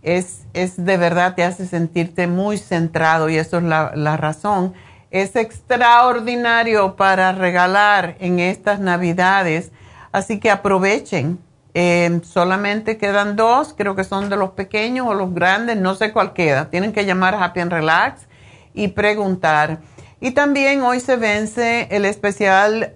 es, 0.04 0.46
es 0.54 0.84
de 0.84 0.98
verdad 0.98 1.34
te 1.34 1.44
hace 1.44 1.66
sentirte 1.66 2.28
muy 2.28 2.58
centrado 2.58 3.30
y 3.30 3.38
eso 3.38 3.58
es 3.58 3.64
la, 3.64 4.18
razón. 4.18 4.74
Es 5.12 5.36
extraordinario 5.36 6.96
para 6.96 7.32
regalar 7.32 8.16
en 8.20 8.40
estas 8.40 8.80
navidades, 8.80 9.72
así 10.12 10.40
que 10.40 10.52
aprovechen. 10.52 11.40
Eh, 11.78 12.22
solamente 12.24 12.98
quedan 12.98 13.36
dos, 13.36 13.76
creo 13.78 13.98
que 13.98 14.06
son 14.06 14.30
de 14.30 14.38
los 14.38 14.52
pequeños 14.52 15.08
o 15.08 15.14
los 15.14 15.34
grandes, 15.34 15.76
no 15.76 15.94
sé 15.94 16.14
cuál 16.14 16.32
queda. 16.32 16.70
Tienen 16.70 16.94
que 16.94 17.06
llamar 17.06 17.36
a 17.36 17.44
Happy 17.44 17.60
and 17.60 17.74
Relax 17.74 18.28
y 18.74 18.88
preguntar. 18.88 19.80
Y 20.22 20.32
también 20.32 20.84
hoy 20.84 21.02
se 21.02 21.18
vence 21.18 21.90
el 21.92 22.06
especial 22.06 22.94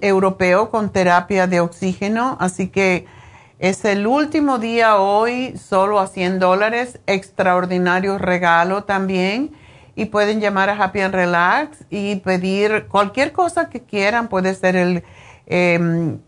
europeo 0.00 0.70
con 0.70 0.92
terapia 0.92 1.48
de 1.48 1.58
oxígeno, 1.58 2.36
así 2.38 2.68
que 2.68 3.06
es 3.58 3.84
el 3.84 4.06
último 4.06 4.58
día 4.58 4.98
hoy, 4.98 5.56
solo 5.58 5.98
a 5.98 6.06
100 6.06 6.38
dólares, 6.38 7.00
extraordinario 7.08 8.18
regalo 8.18 8.84
también. 8.84 9.50
Y 9.96 10.06
pueden 10.06 10.40
llamar 10.40 10.70
a 10.70 10.80
Happy 10.80 11.00
and 11.00 11.14
Relax 11.14 11.78
y 11.90 12.16
pedir 12.16 12.86
cualquier 12.86 13.32
cosa 13.32 13.68
que 13.68 13.82
quieran, 13.82 14.28
puede 14.28 14.54
ser 14.54 14.76
el, 14.76 15.02
em, 15.46 16.20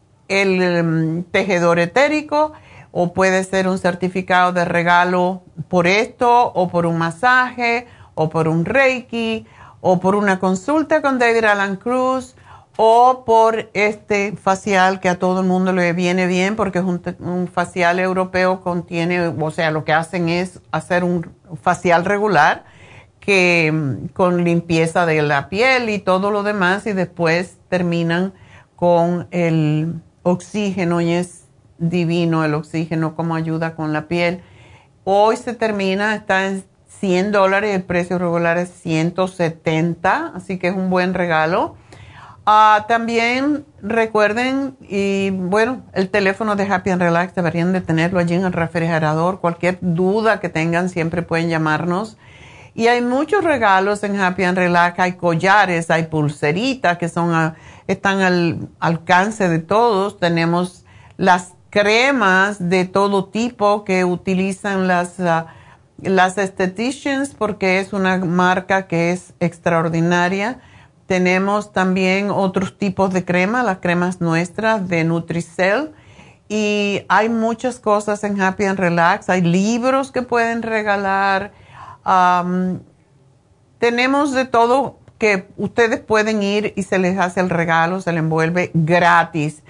el 0.42 0.62
em, 0.62 1.22
tejedor 1.24 1.78
etérico 1.78 2.52
o 2.92 3.12
puede 3.12 3.42
ser 3.44 3.66
un 3.68 3.78
certificado 3.78 4.52
de 4.52 4.64
regalo 4.64 5.42
por 5.68 5.86
esto 5.86 6.52
o 6.54 6.68
por 6.68 6.86
un 6.86 6.98
masaje 6.98 7.86
o 8.14 8.28
por 8.30 8.48
un 8.48 8.64
reiki 8.64 9.46
o 9.80 10.00
por 10.00 10.14
una 10.14 10.38
consulta 10.38 11.02
con 11.02 11.18
David 11.18 11.44
Alan 11.44 11.76
Cruz 11.76 12.36
o 12.76 13.24
por 13.24 13.70
este 13.74 14.36
facial 14.36 15.00
que 15.00 15.08
a 15.08 15.18
todo 15.18 15.40
el 15.40 15.46
mundo 15.46 15.72
le 15.72 15.92
viene 15.92 16.26
bien 16.26 16.56
porque 16.56 16.78
es 16.80 16.84
un, 16.84 17.48
facial 17.52 18.00
europeo 18.00 18.60
contiene, 18.60 19.28
o 19.28 19.50
sea, 19.50 19.70
lo 19.70 19.84
que 19.84 19.92
hacen 19.92 20.28
es 20.28 20.60
hacer 20.72 21.04
un 21.04 21.30
facial 21.62 22.04
regular 22.04 22.64
que 23.20 23.70
mm, 23.72 24.08
con 24.08 24.44
limpieza 24.44 25.06
de 25.06 25.22
la 25.22 25.48
piel 25.48 25.88
y 25.88 25.98
todo 25.98 26.30
lo 26.30 26.42
demás 26.42 26.86
y 26.86 26.92
después 26.92 27.58
terminan 27.68 28.32
con 28.76 29.28
el 29.30 30.00
oxígeno 30.24 31.00
y 31.00 31.12
es 31.12 31.44
divino 31.78 32.44
el 32.44 32.54
oxígeno 32.54 33.14
como 33.14 33.36
ayuda 33.36 33.76
con 33.76 33.92
la 33.92 34.08
piel. 34.08 34.42
Hoy 35.04 35.36
se 35.36 35.54
termina, 35.54 36.16
está 36.16 36.46
en 36.46 36.64
100 37.00 37.30
dólares, 37.30 37.74
el 37.74 37.84
precio 37.84 38.18
regular 38.18 38.58
es 38.58 38.70
170, 38.70 40.32
así 40.34 40.58
que 40.58 40.68
es 40.68 40.74
un 40.74 40.90
buen 40.90 41.14
regalo. 41.14 41.76
Ah, 42.46 42.84
también 42.88 43.64
recuerden, 43.80 44.76
y 44.80 45.30
bueno, 45.30 45.82
el 45.94 46.10
teléfono 46.10 46.56
de 46.56 46.64
Happy 46.64 46.90
and 46.90 47.00
Relax 47.00 47.34
deberían 47.34 47.72
de 47.72 47.80
tenerlo 47.80 48.18
allí 48.18 48.34
en 48.34 48.44
el 48.44 48.52
refrigerador. 48.52 49.40
Cualquier 49.40 49.78
duda 49.80 50.40
que 50.40 50.50
tengan 50.50 50.90
siempre 50.90 51.22
pueden 51.22 51.48
llamarnos. 51.48 52.18
Y 52.74 52.88
hay 52.88 53.00
muchos 53.00 53.44
regalos 53.44 54.02
en 54.02 54.20
Happy 54.20 54.44
and 54.44 54.58
Relax. 54.58 54.98
Hay 54.98 55.12
collares, 55.12 55.90
hay 55.90 56.04
pulseritas 56.04 56.98
que 56.98 57.08
son 57.08 57.32
ah, 57.32 57.54
están 57.86 58.20
al 58.20 58.68
alcance 58.80 59.48
de 59.48 59.58
todos. 59.58 60.18
Tenemos 60.18 60.84
las 61.16 61.52
cremas 61.70 62.68
de 62.68 62.84
todo 62.84 63.26
tipo 63.26 63.84
que 63.84 64.04
utilizan 64.04 64.86
las... 64.86 65.20
Ah, 65.20 65.54
las 66.02 66.38
Estheticians, 66.38 67.34
porque 67.34 67.80
es 67.80 67.92
una 67.92 68.18
marca 68.18 68.86
que 68.86 69.12
es 69.12 69.34
extraordinaria. 69.40 70.60
Tenemos 71.06 71.72
también 71.72 72.30
otros 72.30 72.78
tipos 72.78 73.12
de 73.12 73.24
crema, 73.24 73.62
las 73.62 73.78
cremas 73.78 74.20
nuestras 74.20 74.88
de 74.88 75.04
Nutricell. 75.04 75.92
Y 76.48 77.02
hay 77.08 77.28
muchas 77.28 77.78
cosas 77.78 78.24
en 78.24 78.40
Happy 78.40 78.64
and 78.64 78.78
Relax. 78.78 79.28
Hay 79.28 79.42
libros 79.42 80.12
que 80.12 80.22
pueden 80.22 80.62
regalar. 80.62 81.52
tenemos 83.78 84.32
de 84.32 84.44
todo 84.44 84.98
que 85.18 85.48
ustedes 85.56 86.00
pueden 86.00 86.42
ir 86.42 86.72
y 86.76 86.82
se 86.82 86.98
les 86.98 87.18
hace 87.18 87.40
el 87.40 87.50
regalo, 87.50 88.00
se 88.00 88.12
le 88.12 88.18
envuelve 88.18 88.70
gratis. 88.74 89.62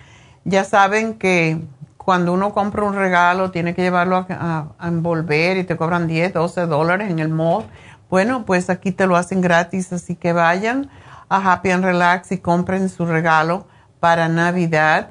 Ya 0.44 0.64
saben 0.64 1.14
que 1.14 1.60
cuando 1.96 2.32
uno 2.32 2.52
compra 2.52 2.84
un 2.84 2.94
regalo, 2.94 3.50
tiene 3.50 3.74
que 3.74 3.82
llevarlo 3.82 4.26
a, 4.28 4.68
envolver 4.82 5.56
y 5.56 5.64
te 5.64 5.76
cobran 5.76 6.06
10, 6.06 6.34
12 6.34 6.66
dólares 6.66 7.10
en 7.10 7.18
el 7.18 7.30
mall. 7.30 7.64
Bueno, 8.10 8.44
pues 8.44 8.68
aquí 8.68 8.92
te 8.92 9.06
lo 9.06 9.16
hacen 9.16 9.40
gratis, 9.40 9.92
así 9.92 10.14
que 10.14 10.32
vayan 10.32 10.90
a 11.28 11.52
Happy 11.52 11.70
and 11.70 11.84
Relax 11.84 12.32
y 12.32 12.38
compren 12.38 12.88
su 12.90 13.06
regalo 13.06 13.66
para 14.00 14.28
Navidad 14.28 15.08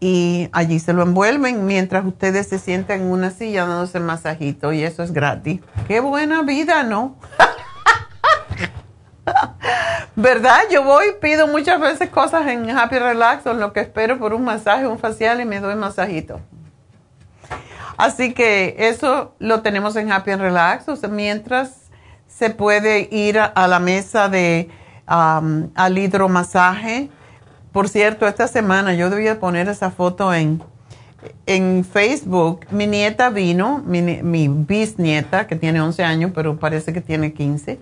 y 0.00 0.50
allí 0.52 0.80
se 0.80 0.92
lo 0.92 1.02
envuelven 1.02 1.64
mientras 1.64 2.04
ustedes 2.04 2.46
se 2.48 2.58
sienten 2.58 3.02
en 3.02 3.06
una 3.06 3.30
silla 3.30 3.64
dándose 3.64 4.00
masajito 4.00 4.72
y 4.74 4.82
eso 4.82 5.02
es 5.02 5.12
gratis. 5.12 5.62
Qué 5.88 6.00
buena 6.00 6.42
vida, 6.42 6.82
¿no? 6.82 7.16
¿Verdad? 10.16 10.60
Yo 10.70 10.84
voy, 10.84 11.06
pido 11.20 11.46
muchas 11.46 11.80
veces 11.80 12.10
cosas 12.10 12.46
en 12.46 12.70
Happy 12.70 12.98
Relax 12.98 13.46
o 13.46 13.54
lo 13.54 13.72
que 13.72 13.80
espero 13.80 14.18
por 14.18 14.34
un 14.34 14.44
masaje, 14.44 14.86
un 14.86 14.98
facial 14.98 15.40
y 15.40 15.44
me 15.44 15.60
doy 15.60 15.74
masajito. 15.74 16.40
Así 17.96 18.34
que 18.34 18.76
eso 18.78 19.34
lo 19.38 19.62
tenemos 19.62 19.96
en 19.96 20.12
Happy 20.12 20.34
Relax. 20.34 20.88
O 20.88 20.96
sea, 20.96 21.08
mientras 21.08 21.84
se 22.26 22.50
puede 22.50 23.08
ir 23.10 23.38
a, 23.38 23.68
la 23.68 23.78
mesa 23.78 24.28
de 24.28 24.68
al 25.06 25.98
hidromasaje. 25.98 27.10
Por 27.72 27.88
cierto, 27.88 28.26
esta 28.26 28.48
semana 28.48 28.94
yo 28.94 29.10
debía 29.10 29.38
poner 29.38 29.68
esa 29.68 29.90
foto 29.90 30.32
en, 30.32 30.62
en 31.46 31.84
Facebook, 31.84 32.66
mi 32.70 32.86
nieta 32.86 33.30
vino, 33.30 33.82
mi, 33.84 34.48
bisnieta, 34.48 35.46
que 35.46 35.56
tiene 35.56 35.80
11 35.80 36.02
años, 36.04 36.32
pero 36.34 36.56
parece 36.58 36.92
que 36.92 37.00
tiene 37.00 37.32
15, 37.32 37.78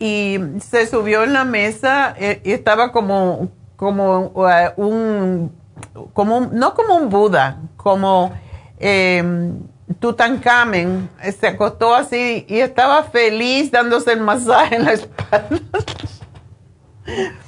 y 0.00 0.40
se 0.60 0.86
subió 0.86 1.22
en 1.22 1.34
la 1.34 1.44
mesa 1.44 2.14
eh, 2.18 2.40
y 2.42 2.52
estaba 2.52 2.90
como, 2.90 3.50
como 3.76 4.32
uh, 4.34 4.82
un, 4.82 5.52
como 6.14 6.40
no 6.40 6.74
como 6.74 6.96
un 6.96 7.10
Buda, 7.10 7.60
como 7.76 8.32
eh, 8.78 9.52
Tutankamen, 9.98 11.10
se 11.38 11.46
acostó 11.46 11.94
así 11.94 12.46
y 12.48 12.60
estaba 12.60 13.04
feliz 13.04 13.70
dándose 13.70 14.12
el 14.12 14.20
masaje 14.20 14.76
en 14.76 14.84
la 14.86 14.92
espalda. 14.92 15.60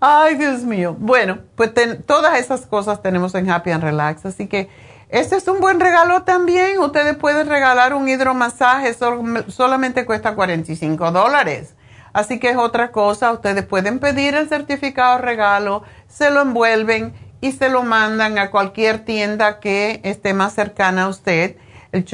Ay, 0.00 0.36
Dios 0.36 0.62
mío. 0.62 0.94
Bueno, 0.96 1.38
pues 1.56 1.72
todas 2.06 2.38
esas 2.38 2.66
cosas 2.66 3.02
tenemos 3.02 3.34
en 3.34 3.50
Happy 3.50 3.72
and 3.72 3.82
Relax, 3.82 4.24
así 4.24 4.46
que 4.46 4.68
este 5.08 5.34
es 5.34 5.48
un 5.48 5.58
buen 5.58 5.80
regalo 5.80 6.22
también. 6.22 6.78
Ustedes 6.78 7.16
pueden 7.16 7.48
regalar 7.48 7.94
un 7.94 8.08
hidromasaje, 8.08 8.94
solamente 9.48 10.06
cuesta 10.06 10.36
45 10.36 11.10
dólares. 11.10 11.74
Así 12.12 12.38
que 12.38 12.50
es 12.50 12.56
otra 12.56 12.90
cosa, 12.90 13.32
ustedes 13.32 13.64
pueden 13.64 13.98
pedir 13.98 14.34
el 14.34 14.48
certificado 14.48 15.18
regalo, 15.18 15.82
se 16.06 16.30
lo 16.30 16.42
envuelven 16.42 17.12
y 17.40 17.52
se 17.52 17.68
lo 17.68 17.82
mandan 17.82 18.38
a 18.38 18.50
cualquier 18.50 19.04
tienda 19.04 19.60
que 19.60 20.00
esté 20.04 20.34
más 20.34 20.54
cercana 20.54 21.04
a 21.04 21.08
usted. 21.08 21.56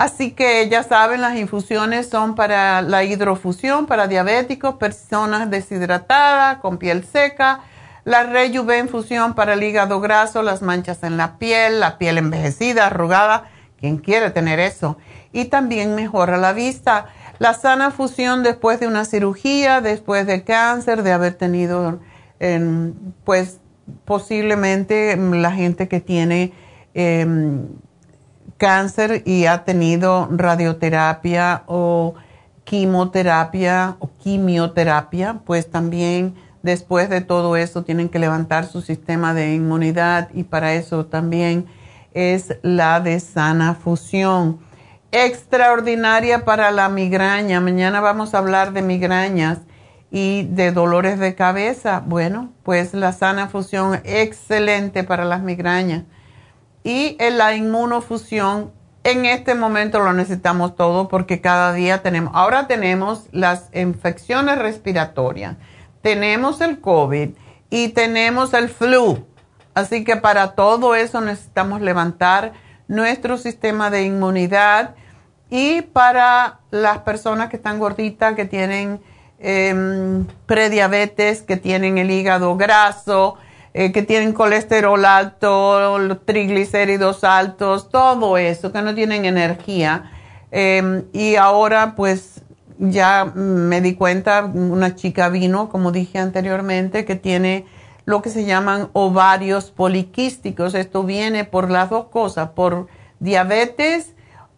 Así 0.00 0.30
que 0.30 0.66
ya 0.70 0.82
saben, 0.82 1.20
las 1.20 1.36
infusiones 1.36 2.08
son 2.08 2.34
para 2.34 2.80
la 2.80 3.04
hidrofusión, 3.04 3.84
para 3.84 4.06
diabéticos, 4.06 4.76
personas 4.76 5.50
deshidratadas, 5.50 6.56
con 6.60 6.78
piel 6.78 7.04
seca, 7.04 7.60
la 8.04 8.22
Rejuve 8.22 8.78
infusión 8.78 9.34
para 9.34 9.52
el 9.52 9.62
hígado 9.62 10.00
graso, 10.00 10.42
las 10.42 10.62
manchas 10.62 11.02
en 11.02 11.18
la 11.18 11.36
piel, 11.36 11.80
la 11.80 11.98
piel 11.98 12.16
envejecida, 12.16 12.86
arrugada, 12.86 13.50
quien 13.78 13.98
quiere 13.98 14.30
tener 14.30 14.58
eso. 14.58 14.96
Y 15.34 15.44
también 15.44 15.94
mejora 15.94 16.38
la 16.38 16.54
vista. 16.54 17.08
La 17.38 17.52
sana 17.52 17.90
fusión 17.90 18.42
después 18.42 18.80
de 18.80 18.86
una 18.86 19.04
cirugía, 19.04 19.82
después 19.82 20.26
de 20.26 20.44
cáncer, 20.44 21.02
de 21.02 21.12
haber 21.12 21.34
tenido, 21.34 22.00
pues 23.24 23.58
posiblemente 24.06 25.14
la 25.18 25.52
gente 25.52 25.88
que 25.88 26.00
tiene 26.00 26.54
em, 26.94 27.68
cáncer 28.60 29.22
y 29.24 29.46
ha 29.46 29.64
tenido 29.64 30.28
radioterapia 30.30 31.62
o 31.66 32.14
quimioterapia 32.64 33.96
o 34.00 34.10
quimioterapia, 34.18 35.40
pues 35.46 35.70
también 35.70 36.34
después 36.62 37.08
de 37.08 37.22
todo 37.22 37.56
eso 37.56 37.84
tienen 37.84 38.10
que 38.10 38.18
levantar 38.18 38.66
su 38.66 38.82
sistema 38.82 39.32
de 39.32 39.54
inmunidad 39.54 40.28
y 40.34 40.44
para 40.44 40.74
eso 40.74 41.06
también 41.06 41.64
es 42.12 42.58
la 42.60 43.00
de 43.00 43.18
sana 43.18 43.74
fusión 43.74 44.60
extraordinaria 45.10 46.44
para 46.44 46.70
la 46.70 46.90
migraña. 46.90 47.62
Mañana 47.62 48.02
vamos 48.02 48.34
a 48.34 48.38
hablar 48.38 48.74
de 48.74 48.82
migrañas 48.82 49.60
y 50.10 50.42
de 50.50 50.70
dolores 50.70 51.18
de 51.18 51.34
cabeza. 51.34 52.02
Bueno, 52.04 52.52
pues 52.62 52.92
la 52.92 53.12
sana 53.12 53.48
fusión, 53.48 54.02
excelente 54.04 55.02
para 55.02 55.24
las 55.24 55.40
migrañas. 55.40 56.04
Y 56.82 57.16
la 57.18 57.54
inmunofusión, 57.54 58.72
en 59.04 59.26
este 59.26 59.54
momento 59.54 60.00
lo 60.00 60.12
necesitamos 60.12 60.76
todo 60.76 61.08
porque 61.08 61.40
cada 61.40 61.72
día 61.72 62.02
tenemos, 62.02 62.32
ahora 62.34 62.66
tenemos 62.66 63.26
las 63.32 63.68
infecciones 63.74 64.58
respiratorias, 64.58 65.56
tenemos 66.02 66.60
el 66.60 66.80
COVID 66.80 67.30
y 67.70 67.88
tenemos 67.88 68.54
el 68.54 68.68
flu. 68.68 69.26
Así 69.74 70.04
que 70.04 70.16
para 70.16 70.52
todo 70.52 70.94
eso 70.94 71.20
necesitamos 71.20 71.80
levantar 71.80 72.52
nuestro 72.88 73.38
sistema 73.38 73.88
de 73.90 74.04
inmunidad 74.04 74.94
y 75.48 75.82
para 75.82 76.60
las 76.70 76.98
personas 76.98 77.50
que 77.50 77.56
están 77.56 77.78
gorditas, 77.78 78.34
que 78.34 78.44
tienen 78.44 79.00
em, 79.38 80.26
prediabetes, 80.46 81.42
que 81.42 81.56
tienen 81.56 81.98
el 81.98 82.10
hígado 82.10 82.56
graso, 82.56 83.36
eh, 83.72 83.92
que 83.92 84.02
tienen 84.02 84.32
colesterol 84.32 85.04
alto, 85.04 86.18
triglicéridos 86.24 87.22
altos, 87.22 87.88
todo 87.88 88.36
eso, 88.36 88.72
que 88.72 88.82
no 88.82 88.94
tienen 88.94 89.24
energía. 89.24 90.10
Em, 90.50 91.04
y 91.12 91.36
ahora 91.36 91.94
pues 91.94 92.42
ya 92.78 93.26
me 93.34 93.80
di 93.80 93.94
cuenta, 93.94 94.44
una 94.44 94.96
chica 94.96 95.28
vino, 95.28 95.68
como 95.68 95.92
dije 95.92 96.18
anteriormente, 96.18 97.04
que 97.04 97.14
tiene 97.14 97.66
lo 98.06 98.22
que 98.22 98.30
se 98.30 98.44
llaman 98.44 98.88
ovarios 98.92 99.70
poliquísticos. 99.70 100.74
Esto 100.74 101.04
viene 101.04 101.44
por 101.44 101.70
las 101.70 101.90
dos 101.90 102.06
cosas, 102.06 102.50
por 102.50 102.88
diabetes 103.20 104.14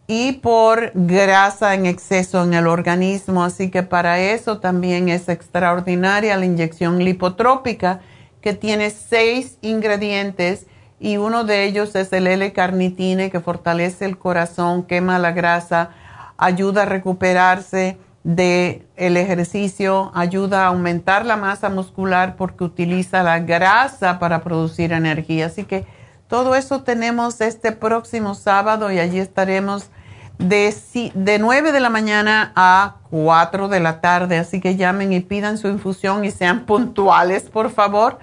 y 0.07 0.33
por 0.33 0.91
grasa 0.95 1.75
en 1.75 1.85
exceso 1.85 2.43
en 2.43 2.55
el 2.55 2.65
organismo. 2.65 3.43
Así 3.43 3.69
que 3.69 3.83
para 3.83 4.19
eso 4.19 4.59
también 4.59 5.09
es 5.09 5.29
extraordinaria 5.29 6.35
la 6.37 6.45
inyección 6.45 7.03
lipotrópica 7.03 8.01
que 8.43 8.53
tiene 8.53 8.89
seis 8.89 9.57
ingredientes 9.61 10.67
y 10.99 11.15
uno 11.15 11.45
de 11.45 11.63
ellos 11.63 11.95
es 11.95 12.11
el 12.11 12.27
L-carnitine 12.27 13.31
que 13.31 13.39
fortalece 13.39 14.03
el 14.03 14.17
corazón, 14.17 14.83
quema 14.83 15.17
la 15.17 15.31
grasa, 15.31 15.91
ayuda 16.37 16.81
a 16.81 16.85
recuperarse 16.85 17.97
del 18.25 18.85
el 18.97 19.15
ejercicio, 19.15 20.11
ayuda 20.13 20.65
a 20.65 20.67
aumentar 20.67 21.25
la 21.25 21.37
masa 21.37 21.69
muscular 21.69 22.35
porque 22.35 22.65
utiliza 22.65 23.23
la 23.23 23.39
grasa 23.39 24.19
para 24.19 24.43
producir 24.43 24.91
energía. 24.91 25.45
Así 25.45 25.63
que 25.63 25.85
todo 26.27 26.55
eso 26.55 26.83
tenemos 26.83 27.39
este 27.39 27.71
próximo 27.71 28.35
sábado 28.35 28.91
y 28.91 28.99
allí 28.99 29.19
estaremos 29.19 29.89
de, 30.37 30.75
de 31.15 31.39
9 31.39 31.71
de 31.71 31.79
la 31.79 31.89
mañana 31.89 32.51
a 32.57 32.97
4 33.09 33.69
de 33.69 33.79
la 33.79 34.01
tarde. 34.01 34.37
Así 34.37 34.59
que 34.59 34.75
llamen 34.75 35.13
y 35.13 35.21
pidan 35.21 35.57
su 35.57 35.69
infusión 35.69 36.25
y 36.25 36.31
sean 36.31 36.65
puntuales, 36.65 37.43
por 37.43 37.69
favor. 37.71 38.19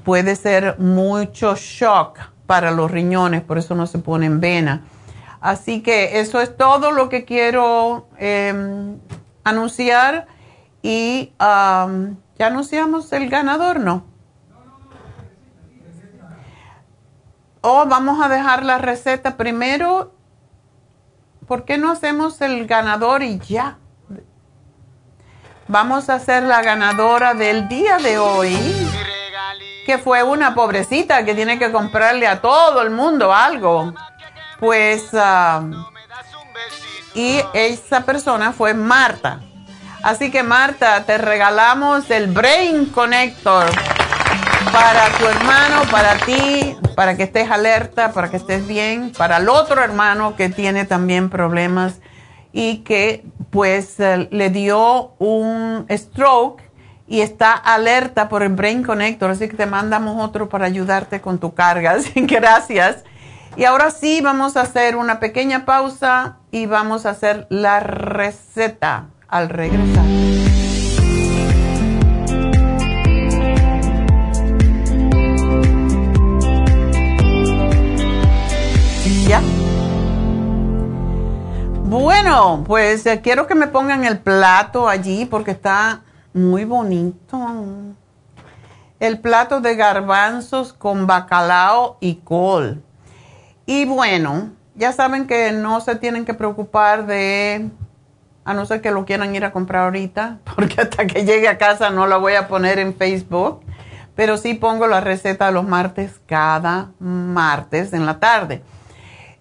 Puede 0.03 0.35
ser 0.35 0.80
mucho 0.80 1.56
shock 1.56 2.19
para 2.45 2.72
los 2.72 2.89
riñones, 2.89 3.41
por 3.41 3.57
eso 3.57 3.76
no 3.76 3.88
se 3.88 3.99
pone 3.99 4.26
en 4.26 4.39
vena. 4.39 4.84
Así 5.41 5.81
que 5.81 6.19
eso 6.19 6.41
es 6.41 6.56
todo 6.57 6.91
lo 6.91 7.10
que 7.10 7.26
quiero 7.26 8.07
em, 8.18 8.97
anunciar 9.43 10.27
y 10.81 11.31
ya 11.39 12.47
anunciamos 12.47 13.11
el 13.14 13.30
ganador, 13.30 13.80
¿no? 13.80 14.09
Oh, 17.71 17.85
vamos 17.85 18.19
a 18.19 18.27
dejar 18.27 18.63
la 18.63 18.79
receta 18.79 19.37
primero 19.37 20.11
¿por 21.47 21.65
qué 21.65 21.77
no 21.77 21.91
hacemos 21.91 22.41
el 22.41 22.65
ganador 22.65 23.21
y 23.21 23.37
ya? 23.37 23.77
Vamos 25.67 26.09
a 26.09 26.15
hacer 26.15 26.41
la 26.41 26.63
ganadora 26.63 27.35
del 27.35 27.67
día 27.67 27.97
de 27.97 28.17
hoy, 28.17 28.57
que 29.85 29.99
fue 29.99 30.23
una 30.23 30.55
pobrecita 30.55 31.23
que 31.23 31.35
tiene 31.35 31.59
que 31.59 31.71
comprarle 31.71 32.25
a 32.25 32.41
todo 32.41 32.81
el 32.81 32.89
mundo 32.89 33.31
algo. 33.31 33.93
Pues, 34.59 35.13
um, 35.13 35.71
y 37.13 37.39
esa 37.53 38.01
persona 38.01 38.51
fue 38.51 38.73
Marta. 38.73 39.41
Así 40.01 40.31
que 40.31 40.41
Marta, 40.41 41.03
te 41.03 41.19
regalamos 41.19 42.09
el 42.09 42.31
Brain 42.31 42.87
Connector 42.87 43.69
para 44.71 45.17
tu 45.17 45.25
hermano, 45.25 45.81
para 45.89 46.17
ti, 46.17 46.75
para 46.95 47.15
que 47.15 47.23
estés 47.23 47.49
alerta, 47.49 48.11
para 48.11 48.29
que 48.29 48.37
estés 48.37 48.67
bien, 48.67 49.11
para 49.17 49.37
el 49.37 49.49
otro 49.49 49.83
hermano 49.83 50.35
que 50.35 50.49
tiene 50.49 50.85
también 50.85 51.29
problemas 51.29 51.99
y 52.51 52.77
que 52.77 53.23
pues 53.49 53.99
eh, 53.99 54.27
le 54.31 54.49
dio 54.49 55.13
un 55.19 55.85
stroke 55.89 56.61
y 57.07 57.21
está 57.21 57.53
alerta 57.53 58.29
por 58.29 58.43
el 58.43 58.49
Brain 58.49 58.83
Connector, 58.83 59.31
así 59.31 59.47
que 59.47 59.57
te 59.57 59.65
mandamos 59.65 60.23
otro 60.23 60.49
para 60.49 60.65
ayudarte 60.65 61.21
con 61.21 61.39
tu 61.39 61.53
carga. 61.53 61.97
Gracias. 62.15 63.03
Y 63.57 63.65
ahora 63.65 63.89
sí, 63.89 64.21
vamos 64.21 64.57
a 64.57 64.61
hacer 64.61 64.95
una 64.95 65.19
pequeña 65.19 65.65
pausa 65.65 66.37
y 66.51 66.67
vamos 66.67 67.05
a 67.05 67.11
hacer 67.11 67.47
la 67.49 67.79
receta 67.79 69.07
al 69.27 69.49
regresar. 69.49 70.38
Bueno, 82.10 82.64
pues 82.65 83.06
eh, 83.06 83.22
quiero 83.22 83.45
que 83.45 83.53
me 83.53 83.68
pongan 83.68 84.03
el 84.03 84.18
plato 84.18 84.90
allí 84.90 85.27
porque 85.27 85.52
está 85.52 86.02
muy 86.34 86.65
bonito. 86.65 87.38
El 88.99 89.19
plato 89.19 89.61
de 89.61 89.76
garbanzos 89.76 90.73
con 90.73 91.06
bacalao 91.06 91.98
y 91.99 92.15
col. 92.15 92.81
Y 93.68 93.86
bueno, 93.86 94.49
ya 94.73 94.91
saben 94.91 95.27
que 95.27 95.52
no 95.52 95.81
se 95.81 95.98
tienen 95.98 96.26
que 96.26 96.34
preocupar 96.34 97.06
de, 97.06 97.69
a 98.44 98.56
no 98.56 98.65
ser 98.65 98.81
que 98.81 98.90
lo 98.90 99.06
quieran 99.06 99.36
ir 99.36 99.45
a 99.45 99.52
comprar 99.52 99.84
ahorita, 99.84 100.40
porque 100.56 100.81
hasta 100.81 101.06
que 101.06 101.26
llegue 101.26 101.48
a 101.48 101.60
casa 101.60 101.91
no 101.91 102.07
la 102.07 102.18
voy 102.18 102.34
a 102.34 102.48
poner 102.48 102.80
en 102.80 102.95
Facebook, 102.95 103.61
pero 104.15 104.38
sí 104.38 104.56
pongo 104.56 104.88
la 104.88 104.99
receta 104.99 105.52
los 105.52 105.64
martes 105.64 106.19
cada 106.26 106.90
martes 106.98 107.94
en 107.94 108.07
la 108.07 108.19
tarde 108.19 108.64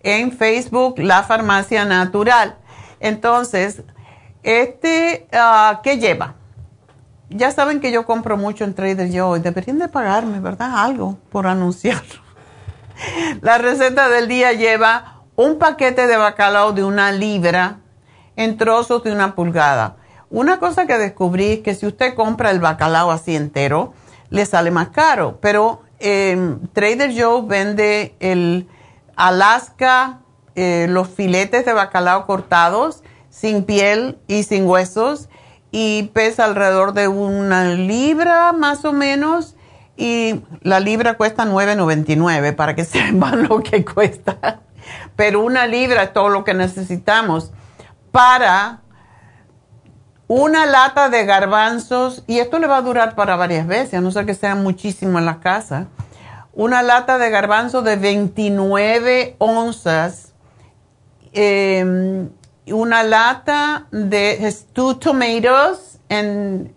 en 0.03 0.33
Facebook 0.33 0.99
La 0.99 1.23
Farmacia 1.23 1.85
Natural. 1.85 2.57
Entonces, 3.01 3.83
este, 4.43 5.27
uh, 5.33 5.81
¿qué 5.83 5.99
lleva? 5.99 6.35
Ya 7.31 7.51
saben 7.51 7.81
que 7.81 7.93
yo 7.93 8.07
compro 8.07 8.37
mucho 8.37 8.65
en 8.65 8.75
Trader 8.75 9.11
Joe 9.13 9.41
deberían 9.41 9.79
de 9.79 9.89
pagarme, 9.89 10.41
¿verdad? 10.41 10.79
Algo 10.79 11.19
por 11.31 11.47
anunciar. 11.47 12.03
La 13.43 13.59
receta 13.59 14.09
del 14.09 14.29
día 14.29 14.53
lleva 14.53 15.23
un 15.37 15.59
paquete 15.59 16.07
de 16.07 16.17
bacalao 16.17 16.73
de 16.73 16.85
una 16.85 17.13
libra 17.13 17.81
en 18.37 18.57
trozos 18.57 19.05
de 19.05 19.13
una 19.13 19.35
pulgada. 19.35 19.97
Una 20.31 20.59
cosa 20.59 20.87
que 20.87 20.99
descubrí 20.99 21.53
es 21.53 21.61
que 21.61 21.75
si 21.75 21.87
usted 21.87 22.15
compra 22.15 22.51
el 22.51 22.61
bacalao 22.61 23.11
así 23.11 23.37
entero, 23.37 23.93
le 24.31 24.45
sale 24.47 24.71
más 24.71 24.89
caro, 24.89 25.39
pero 25.41 25.83
eh, 26.01 26.57
Trader 26.73 27.13
Joe 27.17 27.43
vende 27.47 28.15
el 28.21 28.69
Alaska, 29.19 30.21
eh, 30.55 30.87
los 30.89 31.09
filetes 31.09 31.67
de 31.67 31.73
bacalao 31.73 32.25
cortados, 32.25 33.03
sin 33.31 33.65
piel 33.65 34.17
y 34.29 34.45
sin 34.45 34.65
huesos, 34.65 35.29
y 35.73 36.05
pesa 36.15 36.45
alrededor 36.45 36.95
de 36.95 37.09
una 37.09 37.65
libra 37.75 38.53
más 38.53 38.85
o 38.85 38.93
menos, 38.93 39.57
y 39.97 40.41
la 40.63 40.79
libra 40.79 41.17
cuesta 41.17 41.45
9.99 41.45 42.55
para 42.55 42.77
que 42.77 42.85
sepan 42.87 43.49
lo 43.49 43.61
que 43.61 43.85
cuesta. 43.85 44.61
Pero 45.17 45.41
una 45.41 45.67
libra 45.67 46.05
es 46.05 46.13
todo 46.13 46.29
lo 46.29 46.45
que 46.45 46.55
necesitamos 46.55 47.51
para 48.13 48.83
una 50.29 50.65
lata 50.65 51.09
de 51.09 51.27
garbanzos, 51.27 52.23
y 52.29 52.39
esto 52.39 52.61
le 52.61 52.69
va 52.69 52.77
a 52.77 52.83
durar 52.83 53.17
para 53.17 53.35
varias 53.35 53.67
veces, 53.67 53.95
a 53.95 54.01
no 54.01 54.13
ser 54.13 54.27
que 54.27 54.35
sea 54.35 54.55
muchísimo 54.55 55.19
en 55.19 55.27
la 55.27 55.41
casa 55.41 55.89
una 56.59 56.83
lata 56.83 57.19
de 57.19 57.31
garbanzo 57.31 57.83
de 57.83 57.95
29 57.95 59.37
onzas, 59.39 60.33
em, 61.33 62.31
una 62.67 63.05
lata 63.05 63.87
de 63.93 64.51
stewed 64.51 64.97
tomatoes 64.97 66.01
en, 66.09 66.75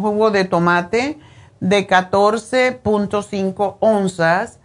jugo 0.00 0.30
de 0.30 0.46
tomate 0.46 1.18
de 1.60 1.86
14.5 1.86 3.76
onzas, 3.80 4.60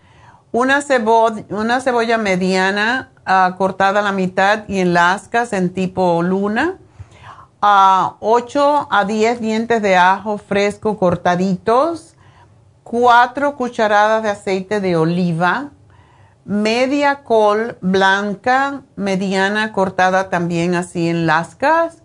una, 0.53 0.82
cebolla, 0.82 1.44
una 1.49 1.82
cebolla 1.82 2.18
mediana 2.18 3.12
ah, 3.26 3.56
cortada 3.58 3.99
a 3.99 4.03
la 4.03 4.14
mitad 4.14 4.64
y 4.70 4.80
en 4.80 4.94
lascas 4.94 5.52
en 5.52 5.74
tipo 5.74 6.24
luna, 6.24 6.78
8 7.60 8.88
a 8.90 9.03
10 9.03 9.41
dientes 9.41 9.82
de 9.82 9.98
ajo 9.98 10.38
fresco 10.38 10.98
cortaditos, 10.98 12.11
cuatro 12.92 13.56
cucharadas 13.56 14.22
de 14.22 14.30
aceite 14.32 14.82
de 14.82 14.98
oliva, 14.98 15.70
media 16.44 17.24
col 17.24 17.78
blanca, 17.80 18.82
mediana, 18.98 19.72
cortada 19.72 20.30
también 20.30 20.76
así 20.76 21.08
en 21.08 21.26
lascas, 21.26 22.04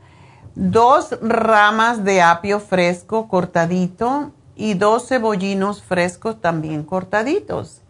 dos 0.54 1.18
ramas 1.20 2.04
de 2.04 2.22
apio 2.22 2.60
fresco 2.60 3.26
cortadito 3.26 4.30
y 4.54 4.74
dos 4.74 5.08
cebollinos 5.08 5.82
frescos 5.82 6.40
también 6.40 6.84
cortaditos. 6.84 7.82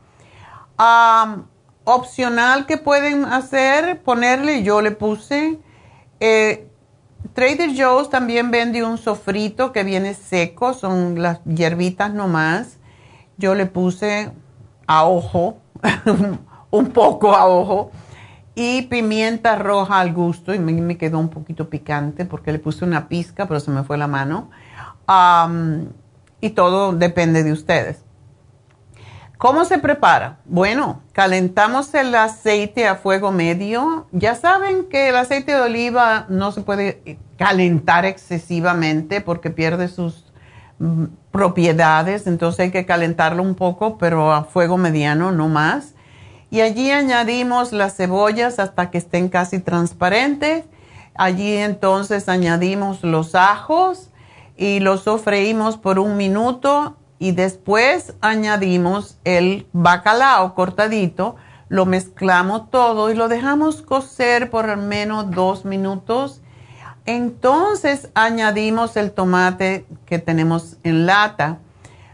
opcional 1.84 2.64
que 2.64 2.78
pueden 2.78 3.26
hacer, 3.26 4.00
ponerle, 4.04 4.62
yo 4.62 4.80
le 4.80 4.92
puse, 4.92 5.58
eh, 6.18 6.66
Trader 7.34 7.72
Joe's 7.76 8.08
también 8.08 8.50
vende 8.50 8.82
un 8.82 8.96
sofrito 8.96 9.72
que 9.72 9.84
viene 9.84 10.14
seco, 10.14 10.72
son 10.72 11.20
las 11.20 11.44
hierbitas 11.44 12.14
nomás 12.14 12.78
yo 13.38 13.54
le 13.54 13.66
puse 13.66 14.30
a 14.86 15.04
ojo, 15.06 15.58
un 16.70 16.86
poco 16.88 17.34
a 17.34 17.46
ojo, 17.46 17.90
y 18.54 18.82
pimienta 18.82 19.56
roja 19.56 20.00
al 20.00 20.12
gusto, 20.14 20.54
y 20.54 20.58
me, 20.58 20.96
quedó 20.96 21.18
un 21.18 21.28
poquito 21.28 21.68
picante 21.68 22.24
porque 22.24 22.52
le 22.52 22.58
puse 22.58 22.84
una 22.84 23.08
pizca, 23.08 23.46
pero 23.46 23.60
se 23.60 23.70
me 23.70 23.84
fue 23.84 23.98
la 23.98 24.06
mano. 24.06 24.50
y 26.40 26.50
todo 26.50 26.92
depende 26.92 27.44
de 27.44 27.52
ustedes. 27.52 28.06
¿Cómo 29.38 29.66
se 29.66 29.78
prepara? 29.78 30.38
Bueno, 30.46 31.02
calentamos 31.12 31.92
el 31.92 32.14
aceite 32.14 32.88
a 32.88 32.94
fuego 32.94 33.32
medio. 33.32 34.06
Ya 34.10 34.34
saben 34.34 34.86
que 34.86 35.10
el 35.10 35.16
aceite 35.16 35.52
de 35.52 35.60
oliva 35.60 36.24
no 36.30 36.52
se 36.52 36.62
puede 36.62 37.18
calentar 37.36 38.06
excesivamente 38.06 39.20
porque 39.20 39.50
pierde 39.50 39.88
sus 39.88 40.25
propiedades, 41.30 42.26
entonces 42.26 42.60
hay 42.60 42.70
que 42.70 42.86
calentarlo 42.86 43.42
un 43.42 43.54
poco, 43.54 43.98
pero 43.98 44.32
a 44.32 44.44
fuego 44.44 44.76
mediano, 44.76 45.32
no 45.32 45.48
más. 45.48 45.94
Y 46.50 46.60
allí 46.60 46.90
añadimos 46.90 47.72
las 47.72 47.96
cebollas 47.96 48.58
hasta 48.58 48.90
que 48.90 48.98
estén 48.98 49.28
casi 49.28 49.58
transparentes. 49.58 50.64
Allí 51.14 51.56
entonces 51.56 52.28
añadimos 52.28 53.02
los 53.02 53.34
ajos 53.34 54.10
y 54.56 54.80
los 54.80 55.02
sofreímos 55.02 55.76
por 55.76 55.98
un 55.98 56.16
minuto 56.16 56.96
y 57.18 57.32
después 57.32 58.14
añadimos 58.20 59.18
el 59.24 59.66
bacalao 59.72 60.54
cortadito, 60.54 61.36
lo 61.68 61.86
mezclamos 61.86 62.70
todo 62.70 63.10
y 63.10 63.14
lo 63.14 63.28
dejamos 63.28 63.82
cocer 63.82 64.50
por 64.50 64.68
al 64.68 64.82
menos 64.82 65.30
dos 65.30 65.64
minutos 65.64 66.42
entonces 67.06 68.10
añadimos 68.14 68.96
el 68.96 69.12
tomate 69.12 69.86
que 70.04 70.18
tenemos 70.18 70.76
en 70.82 71.06
lata, 71.06 71.58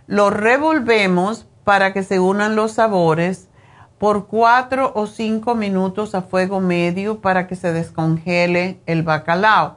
lo 0.06 0.31
revolvemos 0.31 1.47
para 1.64 1.93
que 1.93 2.02
se 2.02 2.20
unan 2.20 2.56
los 2.56 2.73
sabores 2.73 3.48
por 3.98 4.27
cuatro 4.27 4.93
o 4.94 5.06
cinco 5.06 5.55
minutos 5.55 6.14
a 6.14 6.23
fuego 6.23 6.60
medio 6.60 7.20
para 7.20 7.47
que 7.47 7.56
se 7.56 7.73
descongele 7.73 8.81
el 8.86 9.02
bacalao. 9.02 9.77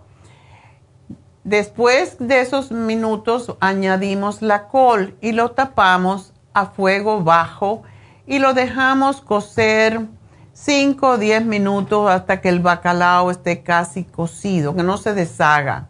Después 1.44 2.18
de 2.20 2.42
esos 2.42 2.72
minutos 2.72 3.56
añadimos 3.60 4.42
la 4.42 4.68
col 4.68 5.16
y 5.22 5.32
lo 5.32 5.52
tapamos 5.52 6.34
a 6.56 6.66
fuego 6.66 7.24
bajo 7.24 7.84
y 8.26 8.40
lo 8.40 8.56
dejamos 8.56 9.22
cocer 9.22 10.08
5 10.56 11.08
o 11.08 11.18
10 11.18 11.46
minutos 11.46 12.10
hasta 12.10 12.40
que 12.40 12.48
el 12.48 12.62
bacalao 12.62 13.30
esté 13.30 13.62
casi 13.62 14.06
cocido, 14.06 14.74
que 14.74 14.84
no 14.84 14.98
se 14.98 15.14
deshaga. 15.14 15.90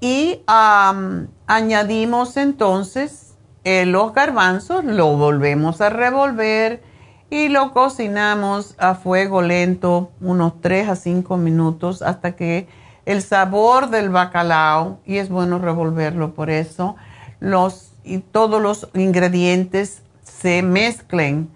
Y 0.00 0.42
añadimos 1.46 2.36
entonces 2.36 3.34
eh, 3.62 3.86
los 3.86 4.12
garbanzos, 4.12 4.84
lo 4.84 5.16
volvemos 5.16 5.80
a 5.80 5.88
revolver 5.88 6.82
y 7.30 7.48
lo 7.48 7.72
cocinamos 7.72 8.74
a 8.78 8.96
fuego 8.96 9.40
lento 9.40 10.10
unos 10.20 10.60
3 10.60 10.88
a 10.88 10.96
5 10.96 11.36
minutos 11.36 12.02
hasta 12.02 12.34
que 12.34 12.66
el 13.06 13.22
sabor 13.22 13.90
del 13.90 14.10
bacalao, 14.10 14.98
y 15.06 15.18
es 15.18 15.28
bueno 15.28 15.58
revolverlo 15.60 16.34
por 16.34 16.50
eso, 16.50 16.96
los, 17.38 17.92
y 18.02 18.18
todos 18.18 18.60
los 18.60 18.88
ingredientes 18.94 20.02
se 20.24 20.62
mezclen. 20.62 21.50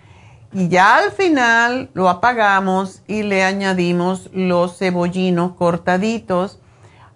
Y 0.55 0.68
ya 0.68 0.98
al 0.98 1.10
final 1.10 1.90
lo 1.94 2.09
apagamos 2.09 3.02
y 3.09 3.24
le 3.24 3.43
añadimos 3.43 4.31
los 4.32 4.78
cebollinos 4.78 5.55
cortaditos. 5.55 6.60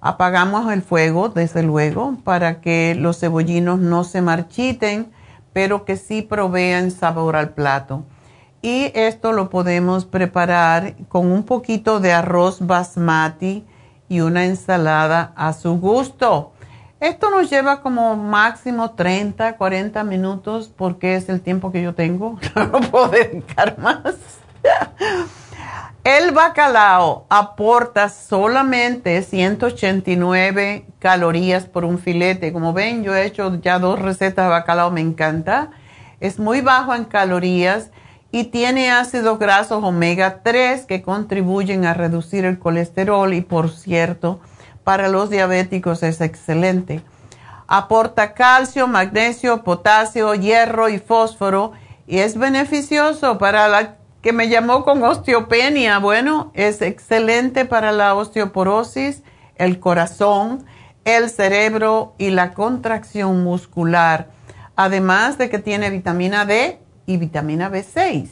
Apagamos 0.00 0.72
el 0.72 0.82
fuego, 0.82 1.28
desde 1.28 1.62
luego, 1.62 2.16
para 2.24 2.60
que 2.60 2.96
los 2.98 3.20
cebollinos 3.20 3.78
no 3.78 4.02
se 4.02 4.22
marchiten, 4.22 5.12
pero 5.52 5.84
que 5.84 5.96
sí 5.96 6.22
provean 6.22 6.90
sabor 6.90 7.36
al 7.36 7.50
plato. 7.50 8.02
Y 8.60 8.90
esto 8.94 9.30
lo 9.30 9.50
podemos 9.50 10.04
preparar 10.04 10.96
con 11.08 11.30
un 11.30 11.44
poquito 11.44 12.00
de 12.00 12.12
arroz 12.12 12.66
basmati 12.66 13.64
y 14.08 14.18
una 14.18 14.46
ensalada 14.46 15.32
a 15.36 15.52
su 15.52 15.78
gusto. 15.78 16.54
Esto 17.00 17.30
nos 17.30 17.48
lleva 17.48 17.80
como 17.80 18.16
máximo 18.16 18.90
30, 18.90 19.56
40 19.56 20.02
minutos 20.02 20.68
porque 20.76 21.14
es 21.14 21.28
el 21.28 21.40
tiempo 21.40 21.70
que 21.70 21.82
yo 21.82 21.94
tengo. 21.94 22.38
No 22.56 22.80
puedo 22.80 23.08
dedicar 23.08 23.78
más. 23.78 24.02
El 26.02 26.32
bacalao 26.32 27.26
aporta 27.28 28.08
solamente 28.08 29.22
189 29.22 30.86
calorías 30.98 31.66
por 31.66 31.84
un 31.84 31.98
filete. 31.98 32.52
Como 32.52 32.72
ven, 32.72 33.04
yo 33.04 33.14
he 33.14 33.26
hecho 33.26 33.60
ya 33.60 33.78
dos 33.78 34.00
recetas 34.00 34.46
de 34.46 34.50
bacalao, 34.50 34.90
me 34.90 35.00
encanta. 35.00 35.70
Es 36.18 36.38
muy 36.38 36.62
bajo 36.62 36.94
en 36.94 37.04
calorías 37.04 37.90
y 38.32 38.44
tiene 38.44 38.90
ácidos 38.90 39.38
grasos 39.38 39.84
omega 39.84 40.40
3 40.42 40.84
que 40.86 41.02
contribuyen 41.02 41.84
a 41.84 41.94
reducir 41.94 42.44
el 42.44 42.58
colesterol 42.58 43.32
y 43.34 43.40
por 43.40 43.70
cierto, 43.70 44.40
para 44.88 45.08
los 45.08 45.28
diabéticos 45.28 46.02
es 46.02 46.22
excelente. 46.22 47.02
Aporta 47.66 48.32
calcio, 48.32 48.86
magnesio, 48.86 49.62
potasio, 49.62 50.32
hierro 50.32 50.88
y 50.88 50.98
fósforo 50.98 51.72
y 52.06 52.20
es 52.20 52.38
beneficioso 52.38 53.36
para 53.36 53.68
la 53.68 53.96
que 54.22 54.32
me 54.32 54.48
llamó 54.48 54.84
con 54.84 55.02
osteopenia. 55.02 55.98
Bueno, 55.98 56.52
es 56.54 56.80
excelente 56.80 57.66
para 57.66 57.92
la 57.92 58.14
osteoporosis, 58.14 59.24
el 59.56 59.78
corazón, 59.78 60.64
el 61.04 61.28
cerebro 61.28 62.14
y 62.16 62.30
la 62.30 62.54
contracción 62.54 63.44
muscular. 63.44 64.30
Además 64.74 65.36
de 65.36 65.50
que 65.50 65.58
tiene 65.58 65.90
vitamina 65.90 66.46
D, 66.46 66.80
y 67.04 67.18
vitamina 67.18 67.70
B6. 67.70 68.30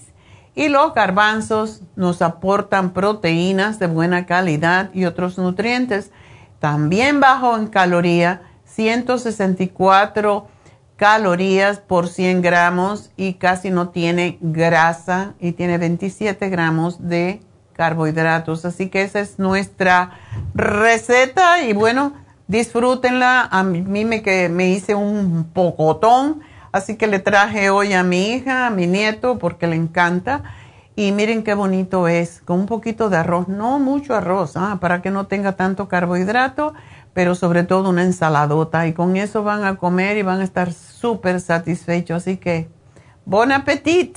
Y 0.55 0.69
los 0.71 0.95
garbanzos 0.95 1.83
nos 1.97 2.23
aportan 2.23 2.95
proteínas 2.95 3.79
de 3.79 3.89
buena 3.89 4.25
calidad 4.25 4.89
y 4.95 5.05
otros 5.05 5.37
nutrientes. 5.37 6.13
También 6.61 7.21
bajo 7.21 7.57
en 7.57 7.67
caloría, 7.67 8.43
164 8.65 10.49
calorías 10.97 11.79
por 11.79 12.09
100 12.09 12.43
gramos 12.43 13.11
y 13.17 13.35
casi 13.35 13.71
no 13.71 13.91
tiene 13.91 14.39
grasa 14.41 15.35
y 15.39 15.53
tiene 15.53 15.79
27 15.79 16.49
gramos 16.49 17.09
de 17.09 17.41
carbohidratos. 17.75 18.65
Así 18.65 18.89
que 18.89 19.03
esa 19.03 19.21
es 19.21 19.39
nuestra 19.39 20.13
receta 20.55 21.63
y 21.63 21.75
bueno, 21.75 22.15
disfrútenla. 22.49 23.49
A 23.51 23.63
mí 23.63 24.05
me, 24.05 24.23
que 24.23 24.49
me 24.49 24.71
hice 24.71 24.95
un 24.95 25.45
pocotón 25.53 26.43
Así 26.77 26.97
que 26.97 27.07
le 27.07 27.21
traje 27.21 27.71
hoy 27.71 27.95
a 27.95 28.03
mi 28.03 28.33
hija, 28.33 28.67
a 28.67 28.71
mi 28.71 28.87
nieto, 28.87 29.39
porque 29.39 29.67
le 29.67 29.77
encanta. 29.77 30.43
Y 30.99 31.13
miren 31.13 31.45
qué 31.45 31.53
bonito 31.53 32.09
es, 32.09 32.41
con 32.47 32.61
un 32.61 32.67
poquito 32.67 33.11
de 33.11 33.19
arroz, 33.19 33.49
no 33.49 33.79
mucho 33.79 34.15
arroz, 34.15 34.57
ah, 34.57 34.79
para 34.81 35.03
que 35.03 35.11
no 35.11 35.27
tenga 35.27 35.53
tanto 35.53 35.89
carbohidrato, 35.89 36.73
pero 37.13 37.35
sobre 37.35 37.65
todo 37.65 37.91
una 37.91 38.03
ensaladota. 38.03 38.87
Y 38.87 38.95
con 38.95 39.17
eso 39.19 39.45
van 39.45 39.65
a 39.65 39.77
comer 39.77 40.17
y 40.17 40.23
van 40.23 40.41
a 40.41 40.45
estar 40.45 40.73
súper 40.73 41.43
satisfechos. 41.43 42.23
Así 42.23 42.39
que, 42.39 42.71
bon 43.27 43.53
appetit. 43.53 44.17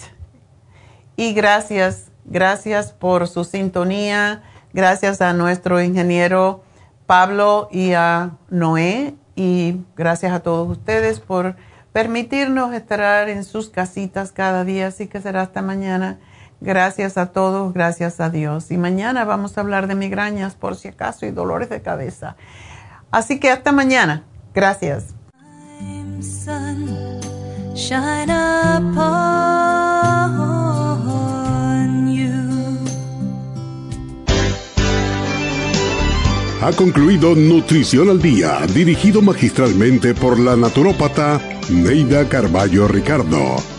Y 1.17 1.33
gracias, 1.33 2.11
gracias 2.23 2.93
por 2.93 3.27
su 3.27 3.43
sintonía. 3.43 4.41
Gracias 4.71 5.19
a 5.21 5.33
nuestro 5.33 5.81
ingeniero 5.81 6.63
Pablo 7.05 7.67
y 7.71 7.91
a 7.91 8.37
Noé. 8.49 9.15
Y 9.35 9.81
gracias 9.97 10.31
a 10.31 10.39
todos 10.39 10.69
ustedes 10.69 11.19
por 11.19 11.57
permitirnos 11.91 12.73
estar 12.73 13.27
en 13.27 13.43
sus 13.43 13.69
casitas 13.69 14.31
cada 14.31 14.63
día, 14.63 14.87
así 14.87 15.07
que 15.07 15.19
será 15.19 15.41
hasta 15.41 15.61
mañana. 15.61 16.19
Gracias 16.61 17.17
a 17.17 17.27
todos, 17.27 17.73
gracias 17.73 18.19
a 18.19 18.29
Dios. 18.29 18.69
Y 18.71 18.77
mañana 18.77 19.23
vamos 19.23 19.57
a 19.57 19.61
hablar 19.61 19.87
de 19.87 19.95
migrañas 19.95 20.55
por 20.55 20.75
si 20.75 20.89
acaso 20.89 21.25
y 21.25 21.31
dolores 21.31 21.69
de 21.69 21.81
cabeza. 21.81 22.35
Así 23.11 23.39
que 23.39 23.49
hasta 23.49 23.71
mañana. 23.71 24.23
Gracias. 24.53 25.15
Ha 36.61 36.73
concluido 36.73 37.35
Nutrición 37.35 38.09
al 38.09 38.21
Día, 38.21 38.59
dirigido 38.73 39.21
magistralmente 39.21 40.13
por 40.13 40.37
la 40.37 40.57
naturópata 40.57 41.39
Neida 41.69 42.27
Carballo 42.27 42.87
Ricardo. 42.89 43.78